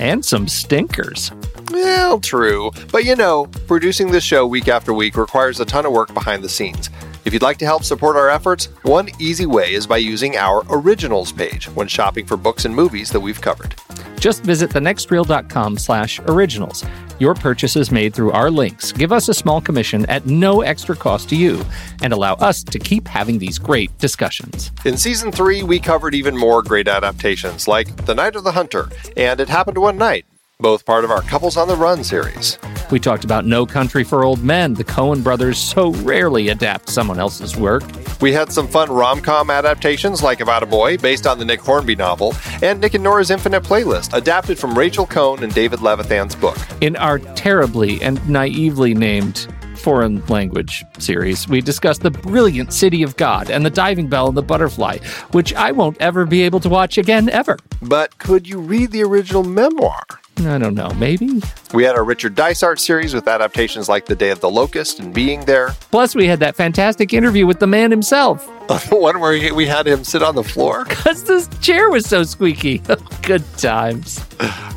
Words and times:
And 0.00 0.24
some 0.24 0.48
stinkers. 0.48 1.30
Well, 1.70 2.20
true. 2.20 2.72
But 2.90 3.04
you 3.04 3.14
know, 3.14 3.46
producing 3.66 4.10
this 4.10 4.24
show 4.24 4.46
week 4.46 4.66
after 4.66 4.92
week 4.92 5.16
requires 5.16 5.60
a 5.60 5.64
ton 5.64 5.86
of 5.86 5.92
work 5.92 6.12
behind 6.14 6.42
the 6.42 6.48
scenes. 6.48 6.90
If 7.30 7.34
you'd 7.34 7.42
like 7.42 7.58
to 7.58 7.64
help 7.64 7.84
support 7.84 8.16
our 8.16 8.28
efforts, 8.28 8.66
one 8.82 9.08
easy 9.20 9.46
way 9.46 9.72
is 9.74 9.86
by 9.86 9.98
using 9.98 10.36
our 10.36 10.64
originals 10.68 11.30
page 11.30 11.66
when 11.66 11.86
shopping 11.86 12.26
for 12.26 12.36
books 12.36 12.64
and 12.64 12.74
movies 12.74 13.08
that 13.10 13.20
we've 13.20 13.40
covered. 13.40 13.76
Just 14.18 14.42
visit 14.42 14.70
thenextreel.com 14.70 15.78
slash 15.78 16.18
originals. 16.26 16.84
Your 17.20 17.34
purchases 17.34 17.92
made 17.92 18.14
through 18.14 18.32
our 18.32 18.50
links 18.50 18.90
give 18.90 19.12
us 19.12 19.28
a 19.28 19.34
small 19.34 19.60
commission 19.60 20.04
at 20.06 20.26
no 20.26 20.62
extra 20.62 20.96
cost 20.96 21.28
to 21.28 21.36
you 21.36 21.64
and 22.02 22.12
allow 22.12 22.34
us 22.34 22.64
to 22.64 22.80
keep 22.80 23.06
having 23.06 23.38
these 23.38 23.60
great 23.60 23.96
discussions. 23.98 24.72
In 24.84 24.96
season 24.96 25.30
three, 25.30 25.62
we 25.62 25.78
covered 25.78 26.16
even 26.16 26.36
more 26.36 26.64
great 26.64 26.88
adaptations 26.88 27.68
like 27.68 28.06
The 28.06 28.14
Night 28.16 28.34
of 28.34 28.42
the 28.42 28.50
Hunter 28.50 28.88
and 29.16 29.38
It 29.38 29.48
Happened 29.48 29.78
One 29.78 29.98
Night, 29.98 30.26
both 30.60 30.84
part 30.84 31.04
of 31.04 31.10
our 31.10 31.22
Couples 31.22 31.56
on 31.56 31.68
the 31.68 31.76
Run 31.76 32.04
series. 32.04 32.58
We 32.90 32.98
talked 32.98 33.24
about 33.24 33.46
No 33.46 33.64
Country 33.64 34.02
for 34.02 34.24
Old 34.24 34.42
Men. 34.42 34.74
The 34.74 34.84
Coen 34.84 35.22
brothers 35.22 35.58
so 35.58 35.92
rarely 35.92 36.48
adapt 36.48 36.88
someone 36.88 37.18
else's 37.20 37.56
work. 37.56 37.84
We 38.20 38.32
had 38.32 38.52
some 38.52 38.66
fun 38.66 38.90
rom 38.90 39.20
com 39.20 39.48
adaptations 39.50 40.22
like 40.22 40.40
About 40.40 40.62
a 40.62 40.66
Boy, 40.66 40.98
based 40.98 41.26
on 41.26 41.38
the 41.38 41.44
Nick 41.44 41.60
Hornby 41.60 41.94
novel, 41.94 42.34
and 42.62 42.80
Nick 42.80 42.94
and 42.94 43.04
Nora's 43.04 43.30
Infinite 43.30 43.62
Playlist, 43.62 44.12
adapted 44.12 44.58
from 44.58 44.76
Rachel 44.76 45.06
Cohn 45.06 45.42
and 45.42 45.54
David 45.54 45.80
Levithan's 45.80 46.34
book. 46.34 46.58
In 46.80 46.96
our 46.96 47.18
terribly 47.18 48.02
and 48.02 48.26
naively 48.28 48.92
named 48.92 49.46
foreign 49.76 50.24
language 50.26 50.84
series, 50.98 51.48
we 51.48 51.60
discussed 51.60 52.02
the 52.02 52.10
brilliant 52.10 52.72
City 52.72 53.02
of 53.02 53.16
God 53.16 53.50
and 53.50 53.64
the 53.64 53.70
Diving 53.70 54.08
Bell 54.08 54.28
and 54.28 54.36
the 54.36 54.42
Butterfly, 54.42 54.98
which 55.30 55.54
I 55.54 55.72
won't 55.72 55.96
ever 56.00 56.26
be 56.26 56.42
able 56.42 56.60
to 56.60 56.68
watch 56.68 56.98
again, 56.98 57.30
ever. 57.30 57.56
But 57.80 58.18
could 58.18 58.46
you 58.46 58.60
read 58.60 58.90
the 58.90 59.02
original 59.02 59.42
memoir? 59.44 60.02
I 60.46 60.58
don't 60.58 60.74
know, 60.74 60.90
maybe? 60.94 61.42
We 61.72 61.84
had 61.84 61.96
our 61.96 62.04
Richard 62.04 62.34
Dysart 62.34 62.80
series 62.80 63.14
with 63.14 63.28
adaptations 63.28 63.88
like 63.88 64.06
The 64.06 64.16
Day 64.16 64.30
of 64.30 64.40
the 64.40 64.50
Locust 64.50 65.00
and 65.00 65.12
Being 65.12 65.44
There. 65.44 65.74
Plus, 65.90 66.14
we 66.14 66.26
had 66.26 66.40
that 66.40 66.56
fantastic 66.56 67.12
interview 67.12 67.46
with 67.46 67.60
the 67.60 67.66
man 67.66 67.90
himself. 67.90 68.46
the 68.68 68.96
one 68.96 69.20
where 69.20 69.54
we 69.54 69.66
had 69.66 69.86
him 69.86 70.04
sit 70.04 70.22
on 70.22 70.34
the 70.34 70.44
floor. 70.44 70.84
Because 71.00 71.24
this 71.24 71.48
chair 71.60 71.90
was 71.90 72.06
so 72.06 72.22
squeaky. 72.22 72.78
Good 73.22 73.44
times. 73.56 74.24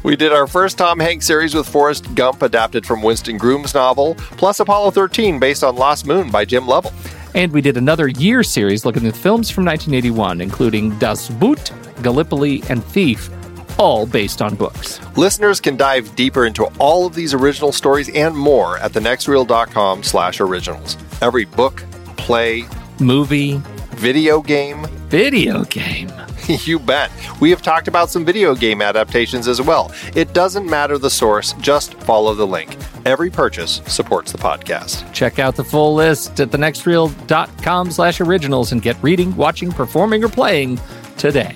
We 0.04 0.16
did 0.16 0.32
our 0.32 0.48
first 0.48 0.78
Tom 0.78 1.00
Hanks 1.00 1.26
series 1.26 1.54
with 1.54 1.68
Forrest 1.68 2.14
Gump, 2.16 2.42
adapted 2.42 2.86
from 2.86 3.02
Winston 3.02 3.38
Groom's 3.38 3.74
novel, 3.74 4.16
plus 4.16 4.60
Apollo 4.60 4.92
13, 4.92 5.40
based 5.40 5.64
on 5.64 5.76
Lost 5.76 6.08
Moon 6.08 6.32
by 6.32 6.46
Jim 6.46 6.68
Lovell. 6.68 6.94
And 7.36 7.52
we 7.52 7.62
did 7.62 7.78
another 7.78 8.08
year 8.08 8.44
series 8.44 8.86
looking 8.86 9.06
at 9.06 9.16
films 9.16 9.50
from 9.50 9.66
1981, 9.66 10.42
including 10.42 10.98
Das 11.00 11.30
Boot, 11.30 11.72
Gallipoli, 12.02 12.64
and 12.70 12.84
Thief 12.84 13.30
all 13.78 14.06
based 14.06 14.42
on 14.42 14.56
books. 14.56 15.00
Listeners 15.18 15.60
can 15.60 15.78
dive 15.78 16.16
deeper 16.16 16.46
into 16.46 16.66
all 16.80 17.06
of 17.06 17.16
these 17.16 17.34
original 17.34 17.72
stories 17.72 18.10
and 18.10 18.36
more 18.36 18.78
at 18.78 18.92
thenextreel.com 18.94 20.04
slash 20.04 20.40
originals. 20.40 20.98
Every 21.22 21.46
book, 21.46 21.84
play, 22.18 22.66
movie, 23.00 23.62
video 23.92 24.42
game, 24.42 24.86
video 25.10 25.64
game. 25.66 26.12
you 26.48 26.80
bet. 26.80 27.12
We 27.40 27.50
have 27.52 27.62
talked 27.62 27.88
about 27.88 28.10
some 28.10 28.26
video 28.26 28.56
game 28.56 28.82
adaptations 28.82 29.48
as 29.48 29.62
well. 29.62 29.92
It 30.16 30.34
doesn't 30.34 30.70
matter 30.70 30.98
the 30.98 31.10
source, 31.10 31.54
just 31.54 31.94
follow 32.02 32.34
the 32.34 32.48
link. 32.48 32.76
Every 33.06 33.30
purchase 33.30 33.82
supports 33.88 34.32
the 34.32 34.38
podcast. 34.38 35.12
Check 35.14 35.40
out 35.40 35.56
the 35.56 35.64
full 35.64 35.94
list 35.94 36.40
at 36.40 36.50
thenextreel.com 36.50 37.92
slash 37.92 38.22
originals 38.22 38.72
and 38.72 38.82
get 38.82 39.02
reading, 39.02 39.36
watching, 39.36 39.72
performing, 39.72 40.24
or 40.24 40.30
playing 40.30 40.80
today. 41.18 41.56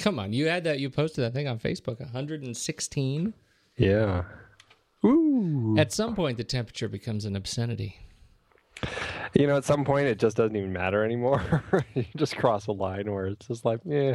Come 0.00 0.18
on, 0.18 0.32
you 0.32 0.48
had 0.48 0.64
that. 0.64 0.80
You 0.80 0.88
posted 0.88 1.24
that 1.24 1.34
thing 1.34 1.46
on 1.46 1.58
Facebook. 1.58 2.00
116. 2.00 3.34
Yeah. 3.76 4.24
Ooh. 5.04 5.76
At 5.78 5.92
some 5.92 6.14
point, 6.14 6.38
the 6.38 6.44
temperature 6.44 6.88
becomes 6.88 7.26
an 7.26 7.36
obscenity. 7.36 7.98
You 9.34 9.46
know, 9.46 9.58
at 9.58 9.64
some 9.64 9.84
point, 9.84 10.06
it 10.06 10.18
just 10.18 10.38
doesn't 10.38 10.56
even 10.56 10.72
matter 10.72 11.04
anymore. 11.04 11.62
you 11.94 12.06
just 12.16 12.34
cross 12.36 12.66
a 12.66 12.72
line 12.72 13.12
where 13.12 13.26
it's 13.26 13.46
just 13.46 13.66
like, 13.66 13.80
yeah, 13.84 14.14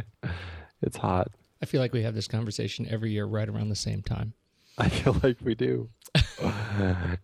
it's 0.82 0.96
hot. 0.96 1.28
I 1.62 1.66
feel 1.66 1.80
like 1.80 1.92
we 1.92 2.02
have 2.02 2.16
this 2.16 2.26
conversation 2.28 2.86
every 2.90 3.12
year 3.12 3.24
right 3.24 3.48
around 3.48 3.68
the 3.68 3.76
same 3.76 4.02
time. 4.02 4.34
I 4.78 4.88
feel 4.88 5.16
like 5.22 5.36
we 5.40 5.54
do. 5.54 5.88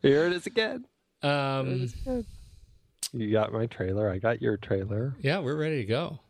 Here 0.02 0.26
it 0.26 0.32
is 0.32 0.46
again. 0.46 0.86
Um, 1.22 1.92
You 3.12 3.32
got 3.32 3.52
my 3.52 3.66
trailer. 3.66 4.08
I 4.08 4.18
got 4.18 4.40
your 4.40 4.56
trailer. 4.56 5.16
yeah, 5.20 5.40
we're 5.40 5.56
ready 5.56 5.78
to 5.78 5.84
go. 5.84 6.20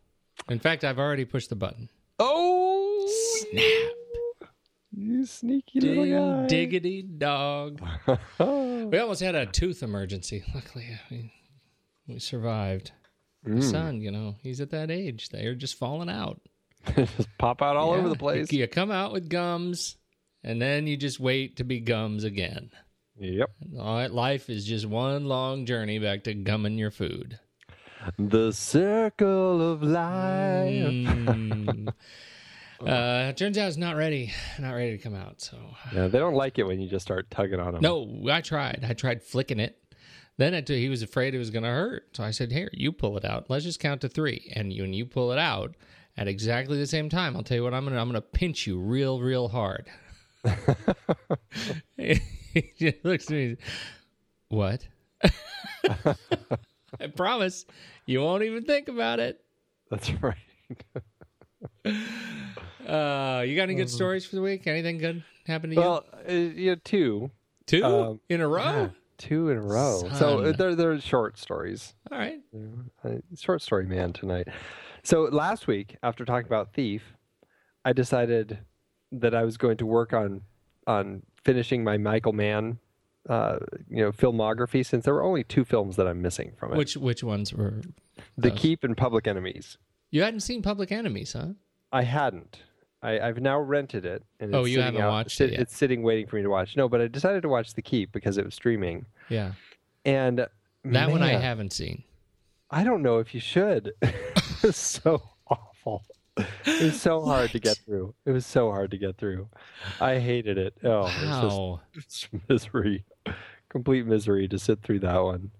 In 0.48 0.58
fact, 0.58 0.82
I've 0.82 0.98
already 0.98 1.26
pushed 1.26 1.50
the 1.50 1.56
button. 1.56 1.90
Oh, 2.18 3.08
Snap. 3.50 4.50
you 4.92 5.24
sneaky 5.26 5.80
little 5.80 6.42
guy. 6.42 6.46
Diggity 6.46 7.02
dog. 7.02 7.80
we 8.38 8.98
almost 8.98 9.22
had 9.22 9.34
a 9.34 9.46
tooth 9.46 9.82
emergency. 9.82 10.44
Luckily, 10.54 10.98
we, 11.10 11.32
we 12.06 12.18
survived. 12.18 12.92
My 13.44 13.60
son, 13.60 14.00
you 14.00 14.12
know, 14.12 14.36
he's 14.42 14.60
at 14.60 14.70
that 14.70 14.90
age. 14.90 15.30
They're 15.30 15.56
just 15.56 15.76
falling 15.76 16.08
out. 16.08 16.40
just 16.96 17.28
pop 17.38 17.60
out 17.60 17.76
all 17.76 17.92
over 17.92 18.08
the 18.08 18.14
place. 18.14 18.52
You, 18.52 18.60
you 18.60 18.68
come 18.68 18.90
out 18.92 19.12
with 19.12 19.28
gums, 19.28 19.96
and 20.44 20.62
then 20.62 20.86
you 20.86 20.96
just 20.96 21.18
wait 21.18 21.56
to 21.56 21.64
be 21.64 21.80
gums 21.80 22.22
again. 22.24 22.70
Yep. 23.18 23.50
All 23.78 23.96
right, 23.96 24.10
life 24.10 24.48
is 24.48 24.64
just 24.64 24.86
one 24.86 25.26
long 25.26 25.66
journey 25.66 25.98
back 25.98 26.24
to 26.24 26.34
gumming 26.34 26.78
your 26.78 26.90
food. 26.90 27.38
The 28.18 28.52
circle 28.52 29.72
of 29.72 29.82
life. 29.82 30.72
Mm. 30.72 31.81
Uh, 32.86 33.32
turns 33.32 33.58
out 33.58 33.68
it's 33.68 33.76
not 33.76 33.96
ready, 33.96 34.32
not 34.58 34.72
ready 34.72 34.96
to 34.96 35.02
come 35.02 35.14
out. 35.14 35.40
So 35.40 35.58
Yeah, 35.92 36.08
they 36.08 36.18
don't 36.18 36.34
like 36.34 36.58
it 36.58 36.64
when 36.64 36.80
you 36.80 36.88
just 36.88 37.04
start 37.04 37.30
tugging 37.30 37.60
on 37.60 37.74
them. 37.74 37.82
no, 37.82 38.30
I 38.30 38.40
tried. 38.40 38.84
I 38.88 38.92
tried 38.94 39.22
flicking 39.22 39.60
it. 39.60 39.78
Then 40.38 40.54
it, 40.54 40.68
he 40.68 40.88
was 40.88 41.02
afraid 41.02 41.34
it 41.34 41.38
was 41.38 41.50
going 41.50 41.62
to 41.64 41.68
hurt. 41.68 42.16
So 42.16 42.24
I 42.24 42.30
said, 42.30 42.50
"Here, 42.52 42.70
you 42.72 42.90
pull 42.90 43.16
it 43.18 43.24
out. 43.24 43.50
Let's 43.50 43.64
just 43.64 43.80
count 43.80 44.00
to 44.00 44.08
three, 44.08 44.50
and 44.56 44.72
you, 44.72 44.82
when 44.82 44.92
you 44.94 45.04
pull 45.04 45.30
it 45.30 45.38
out 45.38 45.74
at 46.16 46.26
exactly 46.26 46.78
the 46.78 46.86
same 46.86 47.08
time, 47.08 47.36
I'll 47.36 47.42
tell 47.42 47.58
you 47.58 47.62
what 47.62 47.74
I'm 47.74 47.84
going 47.84 47.94
to. 47.94 48.00
I'm 48.00 48.08
going 48.08 48.20
to 48.20 48.26
pinch 48.26 48.66
you 48.66 48.78
real, 48.78 49.20
real 49.20 49.48
hard." 49.48 49.88
he 51.96 52.72
just 52.78 53.04
looks 53.04 53.26
at 53.26 53.30
me. 53.30 53.56
What? 54.48 54.86
I 57.00 57.06
promise 57.14 57.64
you 58.06 58.20
won't 58.20 58.42
even 58.42 58.64
think 58.64 58.88
about 58.88 59.20
it. 59.20 59.40
That's 59.90 60.10
right. 60.22 60.36
Uh, 62.86 63.44
you 63.46 63.54
got 63.54 63.62
any 63.62 63.74
good 63.76 63.88
stories 63.88 64.26
for 64.26 64.34
the 64.34 64.42
week? 64.42 64.66
Anything 64.66 64.98
good 64.98 65.22
happened 65.46 65.72
to 65.72 65.76
you? 65.76 65.80
Well, 65.80 66.04
uh, 66.28 66.32
you 66.32 66.72
know, 66.72 66.76
two. 66.82 67.30
Two 67.64 67.84
um, 67.84 68.20
in 68.28 68.40
a 68.40 68.48
row. 68.48 68.62
Yeah, 68.64 68.88
two 69.18 69.50
in 69.50 69.56
a 69.56 69.62
row. 69.62 70.02
So 70.18 70.40
uh, 70.40 70.52
they're 70.52 70.74
they're 70.74 71.00
short 71.00 71.38
stories. 71.38 71.94
All 72.10 72.18
right. 72.18 72.40
Uh, 73.04 73.10
short 73.38 73.62
story 73.62 73.86
man 73.86 74.12
tonight. 74.12 74.48
So 75.04 75.22
last 75.22 75.66
week, 75.66 75.96
after 76.02 76.24
talking 76.24 76.46
about 76.46 76.74
Thief, 76.74 77.14
I 77.84 77.92
decided 77.92 78.58
that 79.12 79.34
I 79.34 79.44
was 79.44 79.56
going 79.56 79.76
to 79.78 79.86
work 79.86 80.12
on 80.12 80.42
on 80.86 81.22
finishing 81.44 81.84
my 81.84 81.98
Michael 81.98 82.32
Mann, 82.32 82.78
uh, 83.28 83.58
you 83.88 84.02
know, 84.02 84.10
filmography. 84.10 84.84
Since 84.84 85.04
there 85.04 85.14
were 85.14 85.22
only 85.22 85.44
two 85.44 85.64
films 85.64 85.96
that 85.96 86.08
I'm 86.08 86.20
missing 86.20 86.52
from 86.56 86.72
it: 86.72 86.78
Which 86.78 86.96
which 86.96 87.22
ones 87.22 87.54
were? 87.54 87.80
The? 88.36 88.50
Keep 88.50 88.82
and 88.82 88.96
Public 88.96 89.26
Enemies. 89.26 89.78
You 90.10 90.22
hadn't 90.22 90.40
seen 90.40 90.62
Public 90.62 90.92
Enemies, 90.92 91.32
huh? 91.32 91.54
I 91.92 92.02
hadn't. 92.02 92.62
I, 93.02 93.18
I've 93.20 93.40
now 93.40 93.58
rented 93.60 94.06
it. 94.06 94.22
And 94.40 94.54
Oh, 94.54 94.64
you 94.64 94.80
haven't 94.80 95.00
out- 95.02 95.10
watched 95.10 95.36
sit- 95.36 95.50
it 95.50 95.52
yet. 95.54 95.60
It's 95.62 95.76
sitting 95.76 96.02
waiting 96.02 96.26
for 96.26 96.36
me 96.36 96.42
to 96.42 96.48
watch. 96.50 96.76
No, 96.76 96.88
but 96.88 97.00
I 97.00 97.08
decided 97.08 97.42
to 97.42 97.48
watch 97.48 97.74
The 97.74 97.82
Keep 97.82 98.12
because 98.12 98.38
it 98.38 98.44
was 98.44 98.54
streaming. 98.54 99.06
Yeah. 99.28 99.52
And 100.04 100.46
That 100.84 101.10
one 101.10 101.22
I 101.22 101.32
haven't 101.34 101.72
seen. 101.72 102.04
I 102.70 102.84
don't 102.84 103.02
know 103.02 103.18
if 103.18 103.34
you 103.34 103.40
should. 103.40 103.92
it's 104.62 104.78
so 104.78 105.22
awful. 105.50 106.04
It 106.38 106.82
was 106.82 107.00
so 107.00 107.22
hard 107.24 107.50
to 107.50 107.58
get 107.58 107.76
through. 107.84 108.14
It 108.24 108.30
was 108.30 108.46
so 108.46 108.70
hard 108.70 108.90
to 108.92 108.96
get 108.98 109.18
through. 109.18 109.48
I 110.00 110.18
hated 110.18 110.56
it. 110.56 110.74
Oh, 110.82 111.02
Wow. 111.02 111.80
it's 111.94 112.20
just 112.20 112.28
it's 112.32 112.42
misery, 112.48 113.04
complete 113.68 114.06
misery 114.06 114.48
to 114.48 114.58
sit 114.58 114.80
through 114.82 115.00
that 115.00 115.18
one. 115.22 115.50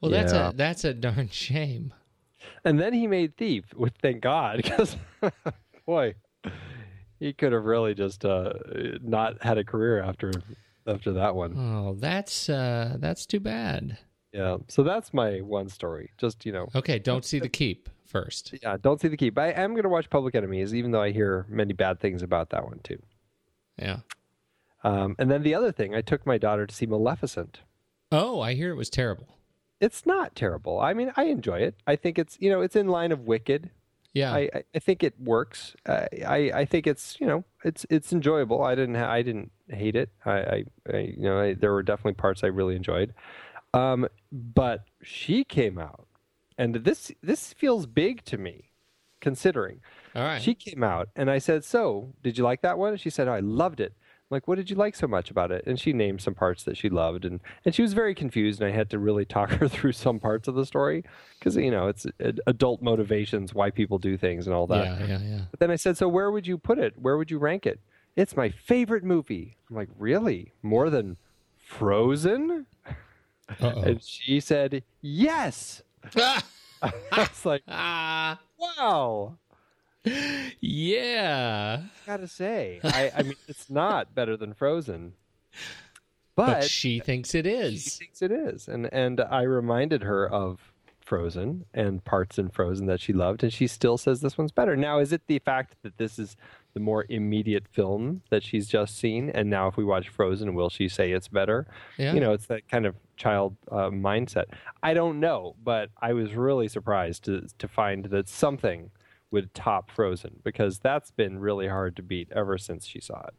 Well, 0.00 0.10
that's 0.10 0.32
a 0.32 0.52
that's 0.56 0.84
a 0.84 0.94
darn 0.94 1.28
shame. 1.30 1.92
And 2.64 2.78
then 2.80 2.92
he 2.92 3.06
made 3.06 3.36
Thief, 3.36 3.64
which 3.74 3.94
thank 4.02 4.20
God, 4.22 4.56
because 4.62 4.96
boy, 5.86 6.14
he 7.18 7.32
could 7.32 7.52
have 7.52 7.64
really 7.64 7.94
just 7.94 8.24
uh, 8.24 8.52
not 9.02 9.42
had 9.42 9.58
a 9.58 9.64
career 9.64 10.02
after 10.02 10.32
after 10.86 11.12
that 11.14 11.34
one. 11.34 11.54
Oh, 11.56 11.94
that's 11.98 12.48
uh 12.48 12.96
that's 12.98 13.26
too 13.26 13.40
bad. 13.40 13.98
Yeah. 14.32 14.58
So 14.68 14.82
that's 14.82 15.14
my 15.14 15.38
one 15.40 15.68
story. 15.68 16.10
Just 16.18 16.44
you 16.44 16.52
know, 16.52 16.68
Okay, 16.74 16.98
don't 16.98 17.24
see 17.24 17.38
the 17.38 17.48
keep 17.48 17.88
first. 18.04 18.54
yeah, 18.62 18.76
don't 18.80 19.00
see 19.00 19.08
the 19.08 19.16
keep. 19.16 19.38
I 19.38 19.48
am 19.52 19.72
going 19.72 19.82
to 19.84 19.88
watch 19.88 20.10
Public 20.10 20.34
Enemies, 20.34 20.74
even 20.74 20.90
though 20.90 21.02
I 21.02 21.10
hear 21.10 21.46
many 21.48 21.72
bad 21.72 22.00
things 22.00 22.22
about 22.22 22.50
that 22.50 22.64
one 22.64 22.80
too. 22.84 23.00
Yeah. 23.78 24.00
Um, 24.84 25.16
and 25.18 25.30
then 25.30 25.42
the 25.42 25.54
other 25.54 25.72
thing, 25.72 25.94
I 25.94 26.00
took 26.02 26.26
my 26.26 26.38
daughter 26.38 26.66
to 26.66 26.74
see 26.74 26.86
Maleficent. 26.86 27.60
Oh, 28.12 28.40
I 28.40 28.54
hear 28.54 28.70
it 28.70 28.76
was 28.76 28.90
terrible. 28.90 29.35
It's 29.80 30.06
not 30.06 30.34
terrible. 30.34 30.80
I 30.80 30.94
mean, 30.94 31.12
I 31.16 31.24
enjoy 31.24 31.58
it. 31.60 31.76
I 31.86 31.96
think 31.96 32.18
it's 32.18 32.36
you 32.40 32.50
know 32.50 32.60
it's 32.60 32.76
in 32.76 32.88
line 32.88 33.12
of 33.12 33.20
Wicked. 33.26 33.70
Yeah. 34.14 34.32
I, 34.32 34.48
I, 34.74 34.78
think 34.78 35.02
it 35.02 35.12
works. 35.20 35.76
I, 35.86 36.08
I 36.26 36.36
I 36.54 36.64
think 36.64 36.86
it's 36.86 37.20
you 37.20 37.26
know 37.26 37.44
it's 37.64 37.84
it's 37.90 38.14
enjoyable. 38.14 38.62
I 38.62 38.74
didn't 38.74 38.94
ha- 38.94 39.10
I 39.10 39.20
didn't 39.20 39.50
hate 39.68 39.94
it. 39.94 40.08
I, 40.24 40.32
I, 40.32 40.64
I 40.90 40.96
you 40.98 41.22
know 41.22 41.38
I, 41.38 41.52
there 41.52 41.72
were 41.72 41.82
definitely 41.82 42.14
parts 42.14 42.42
I 42.42 42.46
really 42.46 42.76
enjoyed. 42.76 43.12
Um, 43.74 44.08
but 44.32 44.84
she 45.02 45.44
came 45.44 45.78
out, 45.78 46.06
and 46.56 46.76
this 46.76 47.12
this 47.22 47.52
feels 47.52 47.84
big 47.84 48.24
to 48.24 48.38
me, 48.38 48.70
considering 49.20 49.80
All 50.14 50.22
right. 50.22 50.40
she 50.40 50.54
came 50.54 50.82
out, 50.82 51.10
and 51.14 51.30
I 51.30 51.36
said, 51.36 51.62
"So, 51.62 52.14
did 52.22 52.38
you 52.38 52.44
like 52.44 52.62
that 52.62 52.78
one?" 52.78 52.96
She 52.96 53.10
said, 53.10 53.28
oh, 53.28 53.34
"I 53.34 53.40
loved 53.40 53.80
it." 53.80 53.92
Like, 54.28 54.48
what 54.48 54.56
did 54.56 54.70
you 54.70 54.76
like 54.76 54.96
so 54.96 55.06
much 55.06 55.30
about 55.30 55.52
it? 55.52 55.64
And 55.66 55.78
she 55.78 55.92
named 55.92 56.20
some 56.20 56.34
parts 56.34 56.64
that 56.64 56.76
she 56.76 56.88
loved, 56.88 57.24
and 57.24 57.40
and 57.64 57.74
she 57.74 57.82
was 57.82 57.92
very 57.92 58.14
confused, 58.14 58.60
and 58.60 58.70
I 58.70 58.74
had 58.74 58.90
to 58.90 58.98
really 58.98 59.24
talk 59.24 59.50
her 59.60 59.68
through 59.68 59.92
some 59.92 60.18
parts 60.18 60.48
of 60.48 60.54
the 60.54 60.66
story 60.66 61.04
because 61.38 61.56
you 61.56 61.70
know 61.70 61.88
it's 61.88 62.06
adult 62.46 62.82
motivations, 62.82 63.54
why 63.54 63.70
people 63.70 63.98
do 63.98 64.16
things, 64.16 64.46
and 64.46 64.54
all 64.54 64.66
that. 64.68 65.00
yeah, 65.00 65.06
yeah, 65.06 65.18
yeah. 65.20 65.40
But 65.50 65.60
then 65.60 65.70
I 65.70 65.76
said, 65.76 65.96
so 65.96 66.08
where 66.08 66.30
would 66.30 66.46
you 66.46 66.58
put 66.58 66.78
it? 66.78 66.94
Where 66.96 67.16
would 67.16 67.30
you 67.30 67.38
rank 67.38 67.66
it? 67.66 67.80
It's 68.16 68.36
my 68.36 68.48
favorite 68.48 69.04
movie. 69.04 69.58
I'm 69.68 69.76
like, 69.76 69.90
really? 69.98 70.52
More 70.62 70.88
than 70.90 71.18
Frozen? 71.58 72.66
Uh-oh. 73.60 73.82
And 73.82 74.02
she 74.02 74.40
said, 74.40 74.82
yes. 75.02 75.82
I 76.82 76.92
was 77.12 77.44
like, 77.44 77.62
ah, 77.68 78.40
wow. 78.58 79.38
Yeah. 80.60 81.82
I 81.82 82.06
gotta 82.06 82.28
say, 82.28 82.80
I, 82.84 83.12
I 83.16 83.22
mean, 83.22 83.36
it's 83.48 83.68
not 83.68 84.14
better 84.14 84.36
than 84.36 84.54
Frozen, 84.54 85.14
But, 86.34 86.46
but, 86.46 86.64
she 86.64 87.00
thinks 87.00 87.34
it 87.34 87.46
she 87.46 87.78
thinks 87.78 88.22
it 88.22 88.30
is, 88.30 88.68
and 88.68 88.92
and 88.92 89.20
I 89.20 89.42
reminded 89.42 90.02
her 90.02 90.28
of 90.28 90.72
Frozen 91.00 91.64
and 91.72 92.04
parts 92.04 92.38
in 92.38 92.50
Frozen 92.50 92.86
that 92.86 93.00
she 93.00 93.12
loved, 93.12 93.42
and 93.42 93.52
she 93.52 93.66
still 93.66 93.96
says 93.96 94.20
this 94.20 94.36
one's 94.36 94.52
better. 94.52 94.76
Now, 94.76 94.98
is 94.98 95.12
it 95.12 95.22
the 95.28 95.38
fact 95.38 95.76
that 95.82 95.96
this 95.98 96.18
is 96.18 96.36
the 96.74 96.80
more 96.80 97.06
immediate 97.08 97.66
film 97.68 98.20
that 98.28 98.42
she's 98.42 98.68
just 98.68 98.98
seen, 98.98 99.30
and 99.30 99.48
now 99.48 99.66
if 99.66 99.78
we 99.78 99.84
watch 99.84 100.08
Frozen, 100.10 100.54
will 100.54 100.68
she 100.68 100.88
say 100.88 101.12
it's 101.12 101.28
better? 101.28 101.66
Yeah. 101.96 102.12
You 102.12 102.20
know, 102.20 102.32
it's 102.32 102.46
that 102.46 102.68
kind 102.68 102.84
of 102.84 102.96
child 103.16 103.56
uh, 103.70 103.88
mindset. 103.88 104.44
I 104.82 104.92
don't 104.92 105.20
know, 105.20 105.56
but 105.64 105.90
I 106.02 106.12
was 106.12 106.34
really 106.34 106.68
surprised 106.68 107.24
to 107.24 107.46
to 107.58 107.66
find 107.66 108.06
that 108.06 108.28
something 108.28 108.90
would 109.36 109.54
top 109.54 109.90
Frozen 109.90 110.40
because 110.42 110.78
that's 110.78 111.10
been 111.10 111.38
really 111.38 111.68
hard 111.68 111.94
to 111.96 112.02
beat 112.02 112.32
ever 112.34 112.58
since 112.58 112.86
she 112.86 113.00
saw 113.00 113.20
it. 113.26 113.34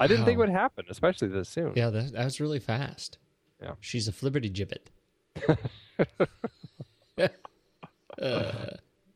I 0.00 0.06
didn't 0.06 0.24
think 0.24 0.36
it 0.36 0.38
would 0.38 0.48
happen, 0.48 0.86
especially 0.88 1.28
this 1.28 1.48
soon. 1.48 1.72
Yeah, 1.76 1.90
that, 1.90 2.12
that 2.12 2.24
was 2.24 2.40
really 2.40 2.58
fast. 2.58 3.18
Yeah. 3.62 3.72
She's 3.80 4.08
a 4.08 4.12
flibberty 4.12 4.50
gibbet. 4.50 4.90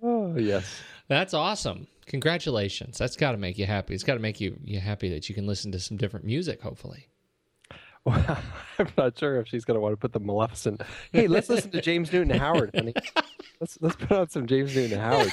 Oh 0.05 0.37
yes. 0.37 0.83
That's 1.09 1.33
awesome. 1.33 1.87
Congratulations. 2.07 2.99
That's 2.99 3.17
got 3.17 3.33
to 3.33 3.38
make 3.38 3.57
you 3.57 3.67
happy. 3.67 3.95
It's 3.95 4.02
got 4.02 4.14
to 4.14 4.21
make 4.21 4.41
you 4.41 4.59
you 4.64 4.81
happy 4.81 5.09
that 5.11 5.29
you 5.29 5.35
can 5.35 5.47
listen 5.47 5.71
to 5.73 5.79
some 5.79 5.97
different 5.97 6.26
music. 6.26 6.61
Hopefully. 6.62 7.09
Well, 8.05 8.38
I'm 8.81 8.88
not 8.99 9.17
sure 9.17 9.37
if 9.37 9.47
she's 9.47 9.64
going 9.64 9.76
to 9.76 9.81
want 9.81 9.93
to 9.93 9.97
put 9.97 10.12
the 10.12 10.19
Maleficent. 10.19 10.83
Hey, 11.12 11.29
let's 11.29 11.49
listen 11.49 11.71
to 11.71 11.81
James 11.81 12.12
Newton 12.12 12.37
Howard, 12.37 12.73
honey. 12.75 12.95
Let's 13.61 13.79
let's 13.81 13.95
put 13.95 14.11
on 14.11 14.29
some 14.29 14.49
James 14.49 14.75
Newton 14.75 14.99
Howard. 14.99 15.31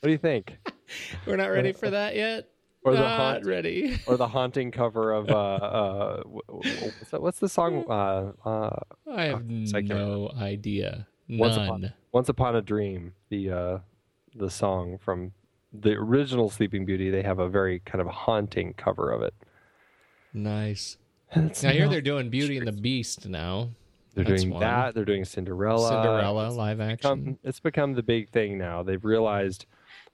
What 0.00 0.08
do 0.08 0.10
you 0.12 0.18
think? 0.18 0.56
We're 1.26 1.36
not 1.36 1.46
ready 1.48 1.72
for 1.72 1.90
that 1.90 2.14
yet. 2.16 2.48
Or 2.84 2.92
the 2.92 3.00
not 3.00 3.18
haunt- 3.18 3.46
ready. 3.46 3.98
Or 4.06 4.16
the 4.16 4.28
haunting 4.28 4.70
cover 4.70 5.12
of 5.12 5.28
uh 5.28 5.34
uh 5.34 6.22
what's, 6.24 7.10
that, 7.10 7.20
what's 7.20 7.38
the 7.40 7.48
song 7.48 7.84
uh 7.90 8.32
uh 8.48 8.80
I 9.12 9.24
have 9.24 9.44
I 9.74 9.80
no 9.80 10.30
idea. 10.38 11.06
Once 11.28 11.56
None. 11.56 11.66
Upon, 11.66 11.92
Once 12.12 12.28
Upon 12.28 12.56
a 12.56 12.62
Dream, 12.62 13.12
the 13.28 13.50
uh, 13.50 13.78
the 14.34 14.48
song 14.48 14.96
from 14.96 15.32
the 15.74 15.92
original 15.92 16.48
Sleeping 16.48 16.86
Beauty, 16.86 17.10
they 17.10 17.22
have 17.22 17.38
a 17.38 17.48
very 17.48 17.80
kind 17.80 18.00
of 18.00 18.06
haunting 18.06 18.72
cover 18.74 19.10
of 19.10 19.20
it. 19.20 19.34
Nice. 20.32 20.96
It's 21.32 21.62
I 21.64 21.72
hear 21.72 21.88
they're 21.88 22.00
doing 22.00 22.30
Beauty 22.30 22.56
and 22.56 22.66
the 22.66 22.72
Beast 22.72 23.28
now. 23.28 23.70
They're 24.14 24.24
That's 24.24 24.42
doing 24.42 24.54
one. 24.54 24.60
that. 24.62 24.94
They're 24.94 25.04
doing 25.04 25.26
Cinderella. 25.26 25.88
Cinderella 25.90 26.48
live 26.50 26.80
action. 26.80 26.96
become, 27.24 27.38
it's 27.44 27.60
become 27.60 27.92
the 27.92 28.02
big 28.02 28.30
thing 28.30 28.56
now. 28.56 28.82
They've 28.82 29.04
realized, 29.04 29.66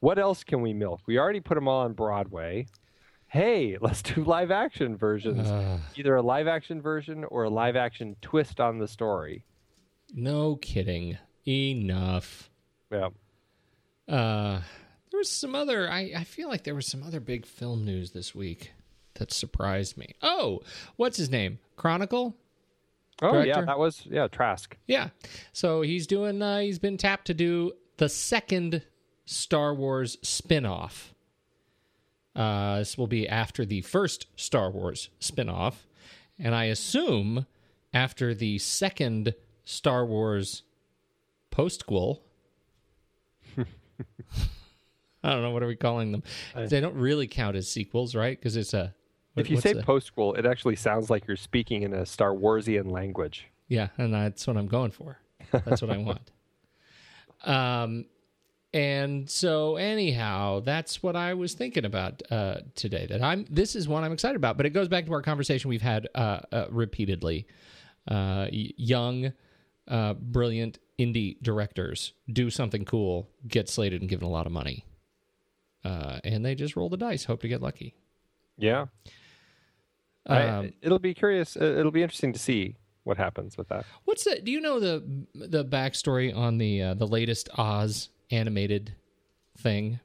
what 0.05 0.19
else 0.19 0.45
can 0.45 0.61
we 0.61 0.75
milk? 0.75 1.01
We 1.07 1.19
already 1.19 1.41
put 1.41 1.55
them 1.55 1.67
all 1.67 1.81
on 1.85 1.95
Broadway. 1.95 2.67
Hey, 3.27 3.79
let's 3.81 4.03
do 4.03 4.23
live 4.23 4.51
action 4.51 4.97
versions. 4.99 5.49
Uh, 5.49 5.79
Either 5.97 6.15
a 6.17 6.23
live 6.23 6.47
action 6.47 6.83
version 6.83 7.25
or 7.25 7.45
a 7.45 7.51
live 7.51 7.75
action 7.75 8.15
twist 8.21 8.61
on 8.61 8.79
the 8.79 8.87
story. 8.87 9.45
no 10.13 10.57
kidding. 10.57 11.17
Enough. 11.47 12.51
Yeah. 12.93 13.09
Uh, 14.07 14.61
there 15.11 15.19
was 15.19 15.31
some 15.31 15.55
other. 15.55 15.91
I, 15.91 16.13
I 16.17 16.25
feel 16.25 16.49
like 16.49 16.65
there 16.65 16.75
was 16.75 16.87
some 16.87 17.03
other 17.03 17.21
big 17.21 17.47
film 17.47 17.85
news 17.85 18.11
this 18.11 18.35
week 18.35 18.73
that 19.15 19.33
surprised 19.33 19.97
me. 19.97 20.15
Oh, 20.23 20.61
what's 20.97 21.17
his 21.17 21.31
name? 21.31 21.59
Chronicle. 21.77 22.35
Oh 23.23 23.33
Director? 23.33 23.49
yeah, 23.61 23.65
that 23.65 23.79
was 23.79 24.03
yeah 24.11 24.29
Trank. 24.29 24.79
Yeah. 24.87 25.09
So 25.53 25.81
he's 25.83 26.07
doing. 26.07 26.43
Uh, 26.43 26.59
he's 26.61 26.79
been 26.79 26.99
tapped 26.99 27.27
to 27.29 27.35
do 27.35 27.73
the 27.97 28.09
second 28.09 28.83
Star 29.25 29.75
Wars 29.75 30.19
spin-off. 30.23 31.15
Uh, 32.35 32.79
this 32.79 32.99
will 32.99 33.07
be 33.07 33.29
after 33.29 33.65
the 33.65 33.81
first 33.83 34.27
Star 34.37 34.71
Wars 34.71 35.09
spin-off, 35.21 35.87
and 36.39 36.55
I 36.55 36.65
assume 36.65 37.47
after 37.93 38.35
the 38.35 38.59
second 38.59 39.35
Star 39.65 40.05
Wars 40.05 40.63
postquel. 41.53 42.21
I 43.57 45.31
don't 45.31 45.43
know 45.43 45.53
what 45.53 45.63
are 45.63 45.69
we 45.69 45.77
calling 45.77 46.13
them. 46.13 46.23
they 46.55 46.81
don't 46.81 46.97
really 46.97 47.27
count 47.27 47.57
as 47.57 47.71
sequels, 47.71 48.15
right? 48.15 48.37
Because 48.39 48.57
it's 48.57 48.75
a. 48.75 48.95
If 49.37 49.51
you 49.51 49.61
say 49.61 49.75
postquel, 49.75 50.39
it 50.39 50.47
actually 50.47 50.77
sounds 50.77 51.11
like 51.11 51.27
you're 51.27 51.37
speaking 51.37 51.83
in 51.83 51.93
a 51.93 52.07
Star 52.07 52.33
Warsian 52.33 52.91
language. 52.91 53.49
Yeah, 53.69 53.89
and 53.97 54.13
that's 54.15 54.47
what 54.47 54.57
I'm 54.57 54.69
going 54.69 54.91
for. 54.93 55.19
That's 55.51 55.83
what 55.83 55.91
I 55.91 55.99
want. 55.99 56.31
Um, 57.45 58.07
and 58.75 59.31
so 59.31 59.77
anyhow, 59.77 60.59
that's 60.59 61.01
what 61.01 61.15
I 61.15 61.35
was 61.35 61.55
thinking 61.55 61.85
about 61.85 62.25
uh, 62.29 62.57
today. 62.75 63.07
That 63.07 63.23
I'm. 63.23 63.47
This 63.49 63.77
is 63.77 63.87
one 63.87 64.03
I'm 64.03 64.13
excited 64.13 64.35
about, 64.35 64.57
but 64.57 64.67
it 64.67 64.71
goes 64.71 64.89
back 64.89 65.07
to 65.07 65.13
our 65.13 65.23
conversation 65.23 65.69
we've 65.71 65.81
had 65.81 66.09
uh, 66.17 66.41
uh, 66.51 66.67
repeatedly. 66.71 67.47
Uh, 68.09 68.49
young, 68.51 69.33
uh, 69.87 70.15
brilliant 70.15 70.81
indie 70.99 71.41
directors 71.41 72.15
do 72.31 72.51
something 72.51 72.85
cool, 72.85 73.31
get 73.47 73.69
slated 73.69 74.03
and 74.03 74.11
given 74.11 74.27
a 74.27 74.31
lot 74.31 74.45
of 74.45 74.53
money, 74.53 74.85
uh, 75.85 76.19
and 76.25 76.45
they 76.45 76.57
just 76.57 76.75
roll 76.75 76.89
the 76.89 76.97
dice, 76.97 77.25
hope 77.25 77.43
to 77.43 77.49
get 77.49 77.63
lucky. 77.63 77.95
Yeah. 78.59 78.87
Um, 80.27 80.37
I, 80.37 80.73
it'll 80.83 80.99
be 80.99 81.15
curious. 81.15 81.55
It'll 81.55 81.93
be 81.93 82.03
interesting 82.03 82.33
to 82.33 82.41
see 82.41 82.75
what 83.05 83.19
happens 83.19 83.57
with 83.57 83.69
that. 83.69 83.87
What's 84.05 84.25
that? 84.25 84.45
Do 84.45 84.51
you 84.51 84.61
know 84.61 84.81
the 84.81 85.05
the 85.33 85.65
backstory 85.65 86.35
on 86.35 86.59
the 86.59 86.83
uh, 86.83 86.95
the 86.95 87.07
latest 87.07 87.49
Oz 87.57 88.09
animated 88.31 88.95
thing? 89.59 90.01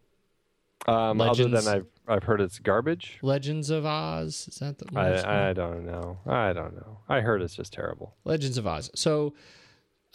Um, 0.87 1.21
other 1.21 1.47
than 1.47 1.67
I've 1.67 1.85
I've 2.07 2.23
heard 2.23 2.41
it's 2.41 2.57
garbage. 2.57 3.19
Legends 3.21 3.69
of 3.69 3.85
Oz. 3.85 4.47
Is 4.47 4.55
that 4.55 4.79
the? 4.79 4.87
I 4.97 5.49
I 5.49 5.53
don't 5.53 5.85
know. 5.85 6.17
I 6.25 6.53
don't 6.53 6.75
know. 6.75 6.99
I 7.07 7.21
heard 7.21 7.41
it's 7.41 7.55
just 7.55 7.73
terrible. 7.73 8.15
Legends 8.23 8.57
of 8.57 8.65
Oz. 8.65 8.89
So, 8.95 9.35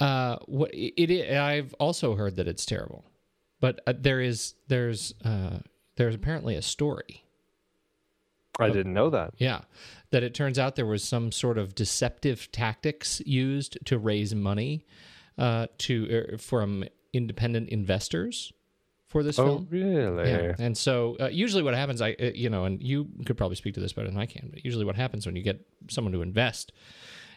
uh, 0.01 0.37
what 0.47 0.75
it, 0.75 1.11
it 1.11 1.37
I've 1.37 1.75
also 1.75 2.17
heard 2.17 2.37
that 2.37 2.49
it's 2.49 2.67
terrible, 2.67 3.05
but 3.61 3.81
uh, 3.87 3.93
there 3.97 4.21
is 4.21 4.55
there's 4.69 5.15
uh, 5.25 5.59
there's 5.97 6.15
apparently 6.15 6.57
a 6.57 6.63
story. 6.63 7.25
I 8.59 8.71
didn't 8.71 8.95
know 8.95 9.11
that. 9.11 9.35
Yeah, 9.39 9.63
that 10.11 10.23
it 10.23 10.33
turns 10.35 10.59
out 10.59 10.77
there 10.77 10.87
was 10.87 11.03
some 11.05 11.33
sort 11.33 11.59
of 11.59 11.75
deceptive 11.75 12.51
tactics 12.53 13.21
used 13.27 13.79
to 13.87 13.99
raise 13.99 14.35
money 14.35 14.87
uh, 15.39 15.67
to 15.79 16.29
uh, 16.35 16.37
from 16.39 16.85
independent 17.15 17.69
investors 17.69 18.53
for 19.09 19.23
this 19.23 19.39
Oh 19.39 19.45
film. 19.45 19.69
really? 19.71 20.31
Yeah, 20.31 20.55
and 20.59 20.77
so 20.77 21.17
uh, 21.21 21.29
usually 21.29 21.63
what 21.63 21.75
happens, 21.75 22.01
I 22.03 22.13
uh, 22.13 22.31
you 22.35 22.51
know, 22.51 22.65
and 22.65 22.83
you 22.83 23.09
could 23.27 23.37
probably 23.37 23.57
speak 23.57 23.75
to 23.75 23.81
this 23.81 23.93
better 23.93 24.09
than 24.09 24.19
I 24.19 24.27
can, 24.27 24.49
but 24.53 24.65
usually 24.65 24.85
what 24.85 24.97
happens 24.97 25.27
when 25.27 25.37
you 25.37 25.43
get 25.43 25.61
someone 25.89 26.13
to 26.13 26.23
invest 26.23 26.73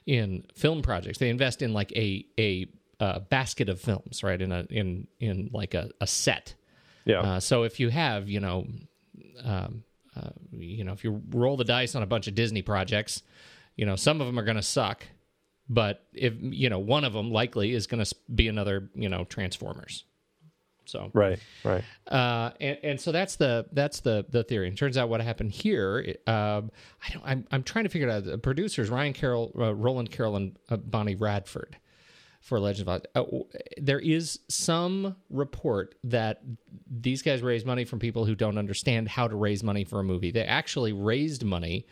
in 0.05 0.45
film 0.55 0.81
projects, 0.81 1.19
they 1.19 1.29
invest 1.29 1.61
in 1.61 1.73
like 1.73 1.91
a 1.95 2.25
a 2.39 2.67
uh, 2.99 3.19
basket 3.19 3.69
of 3.69 3.79
films, 3.79 4.23
right? 4.23 4.41
In 4.41 4.51
a 4.51 4.65
in 4.69 5.07
in 5.19 5.49
like 5.53 5.73
a, 5.73 5.91
a 6.01 6.07
set. 6.07 6.55
Yeah. 7.05 7.21
Uh, 7.21 7.39
so 7.39 7.63
if 7.63 7.79
you 7.79 7.89
have, 7.89 8.27
you 8.27 8.39
know, 8.39 8.67
um, 9.43 9.83
uh, 10.15 10.29
you 10.51 10.83
know, 10.83 10.93
if 10.93 11.03
you 11.03 11.21
roll 11.29 11.57
the 11.57 11.63
dice 11.63 11.95
on 11.95 12.03
a 12.03 12.07
bunch 12.07 12.27
of 12.27 12.35
Disney 12.35 12.61
projects, 12.61 13.21
you 13.75 13.85
know, 13.85 13.95
some 13.95 14.19
of 14.19 14.27
them 14.27 14.37
are 14.39 14.43
going 14.43 14.57
to 14.57 14.63
suck, 14.63 15.05
but 15.69 16.05
if 16.13 16.33
you 16.39 16.69
know, 16.69 16.79
one 16.79 17.03
of 17.03 17.13
them 17.13 17.31
likely 17.31 17.73
is 17.73 17.87
going 17.87 18.03
to 18.03 18.15
be 18.33 18.47
another, 18.47 18.89
you 18.95 19.09
know, 19.09 19.25
Transformers. 19.25 20.05
So 20.85 21.11
right. 21.13 21.39
Right. 21.63 21.83
uh, 22.07 22.51
and, 22.61 22.77
and 22.81 23.01
so 23.01 23.11
that's 23.11 23.35
the 23.35 23.65
that's 23.73 23.99
the 23.99 24.25
the 24.29 24.43
theory. 24.43 24.67
And 24.67 24.75
it 24.75 24.79
turns 24.79 24.97
out 24.97 25.09
what 25.09 25.21
happened 25.21 25.51
here. 25.51 26.15
Um, 26.25 26.71
I 27.05 27.13
don't. 27.13 27.23
I'm 27.25 27.47
I'm 27.51 27.63
trying 27.63 27.83
to 27.83 27.89
figure 27.89 28.07
it 28.07 28.11
out. 28.11 28.23
The 28.23 28.37
producers 28.37 28.89
Ryan 28.89 29.13
Carroll, 29.13 29.51
uh, 29.57 29.75
Roland 29.75 30.11
Carroll, 30.11 30.37
and 30.37 30.57
uh, 30.69 30.77
Bonnie 30.77 31.15
Radford 31.15 31.77
for 32.39 32.59
Legend 32.59 32.87
of 32.87 33.01
Oz. 33.01 33.01
Uh, 33.15 33.59
there 33.77 33.99
is 33.99 34.39
some 34.47 35.17
report 35.29 35.95
that 36.05 36.41
these 36.89 37.21
guys 37.21 37.41
raise 37.41 37.65
money 37.65 37.83
from 37.83 37.99
people 37.99 38.23
who 38.23 38.35
don't 38.35 38.57
understand 38.57 39.09
how 39.09 39.27
to 39.27 39.35
raise 39.35 39.63
money 39.63 39.83
for 39.83 39.99
a 39.99 40.03
movie. 40.03 40.31
They 40.31 40.43
actually 40.43 40.93
raised 40.93 41.43
money, 41.43 41.85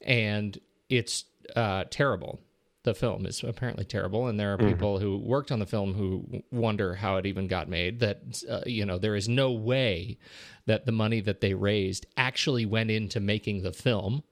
and 0.00 0.56
it's 0.88 1.24
uh, 1.56 1.84
terrible. 1.90 2.40
The 2.88 2.94
film 2.94 3.26
is 3.26 3.44
apparently 3.44 3.84
terrible, 3.84 4.28
and 4.28 4.40
there 4.40 4.54
are 4.54 4.56
people 4.56 4.98
who 4.98 5.18
worked 5.18 5.52
on 5.52 5.58
the 5.58 5.66
film 5.66 5.92
who 5.92 6.42
wonder 6.50 6.94
how 6.94 7.16
it 7.16 7.26
even 7.26 7.46
got 7.46 7.68
made. 7.68 8.00
That 8.00 8.42
uh, 8.48 8.60
you 8.64 8.86
know, 8.86 8.96
there 8.96 9.14
is 9.14 9.28
no 9.28 9.52
way 9.52 10.16
that 10.64 10.86
the 10.86 10.92
money 10.92 11.20
that 11.20 11.42
they 11.42 11.52
raised 11.52 12.06
actually 12.16 12.64
went 12.64 12.90
into 12.90 13.20
making 13.20 13.62
the 13.62 13.72
film. 13.74 14.22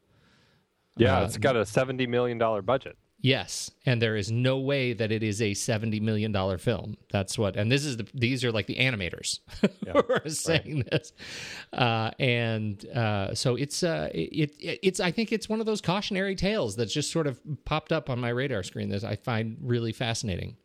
Yeah, 0.96 1.18
Uh, 1.18 1.24
it's 1.26 1.36
got 1.36 1.54
a 1.54 1.66
seventy 1.66 2.06
million 2.06 2.38
dollar 2.38 2.62
budget. 2.62 2.96
Yes, 3.22 3.70
and 3.86 4.00
there 4.00 4.14
is 4.14 4.30
no 4.30 4.58
way 4.58 4.92
that 4.92 5.10
it 5.10 5.22
is 5.22 5.40
a 5.40 5.54
seventy 5.54 6.00
million 6.00 6.32
dollar 6.32 6.58
film. 6.58 6.96
That's 7.10 7.38
what, 7.38 7.56
and 7.56 7.72
this 7.72 7.84
is 7.84 7.96
the 7.96 8.06
these 8.14 8.44
are 8.44 8.52
like 8.52 8.66
the 8.66 8.76
animators 8.76 9.40
who 9.86 10.12
are 10.12 10.28
saying 10.28 10.84
this, 10.90 11.12
uh, 11.72 12.10
and 12.20 12.84
uh, 12.90 13.34
so 13.34 13.56
it's 13.56 13.82
uh, 13.82 14.10
it, 14.14 14.52
it 14.60 14.78
it's 14.82 15.00
I 15.00 15.10
think 15.10 15.32
it's 15.32 15.48
one 15.48 15.60
of 15.60 15.66
those 15.66 15.80
cautionary 15.80 16.36
tales 16.36 16.76
that's 16.76 16.92
just 16.92 17.10
sort 17.10 17.26
of 17.26 17.40
popped 17.64 17.90
up 17.90 18.10
on 18.10 18.20
my 18.20 18.28
radar 18.28 18.62
screen 18.62 18.90
that 18.90 19.02
I 19.02 19.16
find 19.16 19.56
really 19.62 19.92
fascinating. 19.92 20.56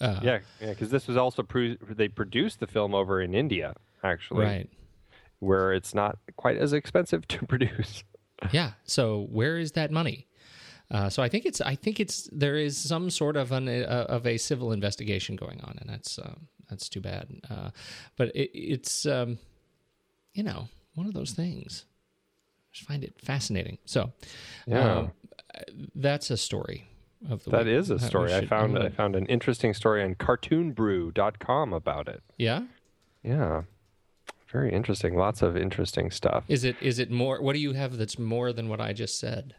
yeah, 0.00 0.20
yeah, 0.22 0.40
because 0.60 0.90
this 0.90 1.06
was 1.08 1.16
also 1.16 1.42
pro- 1.42 1.76
they 1.88 2.08
produced 2.08 2.60
the 2.60 2.66
film 2.66 2.94
over 2.94 3.22
in 3.22 3.34
India, 3.34 3.74
actually, 4.02 4.44
Right? 4.44 4.70
where 5.38 5.72
it's 5.72 5.94
not 5.94 6.18
quite 6.36 6.58
as 6.58 6.72
expensive 6.74 7.26
to 7.28 7.46
produce. 7.46 8.04
Yeah. 8.52 8.72
So 8.84 9.26
where 9.30 9.56
is 9.58 9.72
that 9.72 9.90
money? 9.90 10.26
Uh, 10.90 11.08
so 11.08 11.22
I 11.22 11.28
think 11.28 11.46
it's 11.46 11.60
I 11.60 11.74
think 11.74 11.98
it's 12.00 12.28
there 12.32 12.56
is 12.56 12.76
some 12.76 13.10
sort 13.10 13.36
of 13.36 13.52
an 13.52 13.68
uh, 13.68 14.06
of 14.08 14.26
a 14.26 14.36
civil 14.38 14.72
investigation 14.72 15.34
going 15.36 15.60
on, 15.62 15.78
and 15.80 15.88
that's 15.88 16.18
um, 16.18 16.46
that's 16.68 16.88
too 16.88 17.00
bad. 17.00 17.28
Uh, 17.50 17.70
but 18.16 18.28
it, 18.36 18.50
it's 18.54 19.06
um, 19.06 19.38
you 20.34 20.42
know 20.42 20.68
one 20.94 21.06
of 21.06 21.14
those 21.14 21.32
things. 21.32 21.86
I 21.86 22.68
just 22.72 22.86
find 22.88 23.02
it 23.04 23.14
fascinating. 23.20 23.78
So 23.86 24.12
Yeah. 24.66 24.94
um, 24.98 25.12
that's 25.94 26.30
a 26.30 26.36
story 26.36 26.86
of 27.30 27.42
the 27.44 27.50
That 27.50 27.64
week 27.66 27.74
is 27.76 27.90
a 27.90 27.98
story. 27.98 28.32
I 28.34 28.40
should- 28.40 28.48
found 28.48 28.76
I'm 28.76 28.82
I 28.86 28.88
found 28.90 29.16
an 29.16 29.26
interesting 29.26 29.72
story 29.74 30.02
on 30.02 30.14
cartoonbrew.com 30.16 31.72
about 31.72 32.08
it. 32.08 32.22
yeah. 32.36 32.64
Yeah. 33.22 33.62
Very 34.52 34.72
interesting. 34.72 35.16
Lots 35.16 35.40
of 35.42 35.56
interesting 35.56 36.10
stuff. 36.10 36.44
Is 36.46 36.62
it 36.62 36.76
is 36.82 36.98
it 36.98 37.10
more? 37.10 37.40
What 37.40 37.54
do 37.54 37.58
you 37.58 37.72
have 37.72 37.96
that's 37.96 38.18
more 38.18 38.52
than 38.52 38.68
what 38.68 38.80
I 38.80 38.92
just 38.92 39.18
said? 39.18 39.54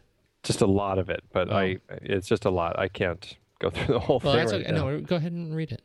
Just 0.46 0.60
a 0.62 0.66
lot 0.66 0.98
of 0.98 1.10
it, 1.10 1.24
but 1.32 1.52
I 1.52 1.78
it's 1.88 2.28
just 2.28 2.44
a 2.44 2.50
lot. 2.50 2.78
I 2.78 2.88
can't 2.88 3.36
go 3.58 3.70
through 3.70 3.94
the 3.94 4.00
whole 4.00 4.20
Well, 4.22 4.34
thing 4.34 4.40
that's 4.40 4.52
right 4.52 4.62
okay. 4.62 4.72
now. 4.72 4.88
No, 4.88 5.00
go 5.00 5.16
ahead 5.16 5.32
and 5.32 5.54
read 5.54 5.72
it. 5.72 5.82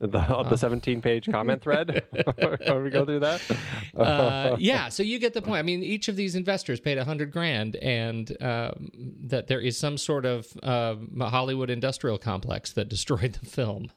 The, 0.00 0.08
the 0.08 0.56
17 0.56 1.00
page 1.00 1.30
comment 1.30 1.62
thread. 1.62 2.04
Can 2.66 2.82
we 2.82 2.90
go 2.90 3.06
through 3.06 3.20
that? 3.20 3.40
uh, 3.96 4.56
yeah, 4.58 4.90
so 4.90 5.02
you 5.02 5.18
get 5.18 5.32
the 5.32 5.40
point. 5.40 5.60
I 5.60 5.62
mean, 5.62 5.82
each 5.82 6.08
of 6.08 6.16
these 6.16 6.34
investors 6.34 6.80
paid 6.80 6.98
hundred 6.98 7.30
grand, 7.30 7.76
and 7.76 8.30
um, 8.42 8.90
that 9.22 9.46
there 9.46 9.60
is 9.60 9.78
some 9.78 9.96
sort 9.96 10.26
of 10.26 10.46
uh, 10.62 10.96
Hollywood 11.20 11.70
industrial 11.70 12.18
complex 12.18 12.72
that 12.72 12.88
destroyed 12.90 13.34
the 13.40 13.46
film, 13.46 13.90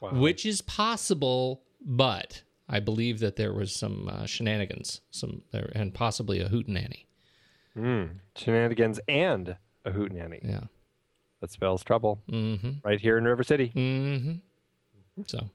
which 0.00 0.44
is 0.44 0.62
possible, 0.62 1.62
but 1.80 2.42
I 2.68 2.80
believe 2.80 3.20
that 3.20 3.36
there 3.36 3.52
was 3.52 3.72
some 3.72 4.08
uh, 4.08 4.26
shenanigans, 4.26 5.02
some 5.10 5.42
there, 5.52 5.70
and 5.76 5.94
possibly 5.94 6.40
a 6.40 6.48
hootenanny. 6.48 7.05
Shenanigans 8.34 9.00
and 9.08 9.56
a 9.84 9.90
hootenanny. 9.90 10.40
Yeah. 10.42 10.64
That 11.40 11.50
spells 11.50 11.84
trouble. 11.84 12.22
Mm-hmm. 12.30 12.70
Right 12.82 13.00
here 13.00 13.18
in 13.18 13.24
River 13.24 13.44
City. 13.44 13.72
Mm. 13.74 14.40
So 15.26 15.50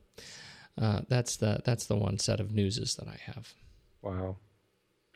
uh, 0.80 1.02
that's 1.10 1.38
the 1.38 1.62
that's 1.66 1.86
the 1.86 1.96
one 1.96 2.20
set 2.20 2.40
of 2.40 2.52
newses 2.52 2.96
that 2.96 3.08
I 3.08 3.18
have. 3.26 3.54
Wow. 4.02 4.38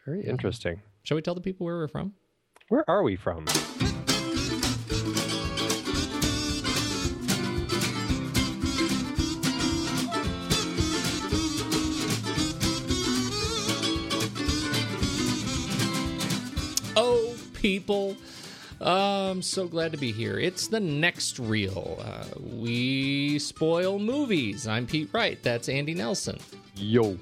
Very 0.05 0.25
interesting. 0.25 0.81
Shall 1.03 1.15
we 1.15 1.21
tell 1.21 1.35
the 1.35 1.41
people 1.41 1.65
where 1.65 1.77
we're 1.77 1.87
from? 1.87 2.13
Where 2.69 2.87
are 2.89 3.03
we 3.03 3.15
from? 3.15 3.45
People. 17.85 18.17
Uh, 18.81 19.29
I'm 19.29 19.43
so 19.43 19.67
glad 19.67 19.91
to 19.91 19.97
be 19.97 20.11
here. 20.11 20.39
It's 20.39 20.67
the 20.67 20.79
next 20.79 21.37
reel. 21.37 21.99
Uh, 22.03 22.25
we 22.41 23.37
spoil 23.37 23.99
movies. 23.99 24.67
I'm 24.67 24.87
Pete 24.87 25.09
Wright. 25.13 25.37
That's 25.43 25.69
Andy 25.69 25.93
Nelson. 25.93 26.39
Yo. 26.75 27.15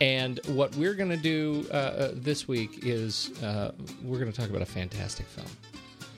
And 0.00 0.40
what 0.46 0.74
we're 0.76 0.94
going 0.94 1.10
to 1.10 1.18
do 1.18 1.66
uh, 1.70 1.74
uh, 1.74 2.10
this 2.14 2.48
week 2.48 2.80
is 2.86 3.30
uh, 3.42 3.72
we're 4.02 4.18
going 4.18 4.32
to 4.32 4.40
talk 4.40 4.48
about 4.48 4.62
a 4.62 4.66
fantastic 4.66 5.26
film 5.26 5.46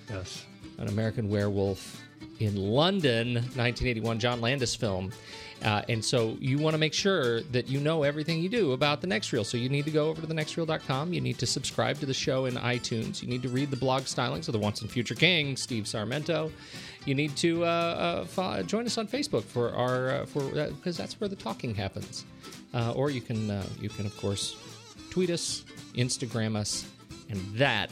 Yes. 0.09 0.47
An 0.78 0.87
American 0.87 1.28
Werewolf 1.28 2.00
in 2.38 2.54
London, 2.54 3.35
1981, 3.35 4.21
John 4.21 4.40
Landis 4.40 4.76
film. 4.76 5.11
Uh, 5.64 5.83
and 5.88 6.04
so 6.04 6.37
you 6.40 6.59
want 6.59 6.75
to 6.75 6.78
make 6.78 6.92
sure 6.92 7.40
that 7.40 7.68
you 7.68 7.80
know 7.80 8.02
everything 8.02 8.38
you 8.38 8.50
do 8.50 8.73
about 8.73 9.00
the 9.00 9.06
next 9.06 9.33
reel. 9.33 9.44
So 9.44 9.56
you 9.56 9.71
need 9.71 9.87
to 9.87 9.90
go 9.90 10.09
over 10.09 10.21
to 10.21 10.26
the 10.26 10.35
thenextreel.com. 10.35 11.14
You 11.14 11.23
need 11.23 11.38
to 11.38 11.47
subscribe 11.47 11.99
to 12.00 12.06
the 12.06 12.14
show 12.14 12.44
in 12.44 12.54
iTunes. 12.54 13.23
You 13.23 13.28
need 13.28 13.42
to 13.42 13.49
read 13.49 13.71
the 13.71 13.76
blog 13.76 14.02
stylings 14.02 14.47
of 14.47 14.52
the 14.52 14.59
once 14.59 14.83
and 14.83 14.90
future 14.90 15.14
king, 15.14 15.56
Steve 15.56 15.85
Sarmento. 15.85 16.52
You 17.06 17.14
need 17.14 17.35
to 17.37 17.64
uh, 17.64 18.26
uh, 18.37 18.62
join 18.62 18.85
us 18.85 18.99
on 18.99 19.09
Facebook 19.09 19.44
for 19.44 19.75
our 19.75 20.11
uh, 20.11 20.26
for 20.26 20.42
because 20.50 20.97
that's 20.97 21.18
where 21.18 21.28
the 21.28 21.37
talking 21.37 21.75
happens. 21.75 22.25
Uh, 22.75 22.92
or 22.92 23.11
you 23.11 23.21
can 23.21 23.50
uh, 23.50 23.66
you 23.80 23.88
can 23.88 24.04
of 24.04 24.16
course 24.18 24.56
tweet 25.11 25.30
us, 25.30 25.64
Instagram 25.94 26.56
us, 26.56 26.87
and 27.30 27.40
that 27.54 27.90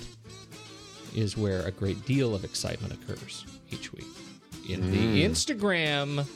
is 1.15 1.37
where 1.37 1.63
a 1.67 1.71
great 1.71 2.05
deal 2.05 2.35
of 2.35 2.45
excitement 2.45 2.93
occurs 2.93 3.47
each 3.71 3.93
week. 3.93 4.07
In 4.69 4.91
the 4.91 5.25
Instagram, 5.25 6.27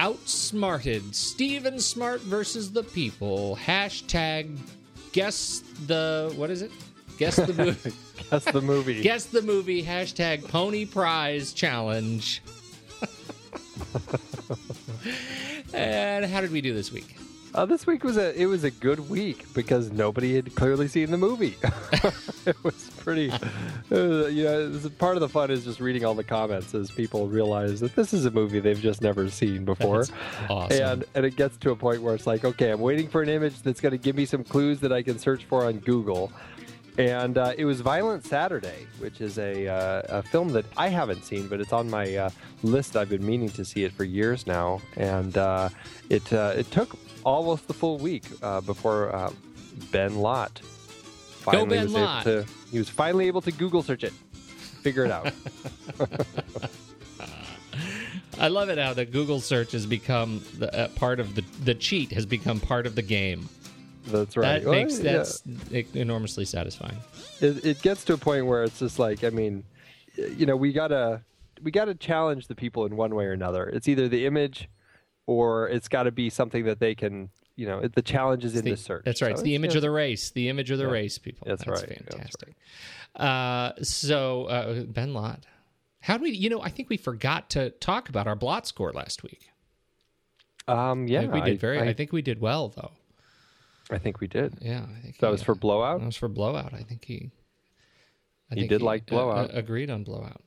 outsmarted 0.00 1.14
Steven 1.14 1.78
Smart 1.78 2.22
versus 2.22 2.72
the 2.72 2.82
people. 2.82 3.58
Hashtag 3.62 4.56
guess 5.12 5.62
the 5.86 6.32
what 6.36 6.48
is 6.48 6.62
it? 6.62 6.72
Guess 7.18 7.36
the 7.36 7.52
movie. 7.64 7.92
That's 8.30 8.50
the 8.50 8.62
movie. 8.62 9.02
guess 9.02 9.26
the 9.26 9.42
movie. 9.42 9.84
Hashtag 9.84 10.48
Pony 10.48 10.86
Prize 10.86 11.52
Challenge. 11.52 12.42
and 15.74 16.24
how 16.24 16.40
did 16.40 16.50
we 16.50 16.62
do 16.62 16.72
this 16.72 16.90
week? 16.90 17.18
Uh, 17.52 17.66
this 17.66 17.84
week 17.84 18.04
was 18.04 18.16
a 18.16 18.40
it 18.40 18.46
was 18.46 18.62
a 18.62 18.70
good 18.70 19.10
week 19.10 19.52
because 19.54 19.90
nobody 19.90 20.36
had 20.36 20.54
clearly 20.54 20.86
seen 20.86 21.10
the 21.10 21.18
movie. 21.18 21.56
it 22.46 22.62
was 22.62 22.90
pretty, 22.98 23.30
uh, 23.90 24.26
you 24.26 24.44
know, 24.44 24.68
was- 24.68 24.88
part 24.90 25.16
of 25.16 25.20
the 25.20 25.28
fun 25.28 25.50
is 25.50 25.64
just 25.64 25.80
reading 25.80 26.04
all 26.04 26.14
the 26.14 26.22
comments 26.22 26.74
as 26.74 26.92
people 26.92 27.26
realize 27.26 27.80
that 27.80 27.96
this 27.96 28.12
is 28.12 28.24
a 28.24 28.30
movie 28.30 28.60
they've 28.60 28.80
just 28.80 29.02
never 29.02 29.28
seen 29.28 29.64
before. 29.64 30.04
Awesome. 30.48 30.82
And 30.82 31.04
and 31.16 31.26
it 31.26 31.34
gets 31.34 31.56
to 31.58 31.72
a 31.72 31.76
point 31.76 32.02
where 32.02 32.14
it's 32.14 32.26
like, 32.26 32.44
okay, 32.44 32.70
I'm 32.70 32.80
waiting 32.80 33.08
for 33.08 33.20
an 33.20 33.28
image 33.28 33.60
that's 33.62 33.80
going 33.80 33.92
to 33.92 33.98
give 33.98 34.14
me 34.14 34.26
some 34.26 34.44
clues 34.44 34.78
that 34.80 34.92
I 34.92 35.02
can 35.02 35.18
search 35.18 35.44
for 35.44 35.64
on 35.64 35.78
Google. 35.78 36.32
And 36.98 37.38
uh, 37.38 37.54
it 37.56 37.64
was 37.64 37.80
Violent 37.80 38.24
Saturday, 38.26 38.86
which 38.98 39.20
is 39.20 39.38
a, 39.38 39.66
uh, 39.68 40.02
a 40.18 40.22
film 40.22 40.48
that 40.50 40.66
I 40.76 40.88
haven't 40.88 41.24
seen, 41.24 41.46
but 41.48 41.60
it's 41.60 41.72
on 41.72 41.88
my 41.88 42.14
uh, 42.14 42.30
list. 42.62 42.96
I've 42.96 43.08
been 43.08 43.24
meaning 43.24 43.48
to 43.50 43.64
see 43.64 43.84
it 43.84 43.92
for 43.92 44.04
years 44.04 44.46
now, 44.46 44.82
and 44.96 45.38
uh, 45.38 45.68
it 46.10 46.30
uh, 46.32 46.52
it 46.56 46.70
took 46.70 46.98
almost 47.24 47.66
the 47.68 47.74
full 47.74 47.98
week 47.98 48.24
uh, 48.42 48.60
before 48.60 49.14
uh, 49.14 49.30
Ben 49.90 50.16
Lott 50.16 50.60
finally 50.62 51.68
Ben 51.76 51.84
was 51.84 51.92
Lott. 51.94 52.26
able 52.26 52.44
to. 52.44 52.50
He 52.70 52.78
was 52.78 52.88
finally 52.88 53.26
able 53.26 53.40
to 53.42 53.50
Google 53.52 53.82
search 53.82 54.04
it, 54.04 54.12
figure 54.12 55.04
it 55.04 55.10
out. 55.10 55.32
I 58.38 58.48
love 58.48 58.68
it 58.70 58.78
how 58.78 58.94
the 58.94 59.04
Google 59.04 59.40
search 59.40 59.72
has 59.72 59.84
become 59.86 60.42
the, 60.58 60.74
uh, 60.74 60.88
part 60.88 61.20
of 61.20 61.34
the 61.34 61.42
the 61.64 61.74
cheat 61.74 62.10
has 62.12 62.24
become 62.26 62.58
part 62.60 62.86
of 62.86 62.94
the 62.94 63.02
game. 63.02 63.48
That's 64.06 64.36
right. 64.36 64.62
That 64.62 64.64
Well, 64.70 64.74
makes 64.80 64.98
yeah. 64.98 65.12
that's 65.18 65.42
enormously 65.94 66.44
satisfying. 66.46 66.96
it, 67.40 67.64
it 67.64 67.82
gets 67.82 68.04
to 68.04 68.14
a 68.14 68.16
point 68.16 68.46
where 68.46 68.64
it's 68.64 68.78
just 68.78 68.98
like 68.98 69.24
i 69.24 69.30
mean 69.30 69.62
you 70.16 70.46
know 70.46 70.56
we 70.56 70.72
gotta 70.72 71.22
we 71.62 71.70
gotta 71.70 71.94
challenge 71.94 72.46
the 72.48 72.54
people 72.54 72.86
in 72.86 72.96
one 72.96 73.14
way 73.14 73.26
or 73.26 73.32
another 73.32 73.66
it's 73.66 73.88
either 73.88 74.08
the 74.08 74.24
image 74.26 74.68
or 75.30 75.68
it's 75.68 75.86
got 75.86 76.02
to 76.04 76.10
be 76.10 76.28
something 76.28 76.64
that 76.64 76.80
they 76.80 76.92
can 76.92 77.30
you 77.54 77.64
know 77.64 77.86
the 77.86 78.02
challenge 78.02 78.44
is 78.44 78.56
in 78.56 78.64
The- 78.64 78.72
the 78.72 78.76
search 78.76 79.04
That's 79.04 79.22
right. 79.22 79.28
So 79.28 79.32
it's 79.34 79.42
the 79.42 79.54
image 79.54 79.76
of 79.76 79.82
the 79.82 79.90
race. 79.90 80.30
The 80.30 80.48
image 80.48 80.72
of 80.72 80.78
the 80.78 80.86
Yeah. 80.86 80.90
race, 80.90 81.18
people. 81.18 81.46
That's 81.46 81.64
right. 81.68 81.86
That's 81.88 82.14
fantastic. 82.16 82.54
Uh, 83.14 83.72
so 83.82 84.44
uh, 84.46 84.82
Ben 84.84 85.14
Lott, 85.14 85.46
how 86.00 86.16
do 86.16 86.24
we? 86.24 86.30
You 86.32 86.50
know, 86.50 86.60
I 86.60 86.68
think 86.70 86.88
we 86.88 86.96
forgot 86.96 87.48
to 87.50 87.70
talk 87.70 88.08
about 88.08 88.26
our 88.26 88.34
blot 88.34 88.66
score 88.66 88.92
last 88.92 89.22
week. 89.22 89.50
um 90.66 91.06
yeah 91.06 91.26
we 91.26 91.40
did 91.40 91.60
very. 91.60 91.78
I, 91.78 91.90
I, 91.90 91.92
think 91.94 92.12
we 92.12 92.22
did 92.22 92.40
well, 92.40 92.68
though. 92.68 92.92
I 93.90 93.98
think 93.98 94.20
we 94.20 94.26
did 94.26 94.54
Yeah, 94.60 94.86
I 94.96 95.00
think 95.02 95.18
that 95.18 95.26
he, 95.28 95.32
was 95.32 95.42
for 95.42 95.52
uh, 95.52 95.64
blowout 95.66 96.00
That 96.00 96.06
was 96.06 96.16
for 96.16 96.28
blowout. 96.28 96.72
I 96.74 96.82
think 96.82 97.04
he. 97.04 97.30
I 98.50 98.54
He 98.54 98.60
think 98.62 98.70
did 98.70 98.82
like 98.82 99.02
uh, 99.02 99.14
Blowout. 99.14 99.50
uh, 99.54 99.58
agreed 99.58 99.90
on 99.90 100.02
blowout. 100.02 100.42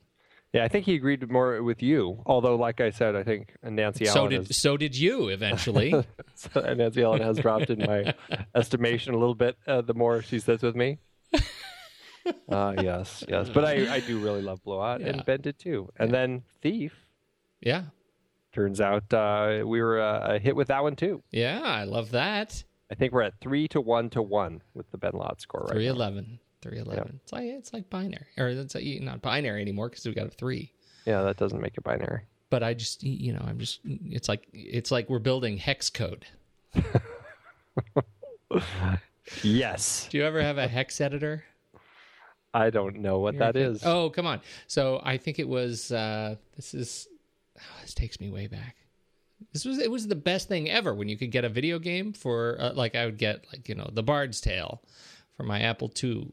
Yeah 0.54 0.64
i 0.64 0.68
think 0.68 0.86
he 0.86 0.94
agreed 0.94 1.30
more 1.30 1.62
with 1.62 1.82
you 1.82 2.22
although 2.24 2.56
like 2.56 2.80
i 2.80 2.88
said 2.90 3.14
i 3.14 3.22
think 3.22 3.54
nancy 3.62 4.06
So 4.06 4.20
allen 4.20 4.30
did 4.30 4.46
has, 4.46 4.56
so 4.56 4.76
did 4.78 4.96
you 4.96 5.28
eventually. 5.28 5.92
nancy 6.54 7.02
allen 7.02 7.20
has 7.20 7.38
dropped 7.38 7.68
in 7.70 7.80
my 7.80 8.14
estimation 8.54 9.12
a 9.14 9.18
little 9.18 9.34
bit 9.34 9.56
uh, 9.66 9.82
the 9.82 9.94
more 9.94 10.22
she 10.22 10.38
says 10.38 10.62
with 10.62 10.74
me 10.76 10.98
uh 12.48 12.74
yes 12.80 13.22
yes 13.28 13.50
but 13.50 13.64
i 13.64 13.94
i 13.96 14.00
do 14.00 14.18
really 14.18 14.40
love 14.40 14.62
blowout 14.64 15.00
Yeah. 15.00 15.08
and 15.08 15.24
ben 15.26 15.40
did 15.42 15.58
too 15.58 15.90
and 15.98 16.10
then 16.10 16.42
thief 16.62 16.94
yeah, 17.60 17.84
Turns 18.52 18.78
out 18.80 19.12
uh, 19.14 19.62
we 19.66 19.80
were 19.80 19.98
uh, 20.00 20.34
a 20.34 20.38
hit 20.38 20.54
with 20.54 20.68
that 20.68 20.82
one 20.82 20.94
too. 20.96 21.22
yeah. 21.32 21.60
I 21.64 21.84
love 21.84 22.10
that. 22.10 22.62
I 22.92 22.94
think 22.94 23.12
we're 23.14 23.22
at 23.22 23.40
three 23.40 23.66
to 23.68 23.80
one 23.80 24.10
to 24.10 24.20
one 24.22 24.60
with 24.74 24.90
the 24.92 24.98
Ben 24.98 25.12
Lott 25.14 25.40
score 25.40 25.62
right 25.62 25.72
Three 25.72 25.86
eleven. 25.86 26.38
Three 26.64 26.78
eleven. 26.78 27.20
It's 27.22 27.30
like 27.32 27.44
it's 27.44 27.72
like 27.74 27.90
binary, 27.90 28.24
or 28.38 28.48
it's 28.48 28.74
like, 28.74 28.84
not 29.02 29.20
binary 29.20 29.60
anymore 29.60 29.90
because 29.90 30.06
we 30.06 30.14
got 30.14 30.26
a 30.26 30.30
three. 30.30 30.72
Yeah, 31.04 31.22
that 31.22 31.36
doesn't 31.36 31.60
make 31.60 31.76
it 31.76 31.84
binary. 31.84 32.22
but 32.48 32.62
I 32.62 32.72
just 32.72 33.02
you 33.02 33.34
know 33.34 33.44
I'm 33.46 33.58
just 33.58 33.80
it's 33.84 34.30
like 34.30 34.48
it's 34.54 34.90
like 34.90 35.10
we're 35.10 35.18
building 35.18 35.58
hex 35.58 35.90
code. 35.90 36.24
Yes, 39.42 40.06
Do 40.10 40.18
you 40.18 40.24
ever 40.24 40.42
have 40.42 40.58
a 40.58 40.68
hex 40.68 41.00
editor? 41.00 41.44
I 42.52 42.70
don't 42.70 42.96
know 42.96 43.18
what 43.18 43.38
that 43.38 43.56
is. 43.56 43.82
Oh, 43.84 44.10
come 44.10 44.26
on. 44.26 44.40
So 44.66 45.00
I 45.02 45.16
think 45.16 45.38
it 45.38 45.48
was 45.48 45.90
uh 45.90 46.36
this 46.56 46.72
is 46.74 47.08
oh, 47.58 47.80
this 47.82 47.94
takes 47.94 48.20
me 48.20 48.30
way 48.30 48.46
back. 48.46 48.76
This 49.52 49.64
was 49.64 49.78
it 49.78 49.90
was 49.90 50.06
the 50.06 50.14
best 50.14 50.48
thing 50.48 50.70
ever 50.70 50.94
when 50.94 51.08
you 51.08 51.16
could 51.16 51.30
get 51.30 51.44
a 51.44 51.48
video 51.48 51.78
game 51.78 52.12
for 52.12 52.56
uh, 52.60 52.72
like 52.74 52.94
I 52.94 53.06
would 53.06 53.18
get 53.18 53.44
like 53.52 53.68
you 53.68 53.74
know 53.74 53.90
The 53.92 54.02
Bard's 54.02 54.40
Tale 54.40 54.82
for 55.36 55.42
my 55.42 55.60
Apple 55.62 55.90
II 56.02 56.28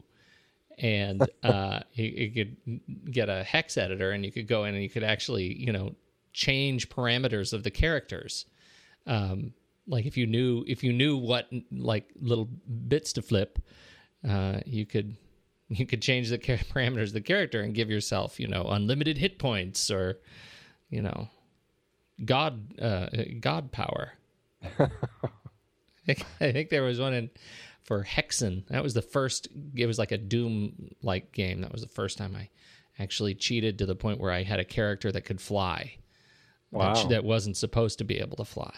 and 0.78 1.28
uh 1.42 1.80
you, 1.92 2.04
you 2.06 2.30
could 2.32 3.12
get 3.12 3.28
a 3.28 3.42
hex 3.44 3.76
editor 3.76 4.10
and 4.12 4.24
you 4.24 4.32
could 4.32 4.46
go 4.48 4.64
in 4.64 4.74
and 4.74 4.82
you 4.82 4.90
could 4.90 5.04
actually, 5.04 5.54
you 5.58 5.72
know, 5.72 5.94
change 6.32 6.88
parameters 6.88 7.52
of 7.52 7.62
the 7.62 7.70
characters. 7.70 8.46
um, 9.06 9.52
like 9.88 10.06
if 10.06 10.16
you 10.16 10.26
knew 10.26 10.64
if 10.68 10.84
you 10.84 10.92
knew 10.92 11.16
what 11.16 11.48
like 11.72 12.08
little 12.20 12.48
bits 12.88 13.12
to 13.14 13.22
flip, 13.22 13.58
uh, 14.28 14.60
you 14.64 14.86
could 14.86 15.16
you 15.68 15.86
could 15.86 16.02
change 16.02 16.30
the 16.30 16.38
char- 16.38 16.56
parameters 16.72 17.08
of 17.08 17.12
the 17.14 17.20
character 17.20 17.60
and 17.62 17.74
give 17.74 17.90
yourself 17.90 18.38
you 18.38 18.48
know 18.48 18.64
unlimited 18.68 19.18
hit 19.18 19.38
points 19.38 19.90
or 19.90 20.18
you 20.90 21.02
know 21.02 21.28
god 22.24 22.80
uh, 22.80 23.08
god 23.40 23.72
power. 23.72 24.12
I 24.78 26.14
think, 26.14 26.24
I 26.40 26.52
think 26.52 26.70
there 26.70 26.82
was 26.82 26.98
one 27.00 27.14
in 27.14 27.30
for 27.84 28.04
Hexen. 28.04 28.66
That 28.68 28.82
was 28.82 28.94
the 28.94 29.02
first. 29.02 29.48
It 29.74 29.86
was 29.86 29.98
like 29.98 30.12
a 30.12 30.18
Doom 30.18 30.90
like 31.02 31.32
game. 31.32 31.60
That 31.62 31.72
was 31.72 31.82
the 31.82 31.88
first 31.88 32.18
time 32.18 32.34
I 32.36 32.48
actually 32.98 33.34
cheated 33.34 33.78
to 33.78 33.86
the 33.86 33.94
point 33.94 34.20
where 34.20 34.30
I 34.32 34.42
had 34.42 34.60
a 34.60 34.64
character 34.64 35.10
that 35.12 35.22
could 35.24 35.40
fly. 35.40 35.96
that- 36.72 36.78
Wow. 36.78 37.06
that 37.08 37.22
wasn't 37.24 37.56
supposed 37.58 37.98
to 37.98 38.04
be 38.04 38.18
able 38.18 38.36
to 38.38 38.44
fly. 38.46 38.72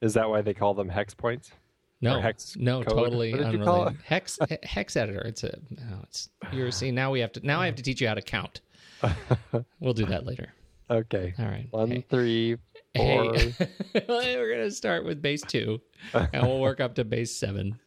Is 0.00 0.14
that 0.14 0.28
why 0.28 0.42
they 0.42 0.52
call 0.54 0.74
them 0.74 0.88
hex 0.88 1.14
points? 1.14 1.52
No, 2.00 2.20
hex 2.20 2.56
no, 2.56 2.82
code? 2.82 2.88
totally 2.88 3.32
What 3.32 3.38
did 3.44 3.52
you 3.54 3.60
unrelated. 3.60 4.00
Hex 4.04 4.38
hex 4.64 4.96
editor. 4.96 5.20
It's 5.20 5.44
a 5.44 5.56
no, 5.70 6.00
it's 6.02 6.28
you're 6.52 6.70
see 6.70 6.90
now 6.90 7.10
we 7.12 7.20
have 7.20 7.32
to 7.32 7.46
now 7.46 7.60
I 7.60 7.66
have 7.66 7.76
to 7.76 7.82
teach 7.82 8.00
you 8.00 8.08
how 8.08 8.14
to 8.14 8.20
count. 8.22 8.60
we'll 9.80 9.94
do 9.94 10.04
that 10.06 10.26
later. 10.26 10.52
Okay. 10.90 11.34
All 11.38 11.46
right. 11.46 11.66
One, 11.70 11.90
Hey. 11.90 12.04
three, 12.10 12.56
four. 12.96 13.34
Hey, 13.34 13.54
we're 14.08 14.50
gonna 14.56 14.70
start 14.70 15.04
with 15.04 15.22
base 15.22 15.42
two, 15.42 15.80
and 16.12 16.46
we'll 16.46 16.60
work 16.60 16.80
up 16.80 16.94
to 16.96 17.04
base 17.04 17.34
seven. 17.34 17.78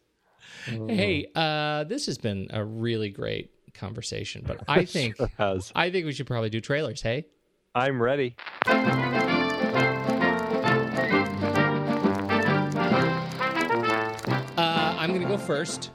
Hey, 0.66 1.26
uh, 1.34 1.84
this 1.84 2.06
has 2.06 2.18
been 2.18 2.48
a 2.50 2.64
really 2.64 3.10
great 3.10 3.50
conversation, 3.74 4.44
but 4.46 4.62
I 4.68 4.84
think 4.86 5.16
Sure. 5.16 5.28
I 5.74 5.90
think 5.90 6.06
we 6.06 6.12
should 6.12 6.26
probably 6.26 6.50
do 6.50 6.60
trailers. 6.60 7.02
Hey, 7.02 7.26
I'm 7.74 8.00
ready. 8.02 8.36
uh, 14.56 14.96
I'm 14.98 15.12
gonna 15.12 15.28
go 15.28 15.38
first. 15.38 15.90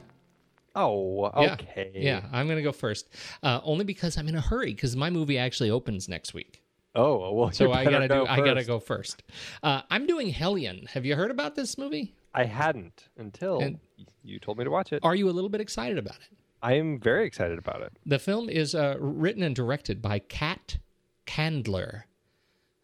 Oh, 0.74 1.24
okay. 1.24 1.92
Yeah, 1.94 2.22
I'm 2.32 2.48
gonna 2.48 2.62
go 2.62 2.72
first, 2.72 3.08
uh, 3.42 3.60
only 3.64 3.84
because 3.84 4.18
I'm 4.18 4.28
in 4.28 4.34
a 4.34 4.40
hurry 4.40 4.74
because 4.74 4.96
my 4.96 5.10
movie 5.10 5.38
actually 5.38 5.70
opens 5.70 6.08
next 6.08 6.34
week. 6.34 6.62
Oh, 6.94 7.32
well, 7.32 7.52
So 7.52 7.72
I 7.72 7.84
gotta 7.84 8.08
do. 8.08 8.14
go 8.14 8.26
I 8.26 8.40
gotta 8.40 8.64
go 8.64 8.78
first. 8.80 9.22
Uh, 9.62 9.82
I'm 9.90 10.06
doing 10.06 10.30
Hellion. 10.30 10.86
Have 10.92 11.04
you 11.04 11.14
heard 11.16 11.30
about 11.30 11.54
this 11.54 11.78
movie? 11.78 12.15
I 12.36 12.44
hadn't 12.44 13.08
until 13.16 13.60
And- 13.60 13.80
you 14.22 14.38
told 14.38 14.58
me 14.58 14.64
to 14.64 14.70
watch 14.70 14.92
it. 14.92 15.00
Are 15.02 15.14
you 15.14 15.28
a 15.28 15.32
little 15.32 15.48
bit 15.48 15.60
excited 15.60 15.96
about 15.98 16.16
it? 16.16 16.36
I'm 16.62 17.00
very 17.00 17.26
excited 17.26 17.58
about 17.58 17.80
it. 17.82 17.92
The 18.04 18.18
film 18.18 18.48
is 18.48 18.74
uh, 18.74 18.96
written 18.98 19.42
and 19.42 19.54
directed 19.54 20.02
by 20.02 20.18
Kat 20.18 20.78
Candler, 21.26 22.04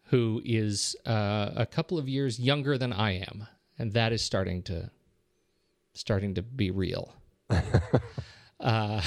who 0.05 0.41
is 0.43 0.95
uh, 1.05 1.51
a 1.55 1.65
couple 1.65 1.97
of 1.97 2.07
years 2.09 2.39
younger 2.39 2.77
than 2.77 2.91
I 2.93 3.19
am, 3.19 3.47
and 3.77 3.93
that 3.93 4.11
is 4.11 4.21
starting 4.23 4.63
to 4.63 4.89
starting 5.93 6.33
to 6.35 6.41
be 6.41 6.71
real. 6.71 7.13
uh, 8.59 9.01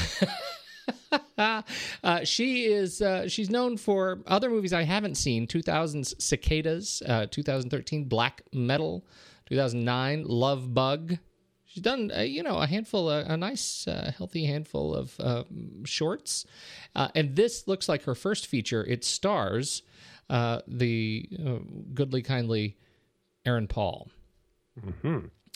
uh, 2.03 2.25
she 2.25 2.65
is 2.67 3.03
uh, 3.03 3.29
she's 3.29 3.51
known 3.51 3.77
for 3.77 4.21
other 4.27 4.51
movies 4.51 4.73
I 4.73 4.83
haven't 4.83 5.17
seen: 5.17 5.47
2000's 5.47 6.15
Cicadas, 6.23 7.03
uh, 7.07 7.27
2013 7.31 8.05
Black 8.05 8.43
Metal, 8.53 9.05
2009 9.47 10.25
Love 10.27 10.75
Bug. 10.75 11.19
She's 11.65 11.83
done 11.83 12.13
uh, 12.17 12.21
you 12.21 12.43
know 12.43 12.59
a 12.59 12.67
handful, 12.67 13.09
uh, 13.09 13.25
a 13.27 13.37
nice 13.37 13.87
uh, 13.89 14.13
healthy 14.17 14.47
handful 14.47 14.95
of 14.95 15.19
uh, 15.19 15.45
shorts, 15.85 16.47
uh, 16.95 17.09
and 17.15 17.35
this 17.35 17.67
looks 17.67 17.89
like 17.89 18.05
her 18.05 18.15
first 18.15 18.47
feature. 18.47 18.85
It 18.85 19.05
stars 19.05 19.83
uh, 20.31 20.61
the 20.69 21.29
uh, 21.45 21.59
goodly 21.93 22.23
kindly 22.23 22.77
Aaron 23.45 23.67
Paul, 23.67 24.09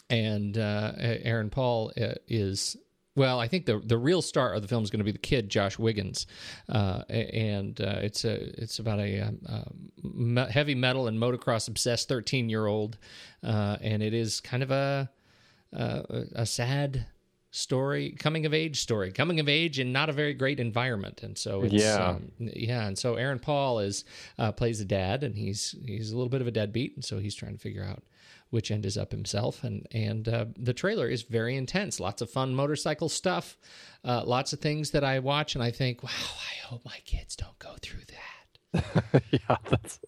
and 0.09 0.59
uh, 0.59 0.93
Aaron 0.99 1.51
Paul 1.51 1.93
uh, 2.01 2.15
is 2.27 2.77
well, 3.21 3.39
I 3.39 3.49
think 3.49 3.67
the 3.67 3.79
the 3.85 3.99
real 3.99 4.23
star 4.23 4.55
of 4.55 4.63
the 4.63 4.69
film 4.69 4.83
is 4.83 4.91
going 4.91 5.01
to 5.01 5.05
be 5.05 5.13
the 5.13 5.19
kid 5.33 5.49
Josh 5.51 5.79
Wiggins, 5.79 6.27
uh, 6.69 7.03
and 7.11 7.79
uh, 7.81 7.99
it's 8.07 8.25
a 8.25 8.35
it's 8.63 8.79
about 8.79 8.99
a, 8.99 9.21
um, 9.21 9.39
um, 9.49 10.49
heavy 10.49 10.75
metal 10.75 11.07
and 11.09 11.19
motocross 11.19 11.69
obsessed 11.69 12.09
thirteen 12.09 12.49
year 12.49 12.67
old, 12.67 12.97
uh, 13.45 13.77
and 13.83 14.03
it 14.03 14.15
is 14.15 14.41
kind 14.41 14.63
of 14.63 14.71
a 14.71 15.11
uh, 15.77 16.03
a 16.35 16.47
sad 16.47 17.07
story, 17.53 18.13
coming 18.19 18.47
of 18.47 18.55
age 18.55 18.81
story, 18.81 19.11
coming 19.13 19.39
of 19.41 19.49
age 19.49 19.79
in 19.81 19.93
not 19.93 20.09
a 20.09 20.13
very 20.13 20.33
great 20.35 20.61
environment, 20.61 21.23
and 21.23 21.37
so 21.37 21.63
it's, 21.63 21.75
Yeah. 21.75 22.11
um, 22.11 22.31
yeah, 22.39 22.87
and 22.87 22.97
so 22.97 23.17
Aaron 23.17 23.39
Paul 23.41 23.81
is 23.81 24.05
uh, 24.39 24.53
plays 24.53 24.81
a 24.81 24.85
dad, 24.85 25.25
and 25.25 25.35
he's 25.37 25.75
he's 25.85 26.11
a 26.13 26.17
little 26.17 26.31
bit 26.31 26.41
of 26.41 26.47
a 26.47 26.53
deadbeat, 26.53 26.95
and 26.95 27.05
so 27.05 27.19
he's 27.19 27.35
trying 27.35 27.53
to 27.53 27.59
figure 27.59 27.85
out 27.85 28.03
which 28.51 28.71
end 28.71 28.85
is 28.85 28.97
up 28.99 29.13
himself, 29.13 29.65
and 29.65 29.87
and 29.93 30.29
uh, 30.29 30.47
the 30.57 30.75
trailer 30.75 31.09
is 31.09 31.23
very 31.23 31.57
intense, 31.57 32.01
lots 32.01 32.21
of 32.21 32.31
fun 32.31 32.55
motorcycle 32.55 33.09
stuff, 33.09 33.57
uh, 34.05 34.25
lots 34.25 34.53
of 34.53 34.61
things 34.61 34.91
that 34.91 35.05
I 35.05 35.19
watch, 35.21 35.55
and 35.55 35.65
I 35.65 35.71
think, 35.71 36.03
wow, 36.03 36.11
I 36.11 36.67
hope 36.67 36.85
my 36.85 36.99
kids 37.05 37.37
don't 37.37 37.59
go 37.59 37.75
through 37.81 38.03
that. 38.09 38.27
yeah, 39.31 39.57
that's 39.69 39.99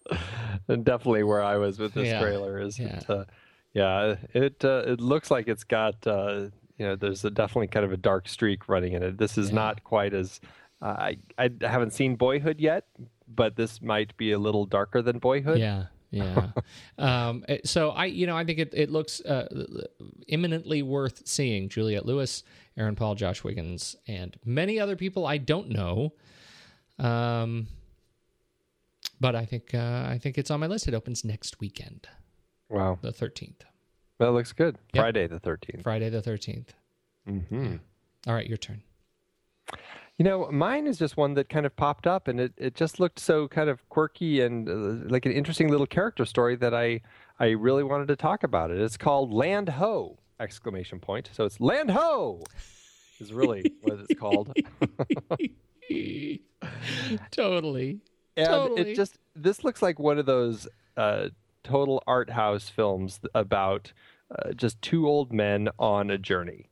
definitely 0.67 1.23
where 1.23 1.41
I 1.41 1.57
was 1.57 1.79
with 1.79 1.93
this 1.93 2.07
Yeah, 2.07 2.21
trailer. 2.21 2.59
Is 2.59 2.79
yeah. 2.79 2.97
it, 2.97 3.09
uh, 3.09 3.25
yeah, 3.73 4.15
it 4.33 4.63
uh, 4.63 4.83
it 4.85 5.01
looks 5.01 5.31
like 5.31 5.47
it's 5.47 5.63
got 5.63 5.95
uh, 6.05 6.47
you 6.77 6.85
know 6.85 6.95
there's 6.95 7.25
a 7.25 7.31
definitely 7.31 7.67
kind 7.67 7.85
of 7.85 7.91
a 7.91 7.97
dark 7.97 8.27
streak 8.27 8.69
running 8.69 8.93
in 8.93 9.03
it. 9.03 9.17
This 9.17 9.37
is 9.37 9.51
not 9.51 9.83
quite 9.83 10.13
as 10.13 10.39
uh, 10.81 10.85
I 10.87 11.17
I 11.37 11.49
haven't 11.61 11.91
seen 11.91 12.15
Boyhood 12.15 12.59
yet, 12.59 12.85
but 13.27 13.55
this 13.55 13.81
might 13.81 14.15
be 14.17 14.31
a 14.31 14.39
little 14.39 14.65
darker 14.65 15.01
than 15.01 15.19
Boyhood. 15.19 15.59
Yeah, 15.59 15.85
yeah. 16.13 16.51
um, 16.97 17.43
eh, 17.47 17.57
so 17.65 17.89
I, 17.89 18.05
you 18.05 18.27
know, 18.27 18.37
I 18.37 18.45
think 18.45 18.59
it 18.59 18.73
it 18.73 18.89
looks 18.91 19.19
uh, 19.21 19.65
imminently 20.27 20.83
worth 20.83 21.27
seeing. 21.27 21.69
Juliette 21.69 22.05
Lewis, 22.05 22.43
Aaron 22.77 22.95
Paul, 22.95 23.15
Josh 23.15 23.43
Wiggins, 23.43 23.95
and 24.07 24.37
many 24.45 24.79
other 24.79 24.95
people 24.95 25.25
I 25.25 25.37
don't 25.37 25.69
know. 25.69 26.13
Um, 26.99 27.67
but 29.19 29.35
I 29.35 29.45
think 29.45 29.73
uh, 29.73 30.05
I 30.07 30.19
think 30.21 30.37
it's 30.37 30.51
on 30.51 30.59
my 30.59 30.67
list. 30.67 30.87
It 30.87 30.93
opens 30.93 31.25
next 31.25 31.59
weekend, 31.59 32.07
Wow, 32.69 32.99
the 33.01 33.11
thirteenth, 33.11 33.63
that 34.19 34.31
looks 34.31 34.53
good. 34.53 34.77
Yep. 34.93 35.01
Friday 35.01 35.27
the 35.27 35.39
thirteenth. 35.39 35.83
Friday 35.83 36.09
the 36.09 36.21
thirteenth. 36.21 36.73
Mm-hmm. 37.27 37.77
All 38.27 38.33
right, 38.33 38.47
your 38.47 38.57
turn. 38.57 38.83
You 40.23 40.29
know, 40.29 40.49
mine 40.51 40.87
is 40.87 40.97
just 40.97 41.17
one 41.17 41.33
that 41.33 41.49
kind 41.49 41.65
of 41.65 41.75
popped 41.75 42.07
up, 42.07 42.29
and 42.29 42.39
it, 42.39 42.53
it 42.55 42.75
just 42.75 42.97
looked 42.97 43.19
so 43.19 43.49
kind 43.49 43.69
of 43.69 43.89
quirky 43.89 44.39
and 44.39 44.69
uh, 44.69 45.11
like 45.11 45.25
an 45.25 45.33
interesting 45.33 45.67
little 45.67 45.85
character 45.85 46.23
story 46.23 46.55
that 46.55 46.73
I 46.73 47.01
I 47.41 47.49
really 47.49 47.83
wanted 47.83 48.07
to 48.07 48.15
talk 48.15 48.43
about 48.43 48.71
it. 48.71 48.79
It's 48.79 48.95
called 48.95 49.33
Land 49.33 49.67
Ho! 49.67 50.17
Exclamation 50.39 51.01
point. 51.01 51.29
So 51.33 51.43
it's 51.43 51.59
Land 51.59 51.91
Ho! 51.91 52.41
Is 53.19 53.33
really 53.33 53.65
what 53.81 53.99
it's 53.99 54.17
called. 54.17 54.57
totally. 57.31 57.99
And 58.37 58.47
Totally. 58.47 58.91
it 58.91 58.95
just 58.95 59.17
this 59.35 59.65
looks 59.65 59.81
like 59.81 59.99
one 59.99 60.19
of 60.19 60.25
those 60.25 60.69
uh, 60.95 61.27
total 61.65 62.01
art 62.07 62.29
house 62.29 62.69
films 62.69 63.19
about 63.35 63.91
uh, 64.31 64.53
just 64.53 64.81
two 64.81 65.05
old 65.05 65.33
men 65.33 65.67
on 65.77 66.09
a 66.09 66.17
journey. 66.17 66.69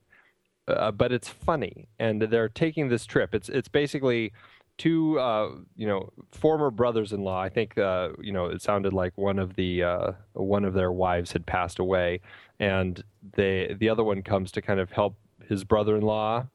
Uh, 0.78 0.92
but 0.92 1.12
it's 1.12 1.30
funny, 1.30 1.88
and 2.00 2.22
they're 2.22 2.50
taking 2.50 2.90
this 2.90 3.06
trip. 3.06 3.34
It's 3.34 3.50
it's 3.50 3.68
basically 3.68 4.34
two 4.78 5.20
uh, 5.20 5.52
you 5.76 5.88
know 5.88 6.12
former 6.32 6.72
brothers-in-law. 6.72 7.42
I 7.42 7.50
think 7.50 7.78
uh, 7.78 8.10
you 8.20 8.32
know 8.32 8.48
it 8.48 8.62
sounded 8.62 8.94
like 8.94 9.18
one 9.18 9.40
of 9.40 9.56
the 9.56 9.84
uh, 9.84 10.12
one 10.34 10.66
of 10.66 10.74
their 10.74 10.92
wives 10.92 11.32
had 11.32 11.46
passed 11.46 11.80
away, 11.80 12.22
and 12.60 13.04
they 13.34 13.76
the 13.80 13.90
other 13.90 14.04
one 14.04 14.22
comes 14.22 14.52
to 14.54 14.62
kind 14.62 14.80
of 14.80 14.92
help 14.92 15.16
his 15.48 15.64
brother-in-law 15.64 16.46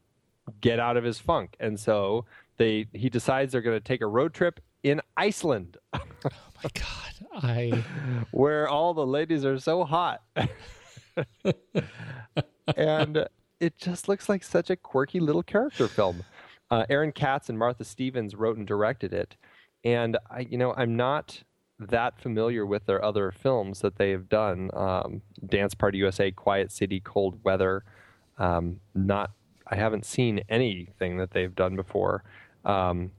get 0.61 0.81
out 0.81 0.97
of 0.97 1.05
his 1.05 1.19
funk. 1.19 1.57
And 1.61 1.79
so 1.79 2.25
they 2.57 2.87
he 2.93 3.09
decides 3.09 3.53
they're 3.53 3.61
going 3.61 3.77
to 3.77 3.85
take 3.85 4.01
a 4.01 4.07
road 4.07 4.35
trip 4.35 4.61
in 4.83 5.01
Iceland 5.17 5.77
oh 5.93 6.01
My 6.63 6.71
God, 6.75 7.43
I 7.43 7.85
where 8.31 8.69
all 8.69 8.95
the 8.95 9.07
ladies 9.07 9.45
are 9.45 9.59
so 9.59 9.85
hot. 9.85 10.23
and 12.77 13.27
it 13.61 13.79
just 13.79 14.09
looks 14.09 14.29
like 14.29 14.43
such 14.43 14.71
a 14.71 14.77
quirky 14.77 15.21
little 15.21 15.43
character 15.43 15.89
film. 15.89 16.25
Uh, 16.71 16.85
Aaron 16.89 17.13
Katz 17.13 17.49
and 17.49 17.59
Martha 17.59 17.85
Stevens 17.85 18.35
wrote 18.35 18.57
and 18.57 18.67
directed 18.67 19.13
it. 19.13 19.37
And 19.85 20.19
I, 20.31 20.41
you 20.41 20.59
know, 20.59 20.75
I'm 20.75 20.97
not 20.97 21.43
that 21.79 22.21
familiar 22.21 22.65
with 22.67 22.87
their 22.87 23.05
other 23.05 23.31
films 23.31 23.81
that 23.81 23.97
they 23.97 24.11
have 24.11 24.29
done. 24.29 24.71
Um, 24.75 25.23
Dance 25.45 25.75
Party 25.75 25.99
USA, 25.99 26.31
Quiet 26.31 26.73
City, 26.73 27.01
Cold 27.01 27.39
Weather. 27.45 27.85
Um, 28.39 28.81
not, 28.95 29.31
I 29.67 29.77
haven't 29.77 30.05
seen 30.05 30.43
anything 30.49 31.19
that 31.19 31.31
they've 31.31 31.55
done 31.55 31.77
before. 31.77 32.25
Um, 32.65 33.13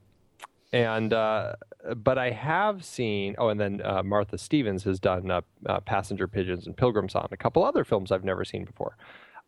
and 0.74 1.14
uh, 1.14 1.54
but 1.96 2.18
I 2.18 2.32
have 2.32 2.84
seen. 2.84 3.36
Oh, 3.38 3.50
and 3.50 3.60
then 3.60 3.82
uh, 3.84 4.04
Martha 4.04 4.38
Stevens 4.38 4.84
has 4.84 5.00
done 5.00 5.32
uh, 5.32 5.42
uh, 5.66 5.80
Passenger 5.80 6.28
Pigeons 6.28 6.68
and 6.68 6.76
Pilgrim 6.76 7.08
Song, 7.08 7.28
a 7.32 7.38
couple 7.38 7.64
other 7.64 7.86
films 7.86 8.12
I've 8.12 8.26
never 8.26 8.44
seen 8.44 8.66
before. 8.66 8.98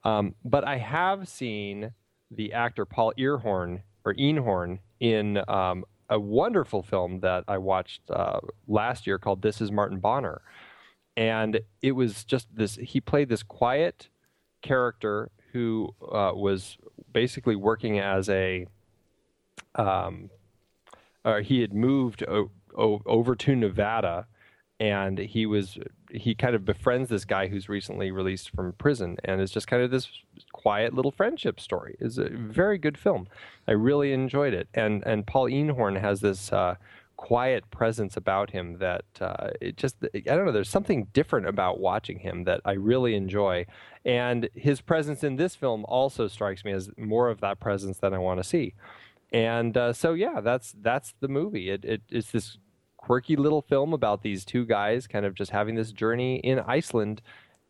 Um, 0.04 0.36
but 0.44 0.64
I 0.64 0.78
have 0.78 1.28
seen 1.28 1.92
the 2.32 2.54
actor 2.54 2.86
Paul 2.86 3.14
Earhorn 3.18 3.82
or 4.06 4.14
Einhorn 4.14 4.80
in 5.00 5.42
um, 5.48 5.84
a 6.10 6.20
wonderful 6.20 6.82
film 6.84 7.20
that 7.22 7.44
I 7.48 7.58
watched 7.58 8.02
uh, 8.10 8.40
last 8.68 9.06
year 9.06 9.18
called 9.20 9.42
This 9.42 9.62
Is 9.62 9.72
Martin 9.72 10.00
Bonner, 10.00 10.42
and 11.18 11.60
it 11.82 11.92
was 11.92 12.24
just 12.24 12.48
this. 12.56 12.76
He 12.76 13.02
played 13.02 13.30
this 13.30 13.44
quiet 13.44 14.10
character 14.62 15.32
who 15.52 15.94
uh, 16.02 16.32
was 16.34 16.78
basically 17.12 17.56
working 17.56 18.00
as 18.00 18.30
a 18.30 18.68
um, 19.76 20.30
uh, 21.26 21.42
he 21.42 21.62
had 21.62 21.74
moved 21.74 22.24
o- 22.28 22.52
o- 22.78 23.02
over 23.06 23.36
to 23.36 23.56
Nevada, 23.56 24.28
and 24.80 25.18
he 25.18 25.46
was 25.46 25.78
he 26.12 26.34
kind 26.34 26.56
of 26.56 26.66
befriends 26.66 27.10
this 27.10 27.26
guy 27.26 27.48
who's 27.48 27.68
recently 27.70 28.12
released 28.12 28.52
from 28.56 28.74
prison, 28.74 29.18
and 29.24 29.42
it's 29.42 29.52
just 29.52 29.68
kind 29.68 29.84
of 29.84 29.92
this 29.92 30.08
quiet 30.54 30.94
little 30.94 31.12
friendship 31.12 31.60
story. 31.60 31.96
It's 32.00 32.18
a 32.18 32.30
very 32.30 32.78
good 32.78 32.98
film. 32.98 33.28
I 33.68 33.74
really 33.74 34.14
enjoyed 34.14 34.54
it, 34.54 34.70
and 34.74 35.04
and 35.06 35.28
Paul 35.28 35.46
Einhorn 35.46 36.00
has 36.00 36.22
this. 36.22 36.52
Uh, 36.52 36.76
quiet 37.18 37.70
presence 37.70 38.16
about 38.16 38.52
him 38.52 38.78
that 38.78 39.04
uh, 39.20 39.50
it 39.60 39.76
just 39.76 39.98
I 40.16 40.20
don't 40.22 40.46
know 40.46 40.54
there's 40.54 40.70
something 40.70 41.10
different 41.12 41.48
about 41.48 41.78
watching 41.78 42.20
him 42.20 42.46
that 42.46 42.62
I 42.64 42.72
really 42.72 43.14
enjoy 43.14 43.66
and 44.06 44.48
his 44.56 44.80
presence 44.80 45.22
in 45.22 45.36
this 45.36 45.54
film 45.54 45.84
also 45.90 46.30
strikes 46.30 46.64
me 46.64 46.72
as 46.72 46.90
more 46.96 47.30
of 47.30 47.42
that 47.42 47.60
presence 47.60 47.98
that 47.98 48.14
I 48.14 48.20
want 48.20 48.40
to 48.40 48.46
see 48.46 48.74
and 49.34 49.76
uh, 49.76 49.92
so 49.92 50.14
yeah 50.14 50.40
that's 50.40 50.74
that's 50.80 51.14
the 51.20 51.28
movie 51.28 51.70
it, 51.70 51.84
it 51.84 52.02
it's 52.10 52.32
this 52.32 52.58
quirky 53.00 53.36
little 53.36 53.62
film 53.62 53.94
about 53.94 54.22
these 54.22 54.44
two 54.46 54.66
guys 54.66 55.08
kind 55.08 55.26
of 55.26 55.34
just 55.34 55.52
having 55.52 55.76
this 55.76 55.92
journey 55.92 56.36
in 56.38 56.60
iceland 56.60 57.22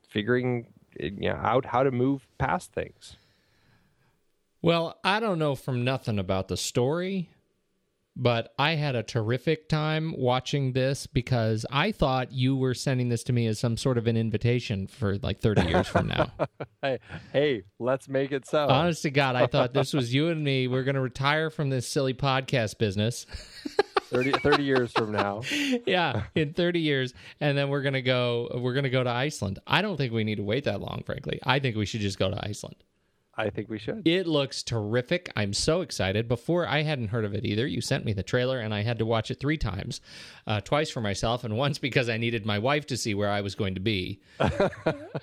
figuring 0.07 0.65
you 0.99 1.29
know, 1.29 1.35
out 1.35 1.65
how 1.65 1.83
to 1.83 1.91
move 1.91 2.27
past 2.37 2.73
things. 2.73 3.15
Well, 4.61 4.99
I 5.03 5.19
don't 5.19 5.39
know 5.39 5.55
from 5.55 5.85
nothing 5.85 6.19
about 6.19 6.49
the 6.49 6.57
story, 6.57 7.29
but 8.19 8.53
I 8.59 8.75
had 8.75 8.95
a 8.95 9.01
terrific 9.01 9.69
time 9.69 10.13
watching 10.17 10.73
this 10.73 11.07
because 11.07 11.65
I 11.71 11.93
thought 11.93 12.33
you 12.33 12.57
were 12.57 12.73
sending 12.73 13.07
this 13.07 13.23
to 13.23 13.33
me 13.33 13.47
as 13.47 13.59
some 13.59 13.77
sort 13.77 13.97
of 13.97 14.07
an 14.07 14.17
invitation 14.17 14.87
for 14.87 15.17
like 15.19 15.39
30 15.39 15.61
years 15.61 15.87
from 15.87 16.09
now. 16.09 16.29
hey, 16.81 16.99
hey 17.31 17.63
let's 17.79 18.09
make 18.09 18.33
it 18.33 18.45
so 18.45 18.67
Honest 18.67 19.03
to 19.03 19.09
God, 19.09 19.37
I 19.37 19.47
thought 19.47 19.73
this 19.73 19.93
was 19.93 20.13
you 20.13 20.27
and 20.27 20.43
me. 20.43 20.67
We're 20.67 20.83
going 20.83 20.95
to 20.95 21.01
retire 21.01 21.49
from 21.49 21.69
this 21.69 21.87
silly 21.87 22.13
podcast 22.13 22.77
business. 22.77 23.25
30, 24.09 24.31
30 24.31 24.63
years 24.63 24.91
from 24.91 25.11
now 25.11 25.41
yeah, 25.85 26.23
in 26.35 26.53
30 26.53 26.79
years 26.81 27.13
and 27.39 27.57
then 27.57 27.69
we're 27.69 27.83
going 27.83 27.93
to 27.93 28.01
go 28.01 28.49
we're 28.55 28.73
going 28.73 28.83
to 28.83 28.89
go 28.89 29.03
to 29.03 29.09
Iceland. 29.09 29.59
I 29.65 29.81
don't 29.81 29.95
think 29.95 30.11
we 30.11 30.25
need 30.25 30.37
to 30.37 30.43
wait 30.43 30.65
that 30.65 30.81
long, 30.81 31.03
frankly. 31.05 31.39
I 31.43 31.59
think 31.59 31.77
we 31.77 31.85
should 31.85 32.01
just 32.01 32.19
go 32.19 32.29
to 32.29 32.45
Iceland. 32.45 32.75
I 33.39 33.49
think 33.49 33.69
we 33.69 33.79
should. 33.79 34.05
It 34.07 34.27
looks 34.27 34.63
terrific. 34.63 35.31
I'm 35.35 35.53
so 35.53 35.81
excited. 35.81 36.27
Before 36.27 36.67
I 36.67 36.81
hadn't 36.83 37.07
heard 37.07 37.23
of 37.23 37.33
it 37.33 37.45
either. 37.45 37.65
You 37.65 37.79
sent 37.81 38.03
me 38.03 38.11
the 38.13 38.21
trailer, 38.23 38.59
and 38.59 38.73
I 38.73 38.81
had 38.83 38.99
to 38.99 39.05
watch 39.05 39.31
it 39.31 39.39
three 39.39 39.57
times, 39.57 40.01
uh, 40.45 40.59
twice 40.61 40.89
for 40.89 40.99
myself, 41.01 41.43
and 41.45 41.55
once 41.65 41.77
because 41.77 42.09
I 42.09 42.17
needed 42.17 42.45
my 42.45 42.59
wife 42.59 42.85
to 42.87 42.97
see 42.97 43.13
where 43.13 43.29
I 43.29 43.41
was 43.41 43.55
going 43.55 43.75
to 43.75 43.79
be. 43.81 44.19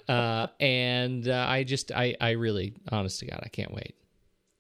uh, 0.09 0.47
and 0.61 1.29
uh, 1.29 1.47
I 1.49 1.65
just, 1.65 1.93
I, 1.93 2.17
I 2.21 2.31
really, 2.33 2.75
honest 2.91 3.21
to 3.21 3.27
God, 3.27 3.41
I 3.45 3.49
can't 3.49 3.73
wait 3.75 3.95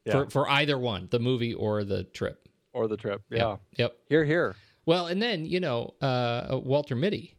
Yeah. 0.04 0.12
for 0.24 0.30
for 0.30 0.50
either 0.50 0.78
one, 0.78 1.08
the 1.10 1.18
movie 1.18 1.54
or 1.54 1.82
the 1.84 2.04
trip. 2.04 2.48
or 2.72 2.88
the 2.88 2.96
trip. 2.96 3.22
Yeah. 3.30 3.38
Yep. 3.50 3.60
Yep. 3.78 3.96
Here, 4.10 4.24
here. 4.24 4.56
Well, 4.84 5.06
and 5.06 5.20
then 5.22 5.46
you 5.46 5.60
know 5.60 5.94
uh, 6.02 6.60
Walter 6.62 6.94
Mitty, 6.94 7.34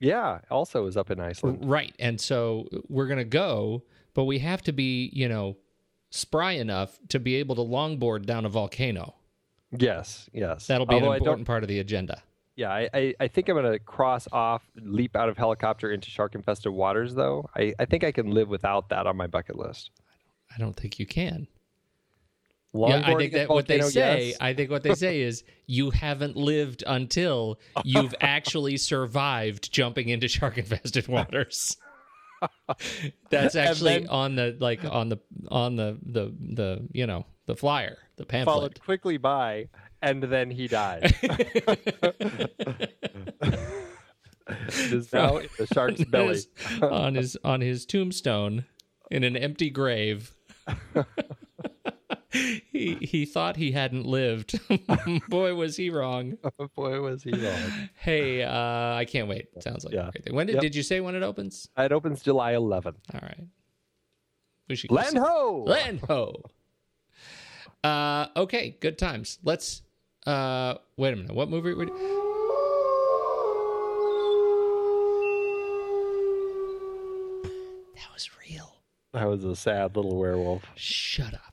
Yeah. 0.00 0.40
Also 0.50 0.86
is 0.86 0.96
up 0.96 1.10
in 1.10 1.18
Iceland. 1.20 1.58
right? 1.68 1.94
And 1.98 2.20
so 2.20 2.68
we're 2.88 3.06
gonna 3.06 3.24
go, 3.24 3.82
but 4.14 4.24
we 4.24 4.38
have 4.40 4.62
to 4.62 4.72
be, 4.72 5.10
you 5.12 5.28
know, 5.28 5.56
spry 6.10 6.52
enough 6.52 6.98
to 7.08 7.18
be 7.18 7.36
able 7.36 7.54
to 7.56 7.62
longboard 7.62 8.26
down 8.26 8.44
a 8.44 8.48
volcano. 8.48 9.14
Yes. 9.70 10.28
Yes. 10.32 10.66
That'll 10.66 10.86
be 10.86 10.94
Although 10.94 11.12
an 11.12 11.18
important 11.18 11.46
part 11.46 11.62
of 11.62 11.68
the 11.68 11.78
agenda. 11.78 12.22
Yeah, 12.54 12.70
I, 12.70 12.88
I, 12.92 13.14
I 13.20 13.28
think 13.28 13.48
I'm 13.48 13.56
going 13.56 13.72
to 13.72 13.78
cross 13.78 14.28
off, 14.30 14.62
leap 14.76 15.16
out 15.16 15.30
of 15.30 15.38
helicopter 15.38 15.90
into 15.90 16.10
shark 16.10 16.34
infested 16.34 16.70
waters, 16.70 17.14
though. 17.14 17.48
I, 17.56 17.72
I 17.78 17.86
think 17.86 18.04
I 18.04 18.12
can 18.12 18.30
live 18.30 18.48
without 18.48 18.90
that 18.90 19.06
on 19.06 19.16
my 19.16 19.26
bucket 19.26 19.56
list. 19.56 19.90
I 20.54 20.58
don't 20.58 20.76
think 20.76 20.98
you 20.98 21.06
can. 21.06 21.48
Yeah, 22.74 23.02
I 23.04 23.14
think 23.16 23.34
at 23.34 23.38
that 23.38 23.48
what 23.48 23.66
they 23.66 23.80
volcano, 23.80 23.90
say. 23.90 24.28
yes. 24.28 24.36
I 24.40 24.54
think 24.54 24.70
what 24.70 24.82
they 24.82 24.94
say 24.94 25.20
is 25.20 25.44
you 25.66 25.90
haven't 25.90 26.36
lived 26.36 26.84
until 26.86 27.58
you've 27.84 28.14
actually 28.20 28.78
survived 28.78 29.72
jumping 29.72 30.08
into 30.08 30.28
shark 30.28 30.58
infested 30.58 31.08
waters. 31.08 31.76
That's 33.30 33.54
actually 33.56 34.00
then- 34.00 34.08
on 34.08 34.36
the 34.36 34.56
like 34.60 34.84
on 34.84 35.08
the 35.08 35.18
on 35.50 35.76
the 35.76 35.98
the 36.04 36.32
the 36.54 36.88
you 36.92 37.06
know 37.06 37.26
the 37.46 37.56
flyer 37.56 37.98
the 38.16 38.24
pamphlet. 38.24 38.54
followed 38.54 38.80
quickly 38.80 39.16
by, 39.16 39.68
and 40.00 40.22
then 40.22 40.50
he 40.50 40.68
died. 40.68 41.14
is 44.68 45.12
now 45.12 45.36
in 45.38 45.48
the 45.58 45.66
shark's 45.72 46.04
belly. 46.04 46.34
His- 46.34 46.48
on 46.82 47.14
his 47.14 47.38
on 47.44 47.60
his 47.60 47.86
tombstone 47.86 48.64
in 49.10 49.24
an 49.24 49.36
empty 49.36 49.70
grave. 49.70 50.34
he 52.32 52.96
he 53.00 53.24
thought 53.26 53.56
he 53.56 53.72
hadn't 53.72 54.06
lived. 54.06 54.58
Boy, 55.28 55.54
was 55.54 55.76
he 55.76 55.90
wrong. 55.90 56.38
Boy, 56.74 57.00
was 57.00 57.22
he 57.22 57.32
wrong. 57.32 57.88
Hey, 57.94 58.42
uh, 58.42 58.94
I 58.94 59.04
can't 59.04 59.28
wait. 59.28 59.48
Sounds 59.62 59.84
like 59.84 59.94
Yeah. 59.94 60.08
a 60.08 60.12
great 60.12 60.24
thing. 60.24 60.34
When 60.34 60.46
did, 60.46 60.54
Yep. 60.54 60.62
did 60.62 60.74
you 60.74 60.82
say 60.82 61.00
when 61.00 61.14
it 61.14 61.22
opens? 61.22 61.68
It 61.76 61.92
opens 61.92 62.22
July 62.22 62.54
11th. 62.54 62.96
All 63.14 63.20
right. 63.22 63.44
We 64.68 64.76
should 64.76 64.90
Land 64.90 65.18
ho! 65.18 65.64
Land 65.66 66.00
ho. 66.08 66.42
Uh, 67.84 68.28
okay, 68.36 68.76
good 68.80 68.96
times. 68.96 69.38
Let's. 69.42 69.82
Uh, 70.26 70.74
wait 70.96 71.12
a 71.12 71.16
minute. 71.16 71.34
What 71.34 71.50
movie? 71.50 71.74
Would... 71.74 71.88
That 77.94 78.12
was 78.14 78.30
real. 78.48 78.76
That 79.12 79.28
was 79.28 79.44
a 79.44 79.54
sad 79.56 79.96
little 79.96 80.16
werewolf. 80.16 80.64
Shut 80.76 81.34
up. 81.34 81.51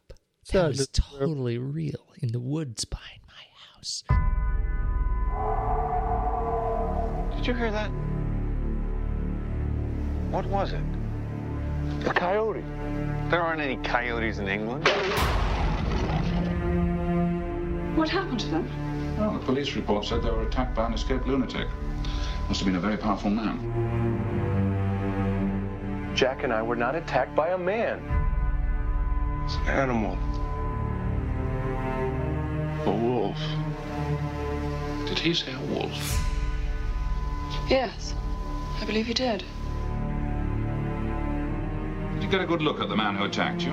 That 0.52 0.70
was 0.70 0.88
totally 0.88 1.60
real 1.60 2.08
in 2.22 2.32
the 2.32 2.40
woods 2.40 2.84
behind 2.84 3.20
my 3.28 3.46
house. 3.76 4.04
Did 7.36 7.46
you 7.46 7.54
hear 7.54 7.72
that? 7.72 7.92
What 10.32 10.48
was 10.48 10.74
it? 10.74 10.82
A 12.08 12.14
coyote. 12.14 12.64
There 13.30 13.42
aren't 13.42 13.62
any 13.62 13.78
coyotes 13.78 14.40
in 14.40 14.48
England. 14.48 14.88
What 17.96 18.10
happened 18.10 18.40
to 18.40 18.48
them? 18.48 19.18
Well, 19.20 19.34
the 19.34 19.40
police 19.46 19.76
report 19.76 20.06
said 20.06 20.24
they 20.24 20.32
were 20.32 20.48
attacked 20.48 20.74
by 20.74 20.88
an 20.88 20.94
escaped 20.94 21.28
lunatic. 21.28 21.68
Must 22.48 22.62
have 22.62 22.66
been 22.66 22.76
a 22.76 22.80
very 22.80 22.98
powerful 22.98 23.30
man. 23.30 23.60
Jack 26.16 26.44
and 26.44 26.52
I 26.52 26.64
were 26.64 26.76
not 26.76 26.96
attacked 26.96 27.36
by 27.36 27.50
a 27.50 27.58
man. 27.58 28.02
It's 29.46 29.56
an 29.58 29.68
animal. 29.68 30.18
A 32.86 32.92
wolf. 32.92 33.38
Did 35.08 35.20
he 35.20 35.34
say 35.34 35.54
a 35.54 35.60
wolf? 35.74 36.26
Yes, 37.70 38.16
I 38.82 38.86
believe 38.86 39.08
he 39.08 39.14
did. 39.14 39.44
Did 42.14 42.24
you 42.24 42.30
get 42.30 42.42
a 42.42 42.46
good 42.46 42.62
look 42.62 42.80
at 42.80 42.90
the 42.90 42.96
man 42.96 43.16
who 43.16 43.26
attacked 43.26 43.62
you? 43.62 43.72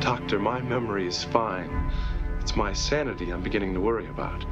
Doctor, 0.00 0.38
my 0.38 0.60
memory 0.60 1.06
is 1.06 1.24
fine. 1.24 1.92
It's 2.40 2.56
my 2.56 2.72
sanity 2.72 3.30
I'm 3.30 3.42
beginning 3.42 3.74
to 3.74 3.80
worry 3.80 4.06
about. 4.08 4.44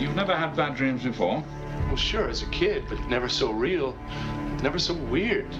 You've 0.00 0.16
never 0.16 0.36
had 0.36 0.56
bad 0.56 0.74
dreams 0.74 1.04
before? 1.04 1.44
Well, 1.86 1.96
sure, 1.96 2.28
as 2.28 2.42
a 2.42 2.46
kid, 2.46 2.84
but 2.88 3.00
never 3.08 3.28
so 3.28 3.50
real, 3.50 3.96
never 4.62 4.78
so 4.78 4.94
weird. 4.94 5.54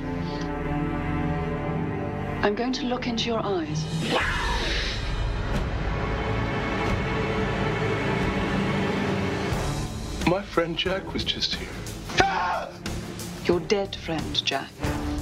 I'm 2.43 2.57
going 2.57 2.73
to 2.73 2.87
look 2.87 3.07
into 3.07 3.27
your 3.27 3.39
eyes. 3.39 3.85
My 10.27 10.43
friend 10.43 10.77
Jack 10.77 11.13
was 11.13 11.23
just 11.23 11.55
here. 11.55 11.69
Ah! 12.19 12.69
Your 13.45 13.61
dead 13.61 13.95
friend, 13.95 14.45
Jack. 14.45 14.69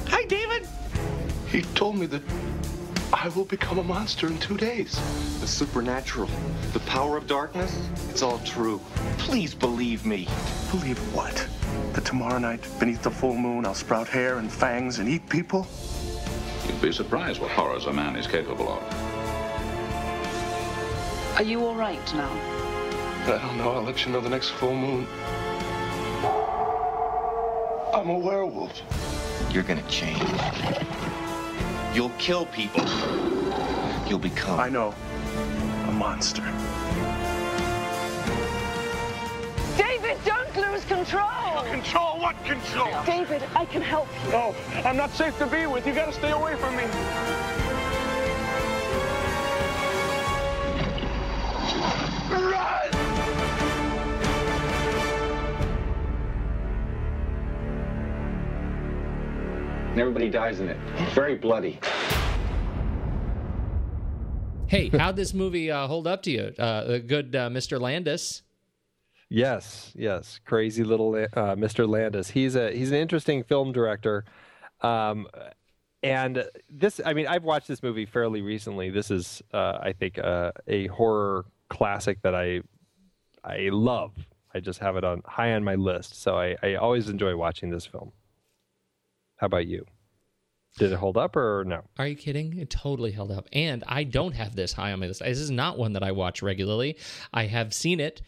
Hi, 0.07 0.25
David. 0.25 0.67
He 1.49 1.61
told 1.75 1.97
me 1.97 2.07
that 2.07 2.23
I 3.13 3.29
will 3.29 3.45
become 3.45 3.79
a 3.79 3.85
monster 3.85 4.27
in 4.27 4.39
two 4.39 4.57
days. 4.57 4.95
The 5.41 5.47
supernatural, 5.47 6.31
the 6.73 6.81
power 6.81 7.19
of 7.19 7.27
darkness, 7.27 7.87
it's 8.09 8.23
all 8.23 8.39
true. 8.47 8.81
Please 9.19 9.55
believe 9.55 10.07
me. 10.07 10.27
Believe 10.71 10.97
what? 11.15 11.47
That 11.93 12.07
tomorrow 12.07 12.39
night, 12.39 12.67
beneath 12.79 13.03
the 13.03 13.11
full 13.11 13.37
moon, 13.37 13.67
I'll 13.67 13.75
sprout 13.75 14.09
hair 14.09 14.39
and 14.39 14.51
fangs 14.51 15.01
and 15.01 15.07
eat 15.07 15.29
people? 15.29 15.67
You'd 16.81 16.87
be 16.87 16.93
surprised 16.95 17.43
what 17.43 17.51
horrors 17.51 17.85
a 17.85 17.93
man 17.93 18.16
is 18.16 18.27
capable 18.27 18.73
of. 18.73 18.83
Are 21.37 21.43
you 21.43 21.62
all 21.62 21.75
right 21.75 22.14
now? 22.14 22.31
I 23.25 23.38
don't 23.38 23.59
know. 23.59 23.73
I'll 23.73 23.83
let 23.83 24.07
you 24.07 24.12
know 24.12 24.23
the 24.23 24.31
next 24.31 24.49
full 24.53 24.75
moon. 24.75 25.07
I'm 27.93 28.09
a 28.09 28.19
werewolf. 28.19 28.81
You're 29.51 29.62
gonna 29.62 29.87
change. 29.88 30.23
You'll 31.93 32.12
kill 32.16 32.47
people. 32.47 32.87
You'll 34.09 34.19
become. 34.19 34.59
I 34.59 34.71
know. 34.71 34.95
A 35.87 35.93
monster. 35.93 36.40
David, 39.77 40.16
don't 40.25 40.57
lose 40.57 40.87
control. 40.87 41.62
Control? 41.64 42.10
What 42.21 42.37
control? 42.45 43.03
David, 43.07 43.43
I 43.57 43.65
can 43.65 43.81
help 43.81 44.07
you. 44.27 44.33
No, 44.33 44.55
I'm 44.85 44.95
not 44.95 45.09
safe 45.11 45.39
to 45.39 45.47
be 45.47 45.65
with. 45.65 45.87
You 45.87 45.95
gotta 45.95 46.13
stay 46.13 46.33
away 46.33 46.55
from 46.57 46.77
me. 46.77 46.85
Run! 52.31 52.95
And 59.93 59.99
everybody 59.99 60.29
dies 60.29 60.61
in 60.61 60.69
it. 60.69 60.77
It's 60.99 61.15
Very 61.15 61.37
bloody. 61.37 61.81
Hey, 64.67 64.91
how'd 64.91 65.17
this 65.17 65.33
movie 65.33 65.71
uh, 65.71 65.87
hold 65.87 66.07
up 66.07 66.23
to 66.25 66.31
you? 66.31 66.53
Uh, 66.59 66.85
the 66.85 67.01
good 67.01 67.35
uh, 67.35 67.49
Mr. 67.49 67.81
Landis. 67.81 68.43
Yes, 69.33 69.93
yes, 69.95 70.40
crazy 70.45 70.83
little 70.83 71.14
uh, 71.14 71.55
Mr. 71.55 71.88
Landis. 71.88 72.31
He's 72.31 72.57
a 72.57 72.73
he's 72.73 72.90
an 72.90 72.97
interesting 72.97 73.45
film 73.45 73.71
director, 73.71 74.25
um, 74.81 75.29
and 76.03 76.45
this. 76.69 77.01
I 77.07 77.14
mean, 77.14 77.29
I've 77.29 77.45
watched 77.45 77.69
this 77.69 77.81
movie 77.81 78.07
fairly 78.07 78.43
recently. 78.43 78.90
This 78.90 79.09
is, 79.09 79.40
uh, 79.55 79.79
I 79.81 79.93
think, 79.93 80.19
uh, 80.19 80.51
a 80.66 80.88
horror 80.88 81.47
classic 81.69 82.21
that 82.23 82.35
I 82.35 82.62
I 83.45 83.69
love. 83.71 84.12
I 84.53 84.59
just 84.59 84.81
have 84.81 84.97
it 84.97 85.05
on 85.05 85.23
high 85.25 85.53
on 85.53 85.62
my 85.62 85.77
list, 85.77 86.21
so 86.21 86.37
I, 86.37 86.57
I 86.61 86.75
always 86.75 87.09
enjoy 87.09 87.37
watching 87.37 87.71
this 87.71 87.87
film. 87.87 88.11
How 89.37 89.47
about 89.47 89.69
you? 89.69 89.87
Did 90.79 90.93
it 90.93 90.97
hold 90.99 91.16
up 91.16 91.37
or 91.37 91.64
no? 91.66 91.83
Are 91.99 92.07
you 92.07 92.16
kidding? 92.16 92.59
It 92.59 92.71
totally 92.71 93.12
held 93.12 93.31
up. 93.31 93.49
And 93.53 93.83
I 93.87 94.05
don't 94.05 94.35
have 94.35 94.55
this 94.55 94.73
high 94.73 94.93
on 94.93 95.01
my 95.01 95.07
list. 95.07 95.21
This 95.21 95.38
is 95.38 95.51
not 95.51 95.79
one 95.79 95.95
that 95.95 96.03
I 96.03 96.12
watch 96.12 96.43
regularly. 96.43 96.97
I 97.33 97.47
have 97.47 97.75
seen 97.75 98.01
it 98.01 98.23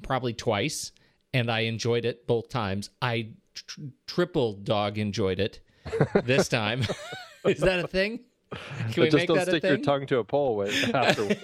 probably 0.00 0.32
twice, 0.32 0.92
and 1.32 1.50
I 1.50 1.60
enjoyed 1.60 2.04
it 2.04 2.26
both 2.26 2.48
times. 2.48 2.90
I 3.00 3.30
tr- 3.54 3.80
triple 4.06 4.54
dog 4.54 4.98
enjoyed 4.98 5.40
it 5.40 5.60
this 6.24 6.48
time. 6.48 6.82
is 7.44 7.60
that 7.60 7.80
a 7.80 7.88
thing? 7.88 8.20
Can 8.90 9.04
we 9.04 9.04
just 9.04 9.16
make 9.16 9.28
don't 9.28 9.36
that 9.36 9.48
a 9.48 9.50
stick 9.52 9.62
your 9.62 9.78
tongue 9.78 10.06
to 10.06 10.18
a 10.18 10.24
pole 10.24 10.56
with 10.56 10.74
afterwards. 10.94 11.38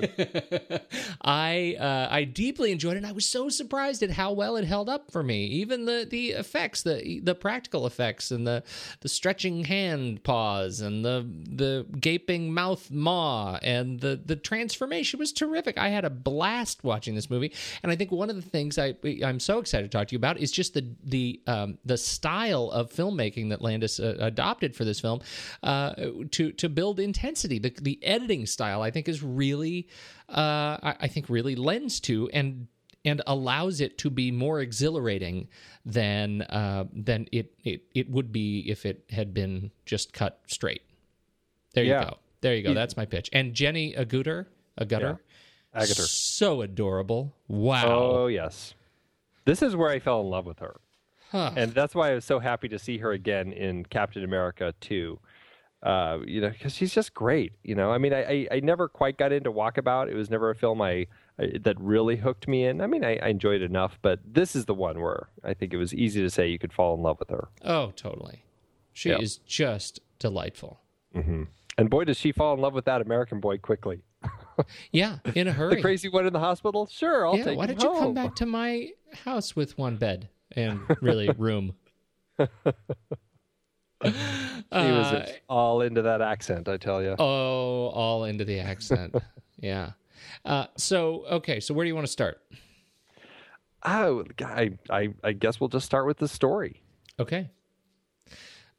I 1.23 1.77
uh, 1.79 2.09
I 2.11 2.25
deeply 2.25 2.73
enjoyed 2.73 2.95
it. 2.95 2.99
and 2.99 3.07
I 3.07 3.13
was 3.13 3.27
so 3.27 3.49
surprised 3.49 4.03
at 4.03 4.11
how 4.11 4.33
well 4.33 4.57
it 4.57 4.65
held 4.65 4.89
up 4.89 5.13
for 5.13 5.23
me. 5.23 5.45
Even 5.47 5.85
the 5.85 6.07
the 6.09 6.31
effects, 6.31 6.83
the 6.83 7.21
the 7.23 7.35
practical 7.35 7.87
effects, 7.87 8.33
and 8.33 8.45
the 8.45 8.65
the 9.01 9.09
stretching 9.09 9.65
hand 9.65 10.25
paws, 10.25 10.81
and 10.81 11.05
the 11.05 11.25
the 11.49 11.87
gaping 12.01 12.53
mouth 12.53 12.91
maw, 12.91 13.59
and 13.63 14.01
the 14.01 14.21
the 14.25 14.37
transformation 14.37 15.21
was 15.21 15.33
terrific. 15.33 15.79
I 15.79 15.91
had 15.91 16.05
a 16.05 16.11
blast 16.11 16.83
watching 16.83 17.15
this 17.15 17.31
movie, 17.31 17.53
and 17.85 17.93
I 17.93 17.97
think 17.97 18.11
one 18.11 18.31
of 18.31 18.37
the 18.37 18.43
things 18.43 18.79
I 18.79 18.97
I'm 19.25 19.39
so 19.39 19.61
excited 19.61 19.93
to 19.93 19.97
talk 19.97 20.09
to 20.09 20.13
you 20.13 20.19
about 20.19 20.39
is 20.39 20.51
just 20.51 20.75
the 20.75 20.85
the 21.05 21.41
um, 21.47 21.79
the 21.85 21.97
style 21.97 22.69
of 22.71 22.93
filmmaking 22.93 23.51
that 23.51 23.63
Landis 23.63 24.01
uh, 24.01 24.17
adopted 24.19 24.75
for 24.75 24.85
this 24.85 24.99
film 24.99 25.21
uh, 25.63 25.95
to 26.33 26.51
to 26.51 26.69
build 26.69 26.96
intensity. 27.01 27.59
The 27.59 27.75
the 27.81 27.99
editing 28.05 28.47
style 28.47 28.83
I 28.83 28.91
think 28.91 29.09
is 29.09 29.23
really 29.23 29.89
uh, 30.29 30.77
I, 30.83 30.97
I 31.01 31.09
think 31.09 31.29
really 31.29 31.55
lends 31.57 32.01
to 32.01 32.29
and 32.33 32.69
and 33.05 33.23
allows 33.27 33.81
it 33.81 33.99
to 33.99 34.11
be 34.11 34.33
more 34.33 34.61
exhilarating 34.61 35.49
than 35.85 36.43
uh, 36.43 36.85
than 36.93 37.29
it, 37.33 37.55
it 37.65 37.83
it 37.95 38.11
would 38.11 38.33
be 38.33 38.61
if 38.69 38.85
it 38.85 39.05
had 39.11 39.33
been 39.33 39.71
just 39.85 40.13
cut 40.13 40.41
straight. 40.47 40.83
There 41.75 41.85
you 41.85 41.93
go. 41.93 42.17
There 42.41 42.55
you 42.55 42.63
go. 42.63 42.75
That's 42.75 42.97
my 42.97 43.05
pitch. 43.07 43.31
And 43.33 43.55
Jenny 43.55 43.95
Agutter, 43.95 44.47
Agutter, 44.81 45.19
Agutter. 45.75 46.07
so 46.07 46.63
adorable. 46.63 47.35
Wow. 47.49 47.85
Oh 47.87 48.27
yes, 48.27 48.75
this 49.45 49.63
is 49.63 49.77
where 49.77 49.91
I 49.91 49.99
fell 50.01 50.21
in 50.21 50.27
love 50.29 50.47
with 50.47 50.59
her, 50.61 50.81
Huh. 51.31 51.53
and 51.57 51.73
that's 51.73 51.95
why 51.95 52.11
I 52.11 52.15
was 52.15 52.25
so 52.25 52.39
happy 52.41 52.69
to 52.69 52.79
see 52.79 52.99
her 52.99 53.13
again 53.13 53.53
in 53.53 53.85
Captain 53.85 54.25
America 54.25 54.75
Two. 54.81 55.19
Uh, 55.83 56.19
you 56.27 56.41
know, 56.41 56.49
because 56.49 56.75
she's 56.75 56.93
just 56.93 57.13
great. 57.15 57.53
You 57.63 57.75
know, 57.75 57.93
I 57.93 57.99
mean, 57.99 58.13
I, 58.13 58.23
I 58.25 58.49
I 58.53 58.61
never 58.61 58.89
quite 58.89 59.19
got 59.19 59.31
into 59.33 59.53
Walkabout. 59.53 60.09
It 60.11 60.15
was 60.15 60.31
never 60.31 60.51
a 60.51 60.55
film 60.55 60.81
I, 60.83 61.07
I 61.39 61.53
that 61.61 61.79
really 61.79 62.17
hooked 62.17 62.49
me 62.49 62.65
in. 62.65 62.81
I 62.81 62.87
mean, 62.87 63.05
I, 63.05 63.19
I 63.23 63.29
enjoyed 63.29 63.61
it 63.61 63.67
enough, 63.71 63.99
but 64.03 64.21
this 64.25 64.57
is 64.57 64.65
the 64.65 64.75
one 64.75 65.01
where 65.01 65.29
I 65.45 65.55
think 65.55 65.73
it 65.75 65.77
was 65.77 65.93
easy 65.95 66.23
to 66.23 66.31
say 66.31 66.49
you 66.49 66.59
could 66.59 66.73
fall 66.73 66.95
in 66.95 67.03
love 67.03 67.19
with 67.19 67.29
her. 67.31 67.49
Oh, 67.63 67.93
totally. 67.95 68.45
She 68.95 69.11
Yeah. 69.11 69.19
is 69.19 69.37
just 69.37 70.01
delightful. 70.19 70.81
hmm 71.15 71.45
And 71.77 71.91
boy, 71.91 72.05
does 72.05 72.17
she 72.17 72.33
fall 72.33 72.55
in 72.55 72.61
love 72.61 72.73
with 72.73 72.87
that 72.87 73.01
American 73.03 73.41
boy 73.41 73.59
quickly. 73.59 74.03
Yeah, 74.91 75.19
in 75.35 75.47
a 75.49 75.53
hurry. 75.53 75.77
The 75.77 75.83
crazy 75.83 76.09
one 76.09 76.27
in 76.27 76.33
the 76.33 76.39
hospital. 76.41 76.87
Sure, 76.87 77.27
I'll 77.27 77.37
yeah, 77.37 77.45
take 77.45 77.59
why 77.59 77.67
don't 77.67 77.79
you 77.83 77.91
come 77.91 78.15
back 78.15 78.35
to 78.37 78.47
my 78.47 78.89
house 79.25 79.55
with 79.55 79.77
one 79.77 79.99
bed 79.99 80.31
and 80.53 80.87
really 81.03 81.31
room? 81.37 81.75
She 84.73 84.79
was 84.93 85.13
Uh, 85.13 85.33
all 85.49 85.81
into 85.81 86.03
that 86.03 86.21
accent, 86.21 86.69
I 86.69 86.77
tell 86.77 87.03
you. 87.03 87.15
Oh, 87.19 87.89
all 87.89 88.25
into 88.25 88.45
the 88.45 88.59
accent. 88.61 89.15
yeah. 89.61 89.93
Uh, 90.45 90.67
so 90.77 91.25
okay, 91.31 91.61
so 91.61 91.73
where 91.73 91.85
do 91.85 91.89
you 91.89 91.95
want 91.95 92.07
to 92.07 92.13
start? 92.13 92.41
Oh, 93.85 94.25
I, 94.45 94.73
I, 94.91 95.15
I 95.23 95.33
guess 95.33 95.61
we'll 95.61 95.69
just 95.69 95.87
start 95.87 96.07
with 96.07 96.19
the 96.19 96.27
story. 96.29 96.83
Okay. 97.21 97.51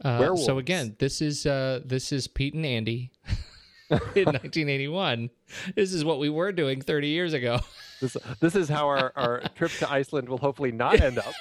Uh, 0.03 0.35
so 0.35 0.57
again, 0.59 0.95
this 0.99 1.21
is 1.21 1.45
uh, 1.45 1.79
this 1.83 2.11
is 2.11 2.27
Pete 2.27 2.53
and 2.53 2.65
Andy 2.65 3.11
in 3.89 4.25
1981. 4.25 5.29
This 5.75 5.93
is 5.93 6.03
what 6.05 6.19
we 6.19 6.29
were 6.29 6.51
doing 6.51 6.81
30 6.81 7.07
years 7.07 7.33
ago. 7.33 7.59
This, 8.01 8.15
this 8.39 8.55
is 8.55 8.69
how 8.69 8.87
our, 8.87 9.11
our 9.15 9.41
trip 9.55 9.71
to 9.79 9.91
Iceland 9.91 10.29
will 10.29 10.37
hopefully 10.37 10.71
not 10.71 11.01
end 11.01 11.17
up. 11.17 11.33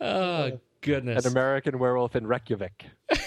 Oh 0.00 0.58
goodness! 0.80 1.24
An 1.24 1.32
American 1.32 1.78
werewolf 1.78 2.16
in 2.16 2.26
Reykjavik. 2.26 2.86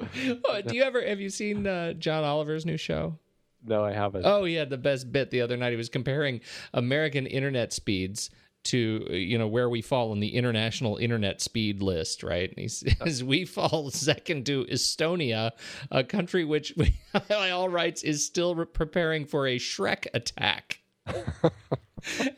Oh, 0.44 0.60
do 0.62 0.74
you 0.74 0.82
ever 0.82 1.06
have 1.06 1.20
you 1.20 1.30
seen 1.30 1.66
uh, 1.66 1.92
John 1.92 2.24
Oliver's 2.24 2.66
new 2.66 2.76
show? 2.76 3.18
No, 3.64 3.84
I 3.84 3.92
haven't. 3.92 4.24
Oh, 4.24 4.44
he 4.44 4.54
had 4.54 4.70
the 4.70 4.78
best 4.78 5.12
bit 5.12 5.30
the 5.30 5.42
other 5.42 5.56
night. 5.56 5.70
He 5.70 5.76
was 5.76 5.88
comparing 5.88 6.40
American 6.72 7.26
internet 7.26 7.72
speeds 7.72 8.30
to 8.62 9.06
you 9.10 9.38
know 9.38 9.48
where 9.48 9.68
we 9.70 9.80
fall 9.82 10.12
in 10.12 10.20
the 10.20 10.34
international 10.34 10.96
internet 10.96 11.40
speed 11.40 11.82
list, 11.82 12.22
right? 12.22 12.48
And 12.50 12.58
he 12.58 12.68
says 12.68 13.22
we 13.22 13.44
fall 13.44 13.90
second 13.90 14.46
to 14.46 14.64
Estonia, 14.66 15.52
a 15.90 16.02
country 16.02 16.44
which, 16.44 16.74
by 17.28 17.50
all 17.50 17.68
rights, 17.68 18.02
is 18.02 18.24
still 18.24 18.54
re- 18.54 18.66
preparing 18.66 19.26
for 19.26 19.46
a 19.46 19.58
Shrek 19.58 20.06
attack. 20.12 20.80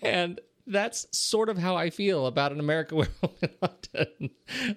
and 0.03 0.41
that's 0.67 1.07
sort 1.13 1.49
of 1.49 1.59
how 1.59 1.77
I 1.77 1.91
feel 1.91 2.27
about 2.27 2.53
an 2.53 2.61
America 2.61 2.97
in 3.43 3.51
London. 3.61 4.31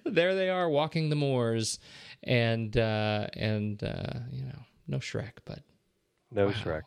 there 0.06 0.36
they 0.36 0.50
are 0.50 0.70
walking 0.70 1.10
the 1.10 1.16
moors, 1.16 1.80
and 2.24 2.76
uh, 2.78 3.28
and 3.34 3.84
uh, 3.84 4.20
you 4.32 4.46
know 4.46 4.60
no 4.88 4.98
Shrek, 4.98 5.34
but 5.46 5.60
No 6.32 6.50
Shrek. 6.50 6.82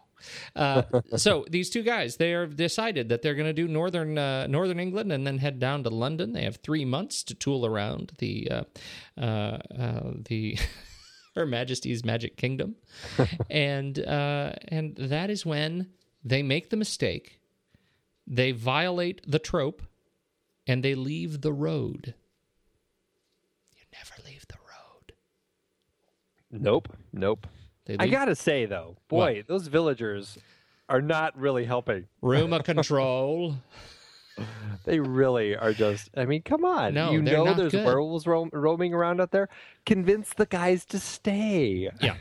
uh, 0.57 0.83
so 1.17 1.47
these 1.49 1.71
two 1.71 1.83
guys, 1.83 2.17
they 2.17 2.35
are 2.35 2.47
decided 2.47 3.09
that 3.11 3.23
they're 3.23 3.35
going 3.37 3.47
to 3.47 3.53
do 3.53 3.69
northern 3.69 4.19
uh, 4.19 4.47
northern 4.49 4.81
England 4.81 5.13
and 5.13 5.27
then 5.27 5.39
head 5.39 5.59
down 5.59 5.85
to 5.85 5.91
London. 5.91 6.33
They 6.33 6.45
have 6.45 6.57
three 6.57 6.85
months 6.85 7.23
to 7.25 7.35
tool 7.35 7.65
around 7.65 8.13
the 8.19 8.51
uh, 8.51 8.65
uh, 9.21 9.59
uh, 9.79 10.11
the 10.29 10.59
Her 11.37 11.47
Majesty's 11.47 12.05
Magic 12.05 12.37
Kingdom, 12.37 12.75
and 13.49 13.97
uh, 14.01 14.55
and 14.69 14.97
that 14.97 15.31
is 15.31 15.47
when 15.47 15.91
they 16.25 16.43
make 16.43 16.71
the 16.71 16.77
mistake. 16.77 17.38
They 18.31 18.53
violate 18.53 19.23
the 19.27 19.39
trope, 19.39 19.83
and 20.67 20.85
they 20.85 20.95
leave 20.95 21.41
the 21.41 21.53
road. 21.53 22.15
You 23.75 23.83
never 23.93 24.23
leave 24.29 24.47
the 24.49 24.57
road. 24.57 25.13
Nope. 26.51 26.89
Nope. 27.13 27.47
They 27.87 27.97
I 27.99 28.07
gotta 28.09 28.35
say 28.35 28.67
though, 28.67 28.97
boy, 29.09 29.45
those 29.47 29.67
villagers 29.69 30.37
are 30.91 31.01
not 31.01 31.39
really 31.39 31.65
helping. 31.65 32.07
room 32.21 32.53
of 32.53 32.65
control. 32.65 33.55
They 34.85 35.01
really 35.01 35.57
are 35.57 35.73
just. 35.73 36.11
I 36.17 36.27
mean, 36.27 36.43
come 36.43 36.65
on. 36.67 36.93
No, 36.95 37.11
you 37.13 37.23
know 37.23 37.55
there's 37.55 37.73
good. 37.73 37.85
werewolves 37.87 38.27
roam, 38.27 38.51
roaming 38.53 38.93
around 38.95 39.21
out 39.23 39.31
there. 39.33 39.49
Convince 39.87 40.35
the 40.35 40.47
guys 40.47 40.85
to 40.87 40.99
stay. 40.99 41.91
yeah 42.01 42.17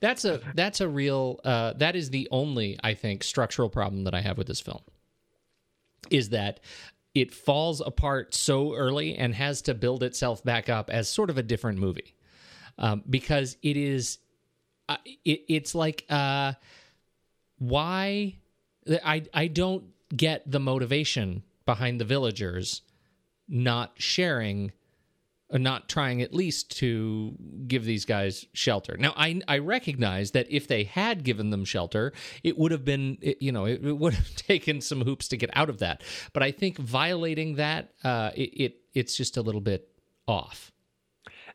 that's 0.00 0.24
a 0.24 0.40
that's 0.54 0.80
a 0.80 0.88
real 0.88 1.38
uh, 1.44 1.74
that 1.74 1.94
is 1.94 2.08
the 2.08 2.26
only 2.30 2.78
i 2.82 2.94
think 2.94 3.22
structural 3.22 3.68
problem 3.68 4.04
that 4.04 4.14
i 4.14 4.20
have 4.22 4.38
with 4.38 4.46
this 4.46 4.60
film 4.60 4.80
is 6.10 6.30
that 6.30 6.60
it 7.14 7.34
falls 7.34 7.80
apart 7.80 8.34
so 8.34 8.74
early 8.74 9.16
and 9.16 9.34
has 9.34 9.62
to 9.62 9.74
build 9.74 10.02
itself 10.02 10.44
back 10.44 10.68
up 10.68 10.90
as 10.90 11.08
sort 11.08 11.30
of 11.30 11.38
a 11.38 11.42
different 11.42 11.78
movie. 11.78 12.14
Um, 12.78 13.02
because 13.08 13.56
it 13.62 13.76
is 13.76 14.18
uh, 14.88 14.96
it, 15.24 15.42
it's 15.48 15.74
like 15.74 16.04
uh, 16.08 16.54
why 17.58 18.36
I, 19.04 19.22
I 19.34 19.46
don't 19.46 19.84
get 20.16 20.50
the 20.50 20.60
motivation 20.60 21.42
behind 21.66 22.00
the 22.00 22.04
villagers 22.04 22.82
not 23.48 23.92
sharing 23.96 24.72
not 25.58 25.88
trying 25.88 26.22
at 26.22 26.34
least 26.34 26.76
to 26.78 27.34
give 27.66 27.84
these 27.84 28.04
guys 28.04 28.46
shelter. 28.52 28.96
Now, 28.98 29.12
I 29.16 29.40
I 29.48 29.58
recognize 29.58 30.30
that 30.32 30.46
if 30.50 30.68
they 30.68 30.84
had 30.84 31.24
given 31.24 31.50
them 31.50 31.64
shelter, 31.64 32.12
it 32.44 32.58
would 32.58 32.72
have 32.72 32.84
been 32.84 33.18
you 33.40 33.52
know 33.52 33.64
it, 33.64 33.84
it 33.84 33.98
would 33.98 34.14
have 34.14 34.34
taken 34.36 34.80
some 34.80 35.02
hoops 35.02 35.28
to 35.28 35.36
get 35.36 35.50
out 35.54 35.68
of 35.68 35.78
that. 35.78 36.02
But 36.32 36.42
I 36.42 36.50
think 36.50 36.78
violating 36.78 37.56
that 37.56 37.92
uh, 38.04 38.30
it, 38.34 38.62
it 38.62 38.76
it's 38.94 39.16
just 39.16 39.36
a 39.36 39.42
little 39.42 39.60
bit 39.60 39.88
off. 40.26 40.72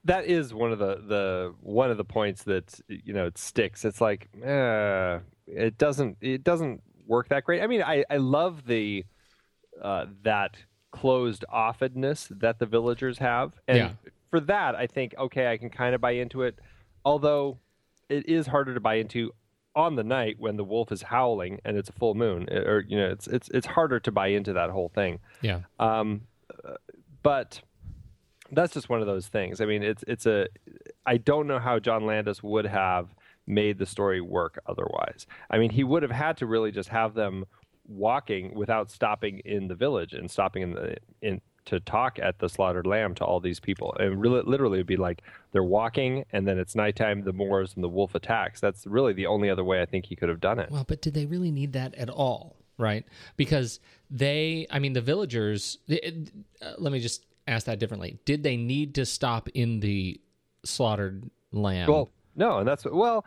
That 0.03 0.25
is 0.25 0.53
one 0.53 0.71
of 0.71 0.79
the 0.79 0.95
the 1.07 1.55
one 1.61 1.89
of 1.89 1.97
the 1.97 2.05
points 2.05 2.43
that 2.43 2.79
you 2.87 3.13
know 3.13 3.25
it 3.25 3.37
sticks. 3.37 3.85
It's 3.85 4.01
like 4.01 4.29
uh, 4.45 5.19
it 5.47 5.77
doesn't 5.77 6.17
it 6.21 6.43
doesn't 6.43 6.81
work 7.07 7.29
that 7.29 7.43
great. 7.43 7.61
I 7.61 7.67
mean, 7.67 7.81
I 7.81 8.03
I 8.09 8.17
love 8.17 8.65
the 8.65 9.05
uh, 9.81 10.05
that 10.23 10.57
closed 10.95 11.43
offedness 11.53 12.27
that 12.39 12.59
the 12.59 12.65
villagers 12.65 13.17
have, 13.19 13.53
and 13.67 13.77
Yeah. 13.77 13.91
for 14.29 14.39
that, 14.41 14.75
I 14.75 14.87
think 14.87 15.13
okay, 15.17 15.51
I 15.51 15.57
can 15.57 15.69
kind 15.69 15.93
of 15.95 16.01
buy 16.01 16.11
into 16.11 16.43
it. 16.43 16.57
Although 17.03 17.57
it 18.09 18.27
is 18.27 18.47
harder 18.47 18.73
to 18.73 18.79
buy 18.79 18.95
into 18.95 19.31
on 19.75 19.95
the 19.95 20.03
night 20.03 20.35
when 20.39 20.55
the 20.57 20.63
wolf 20.63 20.91
is 20.91 21.01
howling 21.01 21.59
and 21.65 21.75
it's 21.77 21.89
a 21.89 21.93
full 21.93 22.15
moon, 22.15 22.47
or 22.51 22.83
you 22.87 22.97
know, 22.97 23.09
it's 23.09 23.27
it's 23.27 23.49
it's 23.49 23.67
harder 23.67 23.99
to 23.99 24.11
buy 24.11 24.27
into 24.27 24.53
that 24.53 24.69
whole 24.69 24.89
thing. 24.89 25.19
Yeah. 25.41 25.61
Um, 25.79 26.21
uh, 26.63 26.75
but 27.23 27.61
that's 28.51 28.73
just 28.73 28.89
one 28.89 29.01
of 29.01 29.07
those 29.07 29.27
things. 29.27 29.59
I 29.61 29.65
mean, 29.65 29.83
it's 29.83 30.03
it's 30.07 30.25
a. 30.25 30.47
I 31.05 31.17
don't 31.17 31.47
know 31.47 31.59
how 31.59 31.79
John 31.79 32.05
Landis 32.05 32.41
would 32.41 32.65
have 32.65 33.13
made 33.47 33.77
the 33.77 33.85
story 33.85 34.21
work 34.21 34.59
otherwise. 34.65 35.27
I 35.51 35.57
mean, 35.59 35.69
he 35.71 35.83
would 35.83 36.01
have 36.03 36.11
had 36.11 36.37
to 36.37 36.45
really 36.47 36.71
just 36.71 36.89
have 36.89 37.13
them 37.13 37.45
walking 37.87 38.53
without 38.55 38.91
stopping 38.91 39.39
in 39.45 39.67
the 39.67 39.75
village 39.75 40.13
and 40.13 40.29
stopping 40.29 40.63
in 40.63 40.71
the 40.71 40.97
in 41.21 41.41
to 41.65 41.79
talk 41.79 42.19
at 42.19 42.37
the 42.39 42.47
slaughtered 42.47 42.85
lamb 42.85 43.15
to 43.15 43.25
all 43.25 43.39
these 43.39 43.59
people. 43.59 43.95
And 43.99 44.21
really, 44.21 44.41
literally, 44.45 44.77
it'd 44.77 44.87
be 44.87 44.97
like 44.97 45.23
they're 45.51 45.63
walking, 45.63 46.23
and 46.31 46.47
then 46.47 46.59
it's 46.59 46.75
nighttime. 46.75 47.23
The 47.23 47.33
Moors 47.33 47.73
and 47.73 47.83
the 47.83 47.89
wolf 47.89 48.13
attacks. 48.15 48.61
That's 48.61 48.85
really 48.85 49.13
the 49.13 49.25
only 49.25 49.49
other 49.49 49.63
way 49.63 49.81
I 49.81 49.85
think 49.85 50.05
he 50.05 50.15
could 50.15 50.29
have 50.29 50.39
done 50.39 50.59
it. 50.59 50.69
Well, 50.71 50.85
but 50.87 51.01
did 51.01 51.13
they 51.13 51.25
really 51.25 51.51
need 51.51 51.73
that 51.73 51.95
at 51.95 52.09
all? 52.09 52.57
Right? 52.77 53.05
Because 53.37 53.79
they, 54.11 54.67
I 54.69 54.79
mean, 54.79 54.93
the 54.93 55.01
villagers. 55.01 55.79
Uh, 55.89 56.73
let 56.77 56.91
me 56.91 56.99
just 56.99 57.25
ask 57.47 57.65
that 57.65 57.79
differently. 57.79 58.19
Did 58.25 58.43
they 58.43 58.57
need 58.57 58.95
to 58.95 59.05
stop 59.05 59.49
in 59.49 59.79
the 59.79 60.19
slaughtered 60.63 61.29
lamb 61.51 61.87
Well, 61.87 62.09
no, 62.35 62.59
and 62.59 62.67
that's 62.67 62.85
well 62.85 63.25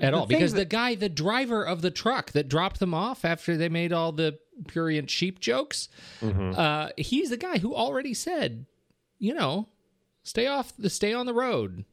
at 0.00 0.14
all 0.14 0.26
because 0.26 0.52
thing 0.52 0.58
the 0.58 0.64
guy, 0.64 0.94
the 0.94 1.08
driver 1.08 1.64
of 1.64 1.82
the 1.82 1.90
truck 1.90 2.32
that 2.32 2.48
dropped 2.48 2.78
them 2.80 2.94
off 2.94 3.24
after 3.24 3.56
they 3.56 3.68
made 3.68 3.92
all 3.92 4.12
the 4.12 4.38
prurient 4.68 5.10
sheep 5.10 5.40
jokes, 5.40 5.88
Mm-hmm. 6.20 6.52
uh, 6.58 6.88
he's 6.96 7.30
the 7.30 7.36
guy 7.36 7.58
who 7.58 7.74
already 7.74 8.14
said, 8.14 8.66
you 9.18 9.34
know, 9.34 9.68
stay 10.22 10.46
off 10.46 10.72
the 10.78 10.88
stay 10.90 11.12
on 11.12 11.26
the 11.26 11.34
road. 11.34 11.84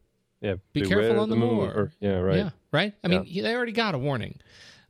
yeah, 0.42 0.56
Be 0.74 0.82
careful 0.82 1.20
on 1.20 1.30
the 1.30 1.36
moor. 1.36 1.68
or- 1.68 1.92
yeah, 2.00 2.18
right. 2.20 2.38
Yeah, 2.38 2.50
right. 2.72 2.94
I 3.04 3.08
mean, 3.08 3.28
they 3.44 3.54
already 3.56 3.72
got 3.74 3.96
a 3.96 3.98
warning. 3.98 4.40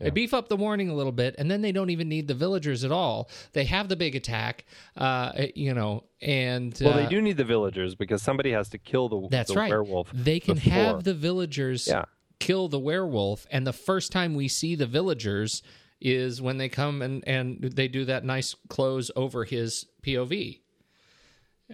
They 0.03 0.09
beef 0.11 0.33
up 0.33 0.49
the 0.49 0.55
warning 0.57 0.89
a 0.89 0.93
little 0.95 1.11
bit, 1.11 1.35
and 1.37 1.49
then 1.49 1.61
they 1.61 1.71
don't 1.71 1.89
even 1.89 2.09
need 2.09 2.27
the 2.27 2.33
villagers 2.33 2.83
at 2.83 2.91
all. 2.91 3.29
They 3.53 3.63
have 3.65 3.87
the 3.89 3.95
big 3.95 4.15
attack, 4.15 4.65
uh, 4.97 5.31
you 5.55 5.73
know, 5.73 6.03
and 6.21 6.77
Well, 6.81 6.93
they 6.95 7.05
uh, 7.05 7.09
do 7.09 7.21
need 7.21 7.37
the 7.37 7.43
villagers 7.45 7.95
because 7.95 8.21
somebody 8.21 8.51
has 8.51 8.69
to 8.69 8.77
kill 8.77 9.09
the, 9.09 9.27
That's 9.29 9.51
the 9.51 9.59
right. 9.59 9.69
werewolf. 9.69 10.11
They 10.13 10.39
can 10.39 10.55
before. 10.55 10.73
have 10.73 11.03
the 11.03 11.13
villagers 11.13 11.87
Yeah. 11.87 12.05
kill 12.39 12.67
the 12.67 12.79
werewolf, 12.79 13.47
and 13.51 13.65
the 13.65 13.73
first 13.73 14.11
time 14.11 14.35
we 14.35 14.47
see 14.47 14.75
the 14.75 14.85
villagers 14.87 15.61
is 16.01 16.41
when 16.41 16.57
they 16.57 16.67
come 16.67 17.01
and 17.01 17.25
and 17.25 17.61
they 17.61 17.87
do 17.87 18.03
that 18.03 18.25
nice 18.25 18.55
close 18.67 19.09
over 19.15 19.45
his 19.45 19.85
POV 20.01 20.59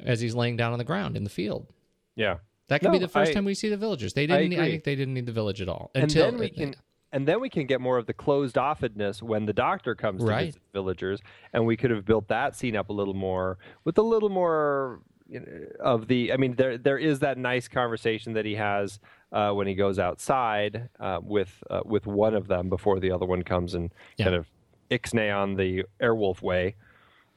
as 0.05 0.21
he's 0.21 0.35
laying 0.35 0.55
down 0.55 0.71
on 0.71 0.77
the 0.77 0.85
ground 0.85 1.17
in 1.17 1.23
the 1.23 1.29
field. 1.29 1.67
yeah. 2.15 2.37
That 2.67 2.81
could 2.81 2.89
No, 2.89 2.91
be 2.91 2.99
the 2.99 3.07
first 3.07 3.31
I- 3.31 3.33
time 3.33 3.45
we 3.45 3.55
see 3.55 3.69
the 3.69 3.77
villagers. 3.77 4.13
They 4.13 4.27
didn't. 4.27 4.53
I, 4.53 4.55
agree. 4.57 4.69
think 4.73 4.83
they 4.83 4.95
didn't 4.95 5.15
need 5.15 5.25
the 5.25 5.31
village 5.31 5.59
at 5.59 5.67
all 5.67 5.89
and 5.95 6.03
until 6.03 6.29
then 6.29 6.39
we 6.39 6.49
can 6.51 6.75
and 7.11 7.27
then 7.27 7.39
we 7.41 7.49
can 7.49 7.65
get 7.65 7.81
more 7.81 7.97
of 7.97 8.05
the 8.05 8.13
closed 8.13 8.55
offedness 8.55 9.21
when 9.21 9.45
the 9.45 9.53
doctor 9.53 9.95
comes 9.95 10.21
to 10.23 10.27
visit 10.47 10.53
the 10.55 10.79
villagers 10.79 11.19
and 11.53 11.65
we 11.65 11.75
could 11.77 11.91
have 11.91 12.05
built 12.05 12.27
that 12.27 12.55
scene 12.55 12.75
up 12.75 12.89
a 12.89 12.93
little 12.93 13.13
more 13.13 13.57
with 13.83 13.97
a 13.97 14.01
little 14.01 14.29
more 14.29 15.01
you 15.27 15.39
know, 15.39 15.45
of 15.79 16.07
the 16.07 16.33
i 16.33 16.37
mean 16.37 16.55
there 16.55 16.77
there 16.77 16.97
is 16.97 17.19
that 17.19 17.37
nice 17.37 17.67
conversation 17.67 18.33
that 18.33 18.45
he 18.45 18.55
has 18.55 18.99
uh, 19.31 19.51
when 19.51 19.67
he 19.67 19.75
goes 19.75 19.99
outside 19.99 20.89
uh, 20.99 21.19
with 21.21 21.63
uh, 21.69 21.81
with 21.85 22.07
one 22.07 22.33
of 22.33 22.47
them 22.47 22.67
before 22.69 22.99
the 22.99 23.11
other 23.11 23.25
one 23.27 23.43
comes 23.43 23.75
and 23.75 23.91
Yeah. 24.17 24.25
kind 24.25 24.35
of 24.35 24.47
ixnay 24.89 25.35
on 25.35 25.55
the 25.55 25.83
airwolf 26.01 26.41
way 26.41 26.75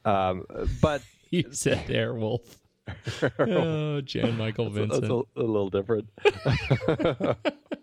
um, 0.05 0.45
but 0.81 1.03
You 1.31 1.45
said 1.53 1.87
Airwolf. 1.89 2.41
oh, 3.39 4.01
Jan 4.03 4.37
Michael 4.37 4.68
that's 4.70 4.99
Vincent. 4.99 5.11
a, 5.11 5.41
a 5.41 5.43
little 5.43 5.70
different 5.70 6.09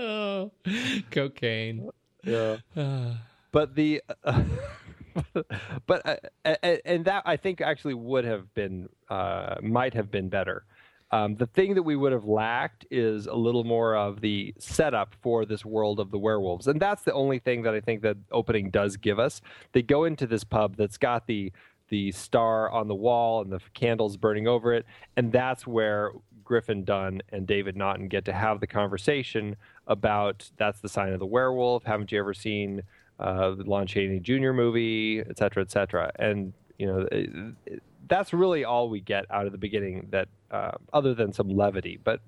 oh, 0.00 0.50
cocaine. 1.10 1.90
yeah 2.24 2.56
but 3.52 3.74
the 3.74 4.02
but 5.86 6.20
uh, 6.44 6.54
and 6.84 7.04
that 7.04 7.22
I 7.26 7.36
think 7.36 7.60
actually 7.60 7.94
would 7.94 8.24
have 8.24 8.52
been 8.54 8.88
uh, 9.08 9.56
might 9.62 9.94
have 9.94 10.10
been 10.10 10.28
better. 10.28 10.64
Um, 11.12 11.34
the 11.34 11.46
thing 11.46 11.74
that 11.74 11.82
we 11.82 11.96
would 11.96 12.12
have 12.12 12.24
lacked 12.24 12.86
is 12.88 13.26
a 13.26 13.34
little 13.34 13.64
more 13.64 13.96
of 13.96 14.20
the 14.20 14.54
setup 14.58 15.16
for 15.20 15.44
this 15.44 15.64
world 15.64 15.98
of 15.98 16.12
the 16.12 16.18
werewolves, 16.18 16.68
and 16.68 16.80
that's 16.80 17.02
the 17.02 17.12
only 17.12 17.40
thing 17.40 17.62
that 17.62 17.74
I 17.74 17.80
think 17.80 18.02
that 18.02 18.16
opening 18.30 18.70
does 18.70 18.96
give 18.96 19.18
us. 19.18 19.40
They 19.72 19.82
go 19.82 20.04
into 20.04 20.26
this 20.26 20.44
pub 20.44 20.76
that's 20.76 20.98
got 20.98 21.26
the 21.26 21.52
the 21.88 22.12
star 22.12 22.70
on 22.70 22.86
the 22.86 22.94
wall 22.94 23.42
and 23.42 23.50
the 23.50 23.58
candles 23.74 24.16
burning 24.16 24.46
over 24.46 24.72
it, 24.72 24.86
and 25.16 25.32
that's 25.32 25.66
where 25.66 26.12
Griffin 26.50 26.82
Dunne 26.82 27.22
and 27.30 27.46
David 27.46 27.76
Naughton 27.76 28.08
get 28.08 28.24
to 28.24 28.32
have 28.32 28.58
the 28.58 28.66
conversation 28.66 29.54
about 29.86 30.50
that's 30.56 30.80
the 30.80 30.88
sign 30.88 31.12
of 31.12 31.20
the 31.20 31.26
werewolf. 31.26 31.84
Haven't 31.84 32.10
you 32.10 32.18
ever 32.18 32.34
seen 32.34 32.82
uh, 33.20 33.50
the 33.54 33.62
Lon 33.62 33.86
Chaney 33.86 34.18
Jr. 34.18 34.50
movie, 34.50 35.20
et 35.20 35.38
cetera, 35.38 35.62
et 35.62 35.70
cetera? 35.70 36.10
And 36.18 36.52
you 36.76 36.86
know, 36.86 37.06
it, 37.12 37.30
it- 37.66 37.82
that's 38.08 38.32
really 38.32 38.64
all 38.64 38.88
we 38.90 39.00
get 39.00 39.26
out 39.30 39.46
of 39.46 39.52
the 39.52 39.58
beginning. 39.58 40.08
That 40.10 40.26
uh, 40.50 40.72
other 40.92 41.14
than 41.14 41.32
some 41.32 41.48
levity, 41.48 41.96
but 42.02 42.18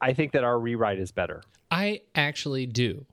I 0.00 0.12
think 0.14 0.32
that 0.32 0.42
our 0.42 0.58
rewrite 0.58 0.98
is 0.98 1.12
better. 1.12 1.42
I 1.70 2.00
actually 2.16 2.66
do. 2.66 3.06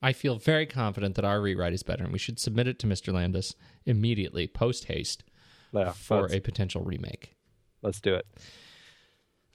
I 0.00 0.14
feel 0.14 0.36
very 0.38 0.64
confident 0.64 1.14
that 1.16 1.26
our 1.26 1.42
rewrite 1.42 1.74
is 1.74 1.82
better, 1.82 2.04
and 2.04 2.12
we 2.14 2.18
should 2.18 2.38
submit 2.38 2.66
it 2.68 2.78
to 2.78 2.86
Mr. 2.86 3.12
Landis 3.12 3.54
immediately, 3.84 4.46
post 4.46 4.86
haste, 4.86 5.24
Yeah, 5.72 5.90
for 5.92 6.32
a 6.32 6.40
potential 6.40 6.80
remake. 6.82 7.34
let's 7.82 8.00
do 8.00 8.14
it. 8.14 8.26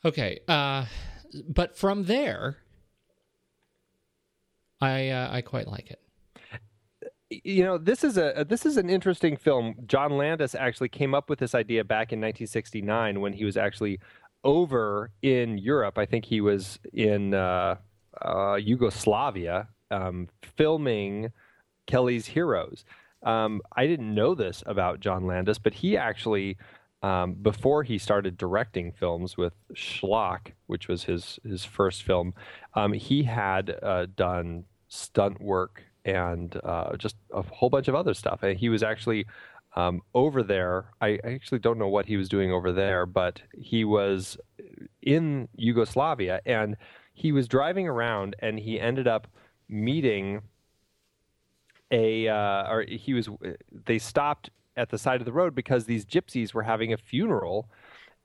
Okay, 0.04 0.40
uh, 0.48 0.86
but 1.48 1.78
from 1.78 2.06
there, 2.06 2.58
I 4.80 5.10
uh, 5.10 5.30
I 5.32 5.42
quite 5.42 5.68
like 5.68 5.92
it. 5.92 6.00
you 7.30 7.64
know 7.64 7.78
this 7.78 8.04
is 8.04 8.18
a 8.18 8.46
this 8.50 8.66
is 8.66 8.78
an 8.78 8.90
interesting 8.90 9.38
film. 9.38 9.76
John 9.86 10.18
landis 10.18 10.56
actually 10.56 10.90
came 10.90 11.14
up 11.14 11.30
with 11.30 11.40
this 11.40 11.54
idea 11.54 11.84
back 11.84 12.12
in 12.12 12.20
1969 12.20 13.22
when 13.22 13.34
he 13.34 13.46
was 13.46 13.58
actually 13.58 14.00
over 14.44 15.12
in 15.22 15.60
europe. 15.60 16.00
I 16.00 16.06
think 16.08 16.26
he 16.26 16.42
was 16.42 16.80
in 16.94 17.36
uh, 17.36 17.76
uh, 18.24 18.56
yugoslavia 18.56 19.68
um, 19.92 20.28
filming 20.42 21.32
kelly's 21.86 22.26
heroes. 22.26 22.86
Um, 23.24 23.62
i 23.76 23.86
didn't 23.86 24.16
know 24.16 24.34
this 24.34 24.64
about 24.66 25.00
john 25.00 25.28
landis 25.28 25.60
but 25.60 25.76
he 25.76 25.96
actually 25.96 26.58
um, 27.04 27.34
before 27.34 27.84
he 27.84 27.98
started 27.98 28.38
directing 28.38 28.92
films 28.92 29.38
with 29.38 29.54
schlock 29.74 30.52
which 30.68 30.88
was 30.88 31.04
his 31.06 31.40
his 31.44 31.66
first 31.66 32.04
film 32.04 32.34
um, 32.76 32.94
he 32.94 33.24
had 33.24 33.78
uh, 33.82 34.06
done 34.16 34.66
stunt 34.88 35.42
work 35.42 35.84
and 36.06 36.60
uh, 36.64 36.96
just 36.98 37.16
a 37.32 37.42
whole 37.42 37.70
bunch 37.70 37.88
of 37.88 37.96
other 37.96 38.14
stuff. 38.14 38.44
And 38.44 38.58
he 38.58 38.70
was 38.70 38.84
actually 38.84 39.26
um, 39.76 40.02
over 40.14 40.44
there. 40.44 40.86
I, 41.00 41.20
I 41.24 41.34
actually 41.34 41.60
don't 41.60 41.78
know 41.78 41.88
what 41.88 42.06
he 42.06 42.18
was 42.18 42.30
doing 42.30 42.52
over 42.52 42.72
there, 42.72 43.06
but 43.06 43.42
he 43.58 43.86
was 43.86 44.38
in 45.02 45.48
Yugoslavia 45.56 46.42
and 46.46 46.76
he 47.14 47.32
was 47.32 47.48
driving 47.48 47.88
around 47.88 48.36
and 48.40 48.60
he 48.60 48.80
ended 48.80 49.08
up 49.08 49.28
meeting 49.70 50.42
a 51.92 52.28
uh, 52.28 52.72
or 52.72 52.86
he 52.88 53.14
was 53.14 53.30
they 53.86 54.00
stopped 54.00 54.50
at 54.78 54.90
the 54.90 54.98
side 54.98 55.22
of 55.22 55.26
the 55.26 55.32
road 55.32 55.54
because 55.56 55.86
these 55.86 56.06
gypsies 56.06 56.54
were 56.54 56.64
having 56.64 56.94
a 56.94 56.98
funeral 56.98 57.70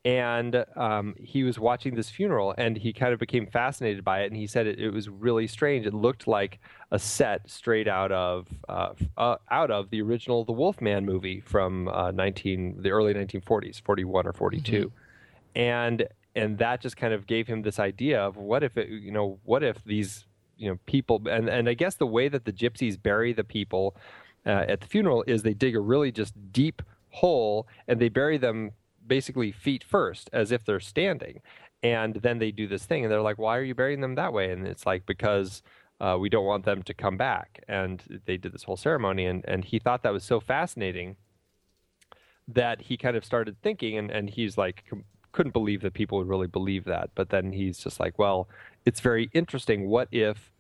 and 0.04 0.64
um, 0.76 1.16
he 1.18 1.42
was 1.42 1.58
watching 1.58 1.96
this 1.96 2.08
funeral 2.08 2.54
and 2.56 2.76
he 2.76 2.92
kind 2.92 3.12
of 3.12 3.18
became 3.18 3.44
fascinated 3.44 4.04
by 4.04 4.22
it 4.22 4.26
and 4.26 4.36
he 4.36 4.46
said 4.46 4.68
it, 4.68 4.78
it 4.78 4.90
was 4.90 5.08
really 5.08 5.48
strange. 5.48 5.84
It 5.84 5.94
looked 5.94 6.28
like 6.28 6.60
a 6.92 6.98
set 6.98 7.50
straight 7.50 7.88
out 7.88 8.12
of 8.12 8.46
uh, 8.68 8.92
uh, 9.16 9.36
out 9.50 9.72
of 9.72 9.90
the 9.90 10.00
original 10.00 10.44
the 10.44 10.52
wolfman 10.52 11.04
movie 11.04 11.40
from 11.40 11.88
uh, 11.88 12.12
19 12.12 12.82
the 12.82 12.90
early 12.90 13.14
1940s 13.14 13.82
41 13.82 14.28
or 14.28 14.32
42 14.32 14.92
and 15.56 16.06
and 16.36 16.58
that 16.58 16.80
just 16.80 16.96
kind 16.96 17.12
of 17.12 17.26
gave 17.26 17.48
him 17.48 17.62
this 17.62 17.80
idea 17.80 18.20
of 18.20 18.36
what 18.36 18.62
if 18.62 18.76
it, 18.76 18.88
you 18.88 19.10
know 19.10 19.40
what 19.42 19.64
if 19.64 19.82
these 19.84 20.24
you 20.56 20.68
know 20.68 20.78
people 20.86 21.20
and 21.28 21.48
and 21.48 21.68
I 21.68 21.74
guess 21.74 21.96
the 21.96 22.06
way 22.06 22.28
that 22.28 22.44
the 22.44 22.52
gypsies 22.52 23.00
bury 23.00 23.32
the 23.32 23.42
people 23.42 23.96
uh, 24.46 24.64
at 24.68 24.80
the 24.80 24.86
funeral 24.86 25.24
is 25.26 25.42
they 25.42 25.54
dig 25.54 25.74
a 25.74 25.80
really 25.80 26.12
just 26.12 26.34
deep 26.52 26.82
hole 27.10 27.66
and 27.88 28.00
they 28.00 28.08
bury 28.08 28.38
them 28.38 28.72
basically 29.06 29.52
feet 29.52 29.84
first 29.84 30.30
as 30.32 30.52
if 30.52 30.64
they're 30.64 30.80
standing. 30.80 31.40
And 31.82 32.16
then 32.16 32.38
they 32.38 32.50
do 32.50 32.66
this 32.66 32.84
thing 32.84 33.04
and 33.04 33.12
they're 33.12 33.22
like 33.22 33.38
why 33.38 33.56
are 33.56 33.62
you 33.62 33.74
burying 33.74 34.00
them 34.00 34.14
that 34.14 34.32
way? 34.32 34.50
And 34.50 34.66
it's 34.66 34.86
like 34.86 35.06
because 35.06 35.62
uh, 36.00 36.16
we 36.20 36.28
don't 36.28 36.44
want 36.44 36.64
them 36.64 36.82
to 36.82 36.94
come 36.94 37.16
back. 37.16 37.64
And 37.68 38.20
they 38.26 38.36
did 38.36 38.52
this 38.52 38.64
whole 38.64 38.76
ceremony 38.76 39.26
and, 39.26 39.44
and 39.46 39.64
he 39.64 39.78
thought 39.78 40.02
that 40.02 40.12
was 40.12 40.24
so 40.24 40.40
fascinating 40.40 41.16
that 42.48 42.82
he 42.82 42.96
kind 42.96 43.16
of 43.16 43.24
started 43.24 43.60
thinking 43.62 43.98
and, 43.98 44.10
and 44.10 44.30
he's 44.30 44.56
like 44.56 44.84
com- 44.88 45.04
couldn't 45.32 45.52
believe 45.52 45.82
that 45.82 45.92
people 45.92 46.18
would 46.18 46.28
really 46.28 46.46
believe 46.46 46.84
that. 46.84 47.10
But 47.14 47.30
then 47.30 47.52
he's 47.52 47.78
just 47.78 47.98
like 47.98 48.18
well 48.18 48.48
it's 48.84 49.00
very 49.00 49.30
interesting. 49.32 49.88
What 49.88 50.08
if 50.12 50.52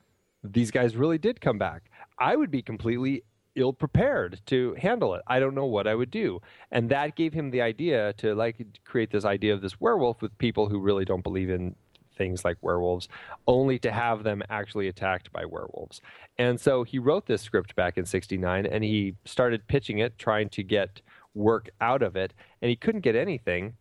these 0.42 0.70
guys 0.70 0.96
really 0.96 1.18
did 1.18 1.40
come 1.40 1.58
back? 1.58 1.90
I 2.18 2.34
would 2.34 2.50
be 2.50 2.62
completely 2.62 3.22
ill 3.56 3.72
prepared 3.72 4.40
to 4.46 4.74
handle 4.74 5.14
it. 5.14 5.22
I 5.26 5.40
don't 5.40 5.54
know 5.54 5.66
what 5.66 5.86
i 5.86 5.94
would 5.94 6.10
do. 6.10 6.40
And 6.70 6.90
that 6.90 7.16
gave 7.16 7.32
him 7.32 7.50
the 7.50 7.62
idea 7.62 8.12
to 8.14 8.34
like 8.34 8.64
create 8.84 9.10
this 9.10 9.24
idea 9.24 9.54
of 9.54 9.62
this 9.62 9.80
werewolf 9.80 10.22
with 10.22 10.36
people 10.38 10.68
who 10.68 10.80
really 10.80 11.04
don't 11.04 11.22
believe 11.22 11.50
in 11.50 11.74
things 12.16 12.44
like 12.44 12.56
werewolves 12.62 13.08
only 13.46 13.78
to 13.78 13.92
have 13.92 14.22
them 14.22 14.42
actually 14.48 14.88
attacked 14.88 15.30
by 15.32 15.44
werewolves. 15.44 16.00
And 16.38 16.60
so 16.60 16.82
he 16.82 16.98
wrote 16.98 17.26
this 17.26 17.42
script 17.42 17.76
back 17.76 17.98
in 17.98 18.06
69 18.06 18.66
and 18.66 18.84
he 18.84 19.16
started 19.24 19.66
pitching 19.66 19.98
it 19.98 20.18
trying 20.18 20.48
to 20.50 20.62
get 20.62 21.00
work 21.34 21.68
out 21.80 22.02
of 22.02 22.16
it. 22.16 22.32
And 22.62 22.70
he 22.70 22.76
couldn't 22.76 23.02
get 23.02 23.16
anything 23.16 23.74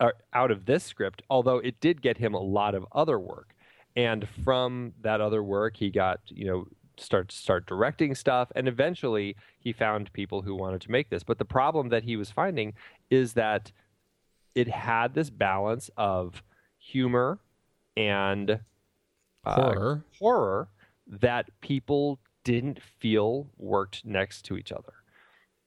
uh, 0.00 0.10
out 0.32 0.50
of 0.50 0.66
this 0.66 0.84
script, 0.84 1.22
although 1.30 1.58
it 1.58 1.80
did 1.80 2.02
get 2.02 2.18
him 2.18 2.34
a 2.34 2.40
lot 2.40 2.74
of 2.74 2.86
other 2.92 3.18
work. 3.18 3.54
And 3.96 4.26
from 4.44 4.92
that 5.02 5.20
other 5.20 5.42
work, 5.42 5.76
he 5.76 5.90
got, 5.90 6.20
you 6.26 6.46
know, 6.46 6.66
start 6.98 7.32
start 7.32 7.66
directing 7.66 8.14
stuff, 8.14 8.50
and 8.54 8.68
eventually 8.68 9.36
he 9.58 9.72
found 9.72 10.12
people 10.12 10.42
who 10.42 10.54
wanted 10.54 10.80
to 10.82 10.90
make 10.90 11.10
this. 11.10 11.22
But 11.22 11.38
the 11.38 11.44
problem 11.44 11.88
that 11.88 12.04
he 12.04 12.16
was 12.16 12.30
finding 12.30 12.74
is 13.10 13.34
that 13.34 13.72
it 14.54 14.68
had 14.68 15.14
this 15.14 15.30
balance 15.30 15.90
of 15.96 16.42
humor 16.78 17.40
and 17.96 18.60
uh, 19.44 19.54
Horror. 19.54 20.04
horror 20.18 20.68
that 21.06 21.50
people 21.60 22.20
didn't 22.44 22.80
feel 22.80 23.48
worked 23.56 24.04
next 24.04 24.42
to 24.42 24.56
each 24.56 24.70
other 24.70 24.92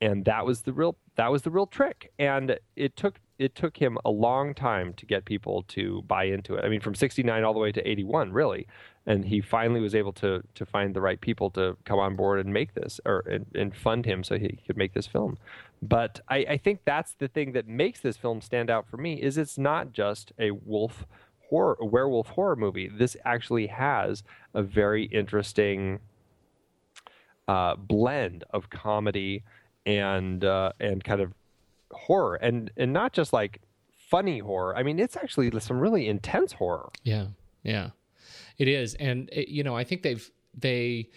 and 0.02 0.26
that 0.26 0.46
was 0.46 0.62
the 0.62 0.74
real 0.74 0.98
that 1.16 1.32
was 1.32 1.42
the 1.42 1.50
real 1.50 1.66
trick 1.66 2.12
and 2.20 2.60
it 2.76 2.96
took 2.96 3.20
it 3.40 3.56
took 3.56 3.78
him 3.78 3.98
a 4.06 4.10
long 4.10 4.54
time 4.54 4.94
to 4.94 5.06
get 5.06 5.26
people 5.26 5.64
to 5.68 6.02
buy 6.08 6.24
into 6.24 6.56
it. 6.56 6.66
I 6.66 6.70
mean, 6.70 6.80
from 6.80 6.96
'69 6.96 7.44
all 7.44 7.54
the 7.54 7.60
way 7.60 7.72
to 7.72 7.88
'81, 7.88 8.32
really, 8.32 8.68
and 9.08 9.26
he 9.26 9.42
finally 9.42 9.80
was 9.80 9.96
able 9.96 10.12
to 10.12 10.44
to 10.54 10.66
find 10.66 10.94
the 10.94 11.02
right 11.02 11.20
people 11.20 11.50
to 11.52 11.76
come 11.86 11.98
on 11.98 12.16
board 12.16 12.40
and 12.40 12.54
make 12.54 12.76
this 12.76 13.00
or 13.06 13.22
and, 13.22 13.46
and 13.56 13.76
fund 13.76 14.06
him 14.06 14.24
so 14.24 14.38
he 14.38 14.60
could 14.68 14.78
make 14.78 14.94
this 14.94 15.08
film. 15.08 15.38
But 15.82 16.22
I, 16.28 16.38
I 16.38 16.58
think 16.58 16.82
that's 16.86 17.14
the 17.14 17.28
thing 17.28 17.54
that 17.54 17.68
makes 17.68 18.02
this 18.02 18.18
film 18.18 18.42
stand 18.42 18.70
out 18.70 18.88
for 18.88 18.98
me 18.98 19.16
is 19.16 19.38
it's 19.38 19.58
not 19.58 19.94
just 19.94 20.34
a 20.38 20.52
wolf 20.52 21.08
horror, 21.50 21.78
a 21.80 21.86
werewolf 21.86 22.28
horror 22.28 22.56
movie. 22.56 22.90
This 22.90 23.16
actually 23.26 23.68
has 23.68 24.24
a 24.54 24.62
very 24.62 25.06
interesting 25.06 26.00
uh, 27.48 27.76
blend 27.76 28.44
of 28.52 28.70
comedy 28.70 29.44
and 29.86 30.44
uh, 30.44 30.74
and 30.80 31.04
kind 31.04 31.22
of 31.22 31.34
horror, 31.92 32.36
and 32.36 32.72
and 32.76 32.92
not 32.92 33.14
just 33.14 33.32
like 33.32 33.62
funny 34.10 34.40
horror. 34.40 34.76
I 34.76 34.84
mean, 34.84 35.00
it's 35.00 35.16
actually 35.16 35.58
some 35.60 35.80
really 35.80 36.08
intense 36.08 36.52
horror. 36.52 36.90
Yeah, 37.04 37.28
yeah, 37.64 37.92
it 38.58 38.68
is, 38.68 38.96
and 38.96 39.30
it, 39.32 39.50
you 39.50 39.64
know, 39.64 39.76
I 39.76 39.84
think 39.84 40.04
they've 40.04 40.30
they. 40.58 41.10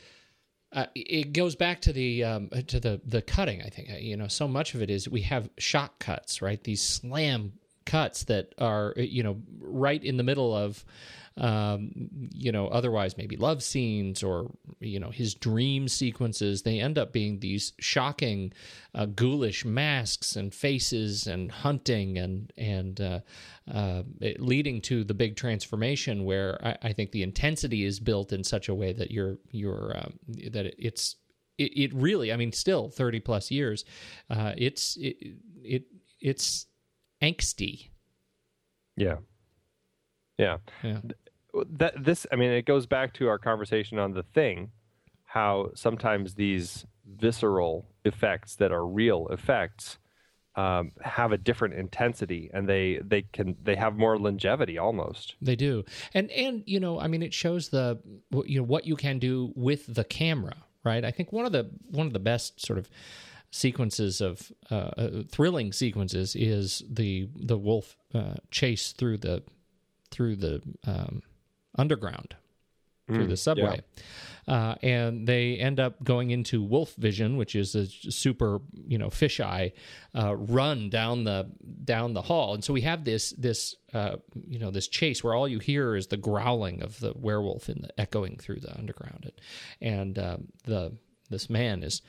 Uh, 0.72 0.86
it 0.94 1.32
goes 1.32 1.56
back 1.56 1.80
to 1.80 1.92
the 1.92 2.22
um, 2.22 2.48
to 2.68 2.78
the 2.78 3.00
the 3.04 3.20
cutting. 3.22 3.60
I 3.62 3.68
think 3.70 3.88
you 4.00 4.16
know 4.16 4.28
so 4.28 4.46
much 4.46 4.74
of 4.74 4.82
it 4.82 4.90
is 4.90 5.08
we 5.08 5.22
have 5.22 5.50
shot 5.58 5.98
cuts, 5.98 6.40
right? 6.40 6.62
These 6.62 6.80
slam 6.80 7.54
cuts 7.86 8.24
that 8.24 8.54
are 8.58 8.94
you 8.96 9.24
know 9.24 9.42
right 9.58 10.02
in 10.02 10.16
the 10.16 10.22
middle 10.22 10.54
of 10.54 10.84
um, 11.40 11.90
you 12.32 12.52
know 12.52 12.68
otherwise 12.68 13.16
maybe 13.16 13.36
love 13.36 13.62
scenes 13.62 14.22
or 14.22 14.50
you 14.78 15.00
know 15.00 15.10
his 15.10 15.34
dream 15.34 15.88
sequences 15.88 16.62
they 16.62 16.78
end 16.78 16.98
up 16.98 17.12
being 17.12 17.40
these 17.40 17.72
shocking 17.80 18.52
uh, 18.94 19.06
ghoulish 19.06 19.64
masks 19.64 20.36
and 20.36 20.54
faces 20.54 21.26
and 21.26 21.50
hunting 21.50 22.18
and 22.18 22.52
and 22.56 23.00
uh, 23.00 23.20
uh, 23.72 24.02
leading 24.38 24.80
to 24.80 25.02
the 25.02 25.14
big 25.14 25.36
transformation 25.36 26.24
where 26.24 26.58
I, 26.64 26.76
I, 26.88 26.92
think 26.92 27.12
the 27.12 27.22
intensity 27.22 27.84
is 27.84 28.00
built 28.00 28.32
in 28.32 28.42
such 28.44 28.68
a 28.68 28.74
way 28.74 28.92
that 28.92 29.10
you're 29.10 29.38
you're 29.50 29.96
um, 29.96 30.18
that 30.52 30.74
it's 30.78 31.16
it, 31.58 31.72
it, 31.76 31.94
really 31.94 32.32
I 32.32 32.36
mean 32.36 32.52
still 32.52 32.90
30 32.90 33.20
plus 33.20 33.50
years 33.50 33.84
uh, 34.28 34.52
it's 34.56 34.96
it, 34.96 35.16
it 35.62 35.84
it's 36.20 36.66
angsty. 37.22 37.88
Yeah. 38.96 39.16
Yeah. 40.38 40.58
Yeah. 40.82 41.00
That 41.70 42.04
this 42.04 42.26
I 42.32 42.36
mean 42.36 42.50
it 42.50 42.66
goes 42.66 42.86
back 42.86 43.14
to 43.14 43.28
our 43.28 43.38
conversation 43.38 43.98
on 43.98 44.12
the 44.12 44.22
thing 44.22 44.70
how 45.24 45.70
sometimes 45.74 46.34
these 46.34 46.84
visceral 47.06 47.86
effects 48.04 48.56
that 48.56 48.72
are 48.72 48.84
real 48.84 49.28
effects 49.28 49.98
um, 50.56 50.90
have 51.02 51.30
a 51.30 51.38
different 51.38 51.74
intensity 51.74 52.50
and 52.52 52.68
they 52.68 53.00
they 53.04 53.22
can 53.22 53.56
they 53.62 53.76
have 53.76 53.96
more 53.96 54.18
longevity 54.18 54.78
almost. 54.78 55.36
They 55.40 55.56
do. 55.56 55.84
And 56.14 56.30
and 56.30 56.62
you 56.66 56.80
know 56.80 57.00
i 57.00 57.06
mean 57.06 57.22
it 57.22 57.34
shows 57.34 57.68
the 57.68 58.00
you 58.44 58.58
know 58.58 58.66
what 58.66 58.86
you 58.86 58.96
can 58.96 59.18
do 59.18 59.52
with 59.54 59.94
the 59.94 60.04
camera 60.04 60.56
right? 60.84 61.04
I 61.04 61.10
think 61.10 61.32
one 61.32 61.46
of 61.46 61.52
the 61.52 61.70
one 61.90 62.06
of 62.06 62.12
the 62.12 62.18
best 62.18 62.64
sort 62.64 62.78
of 62.78 62.88
sequences 63.50 64.20
of 64.20 64.52
uh, 64.70 64.90
uh, 64.96 65.22
thrilling 65.30 65.72
sequences 65.72 66.36
is 66.36 66.82
the 66.88 67.28
the 67.34 67.58
wolf 67.58 67.96
uh, 68.14 68.34
chase 68.50 68.92
through 68.92 69.18
the 69.18 69.42
through 70.10 70.36
the 70.36 70.62
um, 70.86 71.22
underground 71.76 72.36
through 73.06 73.26
mm, 73.26 73.30
the 73.30 73.36
subway. 73.36 73.80
Yeah. 73.96 74.04
Uh, 74.48 74.74
and 74.82 75.28
they 75.28 75.56
end 75.56 75.78
up 75.78 76.02
going 76.02 76.30
into 76.30 76.62
wolf 76.62 76.94
vision, 76.96 77.36
which 77.36 77.54
is 77.54 77.74
a 77.74 77.86
super, 77.86 78.60
you 78.86 78.98
know, 78.98 79.08
fisheye 79.08 79.72
uh, 80.16 80.34
run 80.34 80.90
down 80.90 81.24
the 81.24 81.48
down 81.84 82.14
the 82.14 82.22
hall. 82.22 82.54
And 82.54 82.64
so 82.64 82.72
we 82.72 82.80
have 82.80 83.04
this 83.04 83.30
this 83.32 83.76
uh, 83.92 84.16
you 84.48 84.58
know 84.58 84.70
this 84.70 84.88
chase 84.88 85.22
where 85.22 85.34
all 85.34 85.46
you 85.46 85.58
hear 85.58 85.94
is 85.94 86.08
the 86.08 86.16
growling 86.16 86.82
of 86.82 86.98
the 87.00 87.12
werewolf 87.14 87.68
in 87.68 87.82
the 87.82 88.00
echoing 88.00 88.38
through 88.38 88.60
the 88.60 88.76
underground, 88.76 89.30
and, 89.80 90.16
and 90.16 90.18
um, 90.18 90.48
the 90.64 90.96
this 91.28 91.48
man 91.48 91.84
is 91.84 92.02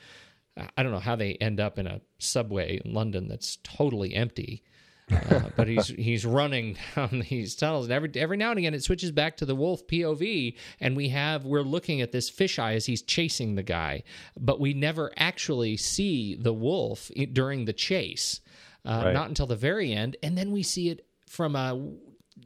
I 0.56 0.82
don't 0.82 0.92
know 0.92 0.98
how 0.98 1.16
they 1.16 1.34
end 1.34 1.60
up 1.60 1.78
in 1.78 1.86
a 1.86 2.00
subway 2.18 2.80
in 2.84 2.92
London 2.92 3.28
that's 3.28 3.58
totally 3.62 4.14
empty. 4.14 4.62
Uh, 5.10 5.40
but 5.56 5.68
he's 5.68 5.88
he's 5.88 6.24
running 6.24 6.76
down 6.94 7.24
these 7.30 7.54
tunnels, 7.54 7.86
and 7.86 7.92
every 7.92 8.10
every 8.14 8.36
now 8.36 8.50
and 8.50 8.58
again 8.58 8.74
it 8.74 8.82
switches 8.82 9.10
back 9.10 9.36
to 9.36 9.46
the 9.46 9.54
wolf 9.54 9.86
POV, 9.86 10.56
and 10.80 10.96
we 10.96 11.08
have 11.08 11.44
we're 11.44 11.62
looking 11.62 12.00
at 12.00 12.12
this 12.12 12.30
fisheye 12.30 12.74
as 12.74 12.86
he's 12.86 13.02
chasing 13.02 13.54
the 13.54 13.62
guy, 13.62 14.02
but 14.38 14.60
we 14.60 14.74
never 14.74 15.12
actually 15.16 15.76
see 15.76 16.34
the 16.34 16.52
wolf 16.52 17.10
during 17.32 17.64
the 17.64 17.72
chase, 17.72 18.40
uh, 18.84 19.02
right. 19.06 19.12
not 19.12 19.28
until 19.28 19.46
the 19.46 19.56
very 19.56 19.92
end, 19.92 20.16
and 20.22 20.36
then 20.38 20.52
we 20.52 20.62
see 20.62 20.88
it 20.88 21.06
from 21.26 21.56
a 21.56 21.74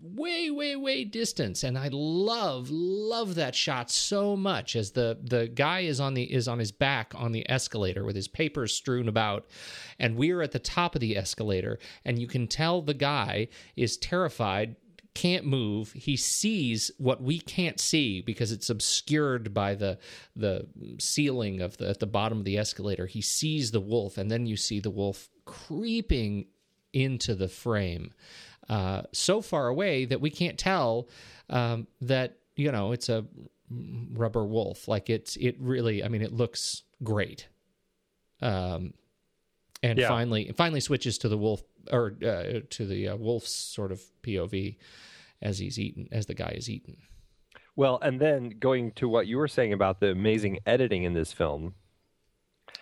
way 0.03 0.51
way 0.51 0.77
way 0.77 1.05
distance. 1.05 1.65
And 1.65 1.79
i 1.79 1.89
love 1.93 2.71
love 2.71 3.35
that 3.37 3.55
shot 3.55 3.91
so 3.91 4.37
much 4.37 4.77
as 4.77 4.93
the 4.93 5.19
the 5.23 5.49
guy 5.49 5.81
is 5.81 6.01
on 6.01 6.15
the 6.15 6.25
is 6.25 6.49
on 6.49 6.59
his 6.59 6.73
back 6.73 7.13
on 7.17 7.33
the 7.33 7.49
escalator 7.51 8.05
with 8.05 8.17
his 8.17 8.29
papers 8.29 8.75
strewn 8.75 9.09
about. 9.09 9.47
And 9.99 10.17
we're 10.17 10.43
at 10.43 10.53
the 10.53 10.59
top 10.59 10.95
of 10.95 11.01
the 11.01 11.17
escalator 11.17 11.79
and 12.05 12.19
you 12.19 12.27
can 12.27 12.47
tell 12.47 12.83
the 12.83 12.95
guy 12.95 13.49
is 13.77 13.97
terrified 13.97 14.77
can't 15.17 15.47
move. 15.47 15.93
He 15.93 16.15
sees 16.15 16.91
what 16.99 17.23
we 17.23 17.39
can't 17.39 17.81
see 17.81 18.21
because 18.21 18.53
it's 18.53 18.69
obscured 18.69 19.55
by 19.55 19.75
the 19.75 19.99
the 20.37 20.67
ceiling 20.99 21.63
of 21.63 21.79
the 21.79 21.89
at 21.89 22.01
the 22.01 22.07
bottom 22.07 22.39
of 22.39 22.45
the 22.45 22.59
escalator. 22.59 23.07
He 23.07 23.23
sees 23.23 23.71
the 23.71 23.81
wolf 23.81 24.19
and 24.19 24.31
then 24.31 24.45
you 24.45 24.59
see 24.59 24.79
the 24.79 24.91
wolf 24.91 25.31
creeping 25.47 26.49
into 26.93 27.35
the 27.35 27.49
frame 27.49 28.13
uh, 28.69 29.03
so 29.13 29.41
far 29.41 29.69
away 29.69 30.05
that 30.05 30.21
we 30.21 30.31
can't 30.31 30.59
tell 30.59 31.09
um, 31.51 31.87
that 32.01 32.39
you 32.57 32.73
know 32.73 32.93
it's 32.93 33.09
a 33.09 33.25
rubber 33.71 34.45
wolf. 34.45 34.89
Like 34.89 35.11
it's 35.11 35.37
it 35.37 35.57
really. 35.59 36.05
I 36.05 36.09
mean, 36.09 36.23
it 36.23 36.33
looks 36.33 36.83
great. 37.03 37.49
Um, 38.41 38.95
and 39.83 39.99
yeah. 39.99 40.09
finally, 40.09 40.53
finally 40.57 40.81
switches 40.81 41.19
to 41.19 41.29
the 41.29 41.39
wolf 41.39 41.63
or 41.91 42.15
uh, 42.25 42.61
to 42.71 42.87
the 42.87 43.09
uh, 43.09 43.17
wolf's 43.17 43.51
sort 43.51 43.93
of 43.93 44.03
POV 44.23 44.77
as 45.43 45.59
he's 45.59 45.79
eaten, 45.79 46.09
as 46.13 46.27
the 46.27 46.35
guy 46.35 46.55
is 46.57 46.69
eaten. 46.69 46.97
Well, 47.77 47.99
and 48.01 48.19
then 48.19 48.55
going 48.59 48.93
to 48.93 49.09
what 49.09 49.27
you 49.27 49.37
were 49.37 49.49
saying 49.49 49.73
about 49.73 50.01
the 50.01 50.11
amazing 50.11 50.61
editing 50.65 51.03
in 51.03 51.13
this 51.13 51.33
film, 51.33 51.75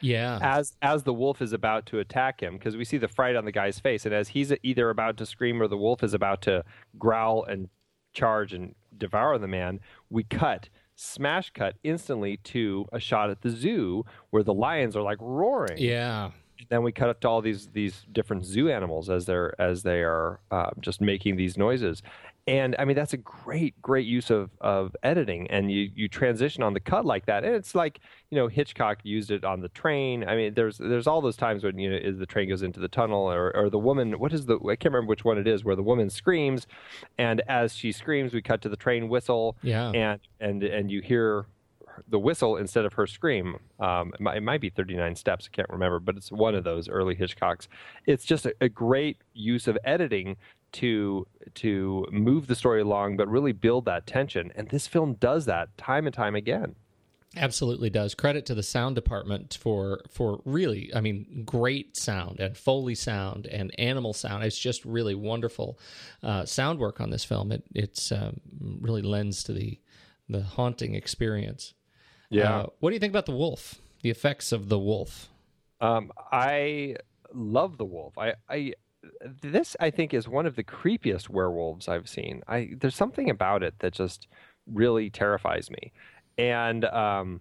yeah. 0.05 0.39
As 0.43 0.77
as 0.83 1.03
the 1.05 1.15
wolf 1.15 1.41
is 1.41 1.53
about 1.53 1.87
to 1.87 1.99
attack 1.99 2.41
him, 2.41 2.55
because 2.55 2.77
we 2.77 2.85
see 2.85 2.99
the 2.99 3.09
fright 3.09 3.37
on 3.37 3.45
the 3.45 3.53
guy's 3.53 3.81
face, 3.81 4.05
and 4.05 4.15
as 4.15 4.29
he's 4.29 4.53
either 4.63 4.91
about 4.91 5.17
to 5.17 5.27
scream 5.27 5.63
or 5.63 5.69
the 5.69 5.77
wolf 5.77 6.03
is 6.03 6.15
about 6.15 6.43
to 6.43 6.65
growl 6.99 7.45
and 7.45 7.69
charge 8.13 8.53
and 8.53 8.75
devour 8.97 9.39
the 9.39 9.49
man, 9.49 9.81
we 10.11 10.23
cut 10.25 10.69
smash 10.97 11.51
cut 11.51 11.77
instantly 11.83 12.37
to 12.37 12.87
a 12.93 13.01
shot 13.01 13.29
at 13.31 13.43
the 13.43 13.51
zoo 13.51 14.05
where 14.31 14.43
the 14.43 14.55
lions 14.55 14.95
are 14.95 15.03
like 15.03 15.19
roaring. 15.21 15.79
Yeah. 15.79 16.31
Then 16.69 16.83
we 16.83 16.93
cut 16.93 17.09
up 17.09 17.21
to 17.21 17.29
all 17.29 17.41
these 17.41 17.69
these 17.73 18.05
different 18.13 18.45
zoo 18.45 18.71
animals 18.71 19.11
as 19.11 19.27
they're 19.27 19.61
as 19.61 19.83
they 19.83 20.03
are 20.03 20.41
uh, 20.51 20.71
just 20.81 21.01
making 21.01 21.37
these 21.37 21.57
noises, 21.57 22.03
and 22.47 22.77
I 22.79 22.85
mean 22.85 22.95
that's 22.95 23.15
a 23.15 23.19
great 23.19 23.81
great 23.81 24.07
use 24.07 24.31
of 24.31 24.51
of 24.61 24.95
editing. 25.03 25.51
And 25.51 25.71
you 25.71 25.91
you 25.95 26.09
transition 26.09 26.63
on 26.63 26.75
the 26.75 26.81
cut 26.81 27.07
like 27.07 27.27
that. 27.27 27.45
And 27.45 27.55
it's 27.55 27.75
like 27.75 28.01
you 28.31 28.37
know 28.37 28.49
Hitchcock 28.49 28.99
used 29.03 29.31
it 29.31 29.45
on 29.45 29.61
the 29.61 29.71
train. 29.71 30.29
I 30.29 30.37
mean 30.37 30.55
there's 30.55 30.77
there's 30.79 31.07
all 31.07 31.23
those 31.23 31.37
times 31.37 31.65
when 31.65 31.79
you 31.79 31.91
know 31.91 31.97
is 31.97 32.19
the 32.19 32.27
train 32.27 32.49
goes 32.49 32.63
into 32.63 32.81
the 32.81 32.89
tunnel 32.89 33.31
or 33.31 33.51
or 33.57 33.71
the 33.71 33.79
woman 33.79 34.19
what 34.19 34.33
is 34.33 34.45
the 34.45 34.57
I 34.57 34.77
can't 34.77 34.93
remember 34.93 35.11
which 35.11 35.25
one 35.25 35.39
it 35.39 35.49
is 35.49 35.65
where 35.65 35.77
the 35.77 35.83
woman 35.83 36.11
screams. 36.11 36.67
And 37.17 37.43
as 37.49 37.75
she 37.75 37.93
screams 37.93 38.35
we 38.35 38.43
cut 38.43 38.61
to 38.63 38.69
the 38.69 38.77
train 38.77 39.09
whistle. 39.09 39.57
Yeah. 39.63 39.91
And 39.91 40.21
and 40.41 40.63
and 40.63 40.91
you 40.91 41.01
hear 41.01 41.47
the 42.09 42.19
whistle 42.19 42.57
instead 42.57 42.85
of 42.85 42.95
her 42.95 43.07
scream. 43.07 43.59
Um, 43.79 44.13
it, 44.15 44.21
might, 44.21 44.37
it, 44.37 44.43
might, 44.43 44.61
be 44.61 44.71
39 44.71 45.17
steps. 45.17 45.49
I 45.51 45.55
can't 45.55 45.69
remember, 45.71 46.01
but 46.01 46.17
it's 46.17 46.33
one 46.33 46.55
of 46.55 46.65
those 46.65 46.89
early 46.89 47.15
Hitchcocks. 47.17 47.69
It's 48.07 48.25
just 48.25 48.47
a, 48.47 48.55
a, 48.61 48.69
great 48.69 49.19
use 49.33 49.69
of 49.69 49.79
editing 49.85 50.37
to 50.73 51.27
to 51.55 52.07
move 52.11 52.47
the 52.47 52.55
story 52.55 52.81
along, 52.81 53.17
but 53.17 53.29
really 53.29 53.53
build 53.53 53.85
that 53.85 54.07
tension. 54.07 54.53
And 54.57 54.69
this 54.69 54.87
film 54.87 55.15
does 55.15 55.47
that 55.47 55.77
time 55.77 56.07
and 56.07 56.15
time 56.15 56.35
again. 56.35 56.75
Absolutely 57.37 57.91
does. 57.91 58.15
Credit 58.15 58.47
to 58.47 58.55
the 58.55 58.63
sound 58.63 58.95
department 58.95 59.59
for 59.61 60.03
for 60.11 60.41
really, 60.45 60.93
I 60.95 61.01
mean, 61.01 61.43
great 61.45 61.97
sound 61.97 62.39
and 62.41 62.57
foley 62.57 62.95
sound 62.95 63.47
and 63.47 63.75
animal 63.79 64.13
sound. 64.13 64.45
It's 64.45 64.59
just 64.59 64.85
really 64.85 65.15
wonderful 65.15 65.79
uh, 66.23 66.45
sound 66.45 66.79
work 66.79 67.01
on 67.01 67.11
this 67.11 67.25
film. 67.25 67.51
It 67.51 67.65
it's 67.75 68.13
um, 68.13 68.41
really 68.81 69.03
lends 69.03 69.43
to 69.45 69.53
the 69.53 69.81
the 70.29 70.43
haunting 70.43 70.95
experience. 70.95 71.75
Yeah. 72.31 72.59
Uh, 72.59 72.67
what 72.81 72.91
do 72.91 72.95
you 72.95 73.01
think 73.01 73.13
about 73.13 73.27
the 73.27 73.37
wolf? 73.37 73.81
The 74.03 74.11
effects 74.11 74.53
of 74.53 74.69
the 74.69 74.79
wolf. 74.79 75.29
Um, 75.81 76.13
I 76.33 76.97
love 77.33 77.79
the 77.79 77.85
wolf. 77.85 78.17
I, 78.19 78.35
I 78.49 78.75
this 79.43 79.77
I 79.81 79.91
think 79.91 80.15
is 80.15 80.29
one 80.29 80.47
of 80.47 80.57
the 80.57 80.65
creepiest 80.65 81.29
werewolves 81.29 81.89
I've 81.89 82.09
seen. 82.09 82.43
I 82.49 82.71
there's 82.79 82.97
something 82.97 83.31
about 83.31 83.63
it 83.63 83.79
that 83.81 83.93
just 83.93 84.29
really 84.67 85.11
terrifies 85.11 85.71
me, 85.71 85.93
and 86.39 86.85
um, 86.87 87.41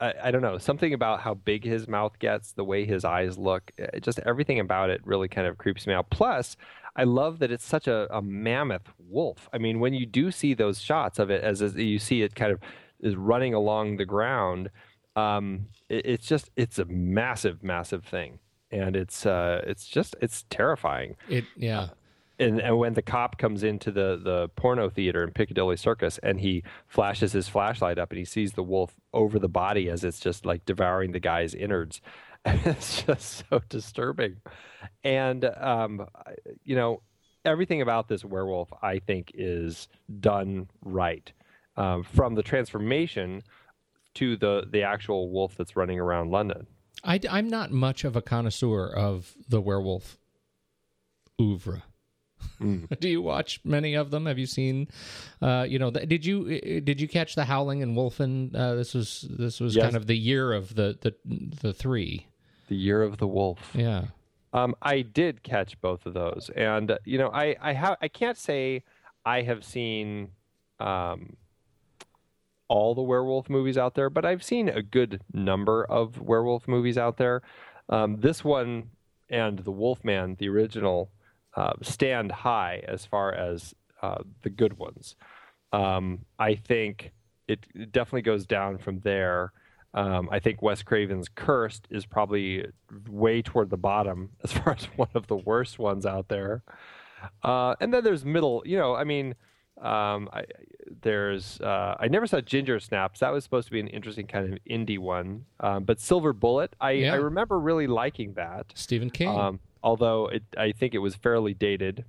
I, 0.00 0.14
I 0.24 0.30
don't 0.30 0.42
know 0.42 0.58
something 0.58 0.92
about 0.92 1.20
how 1.20 1.34
big 1.34 1.64
his 1.64 1.88
mouth 1.88 2.18
gets, 2.18 2.52
the 2.52 2.64
way 2.64 2.84
his 2.84 3.04
eyes 3.04 3.38
look, 3.38 3.70
uh, 3.80 3.98
just 4.00 4.18
everything 4.20 4.60
about 4.60 4.90
it 4.90 5.00
really 5.04 5.28
kind 5.28 5.46
of 5.46 5.58
creeps 5.58 5.86
me 5.86 5.94
out. 5.94 6.10
Plus, 6.10 6.56
I 6.96 7.04
love 7.04 7.38
that 7.40 7.50
it's 7.50 7.64
such 7.64 7.86
a, 7.86 8.06
a 8.14 8.22
mammoth 8.22 8.88
wolf. 8.98 9.48
I 9.52 9.58
mean, 9.58 9.80
when 9.80 9.94
you 9.94 10.06
do 10.06 10.30
see 10.30 10.54
those 10.54 10.80
shots 10.80 11.18
of 11.18 11.30
it, 11.30 11.42
as, 11.42 11.62
as 11.62 11.74
you 11.76 11.98
see 11.98 12.22
it 12.22 12.34
kind 12.34 12.52
of 12.52 12.60
is 13.00 13.16
running 13.16 13.54
along 13.54 13.96
the 13.96 14.04
ground, 14.04 14.70
um, 15.16 15.66
it, 15.88 16.06
it's 16.06 16.26
just 16.26 16.50
it's 16.56 16.78
a 16.78 16.84
massive, 16.84 17.62
massive 17.62 18.04
thing, 18.04 18.38
and 18.70 18.96
it's 18.96 19.26
uh, 19.26 19.62
it's 19.66 19.86
just 19.86 20.16
it's 20.20 20.44
terrifying. 20.50 21.16
It 21.28 21.44
yeah. 21.56 21.88
And, 22.40 22.60
and 22.60 22.78
when 22.78 22.94
the 22.94 23.02
cop 23.02 23.36
comes 23.36 23.64
into 23.64 23.90
the, 23.90 24.20
the 24.22 24.48
porno 24.50 24.88
theater 24.88 25.24
in 25.24 25.32
Piccadilly 25.32 25.76
Circus 25.76 26.18
and 26.22 26.38
he 26.38 26.62
flashes 26.86 27.32
his 27.32 27.48
flashlight 27.48 27.98
up 27.98 28.12
and 28.12 28.18
he 28.20 28.24
sees 28.24 28.52
the 28.52 28.62
wolf 28.62 28.94
over 29.12 29.40
the 29.40 29.48
body 29.48 29.90
as 29.90 30.04
it's 30.04 30.20
just 30.20 30.46
like 30.46 30.64
devouring 30.64 31.10
the 31.10 31.18
guy's 31.18 31.52
innards, 31.52 32.00
it's 32.44 33.02
just 33.02 33.44
so 33.50 33.60
disturbing. 33.68 34.36
And, 35.02 35.44
um, 35.44 36.06
you 36.62 36.76
know, 36.76 37.02
everything 37.44 37.82
about 37.82 38.08
this 38.08 38.24
werewolf, 38.24 38.72
I 38.82 39.00
think, 39.00 39.32
is 39.34 39.88
done 40.20 40.68
right. 40.84 41.32
Um, 41.78 42.02
from 42.02 42.34
the 42.34 42.42
transformation 42.42 43.42
to 44.14 44.36
the, 44.36 44.66
the 44.68 44.82
actual 44.82 45.30
wolf 45.30 45.54
that's 45.56 45.76
running 45.76 46.00
around 46.00 46.30
London. 46.32 46.66
I, 47.04 47.20
I'm 47.30 47.48
not 47.48 47.70
much 47.70 48.02
of 48.04 48.16
a 48.16 48.20
connoisseur 48.20 48.88
of 48.88 49.32
the 49.48 49.60
werewolf 49.60 50.18
oeuvre. 51.40 51.84
Mm. 52.60 52.98
Do 53.00 53.08
you 53.08 53.22
watch 53.22 53.60
many 53.64 53.94
of 53.94 54.10
them? 54.10 54.26
Have 54.26 54.38
you 54.38 54.46
seen? 54.46 54.88
Uh, 55.40 55.66
you 55.68 55.78
know, 55.78 55.90
did 55.90 56.26
you 56.26 56.80
did 56.80 57.00
you 57.00 57.06
catch 57.08 57.34
the 57.36 57.44
Howling 57.44 57.82
and 57.82 57.96
Wolfen? 57.96 58.54
Uh, 58.54 58.74
this 58.74 58.94
was 58.94 59.26
this 59.30 59.60
was 59.60 59.76
Yes. 59.76 59.84
kind 59.84 59.96
of 59.96 60.06
the 60.06 60.16
year 60.16 60.52
of 60.52 60.74
the 60.74 60.98
the 61.00 61.14
the 61.24 61.72
three. 61.72 62.26
The 62.68 62.76
Year 62.76 63.02
of 63.02 63.18
the 63.18 63.26
Wolf. 63.26 63.70
Yeah. 63.74 64.06
Um, 64.52 64.74
I 64.82 65.02
did 65.02 65.42
catch 65.42 65.80
both 65.80 66.06
of 66.06 66.14
those, 66.14 66.50
and 66.56 66.90
uh, 66.90 66.98
you 67.04 67.18
know, 67.18 67.30
I 67.32 67.56
I 67.60 67.72
have 67.72 67.96
I 68.02 68.08
can't 68.08 68.36
say 68.36 68.82
I 69.24 69.42
have 69.42 69.64
seen 69.64 70.30
um, 70.80 71.36
all 72.68 72.94
the 72.94 73.02
werewolf 73.02 73.48
movies 73.48 73.78
out 73.78 73.94
there, 73.94 74.10
but 74.10 74.24
I've 74.24 74.42
seen 74.42 74.68
a 74.68 74.82
good 74.82 75.22
number 75.32 75.84
of 75.84 76.20
werewolf 76.20 76.68
movies 76.68 76.98
out 76.98 77.16
there. 77.16 77.42
Um, 77.88 78.20
this 78.20 78.44
one 78.44 78.90
and 79.30 79.58
the 79.60 79.70
Wolfman, 79.70 80.36
the 80.38 80.48
original, 80.48 81.10
uh, 81.56 81.72
stand 81.82 82.30
high 82.30 82.82
as 82.86 83.04
far 83.04 83.32
as 83.32 83.74
uh, 84.02 84.18
the 84.42 84.50
good 84.50 84.78
ones. 84.78 85.16
Um, 85.72 86.24
I 86.38 86.54
think 86.54 87.12
it 87.46 87.66
it 87.74 87.92
definitely 87.92 88.22
goes 88.22 88.46
down 88.46 88.78
from 88.78 89.00
there. 89.00 89.52
Um, 89.94 90.28
I 90.30 90.38
think 90.38 90.62
Wes 90.62 90.82
Craven's 90.82 91.28
Cursed 91.28 91.88
is 91.90 92.04
probably 92.04 92.66
way 93.08 93.42
toward 93.42 93.70
the 93.70 93.76
bottom 93.76 94.30
as 94.44 94.52
far 94.52 94.74
as 94.74 94.84
one 94.96 95.08
of 95.14 95.26
the 95.26 95.36
worst 95.36 95.78
ones 95.78 96.06
out 96.06 96.28
there. 96.28 96.62
Uh, 97.42 97.74
and 97.80 97.92
then 97.92 98.04
there's 98.04 98.24
middle, 98.24 98.62
you 98.64 98.78
know, 98.78 98.94
I 98.94 99.04
mean, 99.04 99.34
um, 99.80 100.28
I, 100.32 100.44
there's, 101.02 101.60
uh, 101.60 101.96
I 102.00 102.08
never 102.08 102.26
saw 102.26 102.40
Ginger 102.40 102.80
Snaps. 102.80 103.20
That 103.20 103.30
was 103.32 103.44
supposed 103.44 103.66
to 103.68 103.72
be 103.72 103.80
an 103.80 103.88
interesting 103.88 104.26
kind 104.26 104.52
of 104.52 104.58
indie 104.68 104.98
one. 104.98 105.44
Um, 105.60 105.84
but 105.84 106.00
Silver 106.00 106.32
Bullet, 106.32 106.74
I, 106.80 106.92
Yeah. 106.92 107.12
I 107.12 107.16
remember 107.16 107.58
really 107.58 107.86
liking 107.86 108.34
that. 108.34 108.72
Stephen 108.74 109.10
King. 109.10 109.28
Um, 109.28 109.60
although 109.82 110.26
it, 110.28 110.42
I 110.56 110.72
think 110.72 110.94
it 110.94 110.98
was 110.98 111.14
fairly 111.14 111.54
dated. 111.54 112.04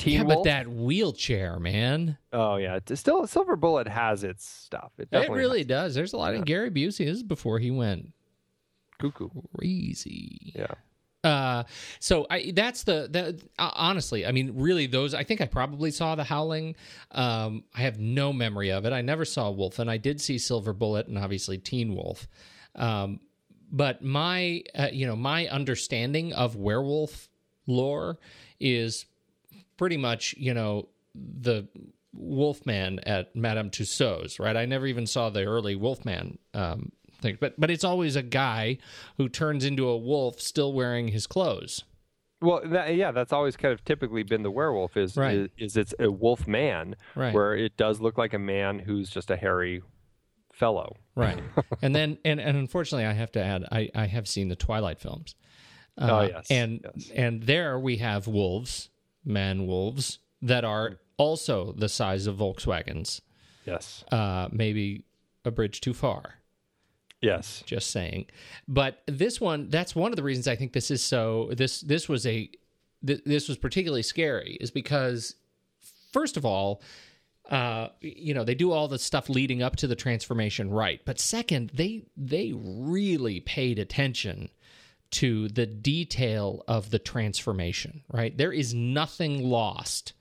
Teen 0.00 0.14
yeah, 0.14 0.22
Wolf? 0.22 0.38
but 0.38 0.44
that 0.50 0.66
wheelchair, 0.68 1.60
man. 1.60 2.18
Oh 2.32 2.56
yeah, 2.56 2.76
it's 2.76 2.98
still 2.98 3.24
Silver 3.28 3.54
Bullet 3.54 3.86
has 3.86 4.24
its 4.24 4.44
stuff. 4.44 4.90
It 4.98 5.08
It 5.12 5.30
really 5.30 5.58
has. 5.60 5.66
does. 5.68 5.94
There's 5.94 6.12
a 6.14 6.16
lot 6.16 6.34
in 6.34 6.42
Gary 6.42 6.68
Busey. 6.70 7.04
This 7.04 7.18
is 7.18 7.22
before 7.22 7.60
he 7.60 7.70
went 7.70 8.12
cuckoo. 8.98 9.28
Crazy. 9.56 10.52
Yeah. 10.56 10.66
Uh, 11.28 11.64
so 12.00 12.26
I 12.30 12.52
that's 12.54 12.84
the 12.84 13.38
uh, 13.58 13.70
honestly, 13.74 14.24
I 14.24 14.32
mean, 14.32 14.52
really, 14.54 14.86
those 14.86 15.12
I 15.12 15.24
think 15.24 15.42
I 15.42 15.46
probably 15.46 15.90
saw 15.90 16.14
the 16.14 16.24
Howling. 16.24 16.74
Um, 17.10 17.64
I 17.74 17.82
have 17.82 17.98
no 17.98 18.32
memory 18.32 18.70
of 18.70 18.86
it. 18.86 18.94
I 18.94 19.02
never 19.02 19.26
saw 19.26 19.50
Wolf, 19.50 19.78
and 19.78 19.90
I 19.90 19.98
did 19.98 20.22
see 20.22 20.38
Silver 20.38 20.72
Bullet 20.72 21.06
and 21.06 21.18
obviously 21.18 21.58
Teen 21.58 21.94
Wolf. 21.94 22.26
Um, 22.74 23.20
but 23.70 24.02
my 24.02 24.62
uh, 24.74 24.88
you 24.90 25.06
know 25.06 25.16
my 25.16 25.48
understanding 25.48 26.32
of 26.32 26.56
werewolf 26.56 27.28
lore 27.66 28.18
is 28.58 29.04
pretty 29.76 29.98
much 29.98 30.34
you 30.38 30.54
know 30.54 30.88
the 31.14 31.68
Wolfman 32.14 33.00
at 33.00 33.36
Madame 33.36 33.68
Tussauds, 33.68 34.40
right? 34.40 34.56
I 34.56 34.64
never 34.64 34.86
even 34.86 35.06
saw 35.06 35.28
the 35.28 35.44
early 35.44 35.76
Wolfman 35.76 36.38
um, 36.54 36.90
thing, 37.20 37.36
but 37.40 37.58
but 37.58 37.70
it's 37.70 37.84
always 37.84 38.16
a 38.16 38.22
guy 38.22 38.78
who 39.16 39.28
turns 39.28 39.64
into 39.64 39.88
a 39.88 39.96
wolf 39.96 40.40
still 40.40 40.72
wearing 40.72 41.08
his 41.08 41.26
clothes. 41.26 41.84
Well, 42.40 42.60
that, 42.66 42.94
yeah, 42.94 43.10
that's 43.10 43.32
always 43.32 43.56
kind 43.56 43.72
of 43.74 43.84
typically 43.84 44.22
been 44.22 44.42
the 44.44 44.50
werewolf 44.50 44.96
is 44.96 45.16
Right. 45.16 45.36
is, 45.36 45.48
is 45.58 45.76
it's 45.76 45.94
a 45.98 46.08
wolf 46.08 46.46
man, 46.46 46.94
Right. 47.16 47.34
where 47.34 47.56
it 47.56 47.76
does 47.76 48.00
look 48.00 48.16
like 48.16 48.32
a 48.32 48.38
man 48.38 48.78
who's 48.78 49.10
just 49.10 49.28
a 49.30 49.36
hairy 49.36 49.82
fellow. 50.52 50.96
Right. 51.16 51.42
and 51.82 51.94
then 51.94 52.18
and, 52.24 52.40
and 52.40 52.56
unfortunately 52.56 53.06
I 53.06 53.12
have 53.12 53.32
to 53.32 53.42
add 53.42 53.64
I, 53.72 53.90
I 53.94 54.06
have 54.06 54.28
seen 54.28 54.48
the 54.48 54.56
Twilight 54.56 55.00
films. 55.00 55.34
Uh, 56.00 56.08
Oh, 56.10 56.20
yes, 56.22 56.46
And 56.50 56.86
and 57.14 57.42
there 57.42 57.76
we 57.78 57.96
have 57.96 58.28
wolves, 58.28 58.88
man 59.24 59.66
wolves 59.66 60.20
that 60.42 60.64
are 60.64 61.00
also 61.16 61.72
the 61.76 61.88
size 61.88 62.28
of 62.28 62.36
Volkswagens. 62.36 63.20
Yes. 63.66 64.04
Uh 64.12 64.48
maybe 64.52 65.04
a 65.44 65.50
bridge 65.50 65.80
too 65.80 65.92
far. 65.94 66.34
Yes. 67.20 67.62
Just 67.66 67.90
saying. 67.90 68.26
But 68.68 69.02
this 69.06 69.40
one 69.40 69.70
that's 69.70 69.94
one 69.94 70.12
of 70.12 70.16
the 70.16 70.22
reasons 70.22 70.46
I 70.46 70.56
think 70.56 70.72
this 70.72 70.90
is 70.90 71.02
so 71.02 71.50
this 71.52 71.80
this 71.80 72.08
was 72.08 72.26
a 72.26 72.50
th- 73.06 73.24
this 73.24 73.48
was 73.48 73.58
particularly 73.58 74.02
scary 74.02 74.56
is 74.60 74.70
because 74.70 75.34
first 76.12 76.36
of 76.36 76.44
all 76.44 76.82
uh, 77.50 77.88
you 78.00 78.34
know 78.34 78.44
they 78.44 78.54
do 78.54 78.72
all 78.72 78.88
the 78.88 78.98
stuff 78.98 79.28
leading 79.28 79.62
up 79.62 79.76
to 79.76 79.86
the 79.86 79.96
transformation 79.96 80.70
right 80.70 81.00
but 81.04 81.18
second 81.18 81.70
they 81.74 82.04
they 82.16 82.52
really 82.54 83.40
paid 83.40 83.78
attention 83.78 84.50
to 85.10 85.48
the 85.48 85.64
detail 85.64 86.62
of 86.68 86.90
the 86.90 86.98
transformation 86.98 88.02
right 88.12 88.36
there 88.36 88.52
is 88.52 88.74
nothing 88.74 89.48
lost 89.48 90.12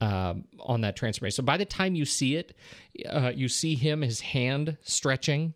um, 0.00 0.44
on 0.58 0.80
that 0.80 0.96
transformation 0.96 1.36
so 1.36 1.42
by 1.44 1.56
the 1.56 1.64
time 1.64 1.94
you 1.94 2.04
see 2.04 2.34
it 2.34 2.56
uh, 3.08 3.32
you 3.32 3.48
see 3.48 3.76
him 3.76 4.02
his 4.02 4.20
hand 4.20 4.76
stretching 4.82 5.54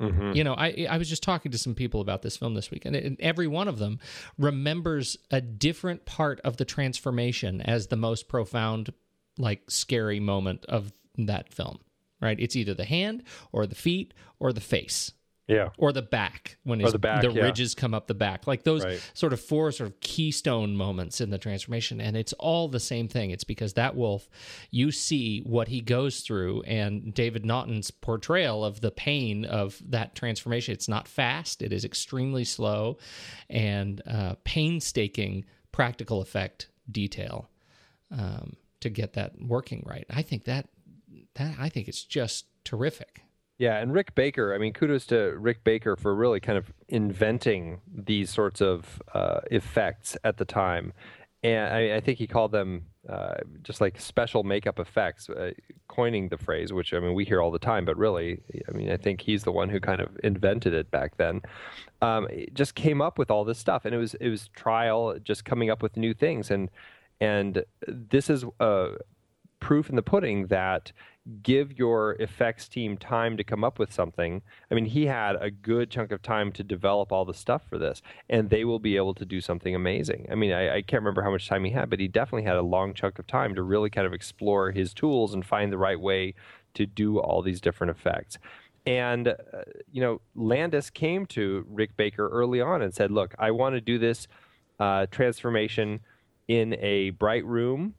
Mm-hmm. 0.00 0.32
you 0.32 0.44
know, 0.44 0.54
I 0.54 0.86
I 0.88 0.96
was 0.96 1.08
just 1.08 1.24
talking 1.24 1.50
to 1.52 1.58
some 1.58 1.74
people 1.74 2.00
about 2.00 2.22
this 2.22 2.36
film 2.36 2.54
this 2.54 2.70
week, 2.70 2.84
and, 2.84 2.94
and 2.94 3.20
every 3.20 3.48
one 3.48 3.66
of 3.66 3.78
them 3.78 3.98
remembers 4.38 5.16
a 5.30 5.40
different 5.40 6.04
part 6.04 6.40
of 6.42 6.56
the 6.56 6.64
transformation 6.64 7.60
as 7.60 7.88
the 7.88 7.96
most 7.96 8.28
profound, 8.28 8.92
like 9.38 9.62
scary 9.68 10.20
moment 10.20 10.64
of 10.66 10.92
that 11.16 11.52
film. 11.52 11.80
Right? 12.20 12.38
It's 12.38 12.56
either 12.56 12.74
the 12.74 12.84
hand 12.84 13.22
or 13.52 13.66
the 13.66 13.74
feet 13.74 14.14
or 14.38 14.52
the 14.52 14.60
face 14.60 15.12
Yeah. 15.48 15.70
or 15.78 15.92
the 15.92 16.02
back 16.02 16.58
when 16.64 16.78
his, 16.80 16.92
the 16.92 16.98
back, 16.98 17.22
yeah. 17.22 17.30
ridges 17.42 17.74
come 17.74 17.94
up 17.94 18.06
the 18.06 18.14
back 18.14 18.46
like 18.46 18.64
those 18.64 18.84
Right. 18.84 19.10
sort 19.14 19.32
of 19.32 19.40
four 19.40 19.72
sort 19.72 19.88
of 19.88 19.98
keystone 20.00 20.76
moments 20.76 21.22
in 21.22 21.30
the 21.30 21.38
transformation 21.38 22.00
and 22.02 22.16
it's 22.18 22.34
all 22.34 22.68
the 22.68 22.78
same 22.80 23.08
thing 23.08 23.30
it's 23.30 23.44
because 23.44 23.72
that 23.72 23.96
wolf 23.96 24.28
you 24.70 24.92
see 24.92 25.40
what 25.40 25.68
he 25.68 25.80
goes 25.80 26.20
through 26.20 26.60
and 26.66 27.14
david 27.14 27.46
naughton's 27.46 27.90
portrayal 27.90 28.62
of 28.62 28.82
the 28.82 28.90
pain 28.90 29.46
of 29.46 29.80
that 29.88 30.14
transformation 30.14 30.74
it's 30.74 30.86
not 30.88 31.08
fast 31.08 31.62
it 31.62 31.72
is 31.72 31.82
extremely 31.84 32.44
slow 32.44 32.98
and 33.48 34.02
uh, 34.06 34.34
painstaking 34.44 35.44
practical 35.72 36.20
effect 36.20 36.68
detail 36.90 37.48
um, 38.10 38.54
to 38.80 38.90
get 38.90 39.14
that 39.14 39.32
working 39.40 39.82
right 39.86 40.04
i 40.10 40.20
think 40.20 40.44
that 40.44 40.68
that 41.36 41.54
i 41.58 41.68
think 41.70 41.88
it's 41.88 42.04
just 42.04 42.44
terrific 42.64 43.22
Yeah, 43.58 43.78
and 43.78 43.92
Rick 43.92 44.14
Baker. 44.14 44.54
I 44.54 44.58
mean, 44.58 44.72
kudos 44.72 45.04
to 45.06 45.34
Rick 45.36 45.64
Baker 45.64 45.96
for 45.96 46.14
really 46.14 46.38
kind 46.38 46.56
of 46.56 46.72
inventing 46.88 47.80
these 47.92 48.30
sorts 48.30 48.60
of 48.60 49.02
uh, 49.12 49.40
effects 49.50 50.16
at 50.22 50.36
the 50.36 50.44
time, 50.44 50.92
and 51.42 51.74
I, 51.74 51.96
I 51.96 52.00
think 52.00 52.18
he 52.18 52.28
called 52.28 52.52
them 52.52 52.86
uh, 53.08 53.34
just 53.62 53.80
like 53.80 54.00
special 54.00 54.44
makeup 54.44 54.78
effects, 54.78 55.28
uh, 55.28 55.52
coining 55.88 56.28
the 56.28 56.38
phrase, 56.38 56.72
which 56.72 56.94
I 56.94 57.00
mean 57.00 57.14
we 57.14 57.24
hear 57.24 57.42
all 57.42 57.50
the 57.50 57.58
time, 57.58 57.84
but 57.84 57.96
really, 57.96 58.42
I 58.68 58.72
mean, 58.72 58.92
I 58.92 58.96
think 58.96 59.20
he's 59.20 59.42
the 59.42 59.52
one 59.52 59.68
who 59.68 59.80
kind 59.80 60.00
of 60.00 60.16
invented 60.22 60.72
it 60.72 60.90
back 60.92 61.16
then. 61.16 61.42
Um, 62.00 62.28
just 62.54 62.76
came 62.76 63.00
up 63.00 63.18
with 63.18 63.30
all 63.30 63.44
this 63.44 63.58
stuff, 63.58 63.84
and 63.84 63.92
it 63.94 63.98
was 63.98 64.14
it 64.14 64.28
was 64.28 64.48
trial, 64.54 65.18
just 65.18 65.44
coming 65.44 65.68
up 65.68 65.82
with 65.82 65.96
new 65.96 66.14
things, 66.14 66.52
and 66.52 66.70
and 67.20 67.64
this 67.88 68.30
is 68.30 68.44
uh, 68.60 68.90
proof 69.58 69.90
in 69.90 69.96
the 69.96 70.02
pudding 70.02 70.46
that 70.46 70.92
give 71.42 71.78
your 71.78 72.12
effects 72.20 72.68
team 72.68 72.96
time 72.96 73.36
to 73.36 73.44
come 73.44 73.62
up 73.62 73.78
with 73.78 73.92
something. 73.92 74.42
I 74.70 74.74
mean, 74.74 74.86
he 74.86 75.06
had 75.06 75.36
a 75.40 75.50
good 75.50 75.90
chunk 75.90 76.10
of 76.10 76.22
time 76.22 76.52
to 76.52 76.64
develop 76.64 77.12
all 77.12 77.24
the 77.24 77.34
stuff 77.34 77.62
for 77.68 77.78
this, 77.78 78.02
and 78.28 78.48
they 78.48 78.64
will 78.64 78.78
be 78.78 78.96
able 78.96 79.14
to 79.14 79.24
do 79.24 79.40
something 79.40 79.74
amazing. 79.74 80.26
I 80.30 80.34
mean, 80.34 80.52
I, 80.52 80.76
I 80.76 80.82
can't 80.82 81.02
remember 81.02 81.22
how 81.22 81.30
much 81.30 81.48
time 81.48 81.64
he 81.64 81.70
had, 81.70 81.90
but 81.90 82.00
he 82.00 82.08
definitely 82.08 82.44
had 82.44 82.56
a 82.56 82.62
long 82.62 82.94
chunk 82.94 83.18
of 83.18 83.26
time 83.26 83.54
to 83.54 83.62
really 83.62 83.90
kind 83.90 84.06
of 84.06 84.14
explore 84.14 84.70
his 84.70 84.94
tools 84.94 85.34
and 85.34 85.44
find 85.44 85.72
the 85.72 85.78
right 85.78 86.00
way 86.00 86.34
to 86.74 86.86
do 86.86 87.18
all 87.18 87.42
these 87.42 87.60
different 87.60 87.90
effects. 87.90 88.38
And, 88.86 89.28
uh, 89.28 89.34
you 89.92 90.00
know, 90.00 90.20
Landis 90.34 90.88
came 90.88 91.26
to 91.26 91.66
Rick 91.68 91.96
Baker 91.96 92.28
early 92.28 92.60
on 92.60 92.80
and 92.80 92.94
said, 92.94 93.10
Look, 93.10 93.34
I 93.38 93.50
want 93.50 93.74
to 93.74 93.82
do 93.82 93.98
this 93.98 94.28
uh, 94.80 95.06
transformation 95.10 96.00
in 96.46 96.74
a 96.80 97.10
bright 97.10 97.44
room, 97.44 97.94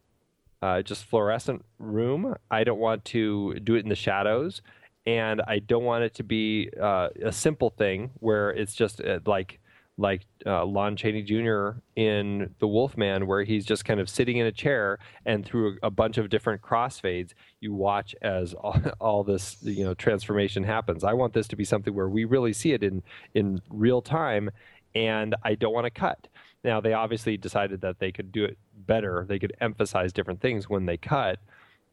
uh, 0.62 0.82
just 0.82 1.06
fluorescent 1.06 1.64
room. 1.78 2.36
I 2.52 2.64
don't 2.64 2.80
want 2.80 3.06
to 3.06 3.60
do 3.60 3.76
it 3.76 3.84
in 3.84 3.90
the 3.90 3.96
shadows. 3.96 4.62
And 5.06 5.42
I 5.48 5.60
don't 5.60 5.86
want 5.86 6.04
it 6.04 6.14
to 6.16 6.24
be 6.24 6.70
uh, 6.80 7.10
a 7.24 7.32
simple 7.32 7.70
thing 7.70 8.12
where 8.16 8.52
it's 8.52 8.76
just 8.76 9.02
uh, 9.02 9.20
like 9.26 9.60
like 10.00 10.26
uh, 10.46 10.66
Lon 10.66 10.96
Chaney 10.96 11.22
Jr. 11.22 11.72
in 11.98 12.56
The 12.60 12.68
Wolfman, 12.68 13.28
where 13.28 13.44
he's 13.44 13.66
just 13.66 13.84
kind 13.84 14.00
of 14.00 14.10
sitting 14.10 14.38
in 14.38 14.46
a 14.46 14.52
chair, 14.52 14.98
and 15.26 15.46
through 15.46 15.78
a, 15.84 15.88
a 15.88 15.90
bunch 15.92 16.18
of 16.18 16.30
different 16.30 16.62
crossfades, 16.62 17.34
you 17.60 17.74
watch 17.74 18.16
as 18.22 18.54
all, 18.54 18.80
all, 19.02 19.24
this 19.24 19.58
you 19.62 19.84
know 19.84 19.94
transformation 19.94 20.64
happens. 20.64 21.04
I 21.04 21.14
want 21.14 21.34
this 21.34 21.48
to 21.50 21.56
be 21.56 21.66
something 21.66 21.94
where 21.94 22.10
we 22.10 22.24
really 22.26 22.54
see 22.54 22.72
it 22.72 22.82
in 22.82 23.04
in 23.34 23.62
real 23.70 24.02
time, 24.02 24.50
and 24.96 25.36
I 25.44 25.56
don't 25.56 25.74
want 25.74 25.86
to 25.86 25.92
cut. 25.92 26.28
Now 26.64 26.82
they 26.82 26.94
obviously 26.94 27.38
decided 27.38 27.82
that 27.82 28.00
they 28.00 28.12
could 28.12 28.32
do 28.32 28.46
it 28.46 28.58
better. 28.86 29.26
They 29.28 29.40
could 29.40 29.54
emphasize 29.62 30.14
different 30.14 30.42
things 30.42 30.70
when 30.70 30.86
they 30.86 30.98
cut. 30.98 31.40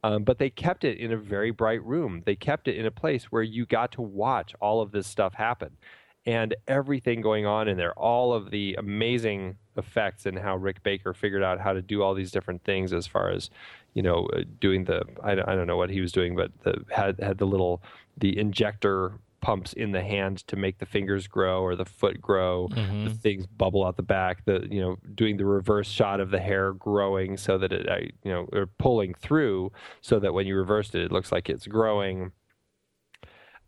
Um, 0.03 0.23
but 0.23 0.37
they 0.37 0.49
kept 0.49 0.83
it 0.83 0.99
in 0.99 1.11
a 1.11 1.17
very 1.17 1.51
bright 1.51 1.83
room. 1.83 2.21
They 2.25 2.35
kept 2.35 2.67
it 2.67 2.77
in 2.77 2.85
a 2.85 2.91
place 2.91 3.25
where 3.25 3.41
you 3.41 3.65
got 3.65 3.91
to 3.93 4.01
watch 4.01 4.53
all 4.61 4.81
of 4.81 4.91
this 4.91 5.07
stuff 5.07 5.33
happen 5.33 5.71
and 6.27 6.55
everything 6.67 7.21
going 7.21 7.45
on 7.45 7.69
in 7.69 7.77
there, 7.77 7.93
all 7.93 8.33
of 8.33 8.51
the 8.51 8.75
amazing 8.77 9.55
effects 9.77 10.25
and 10.25 10.37
how 10.37 10.57
Rick 10.57 10.83
Baker 10.83 11.13
figured 11.13 11.41
out 11.41 11.59
how 11.59 11.71
to 11.71 11.81
do 11.81 12.03
all 12.03 12.13
these 12.13 12.31
different 12.31 12.63
things 12.65 12.91
as 12.91 13.07
far 13.07 13.31
as, 13.31 13.49
you 13.93 14.03
know, 14.03 14.27
uh, 14.33 14.41
doing 14.59 14.83
the 14.83 15.03
I, 15.23 15.31
I 15.31 15.55
don't 15.55 15.67
know 15.67 15.77
what 15.77 15.89
he 15.89 16.01
was 16.01 16.11
doing, 16.11 16.35
but 16.35 16.51
the, 16.63 16.83
had 16.89 17.17
had 17.21 17.37
the 17.37 17.45
little 17.45 17.81
the 18.17 18.37
injector 18.37 19.13
pumps 19.41 19.73
in 19.73 19.91
the 19.91 20.01
hand 20.03 20.39
to 20.47 20.55
make 20.55 20.79
the 20.79 20.85
fingers 20.85 21.27
grow 21.27 21.61
or 21.61 21.75
the 21.75 21.85
foot 21.85 22.19
grow 22.21 22.67
Mhm. 22.71 23.03
the 23.05 23.09
things 23.13 23.45
bubble 23.45 23.85
out 23.85 23.95
the 23.95 24.01
back 24.03 24.45
the 24.45 24.67
you 24.71 24.81
know 24.81 24.97
doing 25.13 25.37
the 25.37 25.45
reverse 25.45 25.87
shot 25.89 26.19
of 26.19 26.31
the 26.31 26.39
hair 26.39 26.73
growing 26.73 27.37
so 27.37 27.57
that 27.57 27.71
it 27.71 27.87
I- 27.89 28.09
you 28.23 28.31
know 28.31 28.47
or 28.51 28.65
pulling 28.65 29.13
through 29.13 29.71
so 30.01 30.19
that 30.19 30.33
when 30.33 30.47
you 30.47 30.55
reversed 30.57 30.95
it 30.95 31.03
it 31.03 31.11
looks 31.11 31.31
like 31.31 31.49
it's 31.49 31.67
growing 31.67 32.31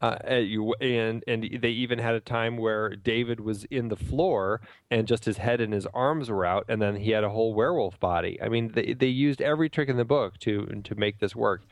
uh, 0.01 0.15
and 0.24 1.24
and 1.28 1.43
they 1.61 1.70
even 1.72 1.99
had 1.99 2.15
a 2.15 2.22
time 2.22 2.55
where 2.55 2.95
David 2.95 3.41
was 3.41 3.65
in 3.65 3.89
the 3.89 3.97
floor 3.97 4.61
and 4.89 5.05
just 5.05 5.26
his 5.26 5.38
head 5.38 5.59
and 5.59 5.74
his 5.74 5.86
arms 5.88 6.30
were 6.32 6.45
out, 6.45 6.63
and 6.70 6.82
then 6.82 6.95
he 6.95 7.11
had 7.11 7.26
a 7.26 7.30
whole 7.30 7.53
werewolf 7.53 7.99
body. 7.99 8.41
I 8.41 8.47
mean, 8.47 8.72
they 8.72 8.93
they 8.93 9.07
used 9.07 9.41
every 9.41 9.70
trick 9.70 9.89
in 9.89 9.97
the 9.97 10.05
book 10.05 10.38
to 10.39 10.65
to 10.86 10.95
make 10.95 11.20
this 11.20 11.36
work, 11.36 11.63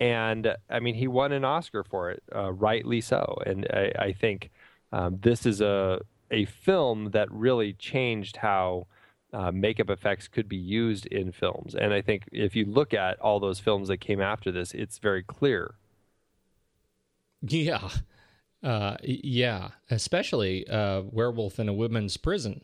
and 0.00 0.54
I 0.70 0.80
mean, 0.80 0.94
he 0.94 1.08
won 1.08 1.32
an 1.32 1.44
Oscar 1.44 1.84
for 1.84 2.10
it, 2.10 2.22
uh, 2.34 2.52
rightly 2.52 3.00
so. 3.00 3.38
And 3.46 3.66
I, 3.72 3.92
I 3.98 4.12
think 4.12 4.50
um, 4.92 5.18
this 5.20 5.46
is 5.46 5.60
a 5.60 6.00
a 6.30 6.44
film 6.44 7.10
that 7.12 7.30
really 7.30 7.72
changed 7.72 8.36
how. 8.38 8.86
Uh, 9.30 9.52
makeup 9.52 9.90
effects 9.90 10.26
could 10.26 10.48
be 10.48 10.56
used 10.56 11.04
in 11.04 11.30
films, 11.30 11.74
and 11.74 11.92
I 11.92 12.00
think 12.00 12.22
if 12.32 12.56
you 12.56 12.64
look 12.64 12.94
at 12.94 13.20
all 13.20 13.38
those 13.38 13.60
films 13.60 13.88
that 13.88 13.98
came 13.98 14.22
after 14.22 14.50
this, 14.50 14.72
it's 14.72 14.96
very 14.96 15.22
clear. 15.22 15.74
Yeah. 17.42 17.90
Uh, 18.62 18.96
yeah. 19.02 19.68
Especially 19.90 20.66
uh, 20.68 21.02
Werewolf 21.02 21.58
in 21.58 21.68
a 21.68 21.72
Women's 21.72 22.16
Prison. 22.16 22.62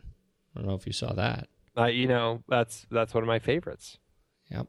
I 0.55 0.61
don't 0.61 0.69
know 0.69 0.75
if 0.75 0.87
you 0.87 0.93
saw 0.93 1.13
that. 1.13 1.49
Uh, 1.77 1.87
you 1.87 2.07
know, 2.07 2.43
that's 2.49 2.87
that's 2.91 3.15
one 3.15 3.25
of 3.25 3.29
my 3.29 3.41
favorites. 3.41 3.99
Yep. 4.51 4.67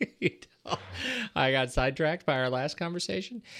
I 1.35 1.51
got 1.51 1.71
sidetracked 1.71 2.25
by 2.25 2.39
our 2.39 2.49
last 2.49 2.77
conversation. 2.77 3.41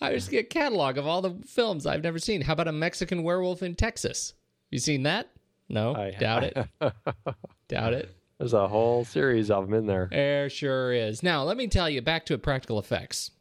I 0.00 0.12
just 0.12 0.30
get 0.30 0.44
a 0.44 0.48
catalog 0.48 0.96
of 0.98 1.06
all 1.06 1.20
the 1.22 1.34
films 1.46 1.86
I've 1.86 2.02
never 2.02 2.18
seen. 2.18 2.40
How 2.42 2.52
about 2.54 2.68
a 2.68 2.72
Mexican 2.72 3.22
werewolf 3.22 3.62
in 3.62 3.74
Texas? 3.74 4.34
You 4.70 4.78
seen 4.78 5.02
that? 5.04 5.28
No, 5.68 5.94
I- 5.94 6.10
doubt 6.12 6.44
it. 6.44 6.56
doubt 7.68 7.92
it. 7.94 8.14
There's 8.38 8.52
a 8.52 8.68
whole 8.68 9.04
series 9.04 9.50
of 9.50 9.64
them 9.66 9.74
in 9.74 9.86
there. 9.86 10.08
There 10.10 10.48
sure 10.48 10.92
is. 10.92 11.24
Now, 11.24 11.42
let 11.42 11.56
me 11.56 11.66
tell 11.66 11.90
you 11.90 12.00
back 12.00 12.24
to 12.26 12.38
practical 12.38 12.78
effects. 12.78 13.32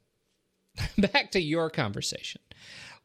back 0.98 1.30
to 1.32 1.40
your 1.40 1.70
conversation. 1.70 2.42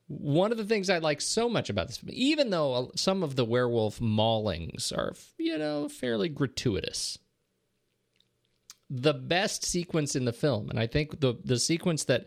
One 0.09 0.53
of 0.53 0.59
the 0.59 0.65
things 0.65 0.89
I 0.91 0.99
like 0.99 1.21
so 1.21 1.49
much 1.51 1.69
about 1.71 1.89
this, 1.89 1.99
film, 1.99 2.11
even 2.15 2.51
though 2.51 2.75
uh, 2.75 2.87
some 2.97 3.23
of 3.23 3.37
the 3.37 3.45
werewolf 3.45 4.01
maulings 4.01 4.91
are, 4.93 5.15
you 5.39 5.57
know, 5.59 5.89
fairly 5.89 6.29
gratuitous, 6.31 7.19
the 8.95 9.15
best 9.15 9.65
sequence 9.65 10.15
in 10.15 10.27
the 10.27 10.33
film, 10.35 10.69
and 10.69 10.79
I 10.79 10.87
think 10.87 11.21
the 11.21 11.35
the 11.43 11.59
sequence 11.59 12.05
that 12.05 12.27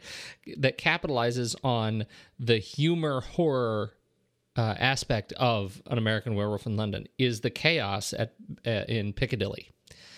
that 0.57 0.79
capitalizes 0.79 1.55
on 1.63 2.05
the 2.39 2.57
humor 2.57 3.21
horror 3.21 3.93
uh, 4.57 4.73
aspect 4.79 5.31
of 5.33 5.81
an 5.87 5.97
American 5.99 6.33
Werewolf 6.33 6.65
in 6.65 6.75
London 6.75 7.05
is 7.19 7.41
the 7.41 7.49
chaos 7.51 8.13
at 8.13 8.33
uh, 8.65 8.85
in 8.87 9.13
Piccadilly 9.13 9.69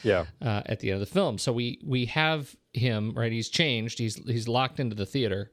Yeah. 0.04 0.26
uh, 0.42 0.62
at 0.68 0.80
the 0.80 0.92
end 0.92 1.02
of 1.02 1.08
the 1.08 1.14
film. 1.14 1.38
So 1.38 1.52
we 1.52 1.82
we 1.84 2.06
have 2.06 2.56
him 2.74 3.14
right. 3.16 3.32
He's 3.32 3.50
changed. 3.50 4.00
He's 4.00 4.16
he's 4.26 4.48
locked 4.48 4.80
into 4.80 4.96
the 4.96 5.06
theater, 5.06 5.52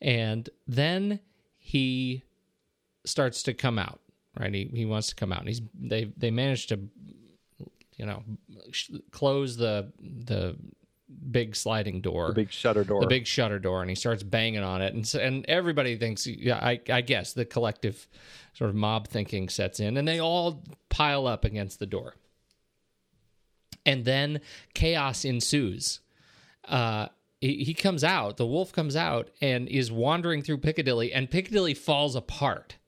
and 0.00 0.48
then 0.66 1.20
he 1.58 2.24
starts 3.04 3.42
to 3.44 3.54
come 3.54 3.78
out. 3.78 4.00
Right. 4.40 4.52
He 4.54 4.70
he 4.74 4.86
wants 4.86 5.08
to 5.08 5.14
come 5.14 5.32
out. 5.32 5.40
And 5.40 5.48
he's 5.48 5.62
they 5.78 6.10
they 6.16 6.30
managed 6.32 6.70
to, 6.70 6.80
you 8.02 8.08
know, 8.08 8.24
sh- 8.72 8.90
close 9.12 9.56
the 9.56 9.92
the 10.00 10.56
big 11.30 11.54
sliding 11.54 12.00
door. 12.00 12.28
The 12.28 12.34
big 12.34 12.50
shutter 12.50 12.82
door. 12.82 13.00
the 13.00 13.06
big 13.06 13.28
shutter 13.28 13.60
door 13.60 13.80
and 13.80 13.88
he 13.88 13.94
starts 13.94 14.24
banging 14.24 14.64
on 14.64 14.82
it. 14.82 14.92
And 14.92 15.06
so, 15.06 15.20
and 15.20 15.46
everybody 15.46 15.96
thinks 15.96 16.26
yeah 16.26 16.56
I, 16.56 16.80
I 16.90 17.00
guess 17.00 17.32
the 17.32 17.44
collective 17.44 18.08
sort 18.54 18.70
of 18.70 18.74
mob 18.76 19.06
thinking 19.06 19.48
sets 19.48 19.78
in 19.78 19.96
and 19.96 20.08
they 20.08 20.20
all 20.20 20.64
pile 20.88 21.28
up 21.28 21.44
against 21.44 21.78
the 21.78 21.86
door. 21.86 22.16
And 23.86 24.04
then 24.04 24.40
chaos 24.74 25.24
ensues. 25.24 26.00
Uh 26.66 27.06
he, 27.40 27.62
he 27.62 27.74
comes 27.74 28.02
out 28.02 28.36
the 28.36 28.46
wolf 28.46 28.72
comes 28.72 28.96
out 28.96 29.30
and 29.40 29.68
is 29.68 29.92
wandering 29.92 30.42
through 30.42 30.58
piccadilly 30.58 31.12
and 31.12 31.30
piccadilly 31.30 31.74
falls 31.74 32.16
apart. 32.16 32.78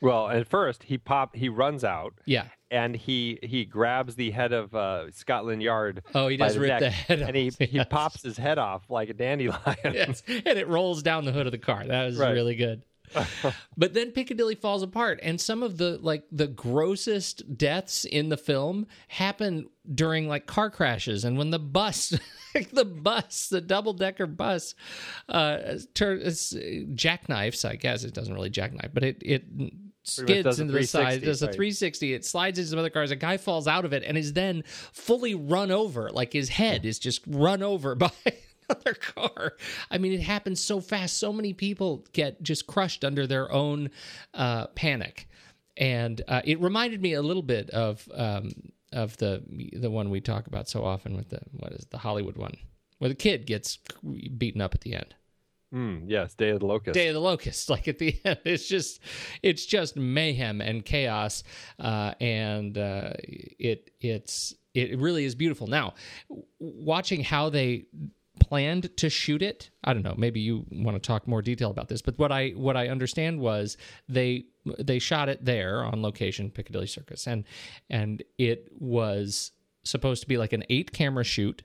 Well, 0.00 0.28
at 0.30 0.48
first 0.48 0.84
he 0.84 0.98
pop 0.98 1.36
he 1.36 1.48
runs 1.48 1.84
out. 1.84 2.14
Yeah 2.26 2.48
and 2.70 2.94
he 2.96 3.38
he 3.42 3.64
grabs 3.64 4.14
the 4.14 4.30
head 4.30 4.52
of 4.52 4.74
uh, 4.74 5.10
Scotland 5.12 5.62
Yard. 5.62 6.02
Oh, 6.14 6.28
he 6.28 6.36
does 6.36 6.56
rip 6.58 6.68
neck, 6.68 6.80
the 6.80 6.90
head 6.90 7.22
off. 7.22 7.28
and 7.28 7.36
he 7.36 7.48
off, 7.48 7.58
he 7.58 7.84
pops 7.84 8.22
his 8.22 8.36
head 8.36 8.58
off 8.58 8.88
like 8.90 9.08
a 9.08 9.14
dandelion. 9.14 9.76
yes, 9.84 10.22
and 10.28 10.58
it 10.58 10.68
rolls 10.68 11.02
down 11.02 11.24
the 11.24 11.32
hood 11.32 11.46
of 11.46 11.52
the 11.52 11.58
car. 11.58 11.84
That 11.86 12.04
was 12.06 12.16
Right. 12.18 12.32
really 12.32 12.54
good. 12.56 12.82
but 13.76 13.94
then 13.94 14.10
Piccadilly 14.10 14.54
falls 14.54 14.82
apart, 14.82 15.18
and 15.22 15.40
some 15.40 15.62
of 15.62 15.78
the 15.78 15.98
like 16.02 16.24
the 16.30 16.46
grossest 16.46 17.56
deaths 17.56 18.04
in 18.04 18.28
the 18.28 18.36
film 18.36 18.86
happen 19.08 19.70
during 19.94 20.28
like 20.28 20.46
car 20.46 20.68
crashes, 20.70 21.24
and 21.24 21.38
when 21.38 21.48
the 21.48 21.58
bus, 21.58 22.12
the 22.72 22.84
bus, 22.84 23.48
the 23.48 23.62
double 23.62 23.94
decker 23.94 24.26
bus, 24.26 24.74
uh, 25.30 25.56
turn 25.94 26.20
it's 26.22 26.52
jackknifes. 26.52 27.64
I 27.64 27.76
guess 27.76 28.04
it 28.04 28.12
doesn't 28.12 28.34
really 28.34 28.50
jackknife, 28.50 28.90
but 28.92 29.02
it 29.04 29.16
it 29.22 29.44
skids 30.08 30.60
into 30.60 30.72
the 30.72 30.84
side. 30.84 31.20
360, 31.20 31.26
Does 31.26 31.42
a 31.42 31.46
right. 31.46 31.54
360. 31.54 32.14
It 32.14 32.24
slides 32.24 32.58
into 32.58 32.70
some 32.70 32.78
other 32.78 32.90
cars. 32.90 33.10
A 33.10 33.16
guy 33.16 33.36
falls 33.36 33.66
out 33.66 33.84
of 33.84 33.92
it 33.92 34.02
and 34.04 34.16
is 34.16 34.32
then 34.32 34.64
fully 34.92 35.34
run 35.34 35.70
over. 35.70 36.10
Like 36.10 36.32
his 36.32 36.48
head 36.48 36.84
is 36.84 36.98
just 36.98 37.22
run 37.26 37.62
over 37.62 37.94
by 37.94 38.10
another 38.68 38.94
car. 38.94 39.54
I 39.90 39.98
mean, 39.98 40.12
it 40.12 40.22
happens 40.22 40.60
so 40.60 40.80
fast. 40.80 41.18
So 41.18 41.32
many 41.32 41.52
people 41.52 42.04
get 42.12 42.42
just 42.42 42.66
crushed 42.66 43.04
under 43.04 43.26
their 43.26 43.50
own 43.52 43.90
uh, 44.34 44.66
panic, 44.68 45.28
and 45.76 46.20
uh, 46.28 46.42
it 46.44 46.60
reminded 46.60 47.02
me 47.02 47.14
a 47.14 47.22
little 47.22 47.42
bit 47.42 47.70
of 47.70 48.08
um, 48.14 48.52
of 48.92 49.16
the 49.18 49.42
the 49.72 49.90
one 49.90 50.10
we 50.10 50.20
talk 50.20 50.46
about 50.46 50.68
so 50.68 50.84
often 50.84 51.16
with 51.16 51.28
the 51.30 51.40
what 51.52 51.72
is 51.72 51.82
it, 51.82 51.90
the 51.90 51.98
Hollywood 51.98 52.36
one 52.36 52.54
where 52.98 53.08
the 53.08 53.14
kid 53.14 53.46
gets 53.46 53.78
beaten 54.36 54.60
up 54.60 54.74
at 54.74 54.82
the 54.82 54.94
end. 54.94 55.14
Mm, 55.72 56.04
yes, 56.06 56.34
Day 56.34 56.50
of 56.50 56.60
the 56.60 56.66
Locust. 56.66 56.94
Day 56.94 57.08
of 57.08 57.14
the 57.14 57.20
Locust. 57.20 57.68
Like 57.78 57.88
at 57.88 57.98
the 57.98 58.18
end, 58.24 58.38
it's 58.44 58.68
just 58.68 59.00
it's 59.42 59.66
just 59.66 59.96
mayhem 59.96 60.60
and 60.60 60.84
chaos, 60.84 61.42
uh, 61.78 62.14
and 62.20 62.76
uh, 62.78 63.12
it 63.18 63.90
it's 64.00 64.54
it 64.74 64.98
really 64.98 65.24
is 65.24 65.34
beautiful. 65.34 65.66
Now, 65.66 65.94
watching 66.58 67.22
how 67.22 67.50
they 67.50 67.86
planned 68.40 68.96
to 68.96 69.10
shoot 69.10 69.42
it, 69.42 69.70
I 69.84 69.92
don't 69.92 70.02
know. 70.02 70.14
Maybe 70.16 70.40
you 70.40 70.64
want 70.70 70.94
to 70.94 71.06
talk 71.06 71.26
more 71.28 71.42
detail 71.42 71.70
about 71.70 71.88
this, 71.88 72.00
but 72.00 72.18
what 72.18 72.32
I 72.32 72.50
what 72.50 72.76
I 72.76 72.88
understand 72.88 73.40
was 73.40 73.76
they 74.08 74.46
they 74.78 74.98
shot 74.98 75.28
it 75.28 75.44
there 75.44 75.84
on 75.84 76.02
location, 76.02 76.50
Piccadilly 76.50 76.86
Circus, 76.86 77.26
and 77.26 77.44
and 77.90 78.22
it 78.38 78.68
was 78.78 79.52
supposed 79.84 80.22
to 80.22 80.28
be 80.28 80.38
like 80.38 80.52
an 80.52 80.64
eight 80.70 80.92
camera 80.92 81.24
shoot 81.24 81.62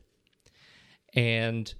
and 1.14 1.74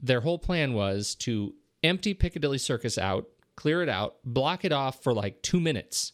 their 0.00 0.20
whole 0.20 0.38
plan 0.38 0.72
was 0.74 1.14
to 1.16 1.54
empty 1.82 2.14
Piccadilly 2.14 2.58
Circus 2.58 2.98
out, 2.98 3.26
clear 3.56 3.82
it 3.82 3.88
out, 3.88 4.16
block 4.24 4.64
it 4.64 4.72
off 4.72 5.02
for 5.02 5.12
like 5.12 5.42
two 5.42 5.60
minutes, 5.60 6.12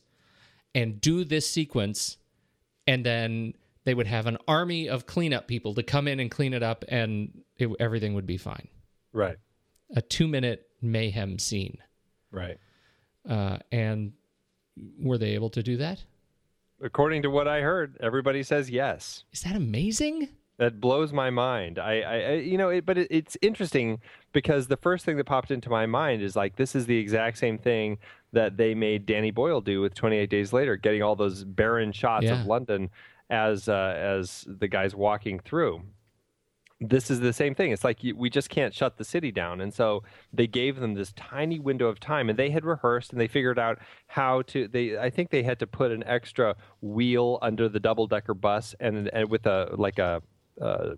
and 0.74 1.00
do 1.00 1.24
this 1.24 1.48
sequence, 1.48 2.16
and 2.86 3.04
then 3.04 3.54
they 3.84 3.94
would 3.94 4.06
have 4.06 4.26
an 4.26 4.38
army 4.48 4.88
of 4.88 5.06
cleanup 5.06 5.46
people 5.46 5.74
to 5.74 5.82
come 5.82 6.08
in 6.08 6.20
and 6.20 6.30
clean 6.30 6.54
it 6.54 6.62
up, 6.62 6.84
and 6.88 7.42
it, 7.58 7.68
everything 7.78 8.14
would 8.14 8.26
be 8.26 8.38
fine. 8.38 8.68
Right. 9.12 9.36
A 9.94 10.02
two 10.02 10.26
minute 10.26 10.66
mayhem 10.80 11.38
scene. 11.38 11.78
Right. 12.30 12.58
Uh, 13.28 13.58
and 13.70 14.12
were 14.98 15.18
they 15.18 15.30
able 15.30 15.50
to 15.50 15.62
do 15.62 15.76
that? 15.78 16.02
According 16.82 17.22
to 17.22 17.30
what 17.30 17.46
I 17.46 17.60
heard, 17.60 17.96
everybody 18.02 18.42
says 18.42 18.68
yes. 18.68 19.24
Is 19.32 19.42
that 19.42 19.54
amazing? 19.54 20.28
That 20.64 20.80
blows 20.80 21.12
my 21.12 21.28
mind. 21.28 21.78
I, 21.78 22.00
I, 22.00 22.32
you 22.36 22.56
know, 22.56 22.70
it, 22.70 22.86
but 22.86 22.96
it, 22.96 23.08
it's 23.10 23.36
interesting 23.42 24.00
because 24.32 24.66
the 24.68 24.78
first 24.78 25.04
thing 25.04 25.16
that 25.18 25.24
popped 25.24 25.50
into 25.50 25.68
my 25.68 25.84
mind 25.84 26.22
is 26.22 26.34
like 26.36 26.56
this 26.56 26.74
is 26.74 26.86
the 26.86 26.96
exact 26.96 27.36
same 27.36 27.58
thing 27.58 27.98
that 28.32 28.56
they 28.56 28.74
made 28.74 29.04
Danny 29.04 29.30
Boyle 29.30 29.60
do 29.60 29.80
with 29.82 29.94
28 29.94 30.30
Days 30.30 30.52
Later, 30.54 30.76
getting 30.76 31.02
all 31.02 31.16
those 31.16 31.44
barren 31.44 31.92
shots 31.92 32.24
Yeah. 32.24 32.40
of 32.40 32.46
London 32.46 32.88
as 33.28 33.68
uh, 33.68 33.94
as 33.96 34.44
the 34.48 34.66
guys 34.68 34.94
walking 34.94 35.38
through. 35.38 35.82
This 36.80 37.10
is 37.10 37.20
the 37.20 37.32
same 37.32 37.54
thing. 37.54 37.70
It's 37.72 37.84
like 37.84 38.02
you, 38.02 38.16
we 38.16 38.28
just 38.28 38.50
can't 38.50 38.74
shut 38.74 38.96
the 38.96 39.04
city 39.04 39.30
down, 39.30 39.60
and 39.60 39.72
so 39.72 40.02
they 40.32 40.46
gave 40.46 40.80
them 40.80 40.94
this 40.94 41.12
tiny 41.12 41.58
window 41.58 41.86
of 41.88 42.00
time, 42.00 42.28
and 42.28 42.38
they 42.38 42.50
had 42.50 42.64
rehearsed 42.64 43.12
and 43.12 43.20
they 43.20 43.28
figured 43.28 43.58
out 43.58 43.78
how 44.08 44.42
to. 44.42 44.66
They 44.68 44.98
I 44.98 45.08
think 45.10 45.30
they 45.30 45.42
had 45.44 45.58
to 45.60 45.66
put 45.66 45.92
an 45.92 46.02
extra 46.04 46.56
wheel 46.80 47.38
under 47.42 47.68
the 47.68 47.80
double 47.80 48.06
decker 48.06 48.34
bus, 48.34 48.74
and 48.80 49.08
and 49.12 49.30
with 49.30 49.46
a 49.46 49.74
like 49.76 49.98
a. 49.98 50.22
A 50.60 50.96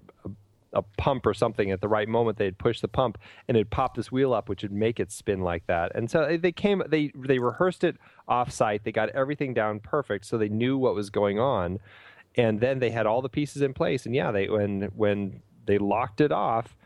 a 0.77 0.83
pump 0.99 1.27
or 1.27 1.35
something 1.35 1.71
at 1.71 1.81
the 1.81 1.89
right 1.89 2.09
moment 2.09 2.37
they'd 2.37 2.59
push 2.59 2.81
the 2.81 2.89
pump 2.89 3.19
and 3.49 3.57
it'd 3.57 3.71
pop 3.71 3.95
this 3.95 4.13
wheel 4.13 4.35
up 4.35 4.49
which 4.49 4.63
would 4.63 4.73
make 4.73 5.01
it 5.01 5.11
spin 5.11 5.41
like 5.41 5.67
that. 5.67 5.93
And 5.95 6.11
so 6.11 6.37
they 6.37 6.53
came 6.53 6.83
they 6.87 7.13
they 7.15 7.39
rehearsed 7.39 7.83
it 7.83 7.97
off 8.29 8.53
site 8.53 8.85
they 8.85 8.93
got 8.93 9.09
everything 9.11 9.55
down 9.55 9.81
perfect 9.81 10.27
so 10.27 10.37
they 10.37 10.49
knew 10.49 10.77
what 10.77 10.95
was 10.95 11.11
going 11.11 11.39
on. 11.39 11.79
And 12.37 12.61
then 12.61 12.79
they 12.79 12.91
had 12.91 13.07
all 13.07 13.23
the 13.23 13.31
pieces 13.31 13.63
in 13.63 13.73
place. 13.73 14.05
And 14.07 14.15
yeah 14.15 14.31
they 14.31 14.49
when 14.49 14.91
when 14.95 15.41
they 15.65 15.79
locked 15.79 16.21
it 16.21 16.31
off 16.31 16.77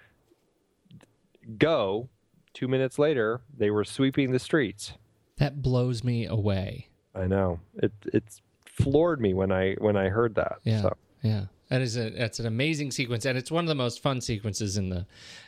go 1.58 2.08
2 2.54 2.68
minutes 2.68 2.98
later 2.98 3.40
they 3.56 3.70
were 3.70 3.84
sweeping 3.84 4.30
the 4.30 4.38
streets. 4.38 4.94
That 5.38 5.62
blows 5.62 6.04
me 6.04 6.26
away. 6.26 6.88
i 7.14 7.26
know. 7.26 7.60
It 7.82 7.92
it's 8.12 8.40
floored 8.66 9.20
me 9.20 9.34
when 9.34 9.50
i 9.50 9.74
when 9.78 9.96
i 9.96 10.08
heard 10.08 10.36
that. 10.36 10.58
Yeah, 10.62 10.82
so. 10.82 10.96
yeah. 11.22 11.46
That 11.70 11.80
is 11.82 11.96
a 11.96 12.10
that's 12.10 12.38
an 12.40 12.46
amazing 12.46 12.90
sequence, 12.90 13.24
and 13.24 13.38
it's 13.38 13.50
one 13.50 13.64
of 13.64 13.68
the 13.68 13.74
most 13.76 14.02
fun 14.02 14.20
sequences 14.20 14.76
in 14.76 14.88
the 14.90 15.06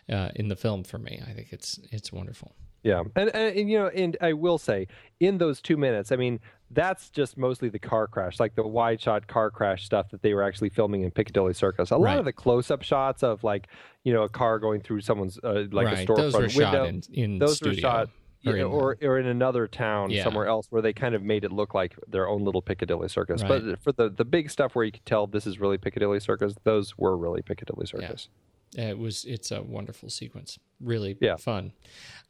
uh, 0.09 0.31
in 0.37 0.49
the 0.49 0.57
film 0.57 0.85
for 0.85 0.99
me. 0.99 1.21
I 1.29 1.33
think 1.33 1.49
it's 1.53 1.79
it's 1.91 2.13
wonderful. 2.13 2.55
Yeah, 2.85 3.03
and, 3.15 3.29
and, 3.35 3.57
and 3.59 3.71
you 3.71 3.79
know, 3.79 3.89
and 3.89 4.17
I 4.21 4.33
will 4.33 4.59
say, 4.59 4.89
in 5.21 5.39
those 5.39 5.61
two 5.61 5.77
minutes, 5.77 6.11
I 6.11 6.17
mean, 6.17 6.41
that's 6.71 7.11
just 7.11 7.37
mostly 7.39 7.69
the 7.69 7.79
car 7.79 8.09
crash, 8.09 8.41
like 8.41 8.57
the 8.57 8.67
wide 8.67 9.01
shot 9.01 9.27
car 9.29 9.51
crash 9.53 9.85
stuff 9.85 10.11
that 10.11 10.23
they 10.23 10.35
were 10.35 10.43
actually 10.43 10.69
filming 10.71 11.03
in 11.03 11.11
Piccadilly 11.13 11.55
Circus. 11.55 11.91
A 11.93 11.97
lot 11.97 12.19
of 12.19 12.25
the 12.25 12.33
close 12.33 12.73
up 12.73 12.83
shots 12.83 13.23
of 13.23 13.45
like, 13.45 13.69
you 14.03 14.13
know, 14.13 14.23
a 14.23 14.29
car 14.29 14.59
going 14.59 14.81
through 14.81 15.01
someone's 15.01 15.39
uh, 15.45 15.67
like 15.71 15.87
Right, 15.87 16.09
a 16.09 16.13
storefront 16.13 16.17
those 16.17 16.35
were 16.35 16.49
shot 16.49 16.73
window. 16.73 16.85
in- 16.87 17.03
in 17.15 17.39
those 17.39 17.61
were 17.61 17.73
studio, 17.73 17.81
shot. 17.81 18.11
Or 18.47 18.57
yeah, 18.57 18.63
in- 18.65 18.71
or 18.71 18.97
or 19.03 19.19
in 19.19 19.27
another 19.27 19.67
town 19.69 20.11
Yeah. 20.11 20.25
somewhere 20.25 20.47
else 20.47 20.67
where 20.71 20.83
they 20.83 20.93
kind 20.93 21.15
of 21.15 21.23
made 21.23 21.45
it 21.45 21.53
look 21.53 21.75
like 21.75 21.95
their 22.09 22.29
own 22.29 22.45
little 22.45 22.63
Piccadilly 22.63 23.09
Circus. 23.09 23.43
Right. 23.43 23.49
But 23.65 23.79
for 23.81 23.93
the 23.93 24.09
the 24.09 24.25
big 24.25 24.51
stuff 24.51 24.75
where 24.75 24.85
you 24.85 24.93
could 24.93 25.07
tell 25.07 25.27
this 25.27 25.47
is 25.47 25.61
really 25.61 25.79
Piccadilly 25.79 26.21
Circus, 26.21 26.55
those 26.65 26.97
were 26.99 27.17
really 27.17 27.43
Piccadilly 27.43 27.87
Circus. 27.87 28.29
It 28.75 28.97
was 28.99 29.27
it's 29.27 29.51
a 29.51 29.61
wonderful 29.63 30.09
sequence, 30.09 30.59
really 30.81 31.19
Yeah. 31.21 31.37
fun. 31.37 31.73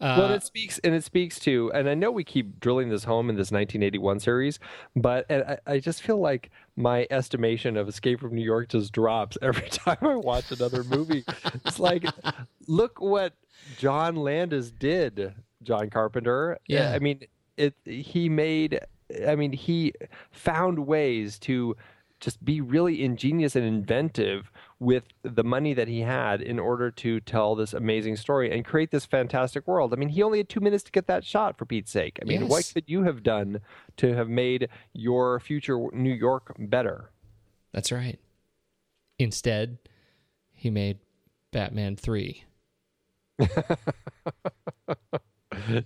well, 0.00 0.32
Uh, 0.32 0.34
it 0.34 0.42
speaks 0.42 0.80
and 0.80 0.92
it 0.92 1.04
speaks 1.04 1.38
to, 1.40 1.70
and 1.72 1.88
I 1.88 1.94
know 1.94 2.10
we 2.10 2.24
keep 2.24 2.58
drilling 2.58 2.88
this 2.88 3.04
home 3.04 3.30
in 3.30 3.36
this 3.36 3.52
1981 3.52 4.18
series, 4.18 4.58
but 4.96 5.24
and 5.28 5.44
I, 5.44 5.58
I 5.66 5.78
just 5.78 6.02
feel 6.02 6.18
like 6.18 6.50
my 6.74 7.06
estimation 7.12 7.76
of 7.76 7.88
Escape 7.88 8.18
from 8.18 8.34
New 8.34 8.42
York 8.44 8.70
just 8.70 8.92
drops 8.92 9.38
every 9.40 9.68
time 9.70 9.98
I 10.00 10.16
watch 10.16 10.50
another 10.50 10.82
movie. 10.82 11.22
it's 11.64 11.78
like, 11.78 12.04
look 12.66 13.00
what 13.00 13.34
John 13.78 14.16
Landis 14.16 14.72
did, 14.72 15.34
John 15.62 15.90
Carpenter. 15.90 16.54
Uh, 16.54 16.58
yeah. 16.66 16.92
I 16.92 16.98
mean, 16.98 17.20
it. 17.56 17.74
He 17.84 18.28
made. 18.28 18.80
I 19.26 19.34
mean, 19.34 19.52
he 19.52 19.92
found 20.30 20.86
ways 20.86 21.38
to 21.40 21.76
just 22.22 22.42
be 22.44 22.60
really 22.60 23.02
ingenious 23.02 23.56
and 23.56 23.64
inventive 23.64 24.50
with 24.78 25.02
the 25.24 25.42
money 25.42 25.74
that 25.74 25.88
he 25.88 26.00
had 26.00 26.40
in 26.40 26.58
order 26.58 26.90
to 26.90 27.18
tell 27.20 27.56
this 27.56 27.74
amazing 27.74 28.16
story 28.16 28.50
and 28.52 28.64
create 28.64 28.92
this 28.92 29.04
fantastic 29.04 29.66
world. 29.66 29.92
I 29.92 29.96
mean, 29.96 30.08
he 30.08 30.22
only 30.22 30.38
had 30.38 30.48
two 30.48 30.60
minutes 30.60 30.84
to 30.84 30.92
get 30.92 31.08
that 31.08 31.24
shot, 31.24 31.58
for 31.58 31.66
Pete's 31.66 31.90
sake. 31.90 32.20
I 32.22 32.24
mean, 32.24 32.46
what 32.46 32.70
could 32.72 32.84
you 32.86 33.02
have 33.02 33.24
done 33.24 33.60
to 33.96 34.14
have 34.14 34.28
made 34.28 34.68
your 34.92 35.40
future 35.40 35.78
New 35.92 36.14
York 36.14 36.54
better? 36.58 37.10
that's 37.72 37.90
right. 37.90 38.18
Instead, 39.18 39.78
he 40.52 40.70
made 40.70 40.98
Batman 41.52 41.96
three. 41.96 42.44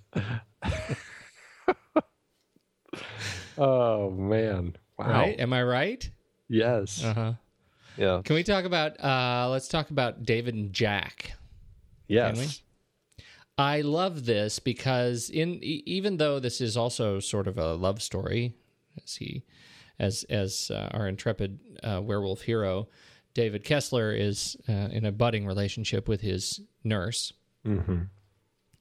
Oh 3.58 4.10
man! 4.10 4.76
Wow. 4.98 5.06
Right? 5.10 5.40
Am 5.40 5.52
I 5.52 5.62
right? 5.62 6.10
Yes. 6.48 7.02
Uh 7.02 7.14
huh. 7.14 7.32
Yeah. 7.96 8.20
Can 8.24 8.34
we 8.34 8.42
talk 8.42 8.64
about? 8.64 9.02
uh 9.02 9.48
Let's 9.50 9.68
talk 9.68 9.90
about 9.90 10.24
David 10.24 10.54
and 10.54 10.72
Jack. 10.72 11.32
Yes. 12.06 12.62
I 13.58 13.80
love 13.80 14.26
this 14.26 14.58
because 14.58 15.30
in 15.30 15.58
even 15.62 16.18
though 16.18 16.38
this 16.38 16.60
is 16.60 16.76
also 16.76 17.20
sort 17.20 17.48
of 17.48 17.56
a 17.56 17.74
love 17.74 18.02
story, 18.02 18.54
as 19.02 19.16
he, 19.16 19.44
as 19.98 20.24
as 20.28 20.70
uh, 20.70 20.90
our 20.92 21.08
intrepid 21.08 21.58
uh, 21.82 22.02
werewolf 22.02 22.42
hero, 22.42 22.88
David 23.32 23.64
Kessler 23.64 24.12
is 24.12 24.58
uh, 24.68 24.88
in 24.92 25.06
a 25.06 25.12
budding 25.12 25.46
relationship 25.46 26.06
with 26.06 26.20
his 26.20 26.60
nurse. 26.84 27.32
Mm-hmm. 27.66 28.02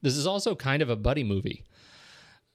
This 0.02 0.16
is 0.16 0.26
also 0.26 0.54
kind 0.54 0.82
of 0.82 0.90
a 0.90 0.96
buddy 0.96 1.24
movie. 1.24 1.64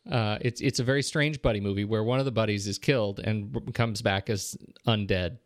Uh, 0.09 0.37
it's 0.41 0.61
it's 0.61 0.79
a 0.79 0.83
very 0.83 1.03
strange 1.03 1.41
buddy 1.41 1.59
movie 1.59 1.85
where 1.85 2.03
one 2.03 2.17
of 2.19 2.25
the 2.25 2.31
buddies 2.31 2.67
is 2.67 2.77
killed 2.79 3.19
and 3.19 3.73
comes 3.75 4.01
back 4.01 4.29
as 4.29 4.57
undead, 4.87 5.37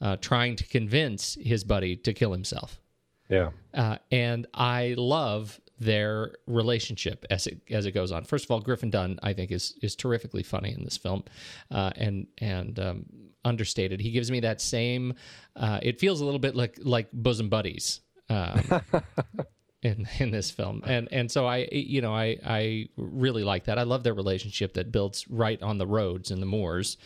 uh, 0.00 0.16
trying 0.16 0.56
to 0.56 0.66
convince 0.66 1.36
his 1.40 1.62
buddy 1.62 1.94
to 1.96 2.12
kill 2.12 2.32
himself 2.32 2.80
Yeah. 3.28 3.50
uh, 3.72 3.98
and 4.10 4.48
I 4.52 4.94
love 4.98 5.60
their 5.78 6.32
relationship 6.46 7.24
as 7.30 7.46
it 7.46 7.60
as 7.70 7.86
it 7.86 7.92
goes 7.92 8.10
on. 8.10 8.24
First 8.24 8.46
of 8.46 8.50
all, 8.50 8.60
Griffin 8.60 8.90
Dunne 8.90 9.20
I 9.22 9.32
think 9.32 9.52
is 9.52 9.74
is 9.80 9.94
terrifically 9.94 10.42
funny 10.42 10.72
in 10.72 10.82
this 10.84 10.96
film, 10.96 11.22
uh, 11.70 11.92
and 11.94 12.26
and 12.38 12.78
um, 12.80 13.06
understated. 13.44 14.00
He 14.00 14.10
gives 14.10 14.28
me 14.30 14.40
that 14.40 14.60
same. 14.60 15.14
Uh, 15.54 15.78
it 15.82 16.00
feels 16.00 16.20
a 16.20 16.24
little 16.24 16.40
bit 16.40 16.56
like 16.56 16.78
like 16.82 17.08
bosom 17.12 17.48
buddies. 17.48 18.00
Um, 18.28 18.82
in 19.82 20.08
in 20.18 20.30
this 20.30 20.50
film. 20.50 20.82
And 20.86 21.08
and 21.10 21.30
so 21.30 21.46
i 21.46 21.68
you 21.72 22.00
know 22.00 22.14
i 22.14 22.36
i 22.44 22.88
really 22.96 23.44
like 23.44 23.64
that. 23.64 23.78
I 23.78 23.82
love 23.84 24.02
their 24.02 24.14
relationship 24.14 24.74
that 24.74 24.92
builds 24.92 25.28
right 25.28 25.60
on 25.62 25.78
the 25.78 25.86
roads 25.86 26.30
and 26.30 26.40
the 26.40 26.46
moors. 26.46 26.96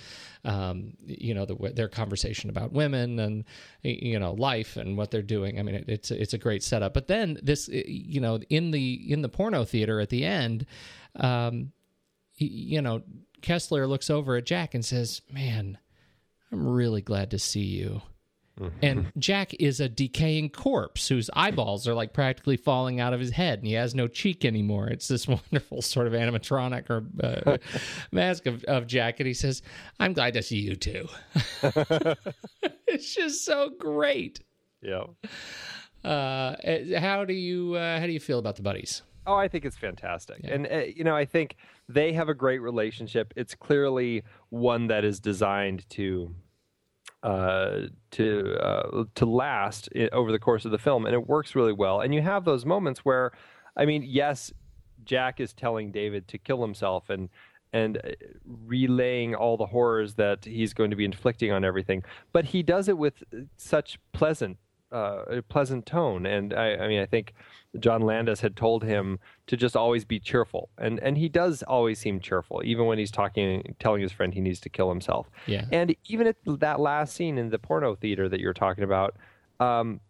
Um 0.45 0.95
you 1.07 1.35
know 1.35 1.47
the, 1.47 1.73
their 1.75 1.89
conversation 1.89 2.51
about 2.51 2.73
women 2.73 3.19
and 3.19 3.45
you 3.83 4.19
know 4.19 4.33
life 4.33 4.77
and 4.77 4.97
what 4.97 5.11
they're 5.11 5.23
doing. 5.23 5.59
I 5.59 5.63
mean 5.63 5.77
it, 5.77 5.85
it's 5.89 6.11
it's 6.11 6.35
a 6.35 6.39
great 6.39 6.63
setup. 6.63 6.95
But 6.95 7.07
then 7.07 7.39
this 7.43 7.69
you 7.69 8.21
know 8.21 8.41
in 8.51 8.71
the 8.71 9.13
in 9.13 9.23
the 9.23 9.29
porno 9.29 9.65
theater 9.65 10.01
at 10.01 10.11
the 10.11 10.25
end 10.25 10.67
um 11.17 11.73
you 12.37 12.83
know 12.83 13.03
kessler 13.41 13.87
looks 13.87 14.11
over 14.11 14.37
at 14.37 14.45
jack 14.45 14.75
and 14.75 14.85
says 14.85 15.23
man 15.31 15.79
i'm 16.51 16.67
really 16.67 17.01
glad 17.01 17.31
to 17.31 17.39
see 17.39 17.61
you 17.61 18.03
and 18.83 19.13
Jack 19.19 19.55
is 19.55 19.81
a 19.81 19.89
decaying 19.89 20.51
corpse 20.51 21.09
whose 21.09 21.29
eyeballs 21.35 21.89
are 21.89 21.95
like 21.95 22.13
practically 22.13 22.57
falling 22.57 23.01
out 23.01 23.13
of 23.13 23.21
his 23.21 23.31
head, 23.31 23.59
and 23.59 23.67
he 23.67 23.75
has 23.75 23.95
no 23.95 24.07
cheek 24.07 24.45
anymore. 24.45 24.89
It's 24.89 25.09
this 25.09 25.27
wonderful 25.29 25.83
sort 25.83 26.07
of 26.07 26.13
animatronic 26.13 26.89
or 26.91 27.05
uh, 27.23 27.59
mask 28.13 28.47
of, 28.47 28.63
of 28.65 28.87
Jack, 28.87 29.21
and 29.21 29.27
he 29.27 29.35
says, 29.35 29.63
"I'm 29.99 30.13
glad 30.13 30.35
to 30.35 30.43
see 30.43 30.59
you 30.59 30.77
too." 30.77 31.09
it's 32.87 33.15
just 33.15 33.45
so 33.45 33.71
great. 33.79 34.41
Yeah. 34.83 35.05
Uh, 36.05 36.57
how 36.99 37.25
do 37.25 37.33
you 37.33 37.75
uh, 37.75 37.99
how 37.99 38.07
do 38.07 38.13
you 38.13 38.21
feel 38.21 38.39
about 38.39 38.57
the 38.57 38.63
buddies? 38.63 39.03
Oh, 39.27 39.35
I 39.35 39.49
think 39.49 39.65
it's 39.65 39.77
fantastic. 39.77 40.41
And, 40.45 40.67
uh, 40.71 40.83
you 40.95 41.03
know, 41.03 41.17
I 41.17 41.25
think 41.25 41.57
they 41.89 42.13
have 42.13 42.29
a 42.29 42.35
great 42.35 42.59
relationship. 42.59 43.33
It's 43.37 43.55
clearly 43.55 44.23
one 44.51 44.89
that 44.89 45.05
is 45.05 45.19
designed 45.19 45.89
to. 45.91 46.35
Uh, 47.25 47.87
to 48.11 48.55
uh, 48.61 49.05
to 49.15 49.25
last 49.25 49.89
over 50.13 50.31
the 50.31 50.39
course 50.39 50.67
of 50.67 50.71
the 50.71 50.79
film, 50.79 51.07
and 51.07 51.15
it 51.15 51.27
works 51.27 51.55
really 51.55 51.73
well. 51.73 52.03
And 52.03 52.15
you 52.15 52.21
have 52.21 52.45
those 52.45 52.67
moments 52.67 53.01
where, 53.03 53.33
I 53.79 53.87
mean, 53.87 54.05
yes, 54.07 54.53
Jack 55.07 55.41
is 55.41 55.55
telling 55.55 55.91
David 55.91 56.29
to 56.29 56.37
kill 56.37 56.61
himself 56.61 57.09
and 57.09 57.31
and 57.73 57.97
uh, 57.97 58.11
relaying 58.67 59.35
all 59.35 59.57
the 59.57 59.65
horrors 59.65 60.17
that 60.17 60.45
he's 60.45 60.75
going 60.75 60.91
to 60.91 60.97
be 60.97 61.07
inflicting 61.07 61.51
on 61.51 61.65
everything, 61.65 62.05
but 62.35 62.45
he 62.45 62.63
does 62.63 62.89
it 62.89 62.99
with 62.99 63.25
such 63.57 63.99
pleasant 64.13 64.59
uh, 64.95 65.25
a 65.29 65.43
pleasant 65.43 65.85
tone. 65.85 66.25
And 66.25 66.55
I, 66.55 66.77
I 66.77 66.89
mean, 66.89 67.01
I 67.01 67.07
think 67.07 67.35
John 67.81 68.03
Landis 68.03 68.41
had 68.41 68.57
told 68.57 68.85
him 68.85 69.19
to 69.49 69.57
just 69.57 69.77
always 69.77 70.05
be 70.05 70.21
cheerful, 70.21 70.71
and 70.79 71.01
and 71.01 71.19
he 71.19 71.29
does 71.29 71.63
always 71.65 71.99
seem 71.99 72.21
cheerful, 72.21 72.63
even 72.65 72.87
when 72.87 72.99
he's 72.99 73.11
talking, 73.11 73.75
telling 73.81 74.01
his 74.01 74.13
friend 74.13 74.33
he 74.33 74.41
needs 74.41 74.61
to 74.61 74.69
kill 74.69 74.89
himself. 74.89 75.29
Yeah. 75.47 75.65
And 75.73 75.97
even 76.07 76.29
at 76.29 76.37
that 76.47 76.79
last 76.79 77.15
scene 77.15 77.37
in 77.37 77.51
the 77.51 77.59
porno 77.59 77.97
theater 77.97 78.29
that 78.29 78.41
you're 78.41 78.55
talking 78.55 78.85
about, 78.85 79.17
um, 79.59 80.01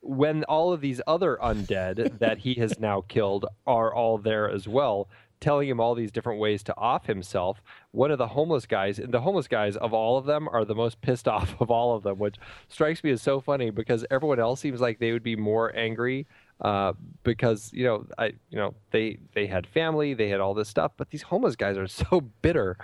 when 0.00 0.44
all 0.44 0.72
of 0.72 0.80
these 0.80 1.00
other 1.06 1.38
undead 1.42 2.18
that 2.20 2.38
he 2.38 2.54
has 2.54 2.78
now 2.78 3.02
killed 3.08 3.46
are 3.66 3.92
all 3.92 4.18
there 4.18 4.48
as 4.48 4.68
well, 4.68 5.08
telling 5.40 5.68
him 5.68 5.80
all 5.80 5.94
these 5.94 6.10
different 6.10 6.40
ways 6.40 6.62
to 6.64 6.76
off 6.76 7.06
himself. 7.06 7.62
One 7.92 8.10
of 8.10 8.18
the 8.18 8.28
homeless 8.28 8.66
guys, 8.66 8.98
and 8.98 9.12
the 9.12 9.20
homeless 9.20 9.48
guys 9.48 9.76
of 9.76 9.92
all 9.92 10.18
of 10.18 10.26
them 10.26 10.48
are 10.48 10.64
the 10.64 10.74
most 10.74 11.00
pissed 11.02 11.28
off 11.28 11.54
of 11.60 11.70
all 11.70 11.94
of 11.96 12.02
them, 12.02 12.18
which 12.18 12.36
strikes 12.68 13.02
me 13.04 13.10
as 13.10 13.22
so 13.22 13.40
funny 13.40 13.70
because 13.70 14.04
everyone 14.10 14.40
else 14.40 14.60
seems 14.60 14.80
like 14.80 14.98
they 14.98 15.12
would 15.12 15.22
be 15.22 15.36
more 15.36 15.74
angry 15.76 16.26
uh, 16.60 16.92
because 17.22 17.70
you 17.72 17.84
know 17.84 18.06
I 18.18 18.26
you 18.50 18.58
know 18.58 18.74
they 18.90 19.18
they 19.34 19.46
had 19.46 19.66
family, 19.66 20.14
they 20.14 20.28
had 20.28 20.40
all 20.40 20.54
this 20.54 20.68
stuff, 20.68 20.92
but 20.96 21.10
these 21.10 21.22
homeless 21.22 21.56
guys 21.56 21.76
are 21.76 21.86
so 21.86 22.20
bitter. 22.42 22.76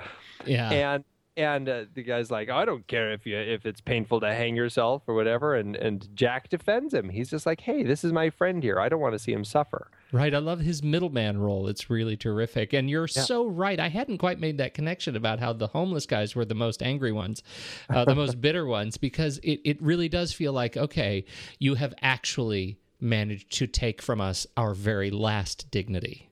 Yeah. 0.47 0.71
And 0.71 1.05
and 1.37 1.69
uh, 1.69 1.85
the 1.93 2.03
guy's 2.05 2.31
like, 2.31 2.49
I 2.49 2.65
don't 2.65 2.87
care 2.87 3.13
if 3.13 3.27
you 3.27 3.37
if 3.37 3.67
it's 3.67 3.81
painful 3.81 4.21
to 4.21 4.33
hang 4.33 4.55
yourself 4.55 5.03
or 5.07 5.15
whatever. 5.15 5.55
And 5.55 5.75
and 5.77 6.09
Jack 6.15 6.49
defends 6.49 6.95
him. 6.95 7.09
He's 7.09 7.31
just 7.31 7.47
like, 7.47 7.61
Hey, 7.61 7.83
this 7.83 8.05
is 8.05 8.13
my 8.13 8.31
friend 8.31 8.63
here. 8.63 8.79
I 8.79 8.89
don't 8.89 9.01
want 9.01 9.15
to 9.15 9.19
see 9.19 9.33
him 9.33 9.45
suffer. 9.45 9.91
Right. 10.15 10.33
I 10.33 10.39
love 10.39 10.61
his 10.61 10.81
middleman 10.81 11.39
role. 11.39 11.67
It's 11.67 11.91
really 11.91 12.17
terrific. 12.17 12.73
And 12.73 12.89
you're 12.89 13.09
Yeah. 13.13 13.23
so 13.23 13.47
right. 13.49 13.81
I 13.81 13.89
hadn't 13.89 14.19
quite 14.19 14.39
made 14.39 14.59
that 14.59 14.73
connection 14.73 15.17
about 15.17 15.41
how 15.41 15.53
the 15.53 15.67
homeless 15.67 16.07
guys 16.07 16.37
were 16.37 16.45
the 16.45 16.55
most 16.55 16.85
angry 16.85 17.11
ones, 17.11 17.43
uh, 17.91 18.05
the 18.05 18.15
most 18.15 18.41
bitter 18.41 18.65
ones, 18.65 18.97
because 18.97 19.39
it, 19.39 19.61
it 19.65 19.83
really 19.83 20.09
does 20.09 20.33
feel 20.33 20.53
like, 20.53 20.77
okay, 20.77 21.25
you 21.59 21.75
have 21.75 21.93
actually 22.01 22.79
managed 23.01 23.51
to 23.59 23.67
take 23.67 24.01
from 24.01 24.21
us 24.21 24.47
our 24.57 24.73
very 24.73 25.11
last 25.11 25.69
dignity. 25.73 26.31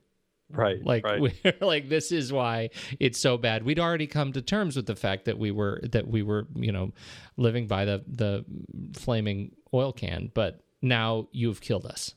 Right. 0.49 0.81
Like 0.81 1.03
right. 1.03 1.19
we're 1.43 1.53
like 1.59 1.89
this 1.89 2.13
is 2.13 2.31
why 2.31 2.69
it's 3.01 3.19
so 3.19 3.37
bad. 3.37 3.63
We'd 3.63 3.79
already 3.79 4.07
come 4.07 4.31
to 4.31 4.41
terms 4.41 4.77
with 4.77 4.85
the 4.85 4.95
fact 4.95 5.25
that 5.25 5.37
we 5.37 5.51
were 5.51 5.81
that 5.91 6.07
we 6.07 6.23
were, 6.23 6.47
you 6.55 6.71
know, 6.71 6.93
living 7.35 7.67
by 7.67 7.83
the 7.83 8.01
the 8.07 8.45
flaming 8.93 9.55
oil 9.73 9.91
can, 9.91 10.31
but 10.33 10.61
now 10.81 11.27
you've 11.33 11.59
killed 11.59 11.85
us. 11.85 12.13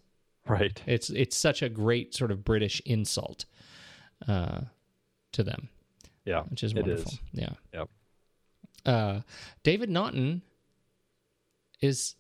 Right. 0.49 0.81
It's 0.87 1.11
it's 1.11 1.37
such 1.37 1.63
a 1.63 1.69
great 1.69 2.15
sort 2.15 2.31
of 2.31 2.45
British 2.45 2.81
insult 2.87 3.47
uh, 4.29 4.61
to 5.33 5.43
them. 5.43 5.69
Yeah, 6.25 6.43
which 6.43 6.63
is 6.63 6.75
wonderful. 6.75 7.13
is. 7.13 7.19
Yeah. 7.33 7.51
Yep. 7.73 7.89
Uh, 8.85 9.21
David 9.63 9.91
Naughton 9.91 10.43
is 11.81 12.15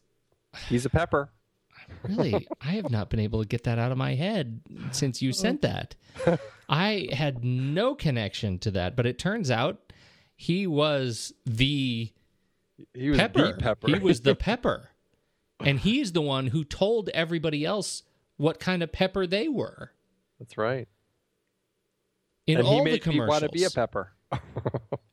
He's 0.69 0.87
a 0.87 0.91
pepper. 0.91 1.31
really. 2.03 2.47
I 2.61 2.73
have 2.73 2.91
not 2.91 3.11
been 3.11 3.21
able 3.21 3.41
to 3.43 3.47
get 3.49 3.65
that 3.65 3.79
out 3.79 3.93
of 3.93 3.99
my 3.99 4.15
head 4.15 4.61
since 4.91 5.23
you 5.23 5.33
sent 5.33 5.63
that. 5.63 5.95
I 6.69 7.09
had 7.13 7.45
no 7.45 7.95
connection 7.95 8.59
to 8.61 8.71
that, 8.73 8.97
but 8.97 9.07
it 9.07 9.19
turns 9.19 9.51
out 9.51 9.93
he 10.35 10.67
was 10.67 11.33
the 11.45 12.11
He 12.95 13.11
was 13.11 13.19
pepper. 13.19 13.53
the 13.53 13.59
pepper. 13.59 13.87
He 13.87 13.99
was 13.99 14.23
the 14.23 14.35
pepper, 14.37 14.89
and 15.61 15.79
he's 15.79 16.13
the 16.13 16.23
one 16.23 16.49
who 16.49 16.65
told 16.65 17.09
everybody 17.11 17.65
else 17.65 18.03
what 18.37 18.61
kind 18.61 18.83
of 18.83 18.93
pepper 18.93 19.27
they 19.27 19.49
were. 19.49 19.93
That's 20.39 20.59
right. 20.59 20.89
In 22.47 22.59
and 22.59 22.67
all 22.67 22.75
he 22.75 22.79
the 22.81 22.85
made 22.85 22.93
me 22.93 22.99
commercials, 22.99 23.29
want 23.29 23.45
to 23.45 23.49
be 23.51 23.65
a 23.65 23.71
pepper. 23.71 24.13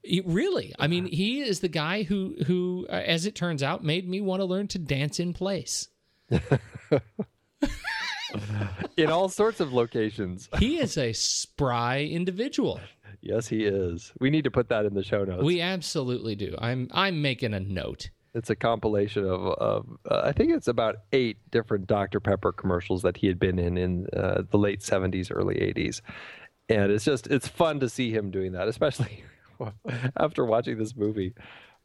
He- 0.06 0.22
really, 0.26 0.74
I 0.78 0.88
mean, 0.88 1.06
he 1.06 1.42
is 1.42 1.62
the 1.62 1.70
guy 1.70 2.04
who, 2.04 2.36
who, 2.46 2.86
uh, 2.90 2.94
as 2.94 3.26
it 3.26 3.36
turns 3.36 3.64
out, 3.64 3.84
made 3.84 4.08
me 4.08 4.20
want 4.20 4.42
to 4.42 4.46
learn 4.46 4.68
to 4.70 4.80
dance 4.80 5.18
in 5.18 5.34
place. 5.34 5.88
in 8.98 9.10
all 9.10 9.30
sorts 9.30 9.60
of 9.62 9.72
locations. 9.72 10.50
He 10.60 10.78
is 10.78 10.98
a 10.98 11.14
spry 11.14 12.02
individual. 12.04 12.82
Yes, 13.22 13.48
he 13.48 13.64
is. 13.64 14.12
We 14.20 14.30
need 14.30 14.44
to 14.44 14.52
put 14.52 14.68
that 14.70 14.86
in 14.86 14.94
the 14.94 15.04
show 15.04 15.24
notes. 15.24 15.44
We 15.44 15.62
absolutely 15.62 16.36
do. 16.36 16.56
I'm, 16.60 16.90
I'm 16.92 17.22
making 17.22 17.54
a 17.54 17.60
note. 17.62 18.10
It's 18.34 18.50
a 18.50 18.56
compilation 18.56 19.26
of, 19.26 19.42
of 19.42 19.86
uh, 20.10 20.22
I 20.24 20.32
think 20.32 20.52
it's 20.52 20.68
about 20.68 20.96
eight 21.12 21.38
different 21.52 21.88
Dr. 21.88 22.20
Pepper 22.20 22.52
commercials 22.52 23.04
that 23.04 23.18
he 23.18 23.28
had 23.28 23.40
been 23.40 23.60
in 23.60 23.78
in 23.78 24.08
uh, 24.16 24.44
the 24.50 24.58
late 24.58 24.82
70s, 24.82 25.32
early 25.34 25.56
80s. 25.56 26.02
And 26.70 26.92
it's 26.92 27.06
just, 27.06 27.28
it's 27.28 27.48
fun 27.48 27.80
to 27.82 27.90
see 27.90 28.12
him 28.12 28.32
doing 28.32 28.54
that, 28.54 28.68
especially 28.68 29.24
after 30.18 30.46
watching 30.46 30.78
this 30.78 30.96
movie. 30.96 31.34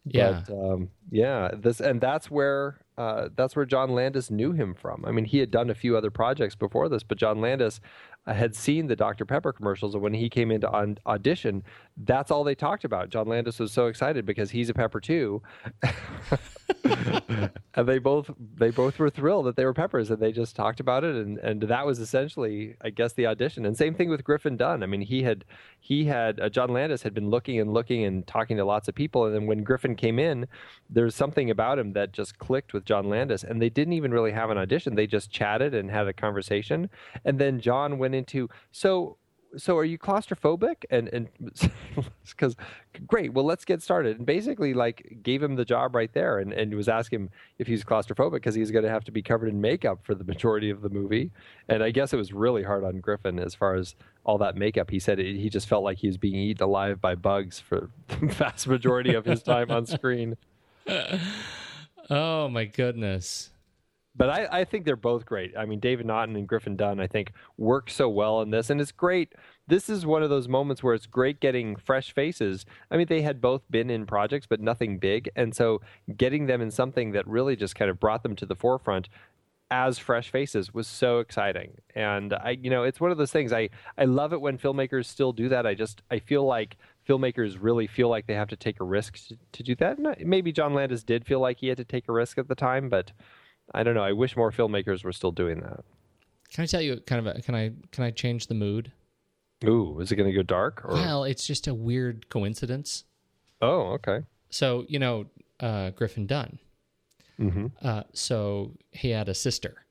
Yeah. 0.04 0.42
But, 0.46 0.54
um, 0.54 0.90
yeah, 1.10 1.50
this, 1.54 1.80
and 1.80 2.00
that's 2.00 2.30
where, 2.30 2.78
uh, 2.96 3.28
that's 3.36 3.54
where 3.54 3.66
John 3.66 3.90
Landis 3.90 4.30
knew 4.30 4.52
him 4.52 4.74
from. 4.74 5.04
I 5.04 5.10
mean, 5.10 5.24
he 5.24 5.38
had 5.38 5.50
done 5.50 5.68
a 5.70 5.74
few 5.74 5.96
other 5.96 6.10
projects 6.10 6.54
before 6.54 6.88
this, 6.88 7.02
but 7.02 7.18
John 7.18 7.40
Landis 7.40 7.80
uh, 8.26 8.32
had 8.32 8.54
seen 8.54 8.86
the 8.86 8.96
Dr. 8.96 9.24
Pepper 9.24 9.52
commercials. 9.52 9.94
And 9.94 10.02
when 10.02 10.14
he 10.14 10.30
came 10.30 10.50
into 10.50 10.70
on 10.70 10.98
audition, 11.06 11.62
that's 12.04 12.30
all 12.30 12.44
they 12.44 12.54
talked 12.54 12.84
about. 12.84 13.10
John 13.10 13.26
Landis 13.26 13.58
was 13.58 13.72
so 13.72 13.86
excited 13.86 14.24
because 14.24 14.50
he's 14.50 14.68
a 14.68 14.74
pepper 14.74 15.00
too. 15.00 15.42
and 16.84 17.88
they 17.88 17.98
both 17.98 18.30
they 18.54 18.70
both 18.70 18.98
were 18.98 19.10
thrilled 19.10 19.46
that 19.46 19.56
they 19.56 19.64
were 19.64 19.74
peppers 19.74 20.10
and 20.10 20.20
they 20.20 20.30
just 20.30 20.54
talked 20.54 20.80
about 20.80 21.02
it. 21.02 21.16
And 21.16 21.38
and 21.38 21.62
that 21.62 21.84
was 21.86 21.98
essentially 21.98 22.76
i 22.82 22.90
guess 22.90 23.14
the 23.14 23.26
audition. 23.26 23.66
And 23.66 23.76
same 23.76 23.94
thing 23.94 24.08
with 24.08 24.22
griffin 24.22 24.56
dunne. 24.56 24.82
I 24.82 24.86
mean 24.86 25.00
he 25.00 25.22
had 25.22 25.44
he 25.80 26.04
had 26.04 26.38
uh, 26.40 26.48
john 26.48 26.72
landis 26.72 27.02
had 27.02 27.14
been 27.14 27.30
looking 27.30 27.58
and 27.58 27.72
looking 27.72 28.04
and 28.04 28.26
talking 28.26 28.56
to 28.58 28.64
lots 28.64 28.86
of 28.86 28.94
people. 28.94 29.26
And 29.26 29.34
then 29.34 29.46
when 29.46 29.64
griffin 29.64 29.96
came 29.96 30.18
in 30.18 30.46
there's 30.88 31.14
something 31.14 31.50
about 31.50 31.78
him 31.78 31.92
that 31.94 32.12
just 32.12 32.38
clicked 32.38 32.72
with 32.72 32.84
john 32.84 33.08
landis. 33.08 33.42
And 33.42 33.60
they 33.60 33.70
didn't 33.70 33.94
even 33.94 34.12
really 34.12 34.32
have 34.32 34.50
an 34.50 34.58
audition. 34.58 34.94
They 34.94 35.06
just 35.06 35.30
chatted 35.30 35.74
and 35.74 35.90
had 35.90 36.06
a 36.06 36.12
conversation. 36.12 36.90
And 37.24 37.38
then 37.38 37.60
john 37.60 37.98
went 37.98 38.14
into 38.14 38.48
so 38.70 39.16
so 39.56 39.76
are 39.76 39.84
you 39.84 39.98
claustrophobic? 39.98 40.84
And 40.90 41.08
and 41.08 41.28
because 42.26 42.56
great 43.06 43.32
well 43.32 43.44
let's 43.44 43.64
get 43.64 43.82
started. 43.82 44.18
And 44.18 44.26
basically 44.26 44.74
like 44.74 45.18
gave 45.22 45.42
him 45.42 45.56
the 45.56 45.64
job 45.64 45.94
right 45.94 46.12
there 46.12 46.38
and, 46.38 46.52
and 46.52 46.74
was 46.74 46.88
asking 46.88 47.22
him 47.22 47.30
if 47.58 47.66
he's 47.66 47.84
claustrophobic 47.84 48.32
because 48.32 48.54
he's 48.54 48.70
going 48.70 48.84
to 48.84 48.90
have 48.90 49.04
to 49.04 49.12
be 49.12 49.22
covered 49.22 49.48
in 49.48 49.60
makeup 49.60 50.00
for 50.02 50.14
the 50.14 50.24
majority 50.24 50.70
of 50.70 50.82
the 50.82 50.90
movie. 50.90 51.30
And 51.68 51.82
i 51.82 51.90
guess 51.90 52.12
it 52.12 52.16
was 52.16 52.32
really 52.32 52.62
hard 52.62 52.84
on 52.84 53.00
griffin 53.00 53.38
as 53.38 53.54
far 53.54 53.74
as 53.74 53.94
all 54.24 54.38
that 54.38 54.56
makeup. 54.56 54.90
He 54.90 54.98
said 54.98 55.18
it, 55.18 55.36
he 55.36 55.48
just 55.48 55.68
felt 55.68 55.84
like 55.84 55.98
he 55.98 56.06
was 56.06 56.18
being 56.18 56.36
eaten 56.36 56.62
alive 56.62 57.00
by 57.00 57.14
bugs 57.14 57.60
for 57.60 57.90
the 58.08 58.26
vast 58.26 58.66
majority 58.66 59.14
of 59.14 59.24
his 59.24 59.42
time 59.42 59.70
on 59.70 59.86
screen. 59.86 60.36
Oh 62.10 62.48
my 62.48 62.64
goodness. 62.64 63.50
But 64.18 64.30
I, 64.30 64.60
I 64.60 64.64
think 64.64 64.84
they're 64.84 64.96
both 64.96 65.24
great. 65.24 65.56
I 65.56 65.64
mean, 65.64 65.78
David 65.78 66.04
Naughton 66.04 66.34
and 66.34 66.46
Griffin 66.46 66.76
Dunne, 66.76 66.98
I 66.98 67.06
think, 67.06 67.32
work 67.56 67.88
so 67.88 68.08
well 68.08 68.42
in 68.42 68.50
this, 68.50 68.68
and 68.68 68.80
it's 68.80 68.90
great. 68.92 69.32
This 69.68 69.88
is 69.88 70.04
one 70.04 70.24
of 70.24 70.28
those 70.28 70.48
moments 70.48 70.82
where 70.82 70.94
it's 70.94 71.06
great 71.06 71.40
getting 71.40 71.76
fresh 71.76 72.12
faces. 72.12 72.66
I 72.90 72.96
mean, 72.96 73.06
they 73.08 73.22
had 73.22 73.40
both 73.40 73.62
been 73.70 73.90
in 73.90 74.06
projects, 74.06 74.46
but 74.46 74.60
nothing 74.60 74.98
big, 74.98 75.30
and 75.36 75.54
so 75.54 75.80
getting 76.16 76.46
them 76.46 76.60
in 76.60 76.72
something 76.72 77.12
that 77.12 77.26
really 77.28 77.54
just 77.54 77.76
kind 77.76 77.90
of 77.90 78.00
brought 78.00 78.24
them 78.24 78.34
to 78.36 78.46
the 78.46 78.56
forefront 78.56 79.08
as 79.70 79.98
fresh 79.98 80.30
faces 80.30 80.72
was 80.72 80.86
so 80.86 81.18
exciting. 81.18 81.72
And 81.94 82.32
I, 82.32 82.58
you 82.60 82.70
know, 82.70 82.84
it's 82.84 83.00
one 83.00 83.10
of 83.10 83.18
those 83.18 83.30
things. 83.30 83.52
I 83.52 83.68
I 83.96 84.04
love 84.04 84.32
it 84.32 84.40
when 84.40 84.58
filmmakers 84.58 85.06
still 85.06 85.32
do 85.32 85.48
that. 85.50 85.66
I 85.66 85.74
just 85.74 86.02
I 86.10 86.18
feel 86.18 86.44
like 86.44 86.76
filmmakers 87.08 87.58
really 87.60 87.86
feel 87.86 88.08
like 88.08 88.26
they 88.26 88.34
have 88.34 88.48
to 88.48 88.56
take 88.56 88.80
a 88.80 88.84
risk 88.84 89.18
to, 89.52 89.62
do 89.62 89.74
that. 89.76 89.98
Maybe 90.26 90.52
John 90.52 90.74
Landis 90.74 91.02
did 91.02 91.26
feel 91.26 91.40
like 91.40 91.58
he 91.58 91.68
had 91.68 91.78
to 91.78 91.84
take 91.84 92.08
a 92.08 92.12
risk 92.12 92.36
at 92.36 92.48
the 92.48 92.54
time, 92.54 92.88
but 92.88 93.12
I 93.74 93.82
don't 93.82 93.94
know. 93.94 94.02
I 94.02 94.12
wish 94.12 94.36
more 94.36 94.50
filmmakers 94.50 95.04
were 95.04 95.12
still 95.12 95.32
doing 95.32 95.60
that. 95.60 95.84
Can 96.52 96.62
I 96.62 96.66
tell 96.66 96.80
you 96.80 96.96
kind 97.06 97.26
of 97.26 97.36
a, 97.36 97.42
can 97.42 97.54
I 97.54 97.72
can 97.92 98.04
I 98.04 98.10
change 98.10 98.46
the 98.46 98.54
mood? 98.54 98.92
Ooh, 99.64 99.98
is 100.00 100.10
it 100.12 100.16
going 100.16 100.30
to 100.30 100.36
go 100.36 100.42
dark? 100.42 100.82
Or... 100.84 100.94
Well, 100.94 101.24
it's 101.24 101.46
just 101.46 101.66
a 101.66 101.74
weird 101.74 102.28
coincidence. 102.30 103.04
Oh, 103.60 103.92
okay. 103.94 104.20
So, 104.50 104.86
you 104.88 104.98
know, 104.98 105.26
uh, 105.60 105.90
Griffin 105.90 106.26
Dunne. 106.26 106.58
Mm-hmm. 107.40 107.66
Uh, 107.82 108.04
so 108.12 108.76
he 108.92 109.10
had 109.10 109.28
a 109.28 109.34
sister. 109.34 109.84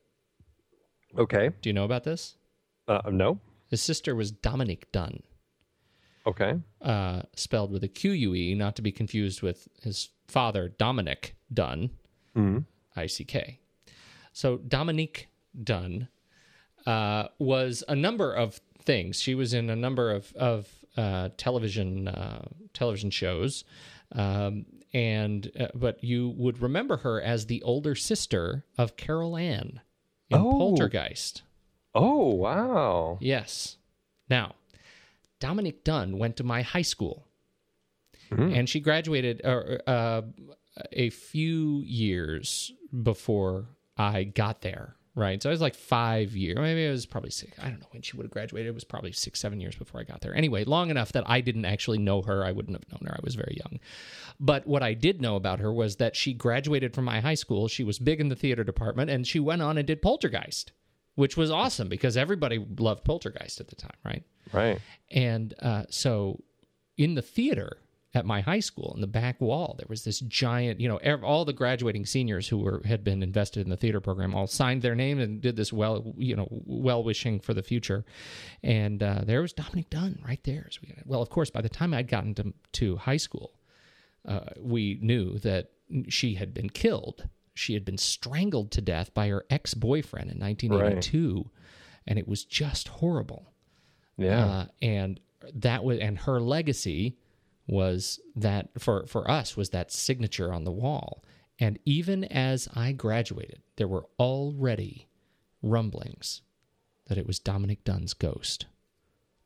Okay. 1.17 1.49
Do 1.61 1.69
you 1.69 1.73
know 1.73 1.84
about 1.84 2.03
this? 2.05 2.36
Uh, 2.88 3.01
no. 3.11 3.39
His 3.69 3.82
sister 3.82 4.15
was 4.15 4.32
Dominique 4.32 4.89
Dunne, 4.93 5.21
Okay. 6.25 6.53
uh, 6.82 7.23
spelled 7.36 7.71
with 7.71 7.84
a 7.84 7.89
Q 7.89 8.11
U 8.11 8.34
E, 8.36 8.55
not 8.55 8.78
to 8.78 8.82
be 8.82 8.93
confused 8.93 9.41
with 9.41 9.67
his 9.82 10.09
father, 10.30 10.69
Dominick 10.69 11.36
Dunne, 11.53 11.89
Mhm. 12.36 12.65
I 12.95 13.07
C 13.07 13.25
K. 13.25 13.59
So 14.38 14.57
Dominique 14.57 15.29
Dunne 15.63 16.09
uh, 16.85 17.29
was 17.39 17.83
a 17.88 17.95
number 17.95 18.31
of 18.31 18.61
things. 18.83 19.19
She 19.19 19.33
was 19.33 19.51
in 19.51 19.67
a 19.71 19.75
number 19.75 20.11
of 20.11 20.31
of 20.35 20.67
uh, 20.95 21.29
television 21.38 22.07
uh, 22.07 22.45
television 22.71 23.09
shows, 23.09 23.63
um, 24.11 24.67
and 24.93 25.51
uh, 25.59 25.69
but 25.73 26.03
you 26.03 26.29
would 26.38 26.61
remember 26.61 26.97
her 26.97 27.19
as 27.19 27.47
the 27.47 27.63
older 27.63 27.95
sister 27.95 28.63
of 28.77 28.95
Carol 28.95 29.35
Ann 29.38 29.81
in 30.29 30.38
Oh. 30.39 30.51
Poltergeist. 30.51 31.41
Oh, 31.95 32.27
wow. 32.35 33.17
Yes. 33.19 33.77
Now, 34.29 34.53
Dominique 35.39 35.83
Dunne 35.83 36.19
went 36.19 36.38
to 36.38 36.43
my 36.43 36.61
high 36.61 36.83
school, 36.83 37.25
Mm-hmm. 38.31 38.53
and 38.53 38.69
she 38.69 38.81
graduated 38.81 39.41
uh, 39.43 39.77
uh, 39.89 40.21
a 40.91 41.09
few 41.09 41.81
years 41.85 42.71
before 43.01 43.65
I 43.98 44.24
got 44.24 44.62
there. 44.62 44.95
Right. 45.18 45.41
So 45.41 45.50
I 45.50 45.52
was 45.52 45.62
like 45.62 45.74
five 45.74 46.36
years, 46.36 46.60
maybe 46.60 46.86
it 46.86 46.91
was 46.91 47.08
probably 47.08 47.32
six. 47.32 47.58
I 47.58 47.70
don't 47.70 47.80
know 47.80 47.88
when 47.89 48.04
she 48.04 48.16
would 48.16 48.26
have 48.26 48.32
graduated. 48.32 48.70
It 48.70 48.76
was 48.76 48.84
probably 48.84 49.12
six, 49.12 49.39
seven 49.39 49.60
years 49.60 49.76
before 49.76 50.00
I 50.00 50.04
got 50.04 50.22
there. 50.22 50.36
Anyway, 50.36 50.64
long 50.64 50.91
enough 50.91 51.12
that 51.14 51.24
I 51.28 51.41
didn't 51.41 51.66
actually 51.66 51.98
know 51.98 52.22
her. 52.22 52.45
I 52.45 52.52
wouldn't 52.52 52.78
have 52.78 52.91
known 52.91 53.10
her. 53.10 53.16
I 53.16 53.24
was 53.24 53.34
very 53.34 53.58
young. 53.60 53.80
But 54.39 54.68
what 54.68 54.84
I 54.84 54.93
did 54.93 55.20
know 55.20 55.36
about 55.36 55.60
her 55.60 55.74
was 55.74 55.95
that 55.95 56.16
she 56.16 56.34
graduated 56.34 56.93
from 56.93 57.06
my 57.06 57.20
high 57.20 57.34
school. 57.34 57.68
She 57.68 57.84
was 57.84 57.98
big 57.98 58.22
in 58.22 58.30
the 58.30 58.36
theater 58.36 58.64
department 58.64 59.10
and 59.10 59.26
she 59.26 59.39
went 59.39 59.64
on 59.64 59.80
and 59.80 59.88
did 59.88 60.04
Poltergeist, 60.04 60.72
which 61.16 61.36
was 61.36 61.50
awesome 61.50 61.89
because 61.89 62.16
everybody 62.16 62.64
loved 62.78 63.04
Poltergeist 63.04 63.60
at 63.60 63.70
the 63.70 63.76
time. 63.76 63.98
Right. 64.06 64.24
Right. 64.54 64.80
And 65.10 65.56
uh, 65.60 65.86
so 65.89 66.43
in 66.95 67.16
the 67.16 67.24
theater 67.24 67.80
at 68.18 68.26
my 68.26 68.41
high 68.41 68.59
school, 68.59 68.91
in 68.95 69.01
the 69.01 69.07
back 69.07 69.39
wall, 69.39 69.76
there 69.78 69.86
was 69.88 70.03
this 70.03 70.20
giant, 70.20 70.80
you 70.80 70.89
know, 70.89 70.97
all 71.24 71.45
the 71.45 71.53
graduating 71.53 72.05
seniors 72.05 72.47
who 72.47 72.57
were 72.57 72.82
had 72.86 73.03
been 73.03 73.22
invested 73.22 73.61
in 73.61 73.70
the 73.70 73.78
theater 73.78 74.01
program 74.01 74.36
all 74.36 74.47
signed 74.47 74.82
their 74.82 74.95
name 74.95 75.20
and 75.20 75.39
did 75.39 75.55
this 75.55 75.72
well, 75.72 76.13
you 76.18 76.36
know, 76.36 76.47
well 76.49 77.03
wishing 77.03 77.39
for 77.39 77.53
the 77.53 77.63
future. 77.63 78.03
And 78.63 79.01
uh, 79.01 79.22
there 79.24 79.41
was 79.41 79.53
Dominic 79.53 79.89
Dunne 79.89 80.20
right 80.28 80.43
there. 80.43 80.65
As 80.68 80.82
we, 80.82 80.93
well, 81.05 81.22
of 81.22 81.30
course, 81.30 81.49
by 81.49 81.61
the 81.61 81.70
time 81.70 81.93
I'd 81.93 82.07
gotten 82.07 82.34
to, 82.36 82.53
to 82.74 82.97
high 82.97 83.18
school, 83.18 83.53
uh, 84.28 84.49
we 84.59 84.99
knew 85.01 85.38
that 85.39 85.70
she 86.09 86.36
had 86.36 86.53
been 86.53 86.70
killed. 86.70 87.30
She 87.53 87.74
had 87.74 87.86
been 87.86 87.97
strangled 87.97 88.72
to 88.72 88.82
death 88.82 89.13
by 89.13 89.30
her 89.30 89.45
ex 89.49 89.74
boyfriend 89.74 90.32
in 90.32 90.39
1982. 90.39 91.49
And 92.07 92.18
it 92.18 92.28
was 92.28 92.43
just 92.43 92.88
horrible. 92.88 93.53
Yeah. 94.18 94.45
Uh, 94.45 94.65
and 94.82 95.20
that 95.53 95.84
was 95.84 95.99
and 95.99 96.18
her 96.20 96.41
legacy 96.41 97.18
was 97.68 98.20
that 98.36 98.70
for 98.80 99.05
for 99.07 99.30
us 99.30 99.57
was 99.57 99.70
that 99.72 99.91
signature 99.91 100.53
on 100.53 100.63
the 100.63 100.72
wall. 100.72 101.24
And 101.59 101.80
even 101.86 102.24
as 102.24 102.68
I 102.76 102.91
graduated, 102.91 103.61
there 103.78 103.88
were 103.88 104.05
already 104.20 105.07
rumblings 105.61 106.41
that 107.07 107.18
it 107.18 107.26
was 107.26 107.39
Dominic 107.39 107.84
Dunne's 107.84 108.13
ghost 108.13 108.68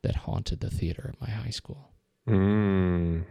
that 0.02 0.16
haunted 0.18 0.60
the 0.60 0.70
theater 0.70 1.14
at 1.14 1.22
my 1.22 1.34
high 1.34 1.52
school. 1.52 1.92
Mm. 2.28 3.24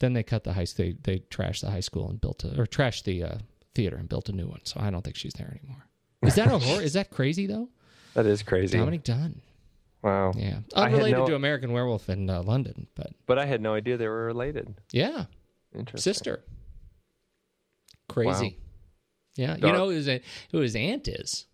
Then 0.00 0.12
they 0.12 0.22
cut 0.22 0.44
the 0.44 0.54
high 0.54 0.66
they 0.76 0.96
they 1.02 1.20
trashed 1.30 1.60
the 1.60 1.70
high 1.70 1.80
school 1.80 2.08
and 2.08 2.20
built 2.20 2.44
a 2.44 2.60
or 2.60 2.66
trashed 2.66 3.04
the 3.04 3.22
uh, 3.22 3.38
theater 3.74 3.96
and 3.96 4.08
built 4.08 4.28
a 4.28 4.32
new 4.32 4.48
one. 4.48 4.60
So 4.64 4.80
I 4.80 4.90
don't 4.90 5.02
think 5.02 5.16
she's 5.16 5.34
there 5.34 5.56
anymore. 5.60 5.86
Is 6.22 6.34
that 6.34 6.48
a 6.48 6.58
horror? 6.58 6.82
Is 6.82 6.94
that 6.94 7.10
crazy 7.10 7.46
though? 7.46 7.68
That 8.14 8.26
is 8.26 8.42
crazy. 8.42 8.78
Dominic 8.78 9.04
Dunne. 9.04 9.40
Wow. 10.04 10.32
Yeah, 10.36 10.58
unrelated 10.74 11.18
no- 11.20 11.26
to 11.28 11.34
American 11.34 11.72
Werewolf 11.72 12.08
in 12.10 12.28
uh, 12.28 12.42
London, 12.42 12.86
but 12.94 13.08
But 13.26 13.38
I 13.38 13.46
had 13.46 13.60
no 13.62 13.72
idea 13.74 13.96
they 13.96 14.06
were 14.06 14.26
related. 14.26 14.74
yeah, 14.92 15.24
Interesting. 15.74 16.12
sister. 16.12 16.44
Crazy. 18.08 18.58
Yeah, 19.34 19.56
you 19.56 19.72
know 19.72 19.86
who 19.86 19.96
his, 19.96 20.08
who 20.52 20.58
his 20.58 20.76
aunt 20.76 21.08
is? 21.08 21.46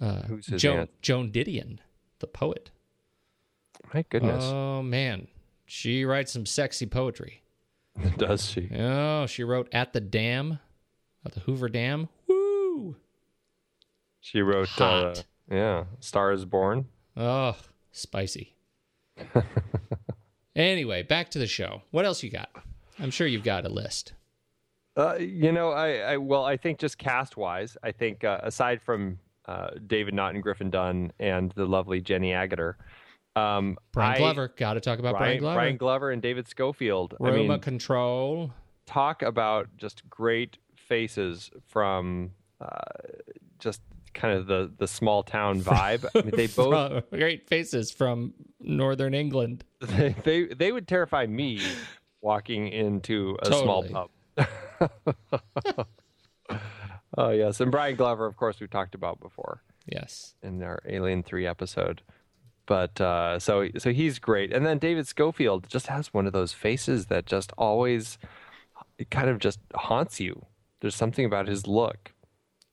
Uh, 0.00 0.22
Who's 0.22 0.46
his 0.46 0.60
Joan, 0.60 0.78
aunt? 0.80 0.90
Joan 1.02 1.30
Didion, 1.30 1.78
the 2.18 2.26
poet. 2.26 2.70
My 3.94 4.04
goodness. 4.08 4.44
Oh 4.44 4.82
man, 4.82 5.28
she 5.66 6.04
writes 6.04 6.32
some 6.32 6.46
sexy 6.46 6.86
poetry. 6.86 7.42
Does 8.18 8.46
she? 8.50 8.70
Oh, 8.76 9.26
she 9.26 9.44
wrote 9.44 9.68
"At 9.72 9.92
the 9.92 10.00
Dam," 10.00 10.58
at 11.24 11.32
the 11.32 11.40
Hoover 11.40 11.68
Dam. 11.68 12.08
Woo! 12.26 12.96
She 14.20 14.42
wrote, 14.42 14.78
uh, 14.80 15.14
yeah, 15.50 15.84
Star 16.00 16.32
is 16.32 16.44
Born. 16.44 16.86
Oh, 17.20 17.54
spicy. 17.92 18.54
anyway, 20.56 21.02
back 21.02 21.30
to 21.32 21.38
the 21.38 21.46
show. 21.46 21.82
What 21.90 22.04
else 22.06 22.22
you 22.22 22.30
got? 22.30 22.48
I'm 22.98 23.10
sure 23.10 23.26
you've 23.26 23.44
got 23.44 23.66
a 23.66 23.68
list. 23.68 24.14
Uh, 24.96 25.16
you 25.16 25.52
know, 25.52 25.70
I, 25.70 25.96
I 26.12 26.16
well, 26.16 26.44
I 26.44 26.56
think 26.56 26.78
just 26.78 26.98
cast 26.98 27.36
wise, 27.36 27.76
I 27.82 27.92
think 27.92 28.24
uh, 28.24 28.40
aside 28.42 28.80
from 28.82 29.18
uh, 29.46 29.70
David 29.86 30.18
and 30.18 30.42
Griffin 30.42 30.70
Dunne 30.70 31.12
and 31.18 31.52
the 31.52 31.66
lovely 31.66 32.00
Jenny 32.00 32.30
Agutter, 32.30 32.74
um, 33.36 33.76
Brian 33.92 34.14
I- 34.14 34.18
Glover. 34.18 34.52
Got 34.56 34.74
to 34.74 34.80
talk 34.80 34.98
about 34.98 35.18
Brian, 35.18 35.38
Glover. 35.38 35.54
Brian 35.56 35.76
Glover 35.76 36.10
and 36.10 36.20
David 36.22 36.48
Schofield. 36.48 37.14
I 37.20 37.24
Roma 37.24 37.48
mean, 37.48 37.60
Control. 37.60 38.50
talk 38.86 39.22
about 39.22 39.68
just 39.76 40.08
great 40.08 40.56
faces 40.74 41.50
from 41.68 42.30
uh, 42.60 42.80
just 43.58 43.82
kind 44.14 44.36
of 44.38 44.46
the 44.46 44.70
the 44.78 44.86
small 44.88 45.22
town 45.22 45.60
vibe. 45.62 46.04
I 46.14 46.22
mean, 46.22 46.30
they 46.34 46.46
both 46.46 47.08
great 47.10 47.48
faces 47.48 47.90
from 47.90 48.34
Northern 48.60 49.14
England. 49.14 49.64
they, 49.80 50.14
they 50.24 50.44
they 50.46 50.72
would 50.72 50.86
terrify 50.88 51.26
me 51.26 51.60
walking 52.20 52.68
into 52.68 53.36
a 53.42 53.46
small 53.46 53.82
pub. 53.84 54.10
oh 57.16 57.30
yes, 57.30 57.60
and 57.60 57.70
Brian 57.70 57.96
Glover, 57.96 58.26
of 58.26 58.36
course, 58.36 58.60
we've 58.60 58.70
talked 58.70 58.94
about 58.94 59.20
before 59.20 59.62
Yes. 59.86 60.34
in 60.42 60.62
our 60.62 60.80
Alien 60.86 61.22
Three 61.22 61.46
episode. 61.46 62.02
But 62.66 63.00
uh, 63.00 63.38
so 63.38 63.68
so 63.78 63.92
he's 63.92 64.18
great, 64.18 64.52
and 64.52 64.64
then 64.64 64.78
David 64.78 65.06
Schofield 65.08 65.66
just 65.68 65.88
has 65.88 66.12
one 66.14 66.26
of 66.26 66.32
those 66.32 66.52
faces 66.52 67.06
that 67.06 67.26
just 67.26 67.52
always 67.58 68.18
it 68.98 69.10
kind 69.10 69.28
of 69.28 69.38
just 69.38 69.58
haunts 69.74 70.20
you. 70.20 70.44
There's 70.80 70.94
something 70.94 71.24
about 71.24 71.48
his 71.48 71.66
look. 71.66 72.12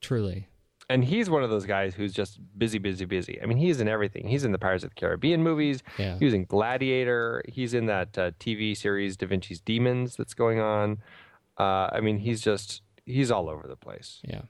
Truly. 0.00 0.46
And 0.90 1.04
he's 1.04 1.28
one 1.28 1.42
of 1.42 1.50
those 1.50 1.66
guys 1.66 1.94
who's 1.94 2.14
just 2.14 2.38
busy, 2.58 2.78
busy, 2.78 3.04
busy. 3.04 3.38
I 3.42 3.46
mean, 3.46 3.58
he's 3.58 3.80
in 3.80 3.88
everything. 3.88 4.26
He's 4.26 4.44
in 4.44 4.52
the 4.52 4.58
Pirates 4.58 4.84
of 4.84 4.90
the 4.90 4.94
Caribbean 4.94 5.42
movies. 5.42 5.82
Yeah. 5.98 6.18
He 6.18 6.24
was 6.24 6.32
in 6.32 6.46
Gladiator. 6.46 7.42
He's 7.46 7.74
in 7.74 7.86
that 7.86 8.16
uh, 8.16 8.30
TV 8.40 8.74
series 8.74 9.16
Da 9.16 9.26
Vinci's 9.26 9.60
Demons 9.60 10.16
that's 10.16 10.32
going 10.32 10.60
on. 10.60 10.98
Uh, 11.58 11.90
I 11.92 12.00
mean, 12.00 12.18
he's 12.18 12.40
just 12.40 12.82
he's 13.04 13.30
all 13.30 13.50
over 13.50 13.68
the 13.68 13.76
place. 13.76 14.20
Yeah. 14.24 14.42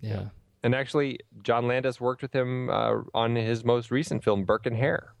Yeah. 0.00 0.24
And 0.64 0.74
actually, 0.74 1.20
John 1.44 1.68
Landis 1.68 2.00
worked 2.00 2.22
with 2.22 2.34
him 2.34 2.68
uh, 2.68 3.02
on 3.14 3.36
his 3.36 3.64
most 3.64 3.92
recent 3.92 4.24
film, 4.24 4.44
Burke 4.44 4.66
and 4.66 4.76
Hare. 4.76 5.12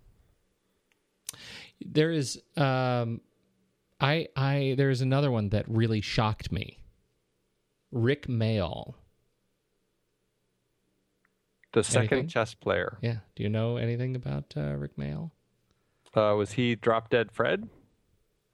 There 1.84 2.10
is 2.10 2.40
um 2.56 3.20
I 4.00 4.28
I 4.34 4.74
there's 4.76 5.00
another 5.02 5.30
one 5.30 5.50
that 5.50 5.66
really 5.68 6.00
shocked 6.00 6.50
me. 6.50 6.78
Rick 7.92 8.26
Mayall. 8.26 8.94
The 11.76 11.84
second 11.84 12.12
Anything? 12.14 12.28
chess 12.28 12.54
player. 12.54 12.96
Yeah. 13.02 13.16
Do 13.34 13.42
you 13.42 13.50
know 13.50 13.76
anything 13.76 14.16
about 14.16 14.54
uh, 14.56 14.76
Rick 14.76 14.96
Mayall? 14.96 15.30
Uh, 16.14 16.34
was 16.34 16.52
he 16.52 16.74
Drop 16.74 17.10
Dead 17.10 17.30
Fred? 17.30 17.68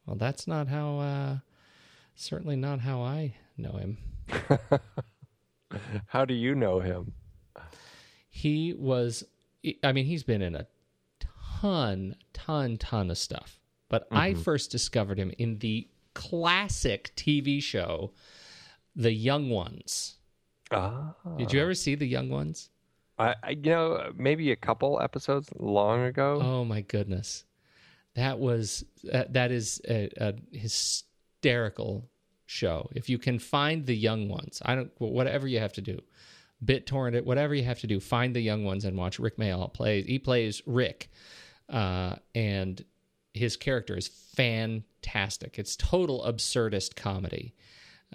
Well, 0.07 0.17
that's 0.17 0.49
not 0.49 0.67
how 0.67 0.99
uh 0.99 1.37
certainly 2.17 2.57
not 2.57 2.81
how 2.81 3.01
I 3.03 3.37
know 3.57 3.73
him. 3.75 3.99
How 6.07 6.25
do 6.25 6.35
you 6.35 6.55
know 6.57 6.81
him? 6.81 7.13
he 8.29 8.73
was 8.73 9.23
i 9.85 9.93
mean 9.93 10.07
he's 10.07 10.23
been 10.25 10.41
in 10.43 10.55
a 10.57 10.67
ton 11.61 12.17
ton 12.33 12.77
ton 12.79 13.11
of 13.11 13.19
stuff 13.19 13.61
but 13.91 14.07
i 14.11 14.33
first 14.35 14.71
discovered 14.71 15.19
him 15.19 15.31
in 15.39 15.59
the 15.59 15.87
classic 16.15 17.13
tv 17.15 17.63
show 17.63 18.11
the 18.97 19.13
young 19.13 19.51
ones 19.51 20.17
Ah. 20.71 21.15
did 21.37 21.53
you 21.53 21.61
ever 21.61 21.75
see 21.75 21.95
the 21.95 22.07
young 22.07 22.31
ones 22.31 22.71
I, 23.23 23.35
I, 23.43 23.51
you 23.51 23.71
know, 23.71 24.13
maybe 24.17 24.51
a 24.53 24.57
couple 24.57 25.01
episodes 25.01 25.49
long 25.59 26.03
ago. 26.03 26.41
oh 26.43 26.65
my 26.65 26.81
goodness 26.81 27.45
that 28.15 28.39
was 28.39 28.85
that, 29.05 29.33
that 29.33 29.51
is 29.51 29.81
a, 29.89 30.11
a 30.19 30.35
hysterical 30.53 32.09
show 32.47 32.91
if 32.95 33.09
you 33.09 33.19
can 33.19 33.39
find 33.39 33.87
the 33.87 33.97
young 33.97 34.29
ones 34.29 34.61
i 34.67 34.75
don't 34.75 34.91
whatever 34.99 35.47
you 35.47 35.59
have 35.59 35.73
to 35.73 35.81
do 35.81 35.99
BitTorrent 36.65 37.15
it, 37.15 37.27
whatever 37.27 37.55
you 37.55 37.65
have 37.65 37.81
to 37.81 37.87
do, 37.87 37.99
find 37.99 38.37
the 38.37 38.41
young 38.41 38.65
ones 38.65 38.85
and 38.85 38.97
watch 38.97 39.19
Rick 39.19 39.37
Mayall 39.37 39.73
plays. 39.73 40.07
He 40.07 40.19
plays 40.19 40.63
Rick, 40.67 41.11
uh, 41.69 42.17
and 42.35 42.85
his 43.35 43.57
character 43.57 43.97
is 43.97 44.09
fantastic. 44.09 45.59
It's 45.59 45.75
total 45.75 46.23
absurdist 46.23 46.95
comedy, 46.95 47.55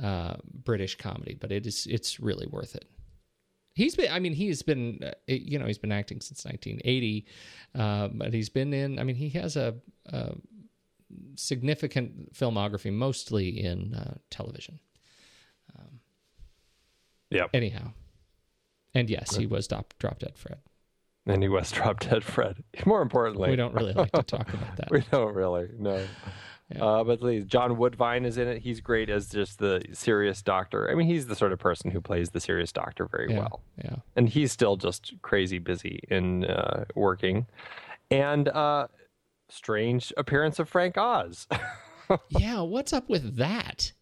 uh, 0.02 0.36
British 0.64 0.96
comedy, 0.98 1.36
but 1.40 1.52
it 1.52 1.66
is 1.68 1.88
it's 1.88 2.20
really 2.20 2.48
worth 2.48 2.76
it. 2.76 2.90
He's 3.78 3.96
been, 3.96 4.12
I 4.12 4.18
mean, 4.18 4.34
he's 4.34 4.64
been, 4.64 5.00
uh, 5.04 5.12
you 5.28 5.60
know, 5.60 5.68
he's 5.68 5.78
been 5.78 5.92
acting 5.92 6.20
since 6.20 6.44
1980, 6.44 7.26
uh, 7.76 8.08
but 8.12 8.34
he's 8.34 8.50
been 8.50 8.74
in, 8.74 8.98
I 8.98 9.04
mean, 9.04 9.16
he 9.16 9.30
has 9.30 9.56
a, 9.56 9.76
a 10.08 10.34
significant 11.36 12.34
filmography, 12.34 12.92
mostly 12.92 13.64
in 13.64 13.94
uh, 13.94 14.16
television. 14.32 14.80
Yep. 17.30 17.50
Anyhow, 17.54 17.92
and 18.94 19.10
yes, 19.10 19.36
he 19.36 19.46
was 19.46 19.68
drop, 19.68 19.94
drop 20.00 20.20
dead 20.20 20.38
Fred. 20.38 20.60
And 21.28 21.44
he 21.44 21.50
was 21.50 21.72
Drop 21.72 22.00
Dead 22.00 22.24
Fred. 22.24 22.64
More 22.86 23.02
importantly, 23.02 23.50
We 23.50 23.58
don't 23.58 23.74
really 23.74 23.92
like 23.92 24.14
to 24.14 24.24
talk 24.24 24.54
about 24.54 24.78
that. 24.78 24.90
we 24.90 25.04
don't 25.12 25.36
really 25.36 25.68
no. 25.78 26.02
Uh, 26.80 27.04
but 27.04 27.20
please, 27.20 27.46
John 27.46 27.78
Woodvine 27.78 28.26
is 28.26 28.38
in 28.38 28.48
it. 28.48 28.62
He's 28.62 28.82
great 28.82 29.10
as 29.10 29.30
just 29.30 29.60
the 29.60 29.82
serious 29.94 30.42
doctor. 30.42 30.92
I 30.92 30.96
mean, 30.96 31.08
he's 31.08 31.28
the 31.28 31.36
sort 31.36 31.54
of 31.54 31.60
person 31.60 31.92
who 31.92 32.02
plays 32.02 32.32
the 32.32 32.42
serious 32.42 32.72
doctor 32.74 33.06
very 33.06 33.32
Yeah, 33.32 33.40
well. 33.40 33.62
yeah. 33.82 33.96
And 34.18 34.28
he's 34.28 34.52
still 34.52 34.76
just 34.76 35.14
crazy 35.22 35.60
busy 35.60 36.02
in 36.10 36.44
uh, 36.46 36.84
working. 36.94 37.48
And 38.12 38.50
uh, 38.50 38.88
strange 39.50 40.12
appearance 40.18 40.60
of 40.60 40.68
Frank 40.68 40.98
Oz. 40.98 41.48
yeah, 42.30 42.62
what's 42.62 42.92
up 42.92 43.10
with 43.10 43.38
that? 43.38 43.94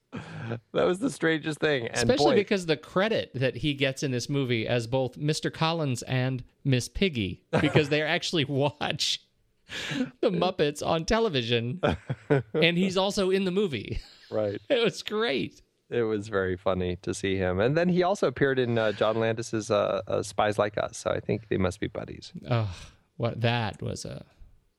that 0.73 0.85
was 0.85 0.99
the 0.99 1.09
strangest 1.11 1.59
thing. 1.59 1.87
And 1.87 1.97
Especially 1.97 2.31
boy, 2.31 2.35
because 2.35 2.65
the 2.65 2.77
credit 2.77 3.31
that 3.35 3.57
he 3.57 3.73
gets 3.73 4.01
in 4.01 4.11
this 4.11 4.29
movie 4.29 4.67
as 4.67 4.87
both 4.87 5.19
Mr. 5.19 5.51
Collins 5.53 6.01
and 6.03 6.43
Miss 6.63 6.87
Piggy, 6.87 7.43
because 7.61 7.89
they 7.89 8.01
actually 8.01 8.45
watch 8.49 9.21
the 10.21 10.29
Muppets 10.29 10.85
on 10.85 11.05
television, 11.05 11.81
and 12.53 12.77
he's 12.77 12.97
also 12.97 13.29
in 13.31 13.45
the 13.45 13.51
movie. 13.51 13.99
right. 14.31 14.59
It 14.69 14.83
was 14.83 15.01
great. 15.03 15.61
It 15.89 16.01
was 16.03 16.27
very 16.29 16.57
funny 16.57 16.97
to 17.03 17.13
see 17.13 17.35
him, 17.37 17.59
and 17.59 17.77
then 17.77 17.89
he 17.89 18.01
also 18.03 18.27
appeared 18.27 18.57
in 18.57 18.77
uh, 18.77 18.91
John 18.93 19.19
Landis's 19.19 19.69
uh, 19.69 20.01
uh, 20.07 20.23
"Spies 20.23 20.57
Like 20.57 20.77
Us," 20.79 20.97
so 20.97 21.11
I 21.11 21.19
think 21.19 21.47
they 21.49 21.57
must 21.57 21.79
be 21.79 21.87
buddies. 21.87 22.33
Oh, 22.49 22.73
what 23.17 23.41
that 23.41 23.81
was 23.83 24.03
a. 24.05 24.25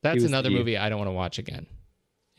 That's 0.03 0.15
was 0.15 0.25
another 0.25 0.49
the- 0.49 0.55
movie 0.55 0.77
I 0.77 0.89
don't 0.89 0.97
want 0.99 1.07
to 1.07 1.13
watch 1.13 1.39
again. 1.39 1.65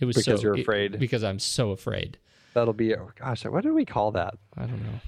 It 0.00 0.04
was 0.04 0.16
Because 0.16 0.40
so, 0.40 0.46
you're 0.46 0.56
it- 0.56 0.60
afraid? 0.60 0.98
because 0.98 1.24
I'm 1.24 1.38
so 1.38 1.70
afraid. 1.70 2.18
That'll 2.54 2.72
be 2.74 2.94
oh 2.94 3.10
gosh, 3.18 3.44
what 3.46 3.62
did 3.64 3.72
we 3.72 3.84
call 3.84 4.12
that? 4.12 4.34
I 4.56 4.66
don't 4.66 4.82
know 4.82 5.00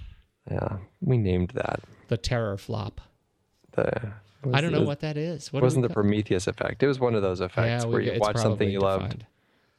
Yeah, 0.51 0.77
we 1.01 1.17
named 1.19 1.51
that. 1.51 1.81
the 2.09 2.17
terror 2.17 2.57
flop. 2.57 3.01
The 3.73 4.13
I 4.53 4.61
don't 4.61 4.73
know 4.73 4.83
what 4.83 5.01
that 5.01 5.17
is. 5.17 5.53
What 5.53 5.61
It 5.61 5.63
wasn't 5.63 5.87
the 5.87 5.93
Prometheus 5.93 6.47
effect. 6.47 6.83
It 6.83 6.87
was 6.87 6.99
one 6.99 7.15
of 7.15 7.23
those 7.23 7.41
effects 7.41 7.85
Yeah, 7.85 7.91
where 7.91 8.01
you 8.01 8.19
watch 8.19 8.37
something 8.37 8.69
you 8.71 8.81
loved. 8.81 9.05
defined. 9.11 9.27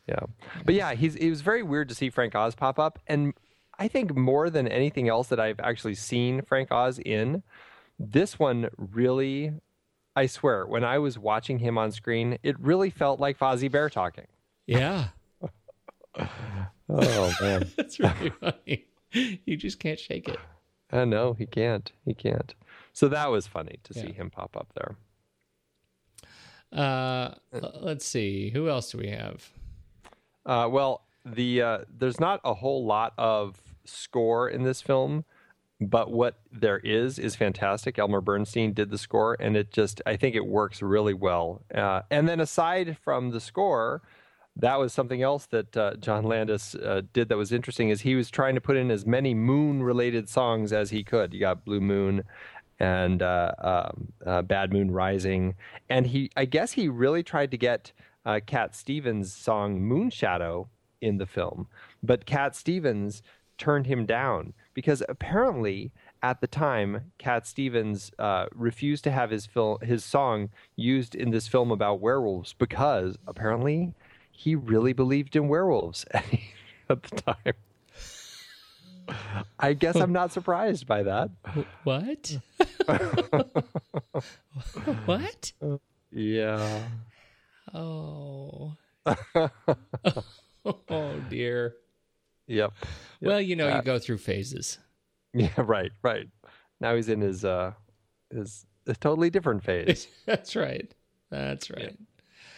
Yeah, 0.08 0.20
but 0.66 0.76
yeah, 0.76 0.94
he's 0.94 1.16
it 1.16 1.30
was 1.30 1.42
very 1.42 1.64
weird 1.64 1.88
to 1.90 1.96
see 1.96 2.10
Frank 2.10 2.36
Oz 2.36 2.56
pop 2.56 2.78
up, 2.80 3.00
and 3.08 3.34
I 3.80 3.88
think 3.88 4.16
more 4.16 4.50
than 4.50 4.68
anything 4.68 5.08
else 5.10 5.28
that 5.30 5.40
I've 5.40 5.60
actually 5.60 5.96
seen 5.96 6.42
Frank 6.42 6.72
Oz 6.72 7.00
in, 7.00 7.44
this 8.00 8.38
one 8.40 8.70
really, 8.78 9.54
I 10.16 10.26
swear, 10.26 10.66
when 10.66 10.84
I 10.84 10.98
was 11.00 11.18
watching 11.18 11.60
him 11.60 11.78
on 11.78 11.92
screen, 11.92 12.38
it 12.44 12.60
really 12.60 12.90
felt 12.90 13.20
like 13.20 13.38
Fozzie 13.38 13.72
Bear 13.72 13.90
talking. 13.90 14.28
Yeah, 14.68 15.10
Oh 16.90 17.34
man, 17.42 17.72
that's 17.78 18.00
really 18.00 18.32
funny. 18.40 18.86
You 19.14 19.56
just 19.58 19.80
can't 19.80 20.00
shake 20.00 20.28
it. 20.28 20.40
I 20.92 21.06
know 21.06 21.34
he 21.34 21.46
can't, 21.46 21.92
he 22.06 22.14
can't. 22.14 22.54
So 22.94 23.08
that 23.08 23.32
was 23.32 23.48
funny 23.48 23.80
to 23.84 23.94
see 23.94 24.12
him 24.12 24.30
pop 24.30 24.58
up 24.58 24.74
there. 24.76 24.96
Uh, 26.72 27.36
let's 27.52 28.06
see. 28.06 28.50
Who 28.52 28.70
else 28.70 28.92
do 28.92 28.98
we 28.98 29.10
have? 29.10 29.50
Uh, 30.46 30.68
well, 30.72 31.04
the 31.26 31.62
uh, 31.62 31.78
there's 31.90 32.20
not 32.20 32.42
a 32.44 32.54
whole 32.54 32.86
lot 32.86 33.14
of 33.18 33.62
score 33.86 34.50
in 34.50 34.64
this 34.64 34.82
film, 34.82 35.26
but 35.80 36.12
what 36.12 36.40
there 36.52 36.80
is 36.80 37.20
is 37.20 37.36
fantastic. 37.36 38.00
Elmer 38.00 38.22
Bernstein 38.22 38.74
did 38.74 38.90
the 38.90 38.98
score, 38.98 39.36
and 39.40 39.56
it 39.58 39.72
just 39.72 40.02
I 40.06 40.16
think 40.16 40.36
it 40.36 40.46
works 40.46 40.82
really 40.82 41.14
well. 41.14 41.62
Uh, 41.74 42.02
and 42.10 42.28
then 42.28 42.40
aside 42.40 42.98
from 43.04 43.32
the 43.32 43.40
score, 43.40 44.02
that 44.56 44.80
was 44.80 44.94
something 44.94 45.22
else 45.22 45.46
that 45.48 45.76
uh, 45.78 45.96
John 45.96 46.24
Landis 46.24 46.76
uh, 46.76 47.02
did 47.14 47.30
that 47.30 47.38
was 47.38 47.52
interesting. 47.52 47.90
Is 47.90 48.02
he 48.02 48.16
was 48.16 48.30
trying 48.30 48.56
to 48.56 48.62
put 48.62 48.78
in 48.78 48.92
as 48.92 49.06
many 49.06 49.34
moon-related 49.34 50.30
songs 50.30 50.74
as 50.74 50.90
he 50.90 51.04
could. 51.04 51.34
You 51.34 51.40
got 51.40 51.66
Blue 51.66 51.82
Moon. 51.82 52.24
And 52.82 53.22
uh, 53.22 53.52
um, 53.60 54.12
uh, 54.26 54.42
Bad 54.42 54.74
Moon 54.74 54.90
Rising, 54.90 55.54
and 55.88 56.08
he, 56.08 56.32
I 56.36 56.46
guess, 56.46 56.72
he 56.72 56.90
really 56.90 57.22
tried 57.22 57.52
to 57.52 57.58
get 57.58 57.92
uh, 58.26 58.40
Cat 58.44 58.76
Stevens' 58.76 59.32
song 59.32 59.80
Moonshadow 59.80 60.68
in 61.00 61.20
the 61.20 61.28
film, 61.28 61.68
but 62.02 62.26
Cat 62.26 62.56
Stevens 62.56 63.22
turned 63.62 63.86
him 63.86 64.08
down 64.08 64.54
because 64.74 65.04
apparently 65.08 65.92
at 66.24 66.42
the 66.42 66.48
time 66.48 67.12
Cat 67.20 67.46
Stevens 67.46 68.12
uh, 68.18 68.48
refused 68.56 69.04
to 69.04 69.12
have 69.12 69.30
his 69.30 69.46
film 69.46 69.78
his 69.84 70.04
song 70.04 70.50
used 70.76 71.14
in 71.14 71.30
this 71.30 71.48
film 71.48 71.72
about 71.72 72.00
werewolves 72.00 72.54
because 72.54 73.20
apparently 73.28 73.94
he 74.32 74.56
really 74.56 74.94
believed 74.94 75.36
in 75.36 75.48
werewolves 75.48 76.06
at 76.90 77.04
the 77.04 77.22
time. 77.22 77.54
I 79.60 79.74
guess 79.74 79.96
I'm 79.96 80.14
not 80.14 80.32
surprised 80.32 80.88
by 80.88 81.04
that. 81.04 81.30
What? 81.84 82.38
what? 85.06 85.52
Yeah. 86.12 86.84
Oh. 87.74 88.76
oh 90.66 91.20
dear. 91.30 91.76
Yep. 92.48 92.74
Well, 93.22 93.42
you 93.42 93.56
know, 93.56 93.68
you 93.68 93.74
Uh, 93.76 93.82
go 93.82 94.00
through 94.00 94.18
phases. 94.18 94.78
Yeah, 95.34 95.50
right, 95.58 95.92
right. 96.04 96.28
Now 96.80 96.96
he's 96.96 97.10
in 97.10 97.22
his 97.22 97.46
uh 97.46 97.74
his 98.32 98.66
a 98.88 98.96
totally 98.96 99.30
different 99.30 99.64
phase. 99.64 100.08
That's 100.26 100.56
right. 100.56 100.92
That's 101.30 101.70
right. 101.70 101.96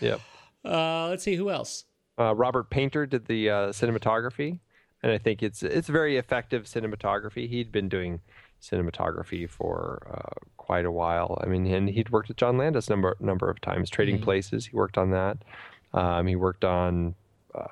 yep. 0.02 0.22
Uh, 0.65 1.10
let's 1.10 1.24
see 1.24 1.36
who 1.36 1.49
else. 1.49 1.84
Uh, 2.18 2.34
Robert 2.34 2.70
Paynter 2.70 3.06
did 3.06 3.26
the 3.26 3.49
uh, 3.49 3.56
cinematography, 3.70 4.60
and 5.04 5.12
I 5.12 5.18
think 5.20 5.44
it's 5.44 5.62
it's 5.62 5.90
very 5.90 6.18
effective 6.18 6.64
cinematography. 6.64 7.48
He'd 7.50 7.72
been 7.72 7.90
doing 7.90 8.22
cinematography 8.62 9.50
for 9.50 10.08
uh, 10.10 10.46
quite 10.58 10.86
a 10.86 10.92
while. 10.92 11.40
I 11.44 11.48
mean, 11.48 11.66
and 11.68 11.90
he'd 11.90 12.10
worked 12.10 12.30
with 12.30 12.38
John 12.38 12.58
Landis 12.58 12.90
number 12.90 13.16
number 13.20 13.50
of 13.50 13.60
times. 13.62 13.90
Trading 13.90 14.20
Mhm. 14.20 14.24
Places, 14.24 14.66
he 14.68 14.76
worked 14.76 14.98
on 14.98 15.12
that. 15.12 15.38
Um, 15.94 16.26
he 16.28 16.36
worked 16.36 16.64
on, 16.66 17.14
uh, 17.54 17.68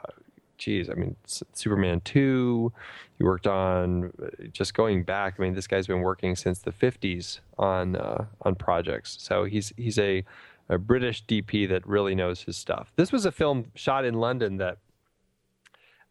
geez, 0.60 0.90
I 0.90 0.94
mean, 0.94 1.16
S- 1.26 1.44
Superman 1.54 2.02
two. 2.02 2.72
He 3.18 3.24
worked 3.24 3.48
on 3.48 4.12
uh, 4.22 4.28
just 4.52 4.74
going 4.74 5.04
back. 5.04 5.36
I 5.40 5.42
mean, 5.42 5.54
this 5.56 5.68
guy's 5.68 5.88
been 5.88 6.02
working 6.02 6.36
since 6.36 6.60
the 6.60 6.72
'50s 6.72 7.40
on 7.58 7.96
uh, 7.96 8.26
on 8.42 8.56
projects. 8.56 9.18
So 9.20 9.46
he's 9.46 9.72
he's 9.78 9.98
a 9.98 10.24
a 10.70 10.78
British 10.78 11.26
DP 11.26 11.68
that 11.70 11.86
really 11.88 12.16
knows 12.16 12.44
his 12.44 12.56
stuff. 12.58 12.92
This 12.96 13.12
was 13.12 13.26
a 13.26 13.32
film 13.32 13.72
shot 13.76 14.06
in 14.06 14.14
London 14.16 14.58
that 14.58 14.78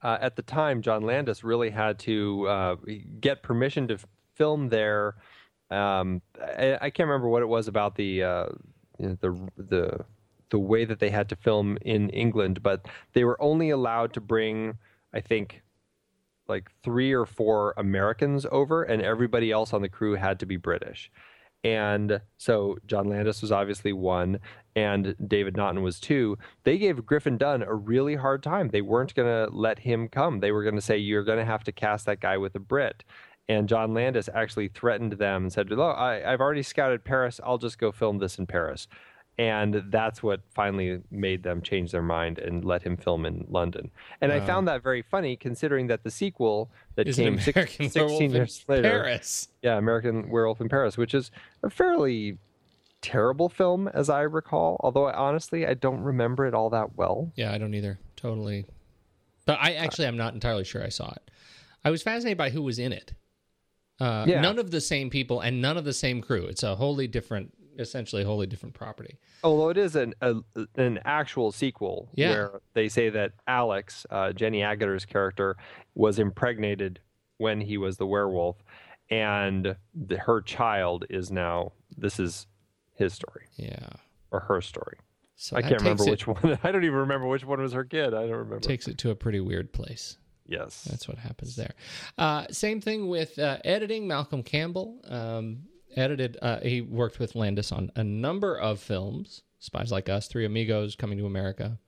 uh, 0.03 0.19
at 0.21 0.37
the 0.37 0.43
time, 0.43 0.83
John 0.83 1.03
Landis 1.03 1.45
really 1.45 1.71
had 1.71 1.99
to 2.01 2.49
uh, 2.49 2.77
get 3.21 3.43
permission 3.43 3.89
to 3.89 3.99
film 4.35 4.69
there. 4.69 5.17
Um, 5.71 6.23
I, 6.41 6.79
I 6.81 6.91
can't 6.91 7.09
remember 7.09 7.29
what 7.29 7.43
it 7.43 7.49
was 7.49 7.69
about 7.69 7.95
the 7.97 8.23
uh, 8.23 8.47
the 8.99 9.49
the 9.57 10.05
the 10.51 10.59
way 10.59 10.85
that 10.85 10.99
they 10.99 11.11
had 11.11 11.29
to 11.29 11.37
film 11.37 11.79
in 11.83 12.11
England, 12.11 12.63
but 12.63 12.87
they 13.13 13.25
were 13.25 13.41
only 13.41 13.71
allowed 13.71 14.13
to 14.15 14.21
bring, 14.21 14.79
I 15.13 15.21
think, 15.21 15.63
like 16.49 16.71
three 16.83 17.13
or 17.13 17.25
four 17.25 17.73
Americans 17.77 18.47
over, 18.51 18.83
and 18.83 19.01
everybody 19.01 19.53
else 19.53 19.73
on 19.73 19.83
the 19.83 19.89
crew 19.89 20.15
had 20.15 20.41
to 20.41 20.47
be 20.47 20.57
British. 20.57 21.11
And 21.63 22.21
so 22.39 22.79
John 22.87 23.09
Landis 23.09 23.43
was 23.43 23.53
obviously 23.53 23.93
one, 23.93 24.41
and 24.75 25.15
David 25.27 25.57
Naughton 25.57 25.83
was 25.83 26.01
two. 26.01 26.39
They 26.65 26.79
gave 26.79 27.05
Griffin 27.05 27.37
Dunne 27.37 27.63
a 27.63 27.75
really 27.75 28.15
hard 28.15 28.43
time. 28.43 28.69
They 28.69 28.81
weren't 28.81 29.15
going 29.15 29.29
to 29.29 29.55
let 29.55 29.81
him 29.81 30.09
come. 30.09 30.41
They 30.41 30.53
were 30.53 30.63
going 30.63 30.77
to 30.77 30.81
say, 30.81 30.97
You're 30.97 31.25
going 31.25 31.39
to 31.39 31.45
have 31.45 31.65
to 31.65 31.73
cast 31.73 32.07
that 32.07 32.21
guy 32.21 32.39
with 32.39 32.55
a 32.55 32.61
Brit. 32.61 33.05
And 33.49 33.69
John 33.69 33.93
Landis 33.93 34.29
actually 34.33 34.69
threatened 34.69 35.15
them 35.15 35.43
and 35.43 35.53
said, 35.53 35.71
Look, 35.71 35.97
I, 35.97 36.23
I've 36.25 36.41
already 36.41 36.63
scouted 36.63 37.05
Paris. 37.05 37.41
I'll 37.45 37.59
just 37.59 37.79
go 37.79 37.93
film 37.93 38.19
this 38.19 38.39
in 38.39 38.47
Paris. 38.47 38.87
And 39.39 39.85
that's 39.91 40.23
what 40.23 40.41
finally 40.55 41.01
made 41.11 41.43
them 41.43 41.63
change 41.63 41.93
their 41.93 42.03
mind 42.03 42.39
and 42.39 42.63
let 42.63 42.83
him 42.83 42.99
film 42.99 43.25
in 43.25 43.47
London. 43.49 43.91
And 44.21 44.33
I 44.33 44.41
found 44.41 44.69
that 44.69 44.83
very 44.83 45.01
funny 45.01 45.35
considering 45.35 45.87
that 45.87 46.03
the 46.03 46.11
sequel 46.11 46.71
that 46.97 47.09
Is 47.09 47.17
came 47.17 47.39
six, 47.41 47.77
16 47.77 48.33
years 48.33 48.63
later. 48.69 48.83
Paris. 48.83 49.49
Yeah, 49.63 49.79
American 49.79 50.29
Werewolf 50.29 50.61
in 50.61 50.69
Paris, 50.69 50.99
which 50.99 51.15
is 51.15 51.31
a 51.63 51.71
fairly 51.71 52.37
terrible 53.01 53.49
film, 53.49 53.89
as 53.89 54.11
I 54.11 54.23
recall. 54.23 54.79
Although, 54.81 55.07
I, 55.07 55.15
honestly, 55.15 55.67
I 55.67 55.73
don't 55.73 56.03
remember 56.03 56.47
it 56.47 56.53
all 56.53 56.69
that 56.71 56.97
well. 56.97 57.33
Yeah, 57.35 57.51
I 57.51 57.57
don't 57.57 57.73
either. 57.73 57.99
Totally. 58.17 58.67
But 59.47 59.59
I 59.63 59.73
actually, 59.73 60.07
I'm 60.07 60.19
not 60.19 60.35
entirely 60.35 60.65
sure 60.65 60.85
I 60.85 60.91
saw 60.91 61.11
it. 61.13 61.31
I 61.83 61.91
was 61.91 62.03
fascinated 62.03 62.37
by 62.37 62.51
who 62.51 62.61
was 62.61 62.79
in 62.79 62.93
it. 62.93 63.15
Uh, 63.99 64.27
Yeah. 64.29 64.43
None 64.43 64.59
of 64.59 64.71
the 64.71 64.83
same 64.83 65.09
people 65.09 65.41
and 65.41 65.63
none 65.63 65.79
of 65.79 65.85
the 65.85 65.95
same 65.95 66.21
crew. 66.21 66.45
It's 66.45 66.63
a 66.63 66.77
wholly 66.77 67.07
different, 67.07 67.55
essentially, 67.81 68.23
a 68.23 68.27
wholly 68.27 68.47
different 68.47 68.75
property. 68.75 69.19
Although 69.43 69.71
it 69.71 69.77
is 69.79 69.97
an 69.97 70.15
a, 70.21 70.37
an 70.77 71.01
actual 71.05 71.51
sequel 71.53 72.09
Yeah. 72.15 72.31
where 72.31 72.61
they 72.75 72.89
say 72.89 73.09
that 73.11 73.33
Alex, 73.47 74.07
uh, 74.11 74.33
Jenny 74.33 74.61
Agutter's 74.61 75.05
character, 75.05 75.57
was 75.95 76.19
impregnated 76.19 77.01
when 77.39 77.61
he 77.61 77.77
was 77.79 77.97
the 77.97 78.07
werewolf, 78.07 78.57
and 79.11 79.75
the, 79.95 80.17
her 80.19 80.41
child 80.41 81.05
is 81.11 81.31
now. 81.31 81.73
This 81.97 82.21
is 82.21 82.47
his 82.95 83.13
story 83.15 83.47
Yeah. 83.57 83.89
or 84.31 84.41
her 84.41 84.61
story. 84.61 84.99
So 85.37 85.57
I 85.57 85.63
can't 85.63 85.81
remember 85.81 86.05
takes 86.05 86.27
which 86.27 86.27
one. 86.27 86.59
I 86.63 86.71
don't 86.71 86.85
even 86.85 86.99
remember 86.99 87.27
which 87.27 87.45
one 87.45 87.61
was 87.63 87.73
her 87.73 87.85
kid. 87.85 88.09
I 88.15 88.23
don't 88.27 88.31
remember. 88.31 88.61
takes 88.61 88.87
it 88.89 88.99
to 88.99 89.11
a 89.11 89.15
pretty 89.15 89.41
weird 89.41 89.73
place. 89.73 90.19
yes. 90.47 90.85
That's 90.85 91.09
what 91.09 91.17
happens 91.17 91.57
there. 91.57 91.73
Uh, 92.19 92.47
same 92.51 92.81
thing 92.83 93.09
with 93.09 93.39
uh, 93.39 93.57
editing. 93.65 94.07
Malcolm 94.07 94.43
Campbell 94.43 95.01
um, 95.09 95.61
edited. 95.97 96.37
Uh, 96.43 96.61
he 96.61 96.81
worked 96.81 97.19
with 97.19 97.35
Landis 97.35 97.73
on 97.73 97.91
a 97.97 98.05
number 98.05 98.57
of 98.59 98.81
films: 98.81 99.43
Spies 99.59 99.91
Like 99.93 100.09
Us, 100.09 100.29
Three 100.29 100.45
Amigos, 100.45 100.97
Coming 100.97 101.19
to 101.19 101.27
America, 101.27 101.79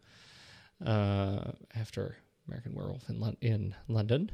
uh, 0.84 1.52
after 1.74 2.16
American 2.48 2.74
Werewolf 2.74 3.08
in 3.08 3.20
Lon- 3.20 3.36
in 3.40 3.74
London. 3.88 4.30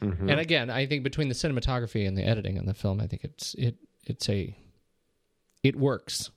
Mhm. 0.00 0.30
And 0.30 0.40
again, 0.40 0.70
I 0.70 0.86
think 0.86 1.04
between 1.04 1.28
the 1.28 1.34
cinematography 1.34 2.06
and 2.06 2.16
the 2.18 2.24
editing 2.26 2.58
on 2.58 2.66
the 2.66 2.74
film, 2.74 3.00
I 3.00 3.06
think 3.06 3.24
it's 3.24 3.54
it 3.54 3.76
it's 4.04 4.28
a 4.28 4.56
it 5.62 5.76
works 5.76 6.30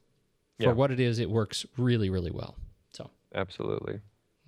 for 0.59 0.63
Yeah. 0.67 0.71
what 0.73 0.91
it 0.91 0.99
is. 0.99 1.19
It 1.19 1.29
works 1.29 1.65
really 1.75 2.09
really 2.09 2.31
well. 2.31 2.55
So 2.93 3.09
Absolutely. 3.33 3.99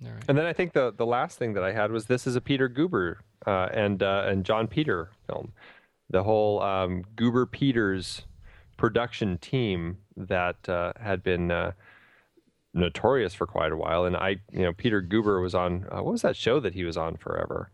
all 0.04 0.12
right. 0.12 0.24
And 0.28 0.38
then 0.38 0.46
I 0.46 0.52
think 0.52 0.72
the 0.72 0.92
the 0.92 1.06
last 1.06 1.38
thing 1.38 1.54
that 1.54 1.64
I 1.64 1.72
had 1.72 1.90
was 1.90 2.06
this 2.06 2.26
is 2.26 2.36
a 2.36 2.40
Peter 2.40 2.68
Guber 2.68 3.16
uh, 3.46 3.68
and 3.72 4.02
uh, 4.02 4.24
and 4.28 4.44
John 4.44 4.68
Peter 4.68 5.10
film. 5.26 5.52
The 6.10 6.22
whole 6.24 6.60
um, 6.60 7.04
Guber 7.16 7.50
Peters 7.50 8.22
production 8.76 9.38
team 9.38 9.98
that 10.16 10.68
uh, 10.68 10.92
had 11.00 11.22
been 11.22 11.50
uh, 11.50 11.72
notorious 12.74 13.32
for 13.34 13.46
quite 13.46 13.72
a 13.72 13.76
while, 13.76 14.04
and 14.04 14.16
I, 14.16 14.36
you 14.52 14.62
know, 14.62 14.72
Peter 14.72 15.00
Guber 15.02 15.40
was 15.40 15.54
on 15.54 15.86
uh, 15.90 16.02
what 16.02 16.12
was 16.12 16.22
that 16.22 16.36
show 16.36 16.60
that 16.60 16.74
he 16.74 16.84
was 16.84 16.96
on 16.96 17.16
forever? 17.16 17.70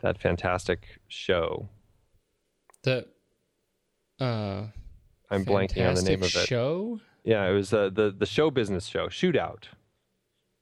That 0.00 0.20
fantastic 0.20 1.00
show. 1.08 1.68
The 2.82 3.06
uh, 4.18 4.66
I'm 5.30 5.44
blanking 5.44 5.88
on 5.88 5.94
the 5.94 6.02
name 6.02 6.22
of 6.22 6.34
it. 6.34 6.46
Show. 6.46 7.00
Yeah, 7.24 7.46
it 7.48 7.52
was 7.52 7.72
uh, 7.72 7.90
the 7.92 8.14
the 8.16 8.26
show 8.26 8.50
business 8.50 8.86
show 8.86 9.08
Shootout. 9.08 9.64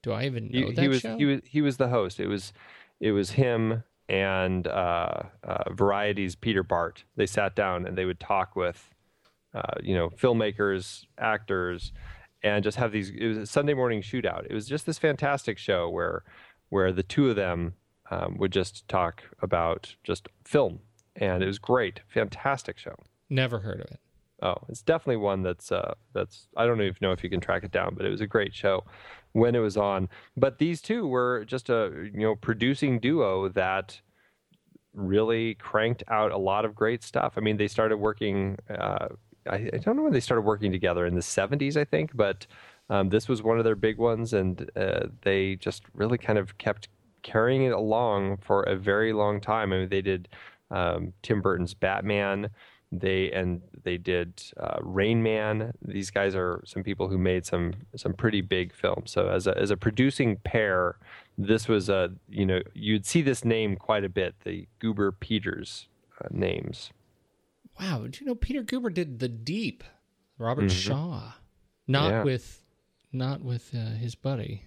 Do 0.03 0.13
I 0.13 0.25
even 0.27 0.49
He, 0.51 0.61
know 0.61 0.73
that 0.73 0.81
he 0.81 0.89
was 0.89 1.01
show? 1.01 1.17
he 1.17 1.25
was 1.25 1.41
he 1.45 1.61
was 1.63 1.77
the 1.77 1.89
host. 1.89 2.21
It 2.21 2.27
was 2.29 2.53
it 3.01 3.13
was 3.13 3.33
him 3.33 3.83
and 4.09 4.67
uh, 4.67 5.23
uh, 5.45 5.73
Variety's 5.73 6.35
Peter 6.35 6.63
Bart. 6.63 7.05
They 7.17 7.27
sat 7.27 7.55
down 7.55 7.87
and 7.87 7.97
they 7.97 8.05
would 8.05 8.21
talk 8.21 8.57
with 8.57 8.91
uh, 9.55 9.75
you 9.83 9.95
know 9.95 10.11
filmmakers, 10.11 11.05
actors, 11.19 11.93
and 12.43 12.65
just 12.65 12.77
have 12.79 12.93
these. 12.93 13.11
It 13.11 13.27
was 13.27 13.39
a 13.39 13.47
Sunday 13.47 13.75
morning 13.75 14.03
shootout. 14.03 14.47
It 14.49 14.55
was 14.55 14.67
just 14.67 14.87
this 14.87 14.99
fantastic 14.99 15.59
show 15.59 15.89
where 15.89 16.25
where 16.71 16.93
the 16.93 17.03
two 17.03 17.31
of 17.31 17.37
them 17.37 17.75
um, 18.11 18.37
would 18.39 18.53
just 18.53 18.89
talk 18.89 19.23
about 19.43 19.95
just 20.05 20.29
film, 20.45 20.81
and 21.17 21.43
it 21.43 21.47
was 21.47 21.59
great, 21.59 22.01
fantastic 22.09 22.79
show. 22.79 22.95
Never 23.31 23.61
heard 23.61 23.81
of 23.81 23.91
it. 23.91 24.01
Oh, 24.43 24.57
it's 24.69 24.83
definitely 24.83 25.17
one 25.17 25.43
that's 25.43 25.73
uh, 25.73 25.95
that's 26.15 26.47
I 26.57 26.67
don't 26.67 26.81
even 26.81 26.97
know 27.01 27.13
if 27.13 27.25
you 27.25 27.31
can 27.31 27.41
track 27.41 27.65
it 27.65 27.73
down, 27.73 27.95
but 27.97 28.07
it 28.07 28.11
was 28.11 28.21
a 28.21 28.27
great 28.27 28.55
show 28.55 28.85
when 29.33 29.55
it 29.55 29.61
was 29.61 29.77
on. 29.77 30.09
But 30.37 30.59
these 30.59 30.81
two 30.81 31.07
were 31.07 31.45
just 31.45 31.69
a 31.71 31.91
you 32.13 32.21
know 32.21 32.37
producing 32.37 33.01
duo 33.01 33.49
that 33.51 34.01
really 34.95 35.55
cranked 35.55 36.03
out 36.09 36.33
a 36.33 36.39
lot 36.39 36.65
of 36.65 36.75
great 36.75 37.03
stuff. 37.03 37.35
I 37.37 37.41
mean, 37.41 37.57
they 37.57 37.69
started 37.69 37.97
working. 37.97 38.59
Uh, 38.71 39.09
I, 39.49 39.71
I 39.73 39.79
don't 39.79 39.97
know 39.97 40.03
when 40.03 40.13
they 40.13 40.21
started 40.21 40.43
working 40.43 40.71
together 40.71 41.07
in 41.07 41.15
the 41.15 41.21
'70s, 41.21 41.77
I 41.77 41.85
think, 41.85 42.13
but 42.15 42.47
um, 42.91 43.09
this 43.09 43.29
was 43.29 43.43
one 43.43 43.59
of 43.59 43.65
their 43.65 43.77
big 43.77 43.99
ones, 43.99 44.33
and 44.33 44.71
uh, 44.77 45.07
they 45.23 45.57
just 45.57 45.83
really 45.95 46.19
kind 46.19 46.39
of 46.39 46.57
kept 46.59 46.89
carrying 47.23 47.65
it 47.65 47.73
along 47.73 48.39
for 48.39 48.63
a 48.63 48.77
very 48.77 49.13
long 49.13 49.41
time. 49.41 49.73
I 49.73 49.79
mean, 49.79 49.89
they 49.89 50.03
did 50.03 50.29
um, 50.71 51.13
Tim 51.23 51.41
Burton's 51.41 51.75
Batman. 51.75 52.51
They 52.91 53.31
and 53.33 53.61
they 53.85 53.99
did 53.99 54.43
uh, 54.59 54.79
Rain 54.81 55.23
Man. 55.23 55.73
These 55.85 56.11
guys 56.11 56.35
are 56.35 56.63
some 56.65 56.83
people 56.83 57.09
who 57.09 57.19
made 57.19 57.45
some 57.45 57.75
some 57.97 58.15
pretty 58.15 58.41
big 58.41 58.73
films. 58.75 59.11
So 59.11 59.29
as 59.29 59.47
a 59.47 59.57
as 59.59 59.71
a 59.71 59.77
producing 59.77 60.37
pair, 60.37 60.97
this 61.37 61.69
was 61.69 61.91
a 61.91 62.13
you 62.31 62.47
know 62.47 62.61
you'd 62.73 63.05
see 63.05 63.21
this 63.21 63.45
name 63.45 63.77
quite 63.77 64.05
a 64.05 64.09
bit. 64.09 64.37
The 64.45 64.67
Guber 64.81 65.13
Peters 65.21 65.89
uh, 66.25 66.29
names. 66.31 66.91
Wow, 67.79 68.05
did 68.05 68.21
you 68.21 68.27
know 68.27 68.35
Peter 68.35 68.63
Guber 68.63 68.93
did 68.93 69.19
The 69.19 69.29
Deep? 69.29 69.85
Robert 70.39 70.67
Mhm. 70.67 70.71
Shaw, 70.71 71.33
not 71.87 72.11
Yeah. 72.11 72.23
with, 72.25 72.63
not 73.13 73.43
with 73.43 73.75
uh, 73.75 73.91
his 73.97 74.15
buddy. 74.15 74.63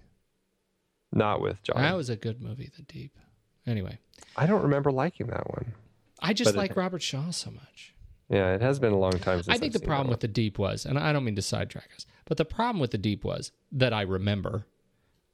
Not 1.14 1.42
with 1.42 1.64
John. 1.64 1.78
That 1.78 1.96
was 1.96 2.10
a 2.10 2.16
good 2.16 2.42
movie, 2.42 2.70
The 2.76 2.84
Deep. 2.84 3.18
Anyway, 3.66 3.98
I 4.36 4.46
don't 4.46 4.62
remember 4.64 4.92
liking 4.92 5.28
that 5.28 5.50
one. 5.50 5.74
I 6.22 6.34
just 6.34 6.50
But 6.50 6.56
it- 6.56 6.58
like 6.60 6.76
Robert 6.76 7.02
Shaw 7.02 7.32
so 7.32 7.52
much. 7.52 7.94
Yeah, 8.32 8.54
it 8.56 8.62
has 8.62 8.80
been 8.80 8.94
a 8.94 8.98
long 8.98 9.12
time 9.12 9.44
since 9.44 9.50
I 9.50 9.58
think 9.60 9.76
I've 9.76 9.82
the 9.82 9.86
problem 9.86 10.08
with 10.10 10.22
the 10.22 10.28
deep 10.28 10.58
was, 10.58 10.86
and 10.86 10.98
I 10.98 11.12
don't 11.12 11.26
mean 11.26 11.36
to 11.36 11.42
sidetrack 11.42 11.90
us, 11.96 12.06
but 12.26 12.38
the 12.38 12.46
problem 12.46 12.80
with 12.80 12.92
the 12.92 12.98
deep 12.98 13.26
was 13.26 13.52
that 13.74 13.94
I 13.94 14.04
remember 14.04 14.66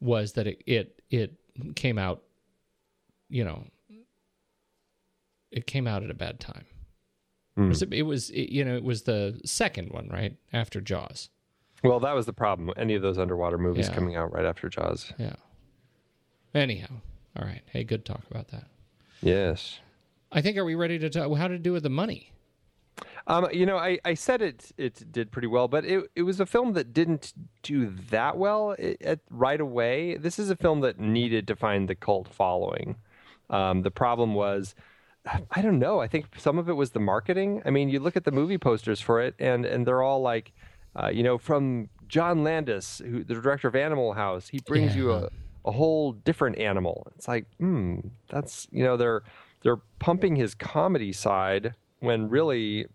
was 0.01 0.33
that 0.33 0.47
it 0.47 0.63
it, 0.65 0.99
it 1.11 1.33
came 1.75 1.99
out, 1.99 2.23
you 3.29 3.43
know, 3.45 3.65
it 5.51 5.67
came 5.67 5.87
out 5.87 6.03
at 6.03 6.09
a 6.09 6.15
bad 6.15 6.39
time. 6.39 6.65
Hmm. 7.55 7.69
Was 7.69 7.83
it, 7.83 7.93
it 7.93 8.01
was 8.01 8.31
it, 8.31 8.49
you 8.49 8.65
know 8.65 8.75
it 8.75 8.83
was 8.83 9.03
the 9.03 9.39
second 9.45 9.91
one 9.91 10.09
right 10.11 10.35
after 10.51 10.81
Jaws. 10.81 11.29
Well, 11.83 11.99
that 11.99 12.15
was 12.15 12.25
the 12.25 12.33
problem. 12.33 12.71
Any 12.77 12.95
of 12.95 13.03
those 13.03 13.19
underwater 13.19 13.59
movies 13.59 13.87
Yeah. 13.89 13.93
coming 13.95 14.15
out 14.15 14.33
right 14.33 14.45
after 14.45 14.67
Jaws. 14.69 15.13
Yeah. 15.19 15.35
Anyhow, 16.55 16.95
all 17.39 17.45
right. 17.45 17.61
Hey, 17.67 17.83
good 17.83 18.03
talk 18.05 18.23
about 18.31 18.47
that. 18.47 18.65
Yes. 19.21 19.79
I 20.31 20.41
think 20.41 20.57
are 20.57 20.65
we 20.65 20.73
ready 20.73 20.97
to 20.97 21.09
talk? 21.11 21.35
How 21.37 21.47
to 21.47 21.59
do 21.59 21.73
with 21.73 21.83
the 21.83 21.89
money? 21.89 22.31
Um, 23.29 23.47
you 23.51 23.65
know, 23.65 23.77
I, 23.77 23.99
I 24.05 24.13
said 24.13 24.41
it 24.41 24.71
it 24.77 25.11
did 25.11 25.31
pretty 25.31 25.47
well, 25.49 25.67
but 25.67 25.83
it 25.85 26.09
it 26.15 26.23
was 26.23 26.39
a 26.39 26.45
film 26.45 26.73
that 26.73 26.93
didn't 26.93 27.33
do 27.61 27.89
that 28.09 28.37
well 28.37 28.75
i- 28.79 28.95
at, 29.01 29.19
right 29.29 29.59
away. 29.59 30.15
This 30.15 30.39
is 30.39 30.49
a 30.49 30.55
film 30.55 30.79
that 30.81 30.97
needed 30.99 31.45
to 31.49 31.55
find 31.55 31.89
the 31.89 31.95
cult 31.95 32.29
following. 32.29 32.95
Um, 33.49 33.81
the 33.81 33.91
problem 33.91 34.33
was, 34.33 34.75
I 35.51 35.61
don't 35.61 35.77
know. 35.79 35.99
I 35.99 36.07
think 36.07 36.27
some 36.37 36.57
of 36.57 36.69
it 36.69 36.73
was 36.73 36.91
the 36.91 36.99
marketing. 37.01 37.61
I 37.65 37.69
mean, 37.69 37.89
you 37.89 37.99
look 37.99 38.15
at 38.15 38.23
the 38.23 38.31
movie 38.31 38.57
posters 38.57 39.01
for 39.01 39.19
it, 39.21 39.35
and 39.39 39.65
and 39.65 39.85
they're 39.85 40.01
all 40.01 40.21
like, 40.21 40.53
uh, 40.95 41.09
you 41.09 41.21
know, 41.23 41.37
from 41.37 41.89
John 42.07 42.43
Landis, 42.45 43.01
who 43.05 43.25
the 43.25 43.33
director 43.33 43.67
of 43.67 43.75
Animal 43.75 44.13
House. 44.13 44.47
He 44.47 44.59
brings 44.59 44.95
you 44.95 45.11
a 45.11 45.29
a 45.65 45.71
whole 45.71 46.13
different 46.13 46.57
animal. 46.59 47.11
It's 47.17 47.27
like, 47.27 47.45
hmm, 47.59 47.99
that's 48.29 48.69
you 48.71 48.85
know, 48.85 48.95
they're 48.95 49.23
they're 49.63 49.81
pumping 49.99 50.37
his 50.37 50.55
comedy 50.55 51.11
side 51.11 51.75
when 51.99 52.29
really 52.29 52.85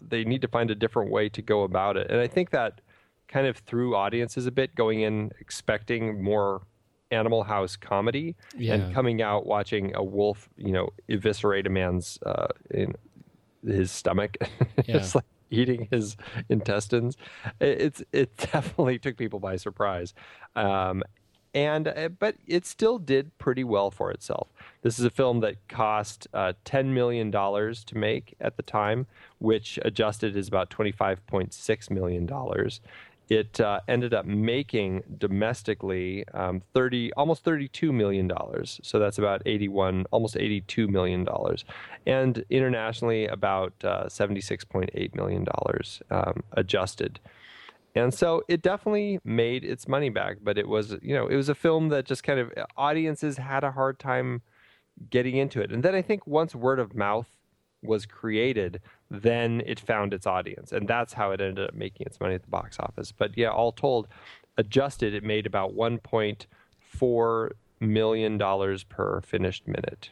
they 0.00 0.24
need 0.24 0.40
to 0.42 0.48
find 0.48 0.70
a 0.70 0.74
different 0.74 1.10
way 1.10 1.28
to 1.28 1.42
go 1.42 1.62
about 1.64 1.96
it. 1.96 2.10
And 2.10 2.20
I 2.20 2.26
think 2.26 2.50
that 2.50 2.80
kind 3.28 3.46
of 3.46 3.58
threw 3.58 3.94
audiences 3.94 4.46
a 4.46 4.50
bit 4.50 4.74
going 4.74 5.00
in 5.00 5.30
expecting 5.40 6.22
more 6.22 6.62
Animal 7.10 7.42
House 7.44 7.76
comedy 7.76 8.34
Yeah. 8.56 8.74
and 8.74 8.94
coming 8.94 9.20
out 9.20 9.46
watching 9.46 9.94
a 9.94 10.02
wolf, 10.02 10.48
you 10.56 10.72
know, 10.72 10.88
eviscerate 11.08 11.66
a 11.66 11.70
man's 11.70 12.18
uh, 12.24 12.46
in 12.70 12.94
his 13.66 13.90
stomach. 13.90 14.36
Yeah. 14.86 14.96
it's 14.96 15.14
like 15.14 15.24
eating 15.50 15.86
his 15.90 16.16
intestines. 16.48 17.16
It- 17.60 17.80
It's 17.82 18.02
it 18.12 18.36
definitely 18.52 18.98
took 18.98 19.16
people 19.18 19.40
by 19.40 19.56
surprise. 19.56 20.14
Um, 20.56 21.02
and 21.54 21.88
uh, 21.88 22.08
but 22.18 22.36
it 22.46 22.66
still 22.66 22.98
did 22.98 23.36
pretty 23.38 23.64
well 23.64 23.90
for 23.90 24.10
itself. 24.10 24.48
This 24.82 24.98
is 24.98 25.04
a 25.04 25.10
film 25.10 25.40
that 25.40 25.56
cost 25.68 26.26
uh, 26.34 26.54
ten 26.64 26.94
million 26.94 27.30
dollars 27.30 27.84
to 27.84 27.96
make 27.96 28.34
at 28.40 28.56
the 28.56 28.62
time, 28.62 29.06
which 29.38 29.78
adjusted 29.82 30.36
is 30.36 30.48
about 30.48 30.70
twenty 30.70 30.92
five 30.92 31.26
point 31.26 31.52
six 31.52 31.90
million 31.90 32.26
dollars. 32.26 32.80
It 33.28 33.60
uh, 33.60 33.80
ended 33.88 34.12
up 34.12 34.26
making 34.26 35.04
domestically 35.16 36.26
um, 36.34 36.60
thirty, 36.74 37.12
almost 37.14 37.44
thirty-two 37.44 37.92
million 37.92 38.28
dollars. 38.28 38.80
So 38.82 38.98
that's 38.98 39.16
about 39.16 39.42
eighty-one, 39.46 40.06
almost 40.10 40.36
eighty-two 40.36 40.88
million 40.88 41.24
dollars, 41.24 41.64
and 42.06 42.44
internationally 42.50 43.26
about 43.26 43.72
uh, 43.84 44.08
seventy-six 44.08 44.64
point 44.64 44.90
eight 44.94 45.14
million 45.14 45.44
dollars 45.44 46.02
um, 46.10 46.42
adjusted. 46.52 47.20
And 47.94 48.12
so 48.12 48.42
it 48.48 48.62
definitely 48.62 49.20
made 49.24 49.64
its 49.64 49.86
money 49.86 50.08
back, 50.08 50.38
but 50.42 50.56
it 50.56 50.66
was, 50.66 50.96
you 51.02 51.14
know, 51.14 51.26
it 51.26 51.36
was 51.36 51.48
a 51.48 51.54
film 51.54 51.90
that 51.90 52.06
just 52.06 52.22
kind 52.24 52.40
of 52.40 52.52
uh, 52.56 52.64
audiences 52.76 53.36
had 53.36 53.64
a 53.64 53.72
hard 53.72 53.98
time 53.98 54.42
getting 55.10 55.36
into 55.36 55.60
it. 55.60 55.70
And 55.70 55.82
then 55.82 55.94
I 55.94 56.02
think 56.02 56.26
once 56.26 56.54
word 56.54 56.78
of 56.78 56.94
mouth 56.94 57.28
was 57.82 58.06
created, 58.06 58.80
then 59.10 59.62
it 59.66 59.78
found 59.78 60.14
its 60.14 60.26
audience. 60.26 60.72
And 60.72 60.88
that's 60.88 61.12
how 61.12 61.32
it 61.32 61.40
ended 61.40 61.68
up 61.68 61.74
making 61.74 62.06
its 62.06 62.18
money 62.20 62.34
at 62.34 62.42
the 62.42 62.48
box 62.48 62.78
office. 62.80 63.12
But 63.12 63.36
yeah, 63.36 63.50
all 63.50 63.72
told, 63.72 64.08
adjusted, 64.56 65.14
it 65.14 65.24
made 65.24 65.46
about 65.46 65.74
$1.4 65.74 67.50
million 67.80 68.38
per 68.88 69.20
finished 69.20 69.66
minute. 69.66 70.10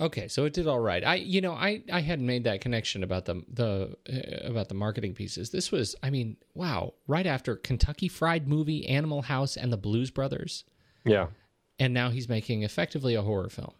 Okay, 0.00 0.28
so 0.28 0.44
it 0.44 0.52
did 0.52 0.68
all 0.68 0.78
right. 0.78 1.02
I, 1.04 1.16
you 1.16 1.40
know, 1.40 1.52
I, 1.54 1.82
I 1.92 2.00
hadn't 2.00 2.26
made 2.26 2.44
that 2.44 2.60
connection 2.60 3.02
about 3.02 3.24
the 3.24 3.42
the 3.52 3.96
uh, 4.08 4.48
about 4.48 4.68
the 4.68 4.74
marketing 4.74 5.14
pieces. 5.14 5.50
This 5.50 5.72
was, 5.72 5.96
I 6.02 6.10
mean, 6.10 6.36
wow! 6.54 6.94
Right 7.08 7.26
after 7.26 7.56
Kentucky 7.56 8.06
Fried 8.06 8.46
Movie, 8.46 8.86
Animal 8.86 9.22
House, 9.22 9.56
and 9.56 9.72
the 9.72 9.76
Blues 9.76 10.12
Brothers, 10.12 10.64
Yeah. 11.04 11.26
and 11.80 11.92
now 11.92 12.10
he's 12.10 12.28
making 12.28 12.62
effectively 12.62 13.16
a 13.16 13.22
horror 13.22 13.48
film. 13.48 13.72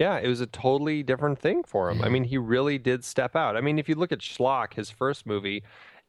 Yeah, 0.00 0.18
it 0.18 0.26
was 0.28 0.40
a 0.40 0.46
totally 0.46 1.02
different 1.04 1.38
thing 1.38 1.62
for 1.64 1.88
him. 1.90 2.02
I 2.02 2.08
mean, 2.08 2.24
he 2.24 2.38
really 2.38 2.78
did 2.78 3.04
step 3.04 3.34
out. 3.36 3.56
I 3.56 3.60
mean, 3.60 3.78
if 3.78 3.88
you 3.88 3.94
look 3.94 4.12
at 4.12 4.18
Schlock, 4.20 4.74
his 4.74 4.90
first 4.90 5.24
movie, 5.24 5.62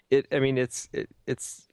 it 0.09 0.27
I 0.31 0.39
mean, 0.39 0.57
it's 0.57 0.89
it, 0.91 1.09
it's 1.27 1.67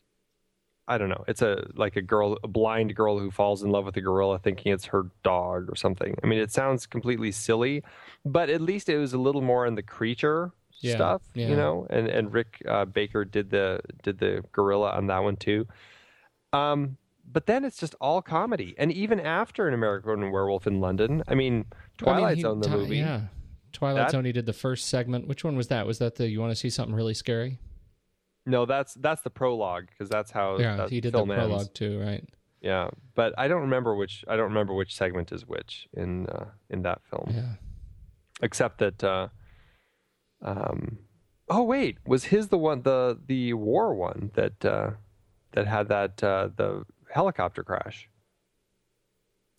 I 0.89 0.99
don't 0.99 1.09
know. 1.09 1.25
It's 1.27 1.43
a 1.43 1.67
like 1.75 1.97
a 1.97 2.03
girl, 2.03 2.39
a 2.45 2.49
blind 2.49 2.95
girl 2.95 3.19
who 3.19 3.31
falls 3.31 3.63
in 3.63 3.71
love 3.71 3.85
with 3.87 3.97
a 3.97 4.01
gorilla 4.01 4.39
thinking 4.39 4.73
it's 4.73 4.85
her 4.87 5.07
dog 5.25 5.69
or 5.71 5.75
something. 5.77 6.15
I 6.23 6.27
mean, 6.27 6.39
it 6.39 6.53
sounds 6.53 6.87
completely 6.87 7.33
silly, 7.33 7.83
but 8.25 8.49
at 8.51 8.61
least 8.61 8.89
it 8.89 8.99
was 8.99 9.13
a 9.13 9.19
little 9.19 9.41
more 9.43 9.67
in 9.67 9.75
the 9.75 9.83
creature 9.83 10.53
Yeah, 10.81 10.95
stuff, 10.95 11.23
yeah. 11.35 11.49
you 11.49 11.57
know. 11.57 11.87
And 11.91 12.07
and 12.07 12.33
Rick 12.33 12.63
uh, 12.69 12.85
Baker 12.85 13.25
did 13.25 13.51
the 13.51 13.81
did 14.05 14.19
the 14.19 14.45
gorilla 14.53 14.91
on 14.93 15.09
that 15.09 15.19
one 15.25 15.37
too. 15.37 15.67
Um, 16.53 16.97
but 17.33 17.47
then 17.47 17.65
it's 17.65 17.79
just 17.79 17.97
all 18.01 18.23
comedy, 18.23 18.77
and 18.79 18.93
even 18.93 19.19
after 19.19 19.67
an 19.67 19.75
American 19.75 20.31
Werewolf 20.31 20.67
in 20.69 20.81
London, 20.81 21.25
I 21.27 21.35
mean, 21.35 21.65
Well, 22.01 22.15
I 22.15 22.29
mean, 22.29 22.37
he- 22.37 22.43
Zone, 22.43 22.61
the 22.61 22.69
Ti- 22.69 22.73
movie, 22.75 22.97
Yeah, 22.99 23.23
Twilight 23.73 24.07
That- 24.07 24.11
Zone. 24.13 24.25
He 24.25 24.31
did 24.33 24.47
the 24.47 24.53
first 24.53 24.87
segment. 24.87 25.27
Which 25.27 25.43
one 25.43 25.57
was 25.57 25.67
that? 25.67 25.85
Was 25.87 25.99
that 25.99 26.15
the 26.15 26.29
you 26.29 26.39
want 26.41 26.53
to 26.53 26.57
see 26.57 26.71
something 26.71 26.95
really 26.95 27.15
scary? 27.15 27.59
No, 28.47 28.65
that's 28.65 28.95
that's 28.95 29.23
the 29.23 29.31
prologue 29.31 29.89
because 29.91 30.09
that's 30.09 30.31
how 30.31 30.59
yeah, 30.59 30.89
he 30.89 31.01
did 31.01 31.13
the 31.13 31.19
film 31.19 31.33
ends. 31.33 31.45
prologue 31.45 31.75
too, 31.75 32.01
right? 32.01 32.25
Yeah, 32.63 32.91
but 33.15 33.35
I 33.37 33.49
don't 33.49 33.63
remember 33.63 33.95
which 33.95 34.25
I 34.29 34.37
don't 34.37 34.49
remember 34.49 34.73
which 34.73 34.95
segment 34.95 35.33
is 35.33 35.47
which 35.47 35.89
in 35.95 36.27
uh, 36.29 36.47
in 36.71 36.83
that 36.83 37.01
film. 37.11 37.33
Yeah. 37.35 37.55
Except 38.41 38.79
that 38.79 39.03
uh 39.03 39.29
um 40.43 40.99
oh 41.49 41.65
wait, 41.65 41.99
was 42.07 42.25
his 42.25 42.49
the 42.49 42.59
one 42.59 42.83
the 42.83 43.19
the 43.27 43.53
war 43.55 43.95
one 43.95 44.31
that 44.35 44.65
uh 44.65 44.91
that 45.53 45.67
had 45.67 45.89
that 45.89 46.23
uh 46.23 46.49
the 46.57 46.85
helicopter 47.13 47.65
crash? 47.65 48.09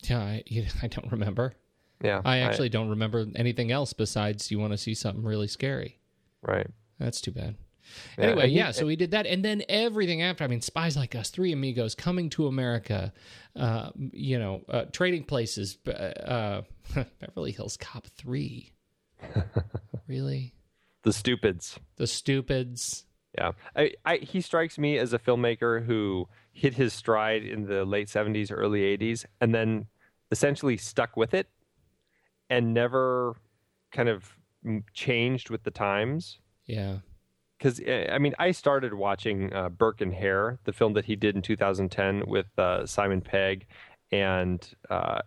Yeah, 0.02 0.20
I, 0.20 0.42
I 0.82 0.86
don't 0.86 1.10
remember. 1.12 1.54
Yeah. 2.02 2.22
I 2.24 2.38
actually 2.38 2.68
don't 2.68 2.88
remember 2.88 3.26
anything 3.34 3.72
else 3.72 3.92
besides 3.92 4.50
you 4.50 4.58
want 4.58 4.72
to 4.72 4.78
see 4.78 4.94
something 4.94 5.24
really 5.24 5.48
scary. 5.48 5.98
right. 6.42 6.68
That's 6.98 7.20
too 7.20 7.30
bad. 7.30 7.56
Yeah, 8.18 8.24
anyway, 8.24 8.48
yeah, 8.48 8.70
so 8.70 8.86
we 8.86 8.96
did 8.96 9.10
that. 9.12 9.26
And 9.26 9.44
then 9.44 9.62
everything 9.68 10.22
after, 10.22 10.44
I 10.44 10.46
mean, 10.46 10.60
Spies 10.60 10.96
Like 10.96 11.14
Us, 11.14 11.30
Three 11.30 11.52
Amigos, 11.52 11.94
Coming 11.94 12.30
to 12.30 12.46
America, 12.46 13.12
uh, 13.56 13.90
you 13.96 14.38
know, 14.38 14.62
uh, 14.68 14.84
Trading 14.92 15.24
Places, 15.24 15.78
uh, 15.86 15.90
uh, 15.90 16.62
Beverly 17.20 17.52
Hills 17.52 17.76
Cop 17.76 18.06
3. 18.06 18.72
really? 20.08 20.54
The 21.02 21.12
stupids. 21.12 21.78
The 21.96 22.06
Stupids. 22.06 23.04
Yeah, 23.36 23.52
I, 23.76 23.92
I, 24.04 24.16
he 24.16 24.40
strikes 24.40 24.78
me 24.78 24.98
as 24.98 25.12
a 25.12 25.18
filmmaker 25.18 25.84
who 25.84 26.28
hit 26.52 26.74
his 26.74 26.92
stride 26.92 27.44
in 27.44 27.66
the 27.66 27.84
late 27.84 28.08
'70s, 28.08 28.50
early 28.50 28.80
'80s, 28.80 29.26
and 29.40 29.54
then 29.54 29.86
essentially 30.32 30.76
stuck 30.76 31.16
with 31.16 31.34
it, 31.34 31.46
and 32.50 32.74
never 32.74 33.36
kind 33.92 34.08
of 34.08 34.36
changed 34.92 35.50
with 35.50 35.62
the 35.62 35.70
times. 35.70 36.40
Yeah. 36.66 36.98
Because 37.58 37.80
I 37.88 38.18
mean, 38.18 38.34
I 38.38 38.52
started 38.52 38.94
watching 38.94 39.52
uh, 39.52 39.68
Burke 39.68 40.00
and 40.00 40.14
Hare, 40.14 40.58
the 40.64 40.72
film 40.72 40.92
that 40.92 41.04
he 41.06 41.16
did 41.16 41.34
in 41.34 41.42
2010 41.42 42.24
with 42.26 42.46
uh, 42.56 42.86
Simon 42.86 43.20
Pegg, 43.20 43.66
and 44.12 44.66
uh, 44.88 45.20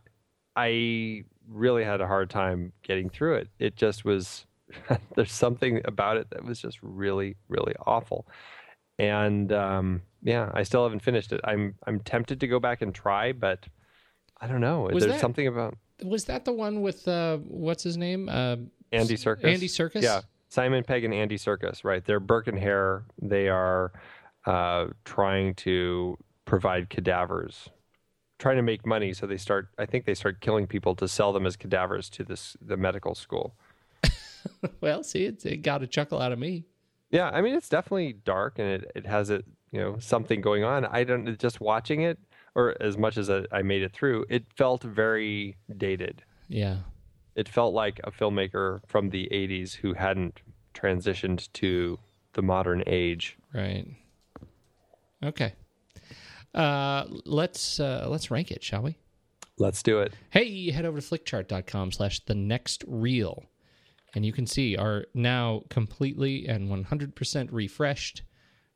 I 0.55 1.23
really 1.49 1.83
had 1.83 1.99
a 1.99 2.07
hard 2.07 2.29
time 2.29 2.71
getting 2.83 3.09
through 3.09 3.35
it. 3.35 3.49
It 3.59 3.75
just 3.75 4.05
was. 4.05 4.45
there's 5.15 5.33
something 5.33 5.81
about 5.83 6.15
it 6.15 6.29
that 6.29 6.45
was 6.45 6.61
just 6.61 6.79
really, 6.81 7.35
really 7.49 7.75
awful. 7.85 8.25
And 8.97 9.51
um, 9.51 10.01
yeah, 10.23 10.49
I 10.53 10.63
still 10.63 10.83
haven't 10.83 11.01
finished 11.01 11.33
it. 11.33 11.41
I'm 11.43 11.75
I'm 11.85 11.99
tempted 11.99 12.39
to 12.39 12.47
go 12.47 12.59
back 12.59 12.81
and 12.81 12.95
try, 12.95 13.33
but 13.33 13.65
I 14.39 14.47
don't 14.47 14.61
know. 14.61 14.81
Was 14.83 15.03
there's 15.03 15.15
that- 15.15 15.21
something 15.21 15.47
about 15.47 15.77
Was 16.03 16.25
that 16.25 16.45
the 16.45 16.53
one 16.53 16.81
with, 16.81 17.07
uh, 17.07 17.37
what's 17.39 17.83
his 17.83 17.97
name? 17.97 18.29
Uh, 18.29 18.57
Andy 18.91 19.15
Serkis. 19.15 19.45
Andy 19.45 19.67
Serkis. 19.67 20.01
Yeah, 20.01 20.21
Simon 20.51 20.83
Pegg 20.83 21.05
and 21.05 21.13
Andy 21.13 21.37
Serkis. 21.37 21.85
Right, 21.85 22.03
they're 22.03 22.19
Burke 22.19 22.47
and 22.47 22.59
Hare. 22.59 23.05
They 23.21 23.47
are 23.47 23.93
uh, 24.45 24.87
trying 25.05 25.55
to 25.55 26.17
provide 26.43 26.89
cadavers, 26.89 27.69
trying 28.37 28.57
to 28.57 28.61
make 28.61 28.85
money. 28.85 29.13
So 29.13 29.25
they 29.25 29.37
start. 29.37 29.69
I 29.79 29.85
think 29.85 30.05
they 30.05 30.13
start 30.13 30.41
killing 30.41 30.67
people 30.67 30.93
to 30.95 31.07
sell 31.07 31.31
them 31.31 31.45
as 31.45 31.55
cadavers 31.55 32.09
to 32.11 32.25
this 32.25 32.57
the 32.61 32.75
medical 32.75 33.15
school. 33.15 33.55
well, 34.81 35.03
see, 35.03 35.23
it, 35.23 35.45
it 35.45 35.61
got 35.61 35.83
a 35.83 35.87
chuckle 35.87 36.21
out 36.21 36.33
of 36.33 36.39
me. 36.39 36.65
Yeah, 37.11 37.29
I 37.29 37.41
mean 37.41 37.55
it's 37.55 37.69
definitely 37.69 38.13
dark 38.13 38.59
and 38.59 38.67
it, 38.67 38.91
it 38.93 39.05
has 39.05 39.29
it 39.29 39.45
you 39.71 39.79
know 39.79 39.99
something 39.99 40.41
going 40.41 40.65
on. 40.65 40.85
I 40.85 41.05
don't 41.05 41.39
just 41.39 41.61
watching 41.61 42.01
it 42.01 42.19
or 42.55 42.75
as 42.81 42.97
much 42.97 43.17
as 43.17 43.29
I 43.29 43.45
I 43.53 43.61
made 43.61 43.83
it 43.83 43.93
through, 43.93 44.25
it 44.29 44.43
felt 44.57 44.83
very 44.83 45.55
dated. 45.77 46.23
Yeah. 46.49 46.77
It 47.41 47.49
felt 47.49 47.73
like 47.73 47.99
a 48.03 48.11
filmmaker 48.11 48.81
from 48.85 49.09
the 49.09 49.27
'80s 49.31 49.73
who 49.73 49.95
hadn't 49.95 50.41
transitioned 50.75 51.51
to 51.53 51.97
the 52.33 52.43
modern 52.43 52.83
age. 52.85 53.35
Right. 53.51 53.87
Okay. 55.25 55.55
Uh, 56.53 57.05
let's 57.25 57.79
uh, 57.79 58.05
let's 58.07 58.29
rank 58.29 58.51
it, 58.51 58.63
shall 58.63 58.83
we? 58.83 58.95
Let's 59.57 59.81
do 59.81 60.01
it. 60.01 60.13
Hey, 60.29 60.69
head 60.69 60.85
over 60.85 61.01
to 61.01 61.07
flickchart.com 61.07 61.93
slash 61.93 62.19
the 62.25 62.35
next 62.35 62.83
reel. 62.87 63.45
And 64.13 64.23
you 64.23 64.33
can 64.33 64.45
see 64.45 64.77
our 64.77 65.05
now 65.15 65.63
completely 65.69 66.47
and 66.47 66.69
100% 66.69 67.49
refreshed, 67.51 68.21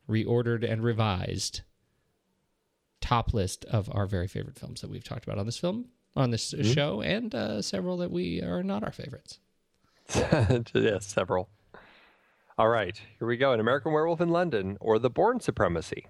reordered, 0.09 0.67
and 0.67 0.83
revised 0.83 1.61
top 2.99 3.31
list 3.31 3.63
of 3.65 3.93
our 3.93 4.07
very 4.07 4.27
favorite 4.27 4.57
films 4.57 4.81
that 4.81 4.89
we've 4.89 5.03
talked 5.03 5.23
about 5.23 5.37
on 5.37 5.45
this 5.45 5.59
film, 5.59 5.85
on 6.15 6.31
this 6.31 6.53
Mm-hmm. 6.53 6.71
show, 6.71 7.01
and 7.01 7.33
uh, 7.35 7.61
several 7.61 7.97
that 7.97 8.11
we 8.11 8.41
are 8.41 8.63
not 8.63 8.83
our 8.83 8.91
favorites. 8.91 9.39
yes, 10.73 11.05
several. 11.07 11.49
All 12.57 12.69
right, 12.69 12.99
here 13.19 13.27
we 13.27 13.35
go. 13.37 13.51
An 13.51 13.59
American 13.59 13.91
Werewolf 13.91 14.21
in 14.21 14.29
London 14.29 14.77
or 14.79 14.97
The 14.99 15.09
Bourne 15.09 15.39
Supremacy. 15.41 16.07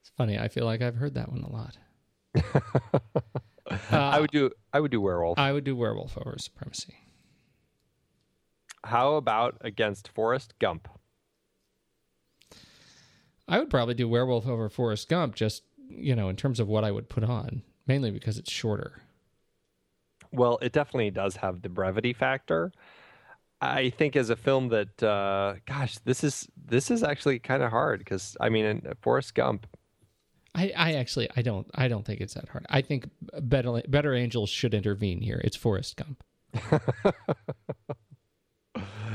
It's 0.00 0.10
funny. 0.16 0.38
I 0.38 0.48
feel 0.48 0.64
like 0.64 0.80
I've 0.80 0.96
heard 0.96 1.14
that 1.14 1.30
one 1.30 1.42
a 1.42 1.50
lot. 1.52 1.76
I 3.90 4.18
would 4.20 4.30
do. 4.30 4.50
I 4.72 4.80
would 4.80 4.90
do 4.90 5.00
Werewolf. 5.00 5.38
I 5.38 5.52
would 5.52 5.64
do 5.64 5.76
Werewolf 5.76 6.16
over 6.16 6.36
Supremacy. 6.38 6.94
How 8.84 9.16
about 9.16 9.58
against 9.60 10.08
Forrest 10.08 10.54
Gump? 10.58 10.88
I 13.46 13.58
would 13.58 13.68
probably 13.68 13.94
do 13.94 14.08
Werewolf 14.08 14.46
over 14.46 14.68
Forrest 14.70 15.08
Gump, 15.08 15.34
just 15.34 15.62
you 15.90 16.14
know, 16.14 16.28
in 16.28 16.36
terms 16.36 16.60
of 16.60 16.68
what 16.68 16.84
I 16.84 16.90
would 16.90 17.08
put 17.08 17.24
on, 17.24 17.62
mainly 17.86 18.10
because 18.10 18.38
it's 18.38 18.50
shorter. 18.50 19.02
Well, 20.32 20.58
it 20.62 20.72
definitely 20.72 21.10
does 21.10 21.36
have 21.36 21.62
the 21.62 21.68
brevity 21.68 22.12
factor. 22.12 22.72
I 23.60 23.90
think 23.90 24.16
as 24.16 24.30
a 24.30 24.36
film 24.36 24.68
that, 24.68 25.02
uh, 25.02 25.56
gosh, 25.66 25.98
this 25.98 26.24
is 26.24 26.48
this 26.56 26.90
is 26.90 27.02
actually 27.02 27.38
kind 27.40 27.62
of 27.62 27.70
hard 27.70 27.98
because 27.98 28.36
I 28.40 28.48
mean, 28.48 28.64
in 28.64 28.92
Forrest 29.02 29.34
Gump, 29.34 29.66
I, 30.54 30.72
I 30.76 30.94
actually 30.94 31.28
I 31.36 31.42
don't 31.42 31.66
I 31.74 31.88
don't 31.88 32.04
think 32.04 32.20
it's 32.20 32.34
that 32.34 32.48
hard. 32.48 32.64
I 32.70 32.80
think 32.80 33.08
better 33.40 33.82
better 33.88 34.14
angels 34.14 34.50
should 34.50 34.72
intervene 34.72 35.20
here. 35.20 35.40
It's 35.44 35.56
Forrest 35.56 35.96
Gump. 35.96 36.24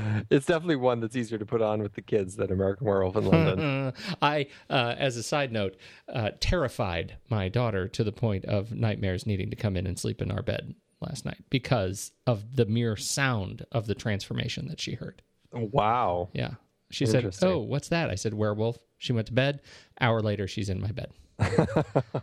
it's 0.30 0.46
definitely 0.46 0.76
one 0.76 1.00
that's 1.00 1.16
easier 1.16 1.38
to 1.38 1.46
put 1.46 1.62
on 1.62 1.82
with 1.82 1.94
the 1.94 2.02
kids 2.02 2.36
than 2.36 2.50
American 2.52 2.86
Werewolf 2.86 3.16
in 3.16 3.24
London. 3.24 3.92
I, 4.22 4.46
uh, 4.70 4.94
as 4.98 5.16
a 5.16 5.22
side 5.22 5.52
note, 5.52 5.76
uh, 6.12 6.30
terrified 6.40 7.16
my 7.28 7.48
daughter 7.48 7.88
to 7.88 8.04
the 8.04 8.12
point 8.12 8.44
of 8.44 8.72
nightmares 8.72 9.26
needing 9.26 9.50
to 9.50 9.56
come 9.56 9.76
in 9.76 9.86
and 9.86 9.98
sleep 9.98 10.22
in 10.22 10.30
our 10.30 10.42
bed 10.42 10.74
last 11.00 11.24
night 11.24 11.44
because 11.50 12.12
of 12.26 12.56
the 12.56 12.66
mere 12.66 12.96
sound 12.96 13.66
of 13.72 13.86
the 13.86 13.94
transformation 13.94 14.68
that 14.68 14.80
she 14.80 14.94
heard. 14.94 15.22
wow. 15.52 16.28
Yeah. 16.32 16.54
She 16.90 17.04
said, 17.04 17.34
"Oh, 17.42 17.58
what's 17.58 17.88
that?" 17.88 18.10
I 18.10 18.14
said, 18.14 18.32
"Werewolf." 18.32 18.78
She 18.96 19.12
went 19.12 19.26
to 19.26 19.32
bed. 19.32 19.60
Hour 20.00 20.22
later, 20.22 20.46
she's 20.46 20.68
in 20.68 20.80
my 20.80 20.92
bed. 20.92 21.10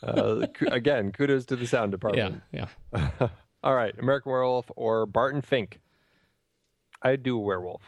Uh, 0.00 0.46
again, 0.70 1.10
kudos 1.10 1.44
to 1.46 1.56
the 1.56 1.66
sound 1.66 1.90
department. 1.90 2.40
Yeah, 2.52 2.66
department. 2.92 3.14
yeah. 3.20 3.28
All 3.64 3.74
right, 3.74 3.92
American 3.98 4.30
Werewolf 4.30 4.70
or 4.76 5.06
Barton 5.06 5.42
Fink. 5.42 5.80
I'd 7.02 7.22
do 7.22 7.36
a 7.36 7.40
werewolf. 7.40 7.82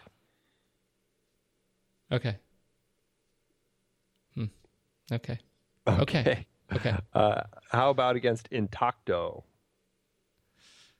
Okay. 2.12 2.37
Hmm. 4.35 4.45
Okay. 5.12 5.39
Okay. 5.87 6.47
Okay. 6.74 6.95
Uh, 7.12 7.43
how 7.73 7.91
about 7.91 8.15
against 8.15 8.49
Intacto? 8.51 9.43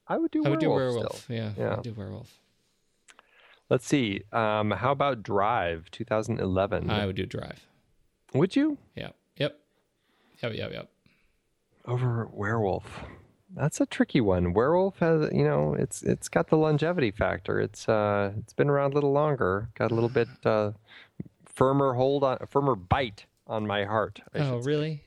I 0.09 0.19
would 0.19 0.33
do 0.33 0.45
I 0.45 0.49
would 0.49 0.59
do 0.59 0.71
werewolf. 0.71 0.97
werewolf. 0.97 1.23
still. 1.23 1.37
Yeah, 1.37 1.53
I 1.57 1.61
yeah. 1.61 1.75
would 1.77 1.85
do 1.85 1.95
werewolf. 1.95 2.41
Let's 3.69 3.87
see. 3.87 4.23
Um, 4.33 4.73
how 4.73 4.91
about 4.91 5.23
Drive 5.23 5.89
2011? 5.93 6.91
I 6.91 7.07
would 7.07 7.15
do 7.15 7.25
drive. 7.25 7.65
Would 8.35 8.57
you 8.57 8.79
Yeah. 8.97 9.11
Yep. 9.37 9.61
Yep. 10.43 10.55
Yep. 10.55 10.73
Yep. 10.73 10.91
over 11.87 12.29
werewolf? 12.33 13.05
That's 13.55 13.81
a 13.81 13.87
tricky 13.87 14.21
one. 14.21 14.53
Werewolf 14.55 14.99
has, 15.01 15.29
you 15.33 15.45
know, 15.45 15.75
it's 15.75 16.03
it's 16.03 16.29
got 16.29 16.49
the 16.49 16.57
longevity 16.57 17.11
factor. 17.11 17.61
It's 17.61 17.89
uh, 17.89 18.33
it's 18.39 18.53
been 18.53 18.69
around 18.71 18.93
a 18.93 18.95
little 18.95 19.13
longer. 19.13 19.71
Got 19.75 19.91
a 19.91 19.95
little 19.95 20.09
bit 20.09 20.29
uh, 20.45 20.73
firmer 21.47 21.95
hold 21.95 22.23
on, 22.25 22.39
firmer 22.49 22.75
bite 22.77 23.27
on 23.47 23.67
my 23.67 23.85
heart. 23.85 24.21
I 24.35 24.39
Oh, 24.39 24.43
should 24.57 24.65
say. 24.65 24.71
really? 24.71 25.05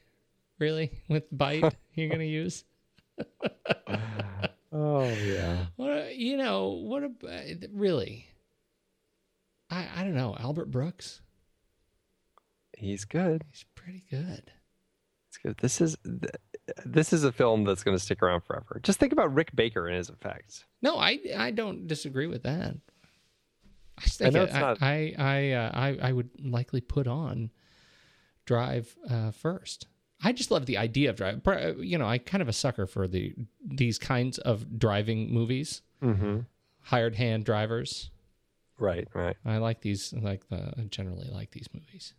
Really? 0.60 0.92
With 1.10 1.24
bite, 1.32 1.76
you're 1.96 2.10
gonna 2.10 2.24
use? 2.26 2.64
Oh 4.76 5.04
yeah. 5.08 5.68
What? 5.76 6.16
You 6.16 6.36
know 6.36 6.70
what? 6.70 7.04
A, 7.04 7.56
really? 7.72 8.26
I 9.70 9.88
I 9.98 10.04
don't 10.04 10.16
know. 10.16 10.36
Albert 10.40 10.72
Brooks. 10.72 11.22
He's 12.76 13.06
good. 13.06 13.44
He's 13.52 13.66
pretty 13.76 14.04
good. 14.10 14.52
It's 15.30 15.38
good. 15.38 15.58
This 15.60 15.80
is 15.80 15.96
th- 16.04 16.34
this 16.86 17.12
is 17.14 17.24
a 17.24 17.32
film 17.32 17.64
that's 17.66 17.84
going 17.84 17.98
to 17.98 18.04
stick 18.04 18.22
around 18.24 18.42
forever. 18.42 18.80
Just 18.84 19.00
think 19.00 19.12
about 19.14 19.34
Rick 19.34 19.56
Baker 19.56 19.88
and 19.88 19.98
his 19.98 20.10
effects. 20.10 20.66
No, 20.82 20.98
I 20.98 21.20
I 21.38 21.52
don't 21.52 21.88
disagree 21.88 22.28
with 22.28 22.44
that. 22.44 22.76
I 23.98 24.04
I 24.04 24.08
think 24.10 24.34
know 24.34 24.42
I 24.42 24.44
it's 24.46 24.54
not- 24.54 24.82
I 24.82 25.14
I, 25.18 25.52
uh, 25.52 25.72
I 25.74 25.98
I 26.10 26.12
would 26.14 26.30
likely 26.44 26.82
put 26.82 27.08
on 27.08 27.52
Drive 28.46 28.96
uh, 29.10 29.32
first. 29.32 29.88
I 30.26 30.32
just 30.32 30.52
love 30.52 30.66
the 30.66 30.78
idea 30.78 31.10
of 31.10 31.18
Drive. 31.18 31.46
Uh, 31.46 31.76
You 31.78 31.98
know, 31.98 32.06
I 32.08 32.18
kind 32.18 32.42
of 32.42 32.48
a 32.48 32.54
sucker 32.54 32.88
for 32.88 33.08
the 33.08 33.34
these 33.66 34.00
kinds 34.00 34.38
of 34.40 34.80
driving 34.80 35.34
movies. 35.34 35.82
Mm-hmm. 36.02 36.40
Hired 36.84 37.16
hand 37.16 37.46
drivers. 37.46 38.10
Right, 38.80 39.08
right. 39.14 39.38
I 39.46 39.58
like 39.58 39.82
these. 39.82 40.12
Like 40.14 40.48
the 40.50 40.74
I 40.78 40.82
generally 40.90 41.30
like 41.30 41.52
these 41.52 41.68
movies. 41.74 42.14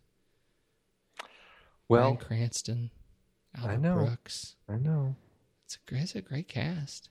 Well, 1.87 2.13
Bryan 2.13 2.17
Cranston, 2.17 2.91
Albert 3.57 3.71
I 3.71 3.75
know. 3.77 3.95
Brooks. 3.95 4.55
I 4.69 4.77
know 4.77 5.15
It's 5.65 5.75
a, 5.75 5.89
great- 5.89 6.01
it's 6.03 6.15
a 6.15 6.21
great 6.21 6.47
cast. 6.47 7.09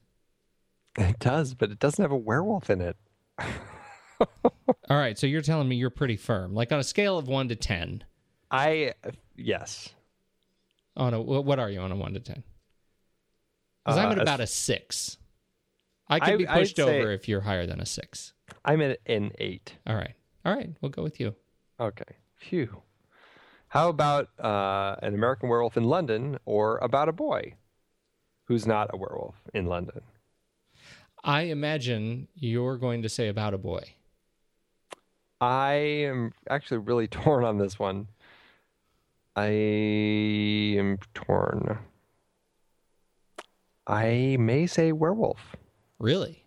it 0.98 1.18
does, 1.18 1.54
but 1.54 1.70
it 1.70 1.78
doesn't 1.78 2.02
have 2.02 2.12
a 2.12 2.16
werewolf 2.16 2.70
in 2.70 2.80
it. 2.80 2.96
All 3.40 4.96
right, 4.96 5.18
so 5.18 5.26
you're 5.26 5.42
telling 5.42 5.68
me 5.68 5.76
you're 5.76 5.90
pretty 5.90 6.16
firm. 6.16 6.54
Like 6.54 6.70
on 6.72 6.78
a 6.78 6.84
scale 6.84 7.18
of 7.18 7.26
one 7.28 7.48
to 7.48 7.56
ten, 7.56 8.04
I 8.50 8.92
yes. 9.36 9.90
on 10.96 11.14
a 11.14 11.20
what 11.20 11.58
are 11.58 11.68
you 11.70 11.80
on 11.80 11.90
a 11.90 11.96
one 11.96 12.14
to 12.14 12.20
ten? 12.20 12.42
Because 13.84 13.98
I'm 13.98 14.08
Uh, 14.10 14.12
at 14.12 14.18
about 14.18 14.40
a 14.40 14.46
six. 14.46 15.18
I 16.08 16.20
could 16.20 16.34
I- 16.34 16.36
be 16.36 16.46
I'd 16.48 16.58
pushed 16.60 16.76
say- 16.76 17.00
over 17.00 17.10
if 17.12 17.28
you're 17.28 17.40
higher 17.40 17.66
than 17.66 17.80
a 17.80 17.86
six. 17.86 18.32
I'm 18.64 18.80
at 18.82 19.00
an 19.06 19.32
eight. 19.38 19.74
All 19.86 19.96
right, 19.96 20.14
all 20.44 20.54
right, 20.54 20.70
we'll 20.80 20.90
go 20.90 21.02
with 21.02 21.18
you. 21.18 21.34
Okay. 21.80 22.16
Phew. 22.36 22.82
How 23.74 23.88
about 23.88 24.28
uh, 24.38 24.94
an 25.02 25.14
American 25.14 25.48
Werewolf 25.48 25.76
in 25.76 25.82
London, 25.82 26.38
or 26.44 26.78
about 26.78 27.08
a 27.08 27.12
boy 27.12 27.54
who's 28.44 28.68
not 28.68 28.88
a 28.94 28.96
werewolf 28.96 29.34
in 29.52 29.66
London? 29.66 30.00
I 31.24 31.42
imagine 31.42 32.28
you're 32.36 32.76
going 32.76 33.02
to 33.02 33.08
say 33.08 33.26
about 33.26 33.52
a 33.52 33.58
boy. 33.58 33.82
I 35.40 35.72
am 35.72 36.30
actually 36.48 36.78
really 36.78 37.08
torn 37.08 37.42
on 37.44 37.58
this 37.58 37.76
one. 37.76 38.06
I 39.34 39.48
am 39.48 40.98
torn. 41.12 41.80
I 43.88 44.36
may 44.38 44.68
say 44.68 44.92
werewolf. 44.92 45.56
Really? 45.98 46.44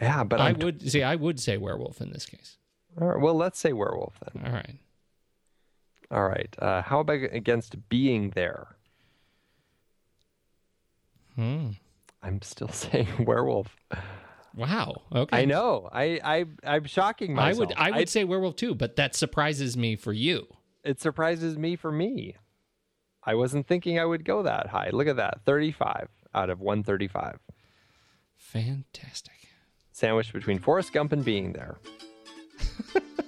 Yeah, 0.00 0.24
but 0.24 0.40
I 0.40 0.48
I'm 0.48 0.58
would 0.58 0.90
see. 0.90 1.04
I 1.04 1.14
would 1.14 1.38
say 1.38 1.56
werewolf 1.56 2.00
in 2.00 2.10
this 2.10 2.26
case. 2.26 2.58
All 3.00 3.06
right, 3.06 3.20
well, 3.20 3.34
let's 3.34 3.60
say 3.60 3.72
werewolf 3.72 4.18
then. 4.20 4.44
All 4.44 4.52
right. 4.52 4.78
All 6.14 6.28
right. 6.28 6.54
Uh, 6.60 6.80
how 6.82 7.00
about 7.00 7.20
against 7.32 7.88
being 7.88 8.30
there? 8.30 8.68
Hmm. 11.34 11.70
I'm 12.22 12.40
still 12.42 12.68
saying 12.82 13.08
werewolf. 13.26 13.76
Wow. 14.56 15.02
Okay. 15.12 15.36
I 15.38 15.44
know. 15.44 15.88
I, 15.92 16.20
I 16.22 16.44
I'm 16.64 16.84
shocking 16.84 17.34
myself. 17.34 17.72
I 17.76 17.90
would. 17.90 17.94
I 17.94 17.98
would 17.98 18.08
say 18.08 18.22
werewolf 18.24 18.54
too, 18.56 18.74
but 18.76 18.94
that 18.96 19.16
surprises 19.16 19.76
me 19.76 19.96
for 19.96 20.12
you. 20.12 20.46
it 20.84 21.00
surprises 21.00 21.58
me 21.58 21.74
for 21.76 21.90
me. 21.90 22.36
I 23.24 23.34
wasn't 23.34 23.66
thinking 23.66 23.98
I 23.98 24.04
would 24.04 24.24
go 24.24 24.42
that 24.44 24.68
high. 24.68 24.90
Look 24.92 25.08
at 25.08 25.16
that. 25.16 25.40
35 25.46 26.08
out 26.34 26.50
of 26.50 26.60
135. 26.60 27.40
Fantastic. 28.36 29.32
Sandwiched 29.92 30.32
between 30.32 30.58
Forrest 30.58 30.92
Gump 30.92 31.10
and 31.12 31.24
being 31.24 31.52
there. 31.54 31.78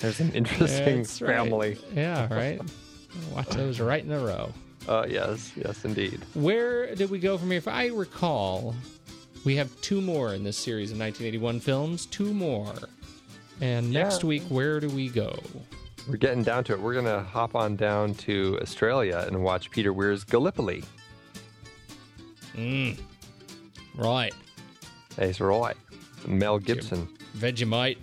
There's 0.00 0.20
an 0.20 0.32
interesting 0.34 0.98
That's 0.98 1.20
right. 1.22 1.34
family. 1.36 1.78
Yeah. 1.94 2.32
Right. 2.32 2.60
Watch 3.34 3.48
those 3.50 3.80
right 3.80 4.02
in 4.04 4.12
a 4.12 4.18
row. 4.20 4.52
Uh, 4.86 5.04
yes, 5.06 5.52
yes, 5.54 5.84
indeed. 5.84 6.18
Where 6.32 6.94
did 6.94 7.10
we 7.10 7.18
go 7.18 7.36
from 7.36 7.50
here? 7.50 7.58
If 7.58 7.68
I 7.68 7.88
recall, 7.88 8.74
we 9.44 9.54
have 9.56 9.68
two 9.82 10.00
more 10.00 10.32
in 10.32 10.44
this 10.44 10.56
series 10.56 10.92
of 10.92 10.98
1981 10.98 11.60
films. 11.60 12.06
Two 12.06 12.32
more. 12.32 12.72
And 13.60 13.90
next 13.92 14.22
Yeah. 14.22 14.28
week, 14.28 14.42
where 14.44 14.80
do 14.80 14.88
we 14.88 15.10
go? 15.10 15.38
We're 16.08 16.16
getting 16.16 16.42
down 16.42 16.64
to 16.64 16.72
it. 16.72 16.80
We're 16.80 16.94
going 16.94 17.04
to 17.04 17.20
hop 17.20 17.54
on 17.54 17.76
down 17.76 18.14
to 18.14 18.58
Australia 18.62 19.24
and 19.26 19.44
watch 19.44 19.70
Peter 19.70 19.92
Weir's 19.92 20.24
Gallipoli. 20.24 20.82
Mm. 22.56 22.98
Right. 23.94 24.32
That's 25.16 25.38
right. 25.38 25.76
Mel 26.26 26.58
Gibson. 26.58 27.08
Vegemite. 27.36 27.98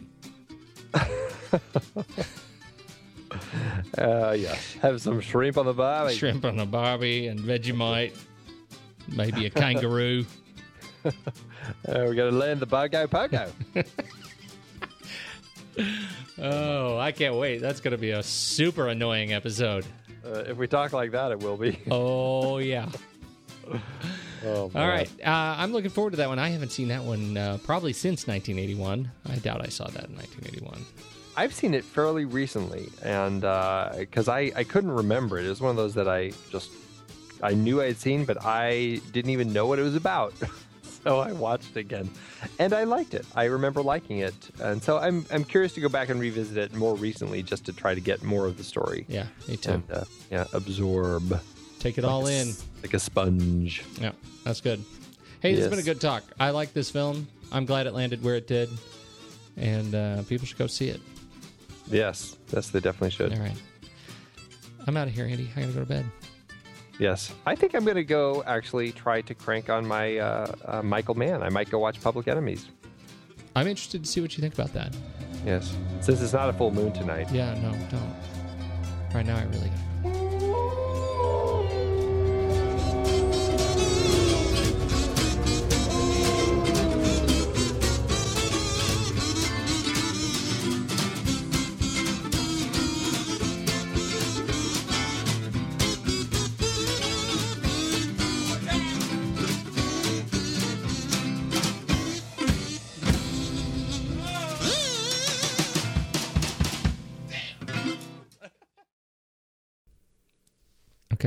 Uh, 3.97 4.31
yes. 4.37 4.73
Have 4.81 5.01
some 5.01 5.19
shrimp 5.19 5.57
on 5.57 5.65
the 5.65 5.73
barbie. 5.73 6.15
Shrimp 6.15 6.45
on 6.45 6.59
a 6.59 6.65
barbie 6.65 7.27
and 7.27 7.39
Vegemite. 7.39 8.15
Maybe 9.15 9.45
a 9.45 9.49
kangaroo. 9.49 10.25
Uh, 11.87 12.05
we 12.09 12.15
got 12.15 12.25
to 12.25 12.31
land 12.31 12.59
the 12.59 12.65
Bogo 12.67 13.05
Pogo. 13.07 13.49
Oh, 16.37 16.97
I 16.97 17.11
can't 17.11 17.35
wait. 17.35 17.59
That's 17.59 17.79
going 17.79 17.91
to 17.91 17.97
be 17.97 18.11
a 18.11 18.23
super 18.23 18.87
annoying 18.87 19.33
episode. 19.33 19.85
uh, 20.25 20.39
if 20.47 20.57
we 20.57 20.67
talk 20.67 20.93
like 20.93 21.11
that, 21.11 21.31
it 21.31 21.39
will 21.39 21.57
be. 21.57 21.79
Oh, 21.91 22.57
yeah. 22.57 22.89
Oh, 24.45 24.71
All 24.75 24.87
right. 24.87 25.09
Uh, 25.23 25.55
I'm 25.57 25.71
looking 25.73 25.89
forward 25.89 26.11
to 26.11 26.17
that 26.17 26.29
one. 26.29 26.39
I 26.39 26.49
haven't 26.49 26.71
seen 26.71 26.87
that 26.89 27.03
one 27.03 27.35
uh, 27.37 27.57
probably 27.63 27.93
since 27.93 28.27
1981. 28.27 29.11
I 29.29 29.35
doubt 29.37 29.61
I 29.65 29.69
saw 29.69 29.85
that 29.85 30.05
in 30.05 30.15
1981. 30.15 30.85
I've 31.37 31.53
seen 31.53 31.73
it 31.73 31.83
fairly 31.83 32.25
recently, 32.25 32.89
and 33.01 33.41
because 33.99 34.27
I, 34.27 34.51
I 34.55 34.63
couldn't 34.63 34.91
remember 34.91 35.37
it. 35.37 35.45
It 35.45 35.49
was 35.49 35.61
one 35.61 35.71
of 35.71 35.77
those 35.77 35.93
that 35.95 36.07
I 36.07 36.31
just 36.49 36.71
I 37.43 37.53
knew 37.53 37.81
I 37.81 37.87
had 37.87 37.97
seen, 37.97 38.25
but 38.25 38.43
I 38.43 39.01
didn't 39.11 39.31
even 39.31 39.53
know 39.53 39.67
what 39.67 39.79
it 39.79 39.83
was 39.83 39.95
about. 39.95 40.33
so 41.03 41.19
I 41.19 41.31
watched 41.33 41.75
it 41.75 41.79
again, 41.79 42.09
and 42.59 42.73
I 42.73 42.83
liked 42.83 43.13
it. 43.13 43.25
I 43.35 43.45
remember 43.45 43.81
liking 43.81 44.19
it, 44.19 44.33
and 44.59 44.81
so 44.81 44.97
I'm 44.97 45.25
I'm 45.31 45.43
curious 45.43 45.73
to 45.73 45.81
go 45.81 45.89
back 45.89 46.09
and 46.09 46.19
revisit 46.19 46.57
it 46.57 46.73
more 46.73 46.95
recently 46.95 47.43
just 47.43 47.65
to 47.65 47.73
try 47.73 47.93
to 47.93 48.01
get 48.01 48.23
more 48.23 48.45
of 48.45 48.57
the 48.57 48.63
story. 48.63 49.05
Yeah, 49.07 49.25
me 49.47 49.57
too. 49.57 49.71
And 49.71 49.83
uh, 49.91 50.05
yeah, 50.31 50.45
absorb 50.53 51.39
Take 51.79 51.97
it 51.97 52.05
all 52.05 52.27
in. 52.27 52.53
like 52.81 52.93
a 52.93 52.99
sponge. 52.99 53.83
Yeah, 53.99 54.13
that's 54.43 54.61
good. 54.61 54.83
Hey, 55.41 55.53
this 55.53 55.65
has 55.65 55.69
been 55.69 55.79
a 55.79 55.83
good 55.83 56.01
talk. 56.01 56.23
I 56.39 56.49
like 56.49 56.73
this 56.73 56.89
film. 56.89 57.27
I'm 57.51 57.65
glad 57.65 57.85
it 57.85 57.93
landed 57.93 58.23
where 58.23 58.35
it 58.35 58.47
did, 58.47 58.69
and 59.57 59.93
uh, 59.93 60.23
people 60.23 60.47
should 60.47 60.57
go 60.57 60.67
see 60.67 60.89
it. 60.89 60.99
Yes, 61.89 62.37
yes, 62.53 62.69
they 62.69 62.79
definitely 62.79 63.11
should. 63.11 63.33
All 63.33 63.39
right. 63.39 63.57
I'm 64.87 64.97
out 64.97 65.07
of 65.07 65.13
here, 65.13 65.25
Andy. 65.25 65.49
I 65.55 65.61
gotta 65.61 65.73
go 65.73 65.79
to 65.79 65.85
bed. 65.85 66.05
Yes, 66.99 67.33
I 67.45 67.55
think 67.55 67.75
I'm 67.75 67.83
to 67.95 68.03
go 68.03 68.43
actually 68.47 68.91
try 68.91 69.21
to 69.21 69.33
crank 69.33 69.69
on 69.69 69.85
my 69.85 70.17
uh, 70.17 70.55
uh, 70.65 70.81
Michael 70.81 71.15
Mann. 71.15 71.43
I 71.43 71.49
might 71.49 71.69
go 71.69 71.79
watch 71.79 71.99
Public 72.01 72.27
Enemies. 72.27 72.67
I'm 73.55 73.67
interested 73.67 74.03
to 74.03 74.09
see 74.09 74.21
what 74.21 74.37
you 74.37 74.41
think 74.41 74.53
about 74.53 74.73
that. 74.73 74.95
Yes, 75.45 75.75
since 76.01 76.21
it's 76.21 76.33
not 76.33 76.49
a 76.49 76.53
full 76.53 76.71
moon 76.71 76.93
tonight. 76.93 77.31
Yeah, 77.31 77.53
no, 77.55 77.71
don't. 77.89 78.15
Right 79.13 79.25
now, 79.25 79.37
I 79.37 79.43
really 79.43 79.69
gotta. 79.69 79.94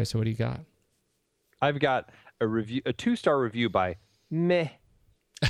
So 0.08 0.18
what 0.18 0.24
do 0.24 0.30
you 0.30 0.36
got? 0.36 0.60
I've 1.60 1.78
got 1.78 2.10
a 2.40 2.46
review, 2.46 2.82
a 2.86 2.92
two 2.92 3.16
star 3.16 3.38
review 3.40 3.68
by 3.68 3.96
Meh. 4.30 4.68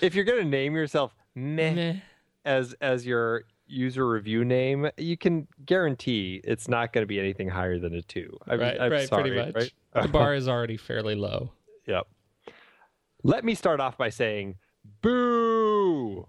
if 0.00 0.14
you're 0.14 0.24
going 0.24 0.42
to 0.42 0.48
name 0.48 0.74
yourself 0.74 1.14
Meh, 1.34 1.72
Meh. 1.72 1.94
as 2.44 2.74
as 2.80 3.06
your 3.06 3.44
user 3.66 4.08
review 4.08 4.44
name, 4.44 4.90
you 4.96 5.16
can 5.16 5.46
guarantee 5.64 6.40
it's 6.42 6.68
not 6.68 6.92
going 6.92 7.02
to 7.02 7.06
be 7.06 7.20
anything 7.20 7.48
higher 7.48 7.78
than 7.78 7.94
a 7.94 8.02
two. 8.02 8.36
I'm, 8.46 8.58
right, 8.58 8.80
I'm 8.80 8.90
right, 8.90 9.08
sorry, 9.08 9.30
pretty 9.30 9.36
much. 9.36 9.54
right? 9.54 9.72
the 10.02 10.08
bar 10.08 10.34
is 10.36 10.48
already 10.48 10.76
fairly 10.76 11.14
low. 11.14 11.52
Yep. 11.86 12.06
Let 13.22 13.44
me 13.44 13.54
start 13.54 13.80
off 13.80 13.98
by 13.98 14.08
saying, 14.08 14.56
boo! 15.02 16.26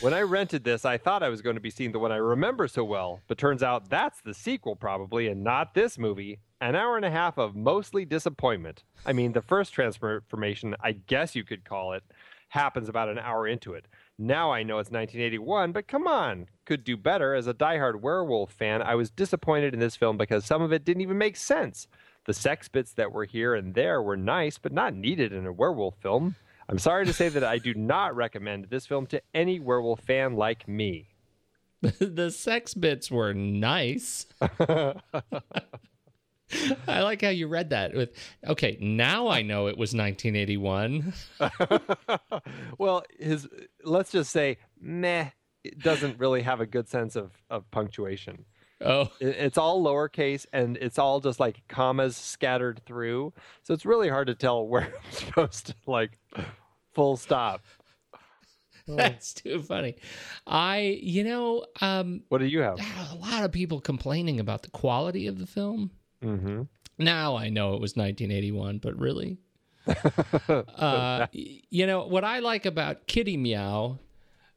When 0.00 0.14
I 0.14 0.22
rented 0.22 0.64
this, 0.64 0.84
I 0.84 0.98
thought 0.98 1.22
I 1.22 1.28
was 1.28 1.42
going 1.42 1.56
to 1.56 1.60
be 1.60 1.70
seeing 1.70 1.92
the 1.92 1.98
one 1.98 2.12
I 2.12 2.16
remember 2.16 2.68
so 2.68 2.84
well, 2.84 3.20
but 3.28 3.38
turns 3.38 3.62
out 3.62 3.88
that's 3.90 4.20
the 4.20 4.34
sequel, 4.34 4.76
probably, 4.76 5.28
and 5.28 5.42
not 5.42 5.74
this 5.74 5.98
movie. 5.98 6.40
An 6.60 6.74
hour 6.74 6.96
and 6.96 7.04
a 7.04 7.10
half 7.10 7.36
of 7.38 7.54
mostly 7.54 8.04
disappointment. 8.04 8.82
I 9.04 9.12
mean, 9.12 9.32
the 9.32 9.42
first 9.42 9.72
transformation, 9.72 10.74
I 10.80 10.92
guess 10.92 11.34
you 11.34 11.44
could 11.44 11.64
call 11.64 11.92
it, 11.92 12.02
happens 12.48 12.88
about 12.88 13.08
an 13.08 13.18
hour 13.18 13.46
into 13.46 13.74
it. 13.74 13.86
Now 14.18 14.50
I 14.50 14.62
know 14.62 14.78
it's 14.78 14.90
1981, 14.90 15.72
but 15.72 15.88
come 15.88 16.06
on, 16.06 16.46
could 16.64 16.84
do 16.84 16.96
better. 16.96 17.34
As 17.34 17.46
a 17.46 17.52
diehard 17.52 18.00
werewolf 18.00 18.52
fan, 18.52 18.80
I 18.80 18.94
was 18.94 19.10
disappointed 19.10 19.74
in 19.74 19.80
this 19.80 19.96
film 19.96 20.16
because 20.16 20.44
some 20.44 20.62
of 20.62 20.72
it 20.72 20.84
didn't 20.84 21.02
even 21.02 21.18
make 21.18 21.36
sense. 21.36 21.86
The 22.24 22.32
sex 22.32 22.68
bits 22.68 22.92
that 22.94 23.12
were 23.12 23.26
here 23.26 23.54
and 23.54 23.74
there 23.74 24.00
were 24.00 24.16
nice, 24.16 24.58
but 24.58 24.72
not 24.72 24.94
needed 24.94 25.32
in 25.32 25.46
a 25.46 25.52
werewolf 25.52 25.96
film. 26.00 26.36
I'm 26.68 26.78
sorry 26.78 27.06
to 27.06 27.12
say 27.12 27.28
that 27.28 27.44
I 27.44 27.58
do 27.58 27.74
not 27.74 28.16
recommend 28.16 28.66
this 28.70 28.86
film 28.86 29.06
to 29.08 29.22
any 29.34 29.60
werewolf 29.60 30.00
fan 30.00 30.34
like 30.34 30.66
me. 30.66 31.08
the 31.80 32.30
sex 32.30 32.74
bits 32.74 33.10
were 33.10 33.32
nice. 33.34 34.26
I 36.86 37.02
like 37.02 37.22
how 37.22 37.28
you 37.28 37.48
read 37.48 37.70
that 37.70 37.94
with 37.94 38.10
okay, 38.46 38.78
now 38.80 39.28
I 39.28 39.42
know 39.42 39.66
it 39.66 39.76
was 39.76 39.94
1981. 39.94 41.12
well, 42.78 43.04
his 43.18 43.48
let's 43.84 44.12
just 44.12 44.30
say 44.30 44.58
meh 44.80 45.30
it 45.64 45.80
doesn't 45.80 46.18
really 46.18 46.42
have 46.42 46.60
a 46.60 46.66
good 46.66 46.88
sense 46.88 47.16
of, 47.16 47.32
of 47.50 47.68
punctuation. 47.72 48.44
Oh, 48.80 49.10
It- 49.20 49.36
It's 49.36 49.58
all 49.58 49.82
lowercase 49.82 50.46
and 50.52 50.76
it's 50.76 50.98
all 50.98 51.20
just 51.20 51.40
like 51.40 51.62
commas 51.68 52.16
scattered 52.16 52.82
through. 52.84 53.32
So 53.62 53.72
it's 53.74 53.86
really 53.86 54.08
hard 54.08 54.26
to 54.28 54.34
tell 54.34 54.66
where 54.68 54.84
I'm 54.84 55.10
supposed 55.12 55.66
to 55.68 55.74
like 55.86 56.18
full 56.92 57.16
stop. 57.16 57.64
that's 58.88 59.32
too 59.34 59.62
funny. 59.62 59.96
I, 60.46 60.98
you 61.02 61.24
know, 61.24 61.66
um, 61.80 62.22
What 62.28 62.38
do 62.38 62.44
you 62.46 62.60
have? 62.60 62.78
a 62.78 63.16
lot 63.16 63.44
of 63.44 63.50
people 63.52 63.80
complaining 63.80 64.38
about 64.40 64.62
the 64.62 64.70
quality 64.70 65.26
of 65.26 65.38
the 65.38 65.46
film. 65.46 65.90
Mm-hmm. 66.22 66.62
Now 66.98 67.36
I 67.36 67.48
know 67.48 67.74
it 67.74 67.80
was 67.80 67.96
1981, 67.96 68.78
but 68.78 68.98
really, 68.98 69.38
uh, 70.48 71.26
you 71.32 71.86
know 71.86 72.06
what 72.06 72.24
I 72.24 72.38
like 72.40 72.64
about 72.66 73.06
Kitty 73.06 73.36
Meow, 73.36 73.98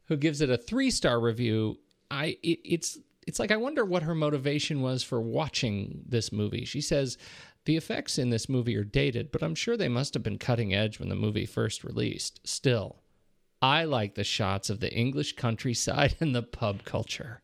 who 0.06 0.16
gives 0.16 0.40
it 0.40 0.50
a 0.50 0.56
three 0.56 0.90
star 0.90 1.20
review. 1.20 1.78
I 2.10 2.38
it, 2.42 2.58
it's 2.64 2.98
it's 3.30 3.38
like 3.38 3.52
I 3.52 3.56
wonder 3.56 3.84
what 3.84 4.02
her 4.02 4.14
motivation 4.16 4.82
was 4.82 5.04
for 5.04 5.20
watching 5.20 6.02
this 6.04 6.32
movie. 6.32 6.64
She 6.64 6.80
says 6.80 7.16
the 7.64 7.76
effects 7.76 8.18
in 8.18 8.30
this 8.30 8.48
movie 8.48 8.74
are 8.74 8.82
dated, 8.82 9.30
but 9.30 9.40
I'm 9.40 9.54
sure 9.54 9.76
they 9.76 9.86
must 9.88 10.14
have 10.14 10.24
been 10.24 10.36
cutting 10.36 10.74
edge 10.74 10.98
when 10.98 11.08
the 11.08 11.14
movie 11.14 11.46
first 11.46 11.84
released. 11.84 12.40
Still, 12.44 12.96
I 13.62 13.84
like 13.84 14.16
the 14.16 14.24
shots 14.24 14.68
of 14.68 14.80
the 14.80 14.92
English 14.92 15.36
countryside 15.36 16.16
and 16.18 16.34
the 16.34 16.42
pub 16.42 16.84
culture. 16.84 17.40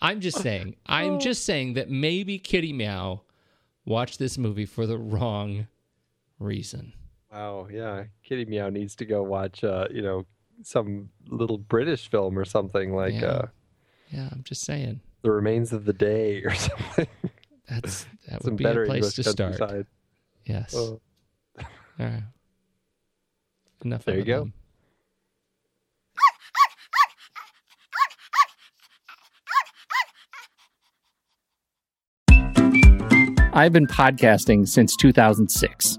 I'm 0.00 0.20
just 0.20 0.38
saying. 0.40 0.76
I'm 0.86 1.16
oh. 1.16 1.20
just 1.20 1.44
saying 1.44 1.74
that 1.74 1.90
maybe 1.90 2.38
Kitty 2.38 2.72
Meow 2.72 3.20
watched 3.84 4.18
this 4.18 4.38
movie 4.38 4.64
for 4.64 4.86
the 4.86 4.96
wrong 4.96 5.66
reason. 6.38 6.94
Wow, 7.32 7.68
yeah. 7.70 8.04
Kitty 8.24 8.44
Meow 8.44 8.70
needs 8.70 8.96
to 8.96 9.04
go 9.04 9.22
watch 9.22 9.62
uh, 9.62 9.86
you 9.90 10.02
know, 10.02 10.26
some 10.62 11.10
little 11.28 11.58
British 11.58 12.10
film 12.10 12.38
or 12.38 12.44
something 12.44 12.92
like 12.94 13.14
Yeah. 13.14 13.24
uh 13.26 13.46
Yeah, 14.10 14.28
I'm 14.32 14.42
just 14.44 14.62
saying. 14.64 15.00
The 15.22 15.30
Remains 15.30 15.72
of 15.72 15.84
the 15.84 15.92
Day 15.92 16.42
or 16.42 16.54
something. 16.54 17.06
That's 17.68 18.04
that 18.28 18.42
Some 18.42 18.52
would 18.52 18.56
be 18.56 18.64
better 18.64 18.82
a 18.84 18.86
place 18.86 18.96
English 19.04 19.14
to 19.16 19.22
start. 19.24 19.58
countryside. 19.58 19.86
Yes. 20.44 20.74
Oh. 20.76 21.00
All 21.58 21.66
right. 22.06 22.22
Enough. 23.84 24.04
There 24.04 24.16
you 24.18 24.24
go. 24.24 24.44
then. 24.44 24.52
I've 33.52 33.72
been 33.72 33.86
podcasting 33.86 34.66
since 34.68 34.96
2006. 34.96 35.98